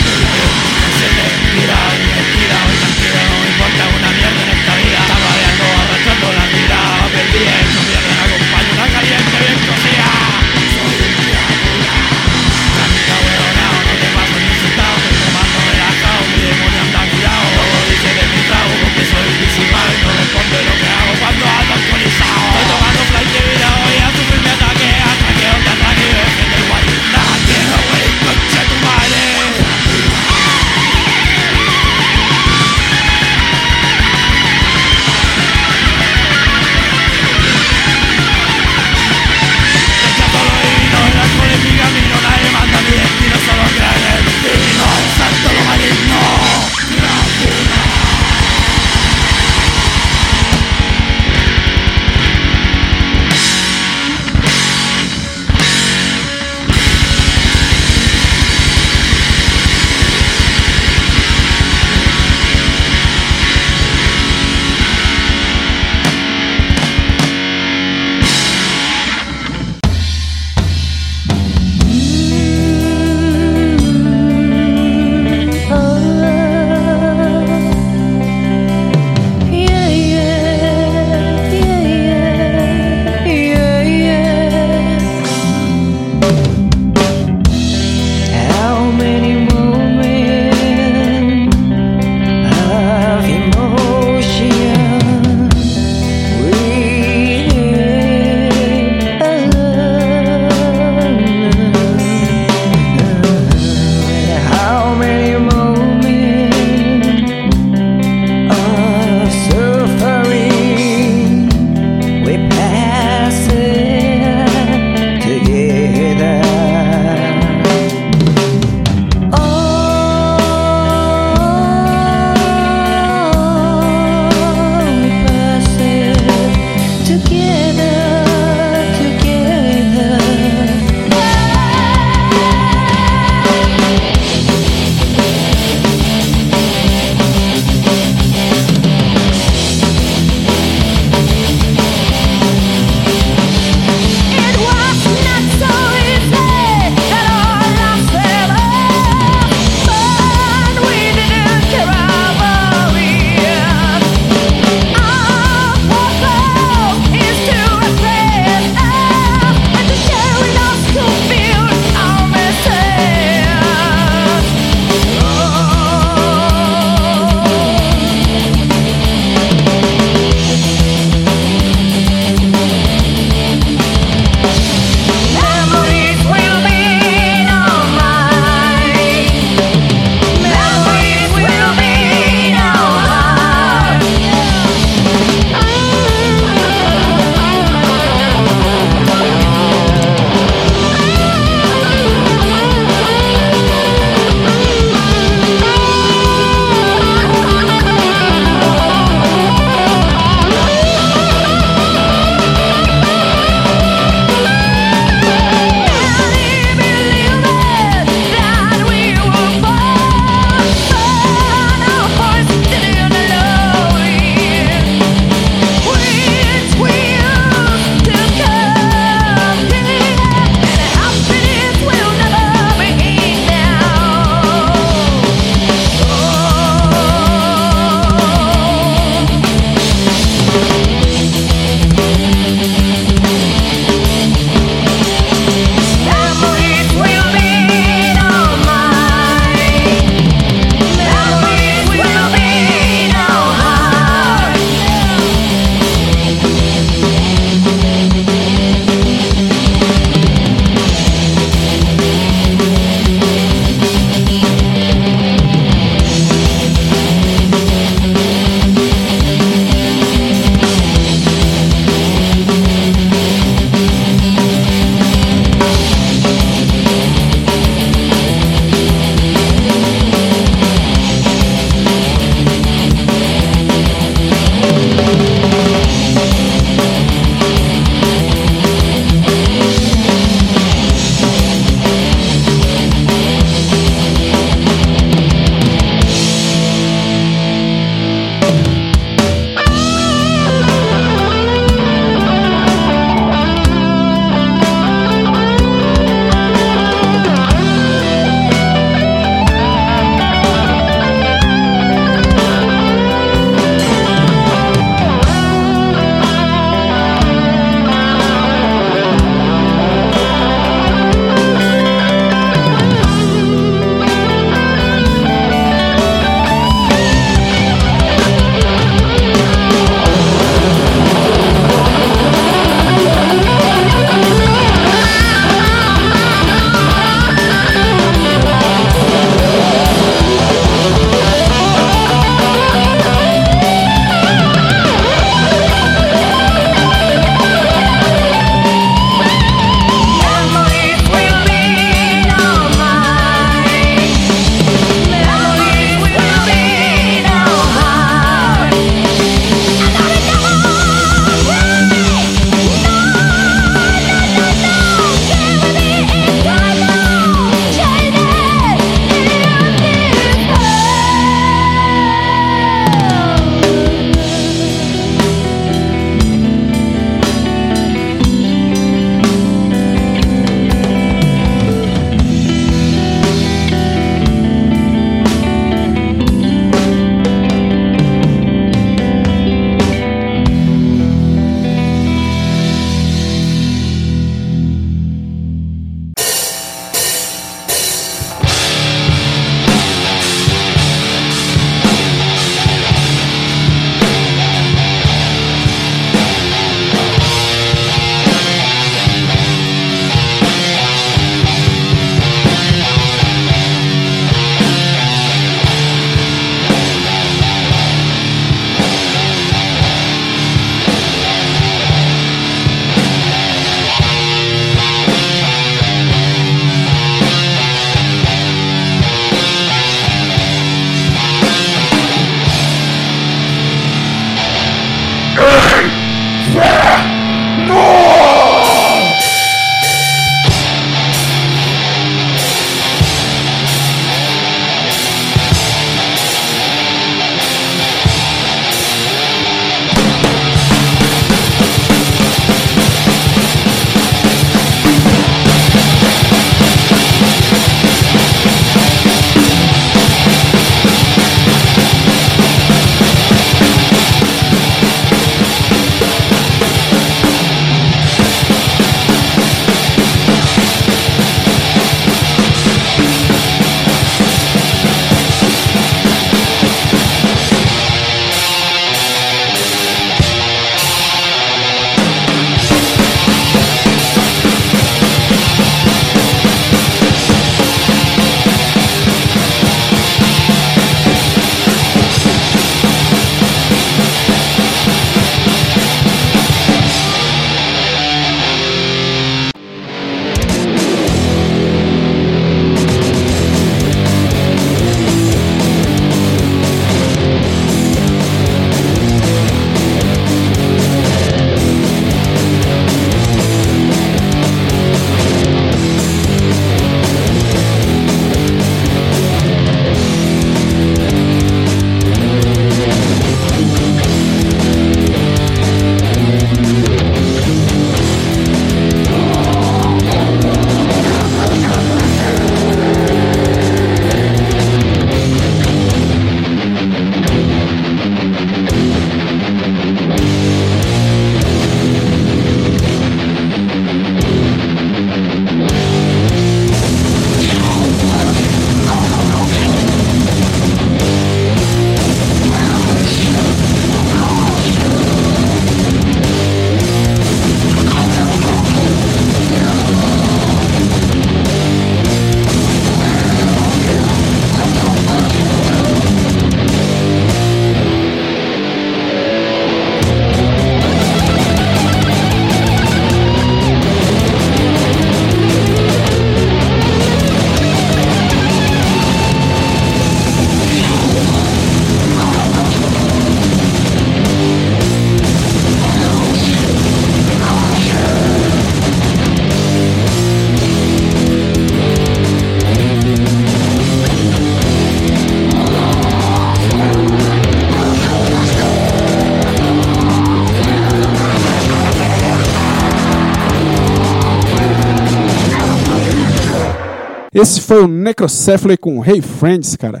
Esse 597.34 597.60
foi 597.60 597.82
o 597.82 597.88
Necrocephaly 597.88 598.76
com 598.76 599.04
Hey 599.04 599.20
Friends, 599.20 599.74
cara. 599.74 600.00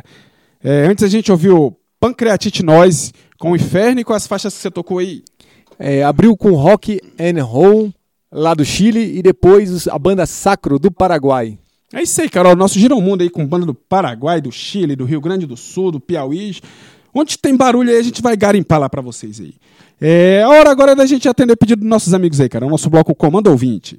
É, 0.62 0.86
antes 0.86 1.02
a 1.02 1.08
gente 1.08 1.32
ouviu 1.32 1.76
Pancreatite 1.98 2.62
Noise 2.62 3.10
com 3.36 3.50
o 3.50 3.56
Inferno 3.56 4.00
e 4.00 4.04
com 4.04 4.12
as 4.12 4.24
faixas 4.24 4.54
que 4.54 4.62
você 4.62 4.70
tocou 4.70 4.98
aí. 4.98 5.24
É, 5.76 6.04
abriu 6.04 6.36
com 6.36 6.52
Rock 6.52 7.00
and 7.18 7.42
Roll, 7.42 7.92
lá 8.30 8.54
do 8.54 8.64
Chile, 8.64 9.18
e 9.18 9.20
depois 9.20 9.88
a 9.88 9.98
banda 9.98 10.24
Sacro, 10.26 10.78
do 10.78 10.92
Paraguai. 10.92 11.58
É 11.92 12.02
isso 12.02 12.20
aí, 12.20 12.30
cara. 12.30 12.50
O 12.50 12.54
nosso 12.54 12.78
Girão 12.78 13.00
Mundo 13.00 13.22
aí 13.22 13.28
com 13.28 13.44
banda 13.44 13.66
do 13.66 13.74
Paraguai, 13.74 14.40
do 14.40 14.52
Chile, 14.52 14.94
do 14.94 15.04
Rio 15.04 15.20
Grande 15.20 15.44
do 15.44 15.56
Sul, 15.56 15.90
do 15.90 15.98
Piauí. 15.98 16.58
Onde 17.12 17.36
tem 17.36 17.56
barulho 17.56 17.90
aí, 17.90 17.98
a 17.98 18.02
gente 18.02 18.22
vai 18.22 18.36
garimpar 18.36 18.78
lá 18.78 18.88
pra 18.88 19.02
vocês 19.02 19.40
aí. 19.40 19.54
É 20.00 20.42
a 20.42 20.48
hora 20.48 20.70
agora 20.70 20.94
da 20.94 21.04
gente 21.04 21.28
atender 21.28 21.56
pedido 21.56 21.80
dos 21.80 21.88
nossos 21.88 22.14
amigos 22.14 22.40
aí, 22.40 22.48
cara. 22.48 22.64
O 22.64 22.70
nosso 22.70 22.88
bloco 22.88 23.12
Comando 23.12 23.48
Ouvinte. 23.50 23.98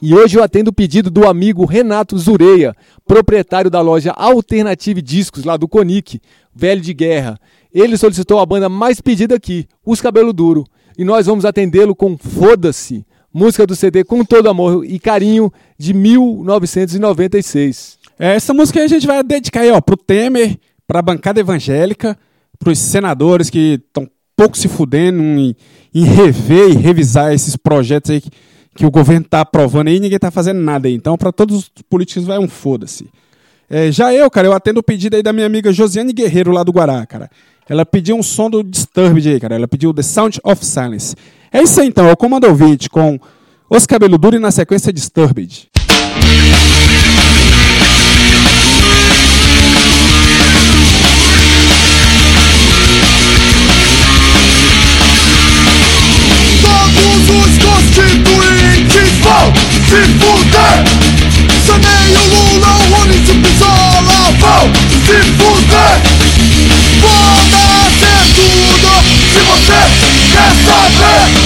E 0.00 0.14
hoje 0.14 0.38
eu 0.38 0.42
atendo 0.42 0.68
o 0.68 0.74
pedido 0.74 1.10
do 1.10 1.26
amigo 1.26 1.64
Renato 1.64 2.18
Zureia, 2.18 2.76
proprietário 3.06 3.70
da 3.70 3.80
loja 3.80 4.12
Alternative 4.12 5.00
Discos, 5.00 5.44
lá 5.44 5.56
do 5.56 5.66
Conic, 5.66 6.20
velho 6.54 6.82
de 6.82 6.92
guerra. 6.92 7.40
Ele 7.72 7.96
solicitou 7.96 8.38
a 8.38 8.44
banda 8.44 8.68
mais 8.68 9.00
pedida 9.00 9.36
aqui, 9.36 9.66
Os 9.84 10.02
Cabelo 10.02 10.34
Duro. 10.34 10.66
E 10.98 11.04
nós 11.04 11.26
vamos 11.26 11.46
atendê-lo 11.46 11.94
com 11.94 12.18
Foda-se, 12.18 13.06
música 13.32 13.66
do 13.66 13.74
CD 13.74 14.04
Com 14.04 14.22
Todo 14.22 14.50
Amor 14.50 14.84
e 14.84 14.98
Carinho, 14.98 15.50
de 15.78 15.94
1996. 15.94 17.96
É, 18.18 18.34
essa 18.34 18.52
música 18.52 18.82
a 18.82 18.88
gente 18.88 19.06
vai 19.06 19.22
dedicar 19.22 19.60
aí, 19.60 19.70
ó, 19.70 19.80
pro 19.80 19.96
Temer, 19.96 20.58
pra 20.86 21.00
bancada 21.00 21.40
evangélica, 21.40 22.18
pros 22.58 22.78
senadores 22.78 23.48
que 23.48 23.80
estão 23.86 24.06
pouco 24.36 24.58
se 24.58 24.68
fudendo 24.68 25.22
em, 25.22 25.56
em 25.94 26.04
rever 26.04 26.70
e 26.70 26.76
revisar 26.76 27.32
esses 27.32 27.56
projetos 27.56 28.10
aí 28.10 28.20
que, 28.20 28.30
que 28.76 28.86
o 28.86 28.90
governo 28.90 29.26
tá 29.28 29.40
aprovando 29.40 29.88
aí 29.88 29.96
e 29.96 30.00
ninguém 30.00 30.18
tá 30.18 30.30
fazendo 30.30 30.60
nada 30.60 30.86
aí. 30.86 30.94
Então, 30.94 31.16
pra 31.16 31.32
todos 31.32 31.56
os 31.56 31.70
políticos 31.88 32.24
vai 32.24 32.38
um 32.38 32.48
foda-se. 32.48 33.08
É, 33.68 33.90
já 33.90 34.14
eu, 34.14 34.30
cara, 34.30 34.46
eu 34.46 34.52
atendo 34.52 34.80
o 34.80 34.82
pedido 34.82 35.16
aí 35.16 35.22
da 35.22 35.32
minha 35.32 35.46
amiga 35.46 35.72
Josiane 35.72 36.12
Guerreiro 36.12 36.52
lá 36.52 36.62
do 36.62 36.70
Guará, 36.70 37.04
cara. 37.04 37.28
Ela 37.68 37.84
pediu 37.84 38.16
um 38.16 38.22
som 38.22 38.48
do 38.48 38.62
Disturbed 38.62 39.28
aí, 39.28 39.40
cara. 39.40 39.56
Ela 39.56 39.66
pediu 39.66 39.92
The 39.92 40.02
Sound 40.02 40.38
of 40.44 40.64
Silence. 40.64 41.16
É 41.52 41.62
isso 41.62 41.80
aí 41.80 41.88
então, 41.88 42.06
é 42.06 42.12
o 42.12 42.16
Comando 42.16 42.46
Ouvinte 42.46 42.88
com 42.88 43.18
Os 43.68 43.86
Cabelo 43.86 44.18
Duro 44.18 44.36
e 44.36 44.38
na 44.38 44.52
sequência 44.52 44.92
Disturbed. 44.92 45.68
Vão 59.26 59.52
se 59.88 60.00
fuder. 60.20 60.78
Saneio 61.66 62.22
Lula, 62.32 62.72
o 62.76 63.12
e 63.12 63.18
Pisola. 63.42 64.18
Vão 64.40 64.64
se 65.04 65.18
fuder. 65.38 65.96
Foda-se 67.00 68.14
tudo 68.34 68.92
se 69.32 69.40
você 69.42 69.80
quer 70.32 70.52
saber 70.64 71.45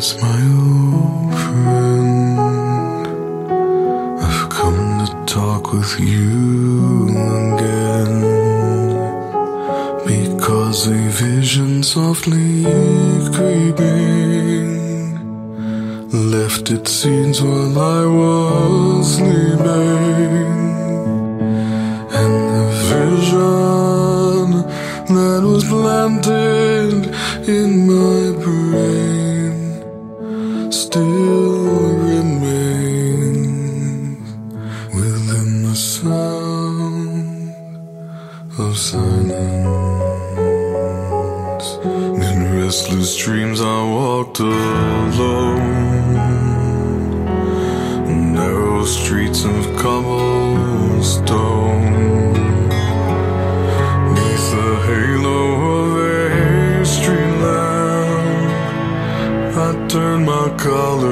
darkness, 0.00 0.20
my 0.22 0.40
old 0.64 1.34
friend. 1.34 2.38
I've 4.22 4.48
come 4.48 5.06
to 5.06 5.06
talk 5.26 5.72
with 5.72 6.00
you 6.00 7.08
again. 7.56 8.14
Because 10.06 10.86
a 10.86 11.08
vision 11.08 11.82
softly 11.82 12.64
creeping 13.34 14.70
left 16.30 16.70
its 16.70 16.90
seeds 16.92 17.40
while 17.42 17.78
I 17.78 18.06
was 18.06 19.16
sleeping. 19.16 20.58
And 22.20 22.34
the 22.54 22.66
vision 22.90 24.50
that 25.14 25.42
was 25.44 25.64
planted 25.64 27.00
in 27.48 27.86
my 27.86 28.39
color 60.60 61.09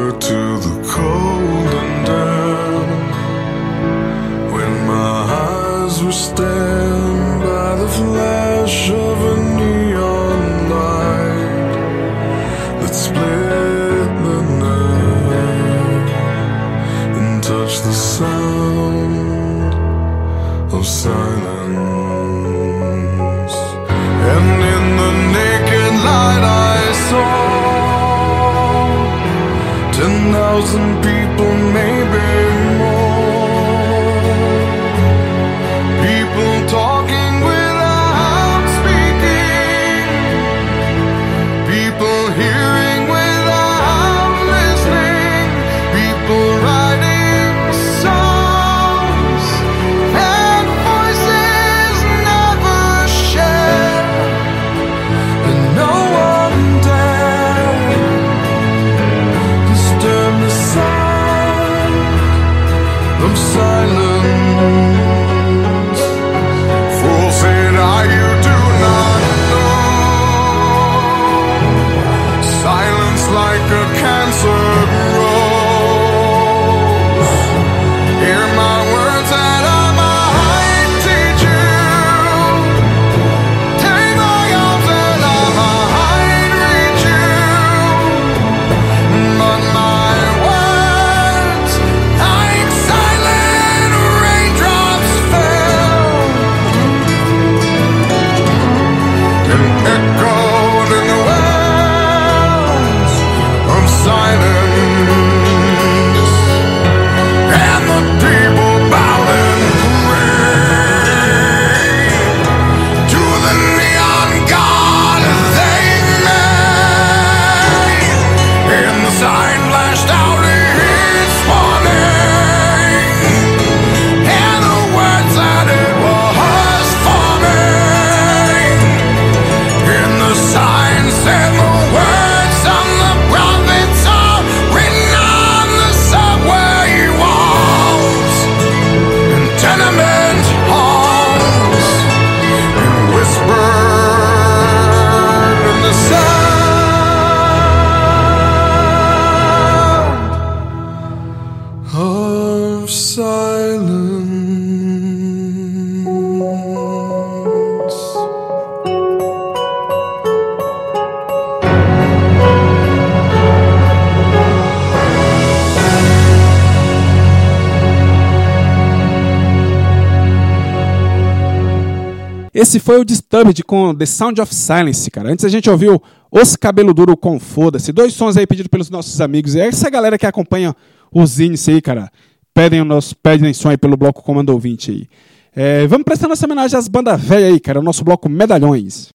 Esse 172.59 172.81
foi 172.81 172.99
o 172.99 173.05
Disturbed 173.05 173.63
com 173.63 173.95
The 173.95 174.05
Sound 174.05 174.41
of 174.41 174.53
Silence, 174.53 175.09
cara. 175.13 175.31
Antes 175.31 175.45
a 175.45 175.49
gente 175.49 175.71
ouviu 175.71 176.03
Os 176.29 176.57
Cabelo 176.57 176.93
Duro 176.93 177.17
com 177.17 177.39
Foda-se. 177.39 177.93
Dois 177.93 178.13
sons 178.13 178.37
aí 178.37 178.49
pedidos 178.49 178.69
pelos 178.69 178.91
nossos 178.91 179.21
amigos. 179.21 179.55
E 179.55 179.61
essa 179.61 179.89
galera 179.89 180.19
que 180.19 180.27
acompanha 180.27 180.75
os 181.15 181.39
índices 181.39 181.69
aí, 181.69 181.81
cara, 181.81 182.11
pedem 182.53 182.81
o 182.81 182.85
nosso 182.85 183.15
pedem 183.15 183.55
som 183.55 183.69
aí 183.69 183.77
pelo 183.77 183.97
bloco 183.97 184.25
Comando 184.25 184.51
Ouvinte 184.51 184.91
aí. 184.91 185.07
É, 185.55 185.87
vamos 185.87 186.05
prestar 186.05 186.27
nossa 186.27 186.47
homenagem 186.47 186.77
às 186.77 186.89
bandas 186.89 187.21
velhas 187.21 187.53
aí, 187.53 187.61
cara. 187.61 187.79
O 187.79 187.83
nosso 187.83 188.03
bloco 188.03 188.29
Medalhões. 188.29 189.11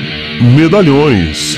Medalhões. 0.56 1.58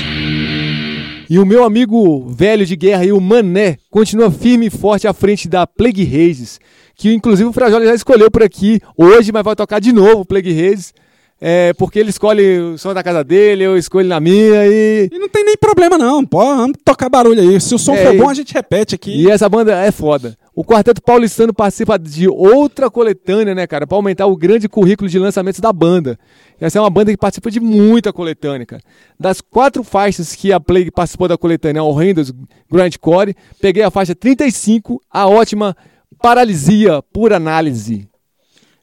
E 1.30 1.38
o 1.38 1.46
meu 1.46 1.62
amigo 1.62 2.28
velho 2.30 2.66
de 2.66 2.74
guerra 2.74 3.02
aí, 3.02 3.12
o 3.12 3.20
Mané, 3.20 3.76
continua 3.88 4.28
firme 4.28 4.66
e 4.66 4.70
forte 4.70 5.06
à 5.06 5.12
frente 5.12 5.48
da 5.48 5.64
Plague 5.68 6.02
Races, 6.02 6.58
que 6.96 7.14
inclusive 7.14 7.48
o 7.48 7.52
Frajola 7.52 7.86
já 7.86 7.94
escolheu 7.94 8.28
por 8.28 8.42
aqui 8.42 8.80
hoje, 8.96 9.30
mas 9.30 9.44
vai 9.44 9.54
tocar 9.54 9.80
de 9.80 9.92
novo 9.92 10.22
o 10.22 10.26
Plague 10.26 10.52
Races, 10.52 10.92
é, 11.40 11.72
porque 11.74 11.98
ele 11.98 12.10
escolhe 12.10 12.58
o 12.58 12.78
som 12.78 12.94
da 12.94 13.02
casa 13.02 13.22
dele, 13.22 13.62
eu 13.64 13.76
escolho 13.76 14.08
na 14.08 14.18
minha 14.18 14.66
e... 14.66 15.08
E 15.12 15.18
não 15.18 15.28
tem 15.28 15.44
nem 15.44 15.56
problema 15.56 15.98
não, 15.98 16.24
pô, 16.24 16.38
vamos 16.38 16.78
tocar 16.84 17.08
barulho 17.10 17.40
aí. 17.40 17.60
Se 17.60 17.74
o 17.74 17.78
som 17.78 17.94
É, 17.94 18.06
for 18.06 18.16
bom, 18.16 18.28
a 18.30 18.34
gente 18.34 18.54
repete 18.54 18.94
aqui. 18.94 19.10
E 19.10 19.30
essa 19.30 19.48
banda 19.48 19.76
é 19.78 19.90
foda. 19.90 20.36
O 20.54 20.64
Quarteto 20.64 21.02
Paulistano 21.02 21.52
participa 21.52 21.98
de 21.98 22.26
outra 22.26 22.90
coletânea, 22.90 23.54
né, 23.54 23.66
cara, 23.66 23.86
pra 23.86 23.98
aumentar 23.98 24.26
o 24.26 24.34
grande 24.36 24.66
currículo 24.68 25.10
de 25.10 25.18
lançamentos 25.18 25.60
da 25.60 25.70
banda. 25.70 26.18
Essa 26.58 26.78
é 26.78 26.80
uma 26.80 26.88
banda 26.88 27.10
que 27.10 27.18
participa 27.18 27.50
de 27.50 27.60
muita 27.60 28.10
coletânea, 28.14 28.64
cara. 28.64 28.82
Das 29.20 29.42
quatro 29.42 29.84
faixas 29.84 30.34
que 30.34 30.50
a 30.54 30.58
Plague 30.58 30.90
participou 30.90 31.28
da 31.28 31.36
coletânea 31.36 31.82
Horrendous 31.82 32.32
Grindcore, 32.72 33.36
peguei 33.60 33.82
a 33.82 33.90
faixa 33.90 34.14
35, 34.14 35.02
a 35.10 35.26
ótima 35.26 35.76
Paralisia 36.22 37.02
por 37.12 37.34
Análise. 37.34 38.08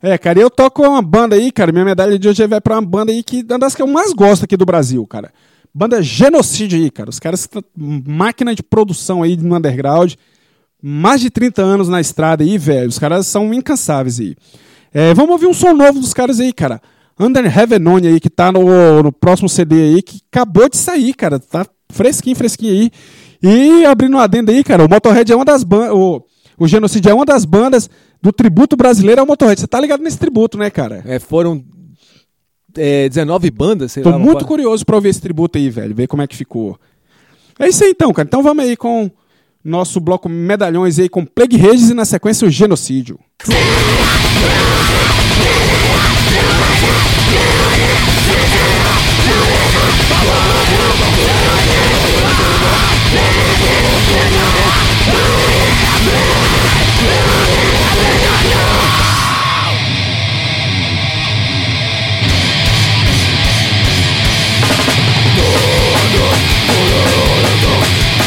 É, 0.05 0.17
cara, 0.17 0.37
eu 0.37 0.49
toco 0.49 0.83
uma 0.83 1.01
banda 1.01 1.37
aí, 1.37 1.49
cara. 1.49 1.71
Minha 1.71 1.85
medalha 1.85 2.19
de 2.19 2.27
hoje 2.27 2.45
vai 2.45 2.59
pra 2.59 2.75
uma 2.75 2.81
banda 2.81 3.09
aí 3.09 3.23
que 3.23 3.39
é 3.39 3.53
uma 3.53 3.59
das 3.59 3.73
que 3.73 3.81
eu 3.81 3.87
mais 3.87 4.11
gosto 4.11 4.43
aqui 4.43 4.57
do 4.57 4.65
Brasil, 4.65 5.07
cara. 5.07 5.31
Banda 5.73 6.03
Genocídio 6.03 6.77
aí, 6.77 6.91
cara. 6.91 7.09
Os 7.09 7.21
caras 7.21 7.47
máquina 7.73 8.53
de 8.53 8.61
produção 8.61 9.23
aí 9.23 9.37
no 9.37 9.55
underground. 9.55 10.15
Mais 10.81 11.21
de 11.21 11.29
30 11.29 11.61
anos 11.61 11.87
na 11.87 12.01
estrada 12.01 12.43
aí, 12.43 12.57
velho. 12.57 12.89
Os 12.89 12.99
caras 12.99 13.25
são 13.27 13.53
incansáveis 13.53 14.19
aí. 14.19 14.35
É, 14.93 15.13
vamos 15.13 15.31
ouvir 15.31 15.47
um 15.47 15.53
som 15.53 15.73
novo 15.73 16.01
dos 16.01 16.13
caras 16.13 16.41
aí, 16.41 16.51
cara. 16.51 16.81
Under 17.17 17.45
Heaven 17.45 17.87
On 17.87 17.95
aí, 17.95 18.19
que 18.19 18.29
tá 18.29 18.51
no, 18.51 19.03
no 19.03 19.11
próximo 19.13 19.47
CD 19.47 19.75
aí, 19.75 20.01
que 20.01 20.19
acabou 20.29 20.67
de 20.67 20.75
sair, 20.75 21.13
cara. 21.13 21.39
Tá 21.39 21.65
fresquinho, 21.89 22.35
fresquinho 22.35 22.73
aí. 22.73 22.91
E 23.41 23.85
abrindo 23.85 24.17
um 24.17 24.19
adendo 24.19 24.51
aí, 24.51 24.65
cara, 24.65 24.83
o 24.83 24.89
Motorhead 24.89 25.31
é 25.31 25.35
uma 25.35 25.45
das 25.45 25.63
bandas. 25.63 25.95
O, 26.57 26.67
Genocídio 26.67 27.09
é 27.09 27.13
uma 27.13 27.25
das 27.25 27.45
bandas 27.45 27.89
do 28.21 28.31
tributo 28.31 28.75
brasileiro 28.75 29.21
ao 29.21 29.27
Motorhead. 29.27 29.59
Você 29.59 29.67
tá 29.67 29.79
ligado 29.79 30.01
nesse 30.01 30.17
tributo, 30.17 30.57
né, 30.57 30.69
cara? 30.69 31.03
É, 31.05 31.19
foram 31.19 31.63
é, 32.77 33.09
19 33.09 33.51
bandas, 33.51 33.91
sei 33.91 34.03
Tô 34.03 34.09
lá. 34.09 34.17
uma 34.17 34.25
muito 34.25 34.45
curioso 34.45 34.85
pra 34.85 34.95
ouvir 34.95 35.09
esse 35.09 35.21
tributo 35.21 35.57
aí, 35.57 35.69
velho. 35.69 35.95
Ver 35.95 36.07
como 36.07 36.21
é 36.21 36.27
que 36.27 36.35
ficou. 36.35 36.79
É 37.59 37.67
isso 37.67 37.83
aí 37.83 37.91
então, 37.91 38.11
cara. 38.13 38.27
Então 38.27 38.43
vamos 38.43 38.63
aí 38.63 38.75
com 38.75 39.09
nosso 39.63 39.99
bloco 39.99 40.27
Medalhões 40.27 40.99
aí 40.99 41.07
com 41.07 41.25
Plague 41.25 41.57
Redes 41.57 41.89
e 41.89 41.93
na 41.93 42.05
sequência 42.05 42.47
o 42.47 42.51
Genocídio. 42.51 43.19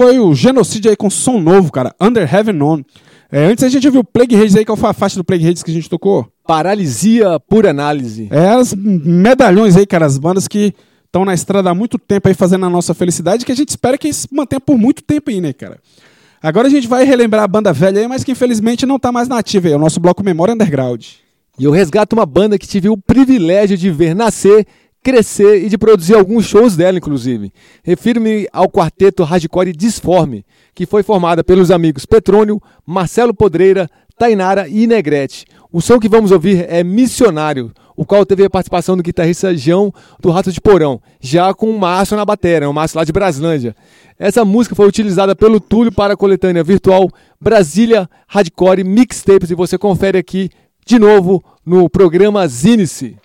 foi 0.00 0.18
o 0.18 0.34
Genocídio 0.34 0.90
aí 0.90 0.96
com 0.96 1.10
som 1.10 1.38
novo, 1.38 1.70
cara. 1.70 1.94
Under 2.00 2.22
Heaven 2.34 2.62
On. 2.62 2.82
É, 3.30 3.44
antes 3.44 3.62
a 3.62 3.68
gente 3.68 3.90
viu 3.90 4.02
Plague 4.02 4.34
Hades 4.34 4.56
aí, 4.56 4.64
qual 4.64 4.74
foi 4.74 4.88
a 4.88 4.94
faixa 4.94 5.16
do 5.16 5.22
Plague 5.22 5.46
Hades 5.46 5.62
que 5.62 5.70
a 5.70 5.74
gente 5.74 5.90
tocou? 5.90 6.26
Paralisia 6.46 7.38
por 7.38 7.66
análise. 7.66 8.26
É 8.30 8.48
as 8.48 8.72
medalhões 8.74 9.76
aí, 9.76 9.84
cara, 9.84 10.06
as 10.06 10.16
bandas 10.16 10.48
que 10.48 10.72
estão 11.04 11.22
na 11.22 11.34
estrada 11.34 11.68
há 11.68 11.74
muito 11.74 11.98
tempo 11.98 12.28
aí 12.28 12.32
fazendo 12.32 12.64
a 12.64 12.70
nossa 12.70 12.94
felicidade, 12.94 13.44
que 13.44 13.52
a 13.52 13.54
gente 13.54 13.68
espera 13.68 13.98
que 13.98 14.10
se 14.10 14.26
mantenha 14.32 14.58
por 14.58 14.78
muito 14.78 15.02
tempo 15.02 15.28
aí, 15.28 15.38
né, 15.38 15.52
cara? 15.52 15.78
Agora 16.42 16.68
a 16.68 16.70
gente 16.70 16.88
vai 16.88 17.04
relembrar 17.04 17.44
a 17.44 17.48
banda 17.48 17.70
velha 17.70 18.00
aí, 18.00 18.08
mas 18.08 18.24
que 18.24 18.32
infelizmente 18.32 18.86
não 18.86 18.98
tá 18.98 19.12
mais 19.12 19.28
nativa 19.28 19.68
aí, 19.68 19.74
é 19.74 19.76
o 19.76 19.78
nosso 19.78 20.00
bloco 20.00 20.24
Memória 20.24 20.54
Underground. 20.54 21.04
E 21.58 21.64
eu 21.64 21.70
resgato 21.70 22.14
uma 22.14 22.24
banda 22.24 22.58
que 22.58 22.66
tive 22.66 22.88
o 22.88 22.96
privilégio 22.96 23.76
de 23.76 23.90
ver 23.90 24.14
nascer, 24.14 24.66
crescer 25.02 25.64
e 25.64 25.68
de 25.68 25.78
produzir 25.78 26.14
alguns 26.14 26.46
shows 26.46 26.76
dela, 26.76 26.98
inclusive. 26.98 27.52
Refiro-me 27.82 28.46
ao 28.52 28.68
quarteto 28.68 29.24
Hardcore 29.24 29.72
Disforme, 29.72 30.44
que 30.74 30.86
foi 30.86 31.02
formada 31.02 31.42
pelos 31.42 31.70
amigos 31.70 32.06
Petrônio, 32.06 32.60
Marcelo 32.86 33.34
Podreira, 33.34 33.88
Tainara 34.18 34.68
e 34.68 34.86
Negrete. 34.86 35.46
O 35.72 35.80
som 35.80 35.98
que 35.98 36.08
vamos 36.08 36.30
ouvir 36.30 36.66
é 36.68 36.84
Missionário, 36.84 37.72
o 37.96 38.04
qual 38.04 38.26
teve 38.26 38.44
a 38.44 38.50
participação 38.50 38.96
do 38.96 39.02
guitarrista 39.02 39.56
João 39.56 39.92
do 40.20 40.30
Rato 40.30 40.52
de 40.52 40.60
Porão, 40.60 41.00
já 41.20 41.52
com 41.54 41.70
o 41.70 41.78
Márcio 41.78 42.16
na 42.16 42.24
bateria, 42.24 42.68
o 42.68 42.74
Márcio 42.74 42.98
lá 42.98 43.04
de 43.04 43.12
Braslândia. 43.12 43.74
Essa 44.18 44.44
música 44.44 44.74
foi 44.74 44.86
utilizada 44.86 45.34
pelo 45.34 45.60
Túlio 45.60 45.92
para 45.92 46.12
a 46.12 46.16
coletânea 46.16 46.62
virtual 46.62 47.08
Brasília 47.40 48.08
Hardcore 48.26 48.84
Mixtapes 48.84 49.50
e 49.50 49.54
você 49.54 49.78
confere 49.78 50.18
aqui 50.18 50.50
de 50.84 50.98
novo 50.98 51.42
no 51.64 51.88
programa 51.88 52.46
Zinice. 52.46 53.16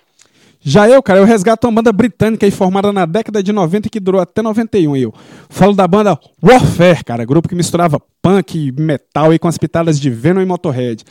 Já 0.68 0.88
eu, 0.88 1.00
cara, 1.00 1.20
eu 1.20 1.24
resgato 1.24 1.62
uma 1.62 1.74
banda 1.74 1.92
britânica 1.92 2.44
aí 2.44 2.50
formada 2.50 2.92
na 2.92 3.06
década 3.06 3.40
de 3.40 3.52
90 3.52 3.86
e 3.86 3.90
que 3.90 4.00
durou 4.00 4.20
até 4.20 4.42
91. 4.42 4.96
Eu 4.96 5.14
falo 5.48 5.72
da 5.72 5.86
banda 5.86 6.18
Warfare, 6.42 7.04
cara, 7.04 7.24
grupo 7.24 7.48
que 7.48 7.54
misturava 7.54 8.02
punk 8.20 8.58
e 8.58 8.72
metal 8.72 9.30
aí 9.30 9.38
com 9.38 9.46
as 9.46 9.56
pitadas 9.56 10.00
de 10.00 10.10
Venom 10.10 10.40
e 10.40 10.44
Motorhead. 10.44 11.04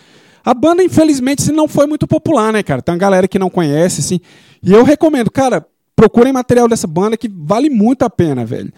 A 0.44 0.54
banda, 0.54 0.84
infelizmente, 0.84 1.54
não 1.54 1.70
foi 1.70 1.88
muito 1.88 2.06
popular, 2.06 2.52
né, 2.52 2.64
cara? 2.64 2.82
Tem 2.82 2.94
uma 2.94 3.00
galera 3.00 3.30
que 3.30 3.40
não 3.40 3.50
conhece, 3.50 4.02
assim. 4.02 4.20
E 4.62 4.74
eu 4.74 4.84
recomendo, 4.84 5.32
cara, 5.32 5.66
procurem 5.96 6.34
material 6.34 6.68
dessa 6.68 6.86
banda 6.86 7.16
que 7.16 7.32
vale 7.34 7.70
muito 7.70 8.04
a 8.04 8.10
pena, 8.10 8.46
velho. 8.46 8.74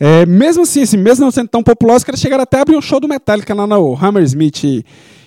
É, 0.00 0.24
mesmo 0.24 0.62
assim, 0.62 0.80
assim, 0.80 0.96
mesmo 0.96 1.26
não 1.26 1.30
sendo 1.30 1.48
tão 1.48 1.62
popular, 1.62 1.96
os 1.96 2.04
caras 2.04 2.18
chegaram 2.18 2.44
até 2.44 2.56
a 2.56 2.62
abrir 2.62 2.74
um 2.74 2.80
show 2.80 2.98
do 2.98 3.06
Metallica 3.06 3.52
lá 3.52 3.66
no 3.66 3.94
Hammersmith. 3.94 4.64
E, 4.64 4.84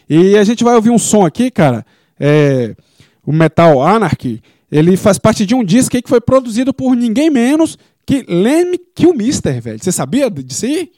e 0.10 0.36
a 0.36 0.44
gente 0.44 0.64
vai 0.64 0.73
ouvir 0.73 0.90
um 0.90 0.98
som 0.98 1.23
aqui, 1.23 1.52
cara. 1.52 1.86
É, 2.19 2.76
o 3.23 3.32
Metal 3.32 3.84
Anarchy. 3.84 4.41
Ele 4.71 4.97
faz 4.97 5.17
parte 5.17 5.45
de 5.45 5.53
um 5.53 5.63
disco 5.63 5.95
aí 5.95 6.01
que 6.01 6.09
foi 6.09 6.21
produzido 6.21 6.73
por 6.73 6.95
ninguém 6.95 7.29
menos 7.29 7.77
que 8.05 8.25
Lemmy 8.27 8.79
Kilmister, 8.93 9.61
velho. 9.61 9.79
Você 9.81 9.91
sabia 9.91 10.29
disso 10.29 10.65
aí? 10.65 10.89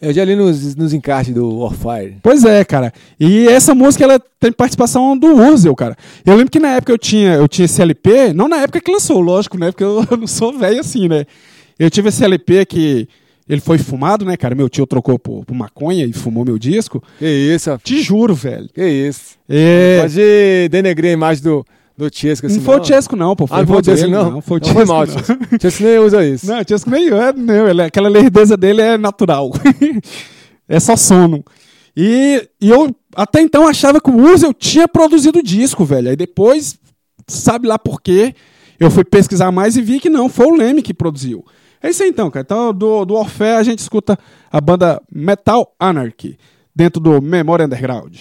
Eu 0.00 0.12
já 0.12 0.24
li 0.24 0.34
nos, 0.34 0.74
nos 0.74 0.92
encartes 0.92 1.32
do 1.32 1.60
Warfire. 1.60 2.16
Pois 2.20 2.44
é, 2.44 2.64
cara. 2.64 2.92
E 3.20 3.46
essa 3.46 3.72
música 3.72 4.02
ela 4.02 4.20
tem 4.40 4.50
participação 4.50 5.16
do 5.16 5.28
Urzel, 5.28 5.76
cara. 5.76 5.96
Eu 6.26 6.34
lembro 6.34 6.50
que 6.50 6.58
na 6.58 6.74
época 6.74 6.92
eu 6.92 6.98
tinha, 6.98 7.34
eu 7.34 7.46
tinha 7.46 7.66
esse 7.66 7.80
LP, 7.80 8.32
não 8.32 8.48
na 8.48 8.56
época 8.56 8.80
que 8.80 8.90
lançou, 8.90 9.20
lógico, 9.20 9.56
né? 9.56 9.70
Porque 9.70 9.84
eu, 9.84 10.04
eu 10.10 10.16
não 10.18 10.26
sou 10.26 10.58
velho 10.58 10.80
assim, 10.80 11.08
né? 11.08 11.24
Eu 11.78 11.88
tive 11.88 12.08
esse 12.08 12.24
LP 12.24 12.66
que 12.66 13.08
ele 13.48 13.60
foi 13.60 13.78
fumado, 13.78 14.24
né, 14.24 14.36
cara? 14.36 14.56
Meu 14.56 14.68
tio 14.68 14.86
trocou 14.88 15.20
por, 15.20 15.44
por 15.44 15.54
maconha 15.54 16.04
e 16.04 16.12
fumou 16.12 16.44
meu 16.44 16.58
disco. 16.58 17.00
Que 17.20 17.54
isso. 17.54 17.78
Te 17.84 18.02
juro, 18.02 18.34
velho. 18.34 18.68
que 18.74 18.84
isso. 18.84 19.36
É, 19.48 20.00
Pode 20.00 20.68
denegrir 20.68 21.10
a 21.10 21.14
imagem 21.14 21.44
do, 21.44 21.64
do 21.96 22.08
Chesco 22.12 22.46
assim. 22.46 22.56
não 22.56 22.64
foi 22.64 22.80
o 22.80 22.84
Chesco, 22.84 23.16
não, 23.16 23.36
pô. 23.36 23.46
Ah, 23.50 23.58
não 23.58 23.66
foi 23.66 23.80
o 23.80 23.84
Chesco, 23.84 24.06
dele, 24.06 24.12
não? 24.12 24.40
Foi 24.40 24.58
o 24.58 24.60
Não 24.60 24.68
foi 24.68 24.86
Chesco, 24.86 24.94
mal, 24.94 25.06
não. 25.06 25.60
Chesco. 25.60 25.82
Nem 25.82 25.98
usa 25.98 26.26
isso. 26.26 26.46
Não, 26.46 26.60
o 26.60 26.64
Chesco 26.66 26.90
nem 26.90 27.08
é, 27.08 27.32
não, 27.32 27.68
ele, 27.68 27.82
aquela 27.82 28.08
lerdeza 28.08 28.56
dele 28.56 28.80
é 28.80 28.96
natural. 28.96 29.50
é 30.68 30.80
só 30.80 30.96
sono. 30.96 31.44
E, 31.96 32.48
e 32.60 32.70
eu 32.70 32.94
até 33.14 33.40
então 33.40 33.66
achava 33.66 34.00
que 34.00 34.10
o 34.10 34.16
Urzel 34.16 34.54
tinha 34.54 34.88
produzido 34.88 35.40
o 35.40 35.42
disco, 35.42 35.84
velho. 35.84 36.08
Aí 36.10 36.16
depois, 36.16 36.78
sabe 37.26 37.68
lá 37.68 37.78
por 37.78 38.00
quê, 38.00 38.34
eu 38.80 38.90
fui 38.90 39.04
pesquisar 39.04 39.52
mais 39.52 39.76
e 39.76 39.82
vi 39.82 40.00
que 40.00 40.08
não, 40.08 40.28
foi 40.28 40.46
o 40.46 40.56
Leme 40.56 40.82
que 40.82 40.94
produziu. 40.94 41.44
É 41.82 41.90
isso 41.90 42.02
aí 42.02 42.08
então, 42.08 42.30
cara. 42.30 42.44
Então, 42.44 42.72
do, 42.72 43.04
do 43.04 43.14
Orfé 43.14 43.56
a 43.56 43.62
gente 43.62 43.80
escuta 43.80 44.18
a 44.50 44.60
banda 44.60 45.02
Metal 45.10 45.74
Anarchy, 45.78 46.38
dentro 46.74 47.00
do 47.00 47.20
Memória 47.20 47.66
Underground. 47.66 48.16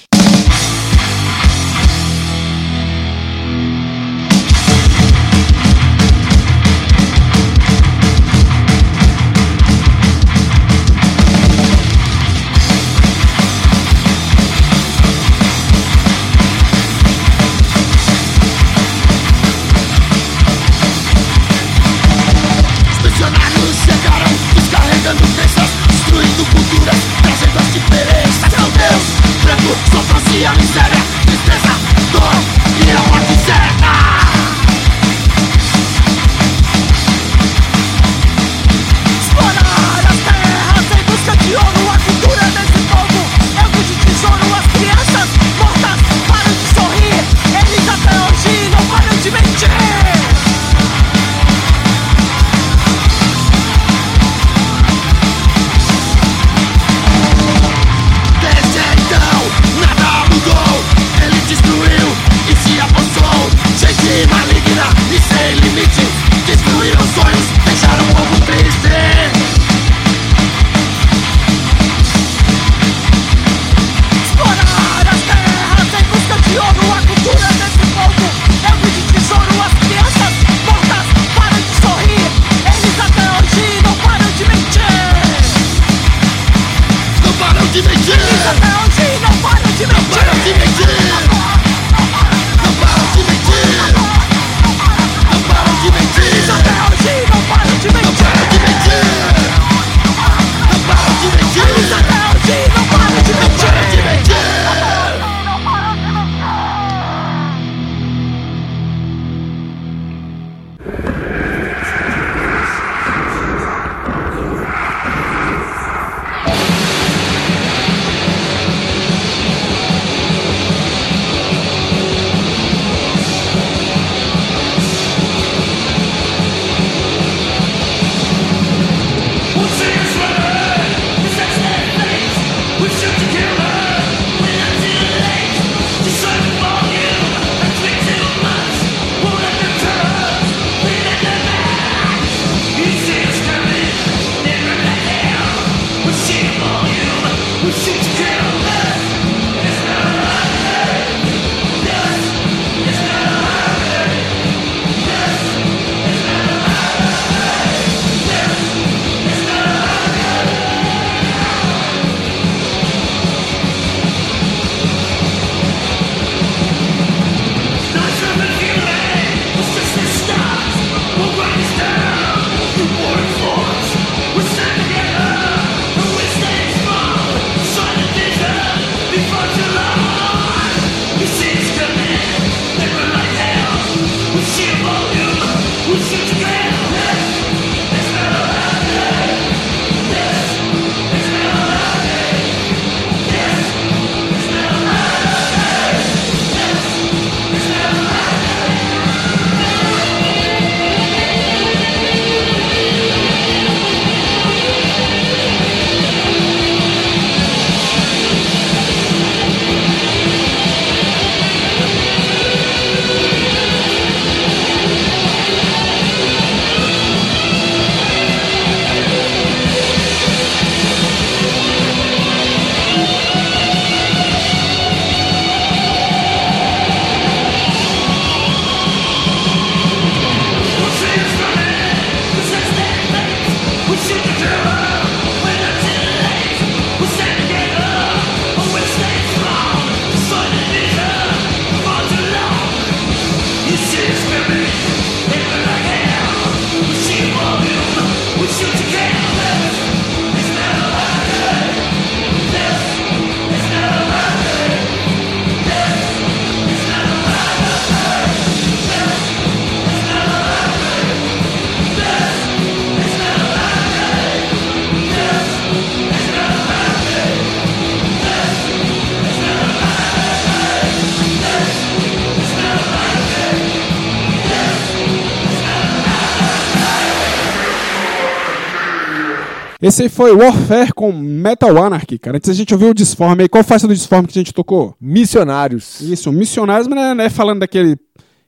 Esse 279.82 280.03
aí 280.03 280.10
foi 280.10 280.32
Warfare 280.32 280.94
com 280.94 281.12
Metal 281.12 281.76
Anarchy, 281.84 282.20
cara. 282.20 282.38
Antes 282.38 282.49
a 282.49 282.53
gente 282.53 282.74
ouviu 282.74 282.90
o 282.90 282.94
Disforme 282.94 283.44
aí. 283.44 283.49
Qual 283.49 283.64
faixa 283.64 283.88
do 283.88 283.95
Disforme 283.95 284.28
que 284.28 284.38
a 284.38 284.41
gente 284.41 284.53
tocou? 284.53 284.95
Missionários. 285.02 285.99
Isso, 286.02 286.32
missionários, 286.32 286.88
mas 286.88 286.95
não 286.95 287.03
é, 287.03 287.14
não 287.16 287.24
é 287.24 287.30
falando 287.30 287.62
daquele, 287.62 287.98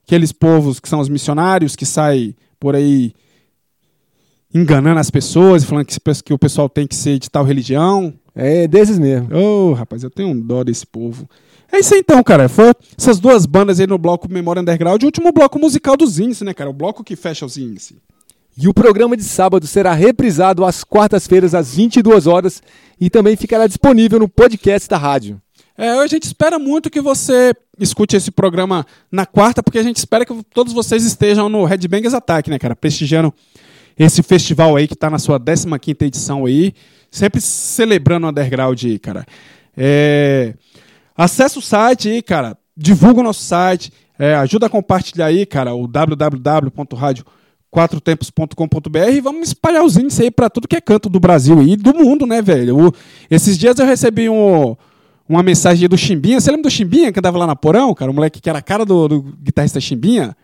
aqueles 0.05 0.31
povos 0.31 0.79
que 0.79 0.87
são 0.87 0.99
os 0.99 1.09
missionários 1.09 1.75
que 1.75 1.85
saem 1.85 2.35
por 2.59 2.75
aí 2.75 3.13
enganando 4.53 4.99
as 4.99 5.09
pessoas 5.09 5.63
falando 5.63 5.85
que, 5.85 5.97
que 6.23 6.33
o 6.33 6.37
pessoal 6.37 6.69
tem 6.69 6.85
que 6.85 6.95
ser 6.95 7.17
de 7.17 7.29
tal 7.29 7.43
religião. 7.43 8.13
É 8.35 8.67
desses 8.67 8.99
mesmo. 8.99 9.35
Ô, 9.35 9.73
rapaz, 9.73 10.03
eu 10.03 10.09
tenho 10.09 10.29
um 10.29 10.39
dó 10.39 10.63
desse 10.63 10.85
povo. 10.85 11.27
É 11.71 11.79
isso 11.79 11.93
aí 11.95 12.01
então, 12.01 12.21
cara. 12.23 12.47
Foi 12.47 12.71
essas 12.95 13.19
duas 13.19 13.47
bandas 13.47 13.79
aí 13.79 13.87
no 13.87 13.97
bloco 13.97 14.31
Memória 14.31 14.61
Underground 14.61 15.01
e 15.01 15.05
o 15.05 15.07
último 15.07 15.31
bloco 15.31 15.57
musical 15.57 15.97
dos 15.97 16.19
índices, 16.19 16.43
né, 16.43 16.53
cara? 16.53 16.69
O 16.69 16.73
bloco 16.73 17.03
que 17.03 17.15
fecha 17.15 17.45
os 17.45 17.57
índices. 17.57 17.97
E 18.55 18.67
o 18.67 18.73
programa 18.73 19.17
de 19.17 19.23
sábado 19.23 19.65
será 19.65 19.93
reprisado 19.93 20.63
às 20.63 20.83
quartas-feiras 20.83 21.55
às 21.55 21.75
22 21.75 22.27
horas 22.27 22.61
e 22.99 23.09
também 23.09 23.35
ficará 23.35 23.65
disponível 23.65 24.19
no 24.19 24.29
podcast 24.29 24.87
da 24.87 24.97
rádio. 24.97 25.41
É, 25.75 25.89
a 25.89 26.07
gente 26.07 26.23
espera 26.23 26.59
muito 26.59 26.89
que 26.89 27.01
você 27.01 27.51
escute 27.79 28.15
esse 28.15 28.29
programa 28.29 28.85
na 29.11 29.25
quarta, 29.25 29.63
porque 29.63 29.79
a 29.79 29.83
gente 29.83 29.97
espera 29.97 30.23
que 30.23 30.43
todos 30.53 30.71
vocês 30.71 31.03
estejam 31.03 31.49
no 31.49 31.65
Headbangers 31.65 32.13
Attack, 32.13 32.49
né, 32.49 32.59
cara? 32.59 32.75
Prestigiando 32.75 33.33
esse 33.97 34.21
festival 34.21 34.75
aí 34.75 34.87
que 34.87 34.95
tá 34.95 35.09
na 35.09 35.17
sua 35.17 35.39
15ª 35.39 36.05
edição 36.05 36.45
aí, 36.45 36.73
sempre 37.09 37.41
celebrando 37.41 38.27
o 38.27 38.29
underground 38.29 38.83
aí, 38.83 38.99
cara. 38.99 39.25
É, 39.75 40.53
acesse 41.17 41.57
o 41.57 41.61
site 41.61 42.09
aí, 42.09 42.21
cara, 42.21 42.55
divulga 42.77 43.21
o 43.21 43.23
nosso 43.23 43.41
site, 43.41 43.91
é, 44.17 44.35
ajuda 44.35 44.67
a 44.67 44.69
compartilhar 44.69 45.25
aí, 45.25 45.43
cara, 45.43 45.73
o 45.73 45.87
www.radio4tempos.com.br 47.73 49.09
e 49.11 49.21
vamos 49.21 49.47
espalhar 49.49 49.83
os 49.83 49.97
índices 49.97 50.19
aí 50.21 50.31
pra 50.31 50.49
tudo 50.49 50.67
que 50.67 50.75
é 50.75 50.81
canto 50.81 51.09
do 51.09 51.19
Brasil 51.19 51.61
e 51.61 51.75
do 51.75 51.93
mundo, 51.93 52.25
né, 52.25 52.41
velho? 52.41 52.87
O- 52.87 52.93
esses 53.29 53.57
dias 53.57 53.77
eu 53.79 53.85
recebi 53.85 54.29
um 54.29 54.75
uma 55.27 55.41
mensagem 55.41 55.87
do 55.87 55.97
Chimbinha. 55.97 56.39
Você 56.39 56.51
lembra 56.51 56.63
do 56.63 56.69
Chimbinha 56.69 57.11
que 57.11 57.17
andava 57.19 57.37
lá 57.37 57.47
na 57.47 57.55
Porão, 57.55 57.93
cara? 57.93 58.11
O 58.11 58.13
moleque 58.13 58.41
que 58.41 58.49
era 58.49 58.59
a 58.59 58.61
cara 58.61 58.85
do, 58.85 59.07
do 59.07 59.21
guitarrista 59.41 59.79
Chimbinha? 59.79 60.35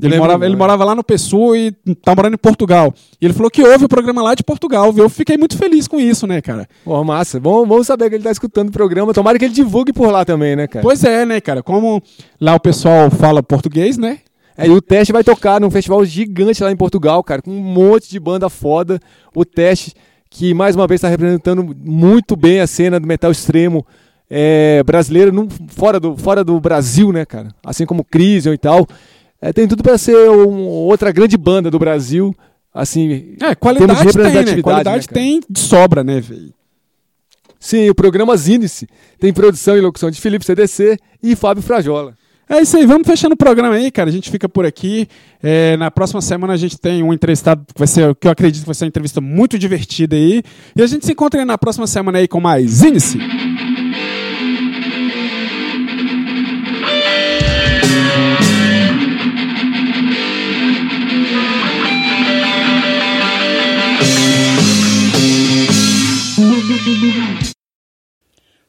Ele 0.00 0.08
Lembro 0.14 0.24
morava, 0.26 0.46
ele 0.46 0.56
morava 0.56 0.84
lá 0.84 0.94
no 0.94 1.04
Pessoa 1.04 1.56
e 1.58 1.70
tá 2.02 2.14
morando 2.14 2.34
em 2.34 2.38
Portugal. 2.38 2.94
E 3.20 3.24
ele 3.26 3.34
falou 3.34 3.50
que 3.50 3.62
ouve 3.62 3.84
o 3.84 3.88
programa 3.88 4.22
lá 4.22 4.34
de 4.34 4.42
Portugal, 4.42 4.92
viu? 4.92 5.04
Eu 5.04 5.10
fiquei 5.10 5.36
muito 5.36 5.56
feliz 5.56 5.86
com 5.86 6.00
isso, 6.00 6.26
né, 6.26 6.40
cara? 6.40 6.66
Pô, 6.84 7.04
massa. 7.04 7.38
Bom, 7.38 7.66
vamos 7.66 7.86
saber 7.86 8.08
que 8.08 8.16
ele 8.16 8.24
tá 8.24 8.30
escutando 8.30 8.68
o 8.70 8.72
programa. 8.72 9.12
Tomara 9.12 9.38
que 9.38 9.44
ele 9.44 9.54
divulgue 9.54 9.92
por 9.92 10.10
lá 10.10 10.24
também, 10.24 10.56
né, 10.56 10.66
cara? 10.66 10.82
Pois 10.82 11.04
é, 11.04 11.26
né, 11.26 11.40
cara? 11.40 11.62
Como 11.62 12.02
lá 12.40 12.54
o 12.54 12.60
pessoal 12.60 13.10
fala 13.10 13.42
português, 13.42 13.98
né? 13.98 14.18
É, 14.56 14.66
e 14.66 14.70
o 14.70 14.80
Teste 14.82 15.12
vai 15.12 15.24
tocar 15.24 15.60
num 15.60 15.70
festival 15.70 16.04
gigante 16.04 16.62
lá 16.62 16.70
em 16.70 16.76
Portugal, 16.76 17.22
cara, 17.24 17.40
com 17.42 17.50
um 17.50 17.60
monte 17.60 18.08
de 18.10 18.20
banda 18.20 18.48
foda. 18.50 19.00
O 19.34 19.44
Teste, 19.44 19.94
que 20.30 20.52
mais 20.54 20.76
uma 20.76 20.86
vez 20.86 20.98
está 20.98 21.08
representando 21.08 21.74
muito 21.84 22.36
bem 22.36 22.60
a 22.60 22.66
cena 22.66 23.00
do 23.00 23.06
metal 23.06 23.30
extremo 23.30 23.86
é, 24.30 24.82
brasileiro, 24.84 25.32
num- 25.32 25.48
fora, 25.68 25.98
do, 26.00 26.16
fora 26.16 26.42
do 26.44 26.58
Brasil, 26.60 27.12
né, 27.12 27.24
cara? 27.24 27.48
Assim 27.64 27.84
como 27.86 28.04
Crisium 28.04 28.52
e 28.54 28.58
tal. 28.58 28.86
É, 29.40 29.52
tem 29.52 29.66
tudo 29.68 29.82
para 29.82 29.98
ser 29.98 30.16
um- 30.30 30.66
outra 30.66 31.10
grande 31.12 31.36
banda 31.36 31.70
do 31.70 31.78
Brasil. 31.78 32.34
Assim, 32.74 33.34
É, 33.42 33.54
qualidade 33.54 33.98
Temos 34.00 34.12
tem, 34.14 34.22
né? 34.22 34.28
representatividade, 34.28 34.62
Qualidade 34.62 35.06
né, 35.08 35.12
tem 35.12 35.40
de 35.50 35.60
sobra, 35.60 36.02
né, 36.02 36.20
velho? 36.20 36.54
sim, 37.60 37.88
o 37.90 37.94
programa 37.94 38.36
Zinice 38.36 38.88
tem 39.20 39.32
produção 39.32 39.76
e 39.76 39.80
locução 39.80 40.10
de 40.10 40.20
Felipe 40.20 40.44
CDC 40.44 40.96
e 41.22 41.36
Fábio 41.36 41.62
Frajola. 41.62 42.14
É 42.48 42.60
isso 42.60 42.76
aí, 42.76 42.84
vamos 42.84 43.06
fechando 43.06 43.34
o 43.34 43.36
programa 43.36 43.74
aí, 43.74 43.90
cara. 43.90 44.10
A 44.10 44.12
gente 44.12 44.30
fica 44.30 44.48
por 44.48 44.66
aqui. 44.66 45.08
É, 45.42 45.76
na 45.76 45.90
próxima 45.90 46.20
semana 46.20 46.52
a 46.52 46.56
gente 46.56 46.78
tem 46.78 47.02
um 47.02 47.12
entrevistado 47.12 47.64
que 47.72 47.78
vai 47.78 47.88
ser, 47.88 48.14
que 48.16 48.26
eu 48.26 48.30
acredito 48.30 48.62
que 48.62 48.66
vai 48.66 48.74
ser 48.74 48.84
uma 48.84 48.88
entrevista 48.88 49.20
muito 49.20 49.58
divertida 49.58 50.16
aí. 50.16 50.42
E 50.76 50.82
a 50.82 50.86
gente 50.86 51.06
se 51.06 51.12
encontra 51.12 51.40
aí 51.40 51.46
na 51.46 51.56
próxima 51.56 51.86
semana 51.86 52.18
aí 52.18 52.28
com 52.28 52.40
mais 52.40 52.82
Índice. 52.82 53.18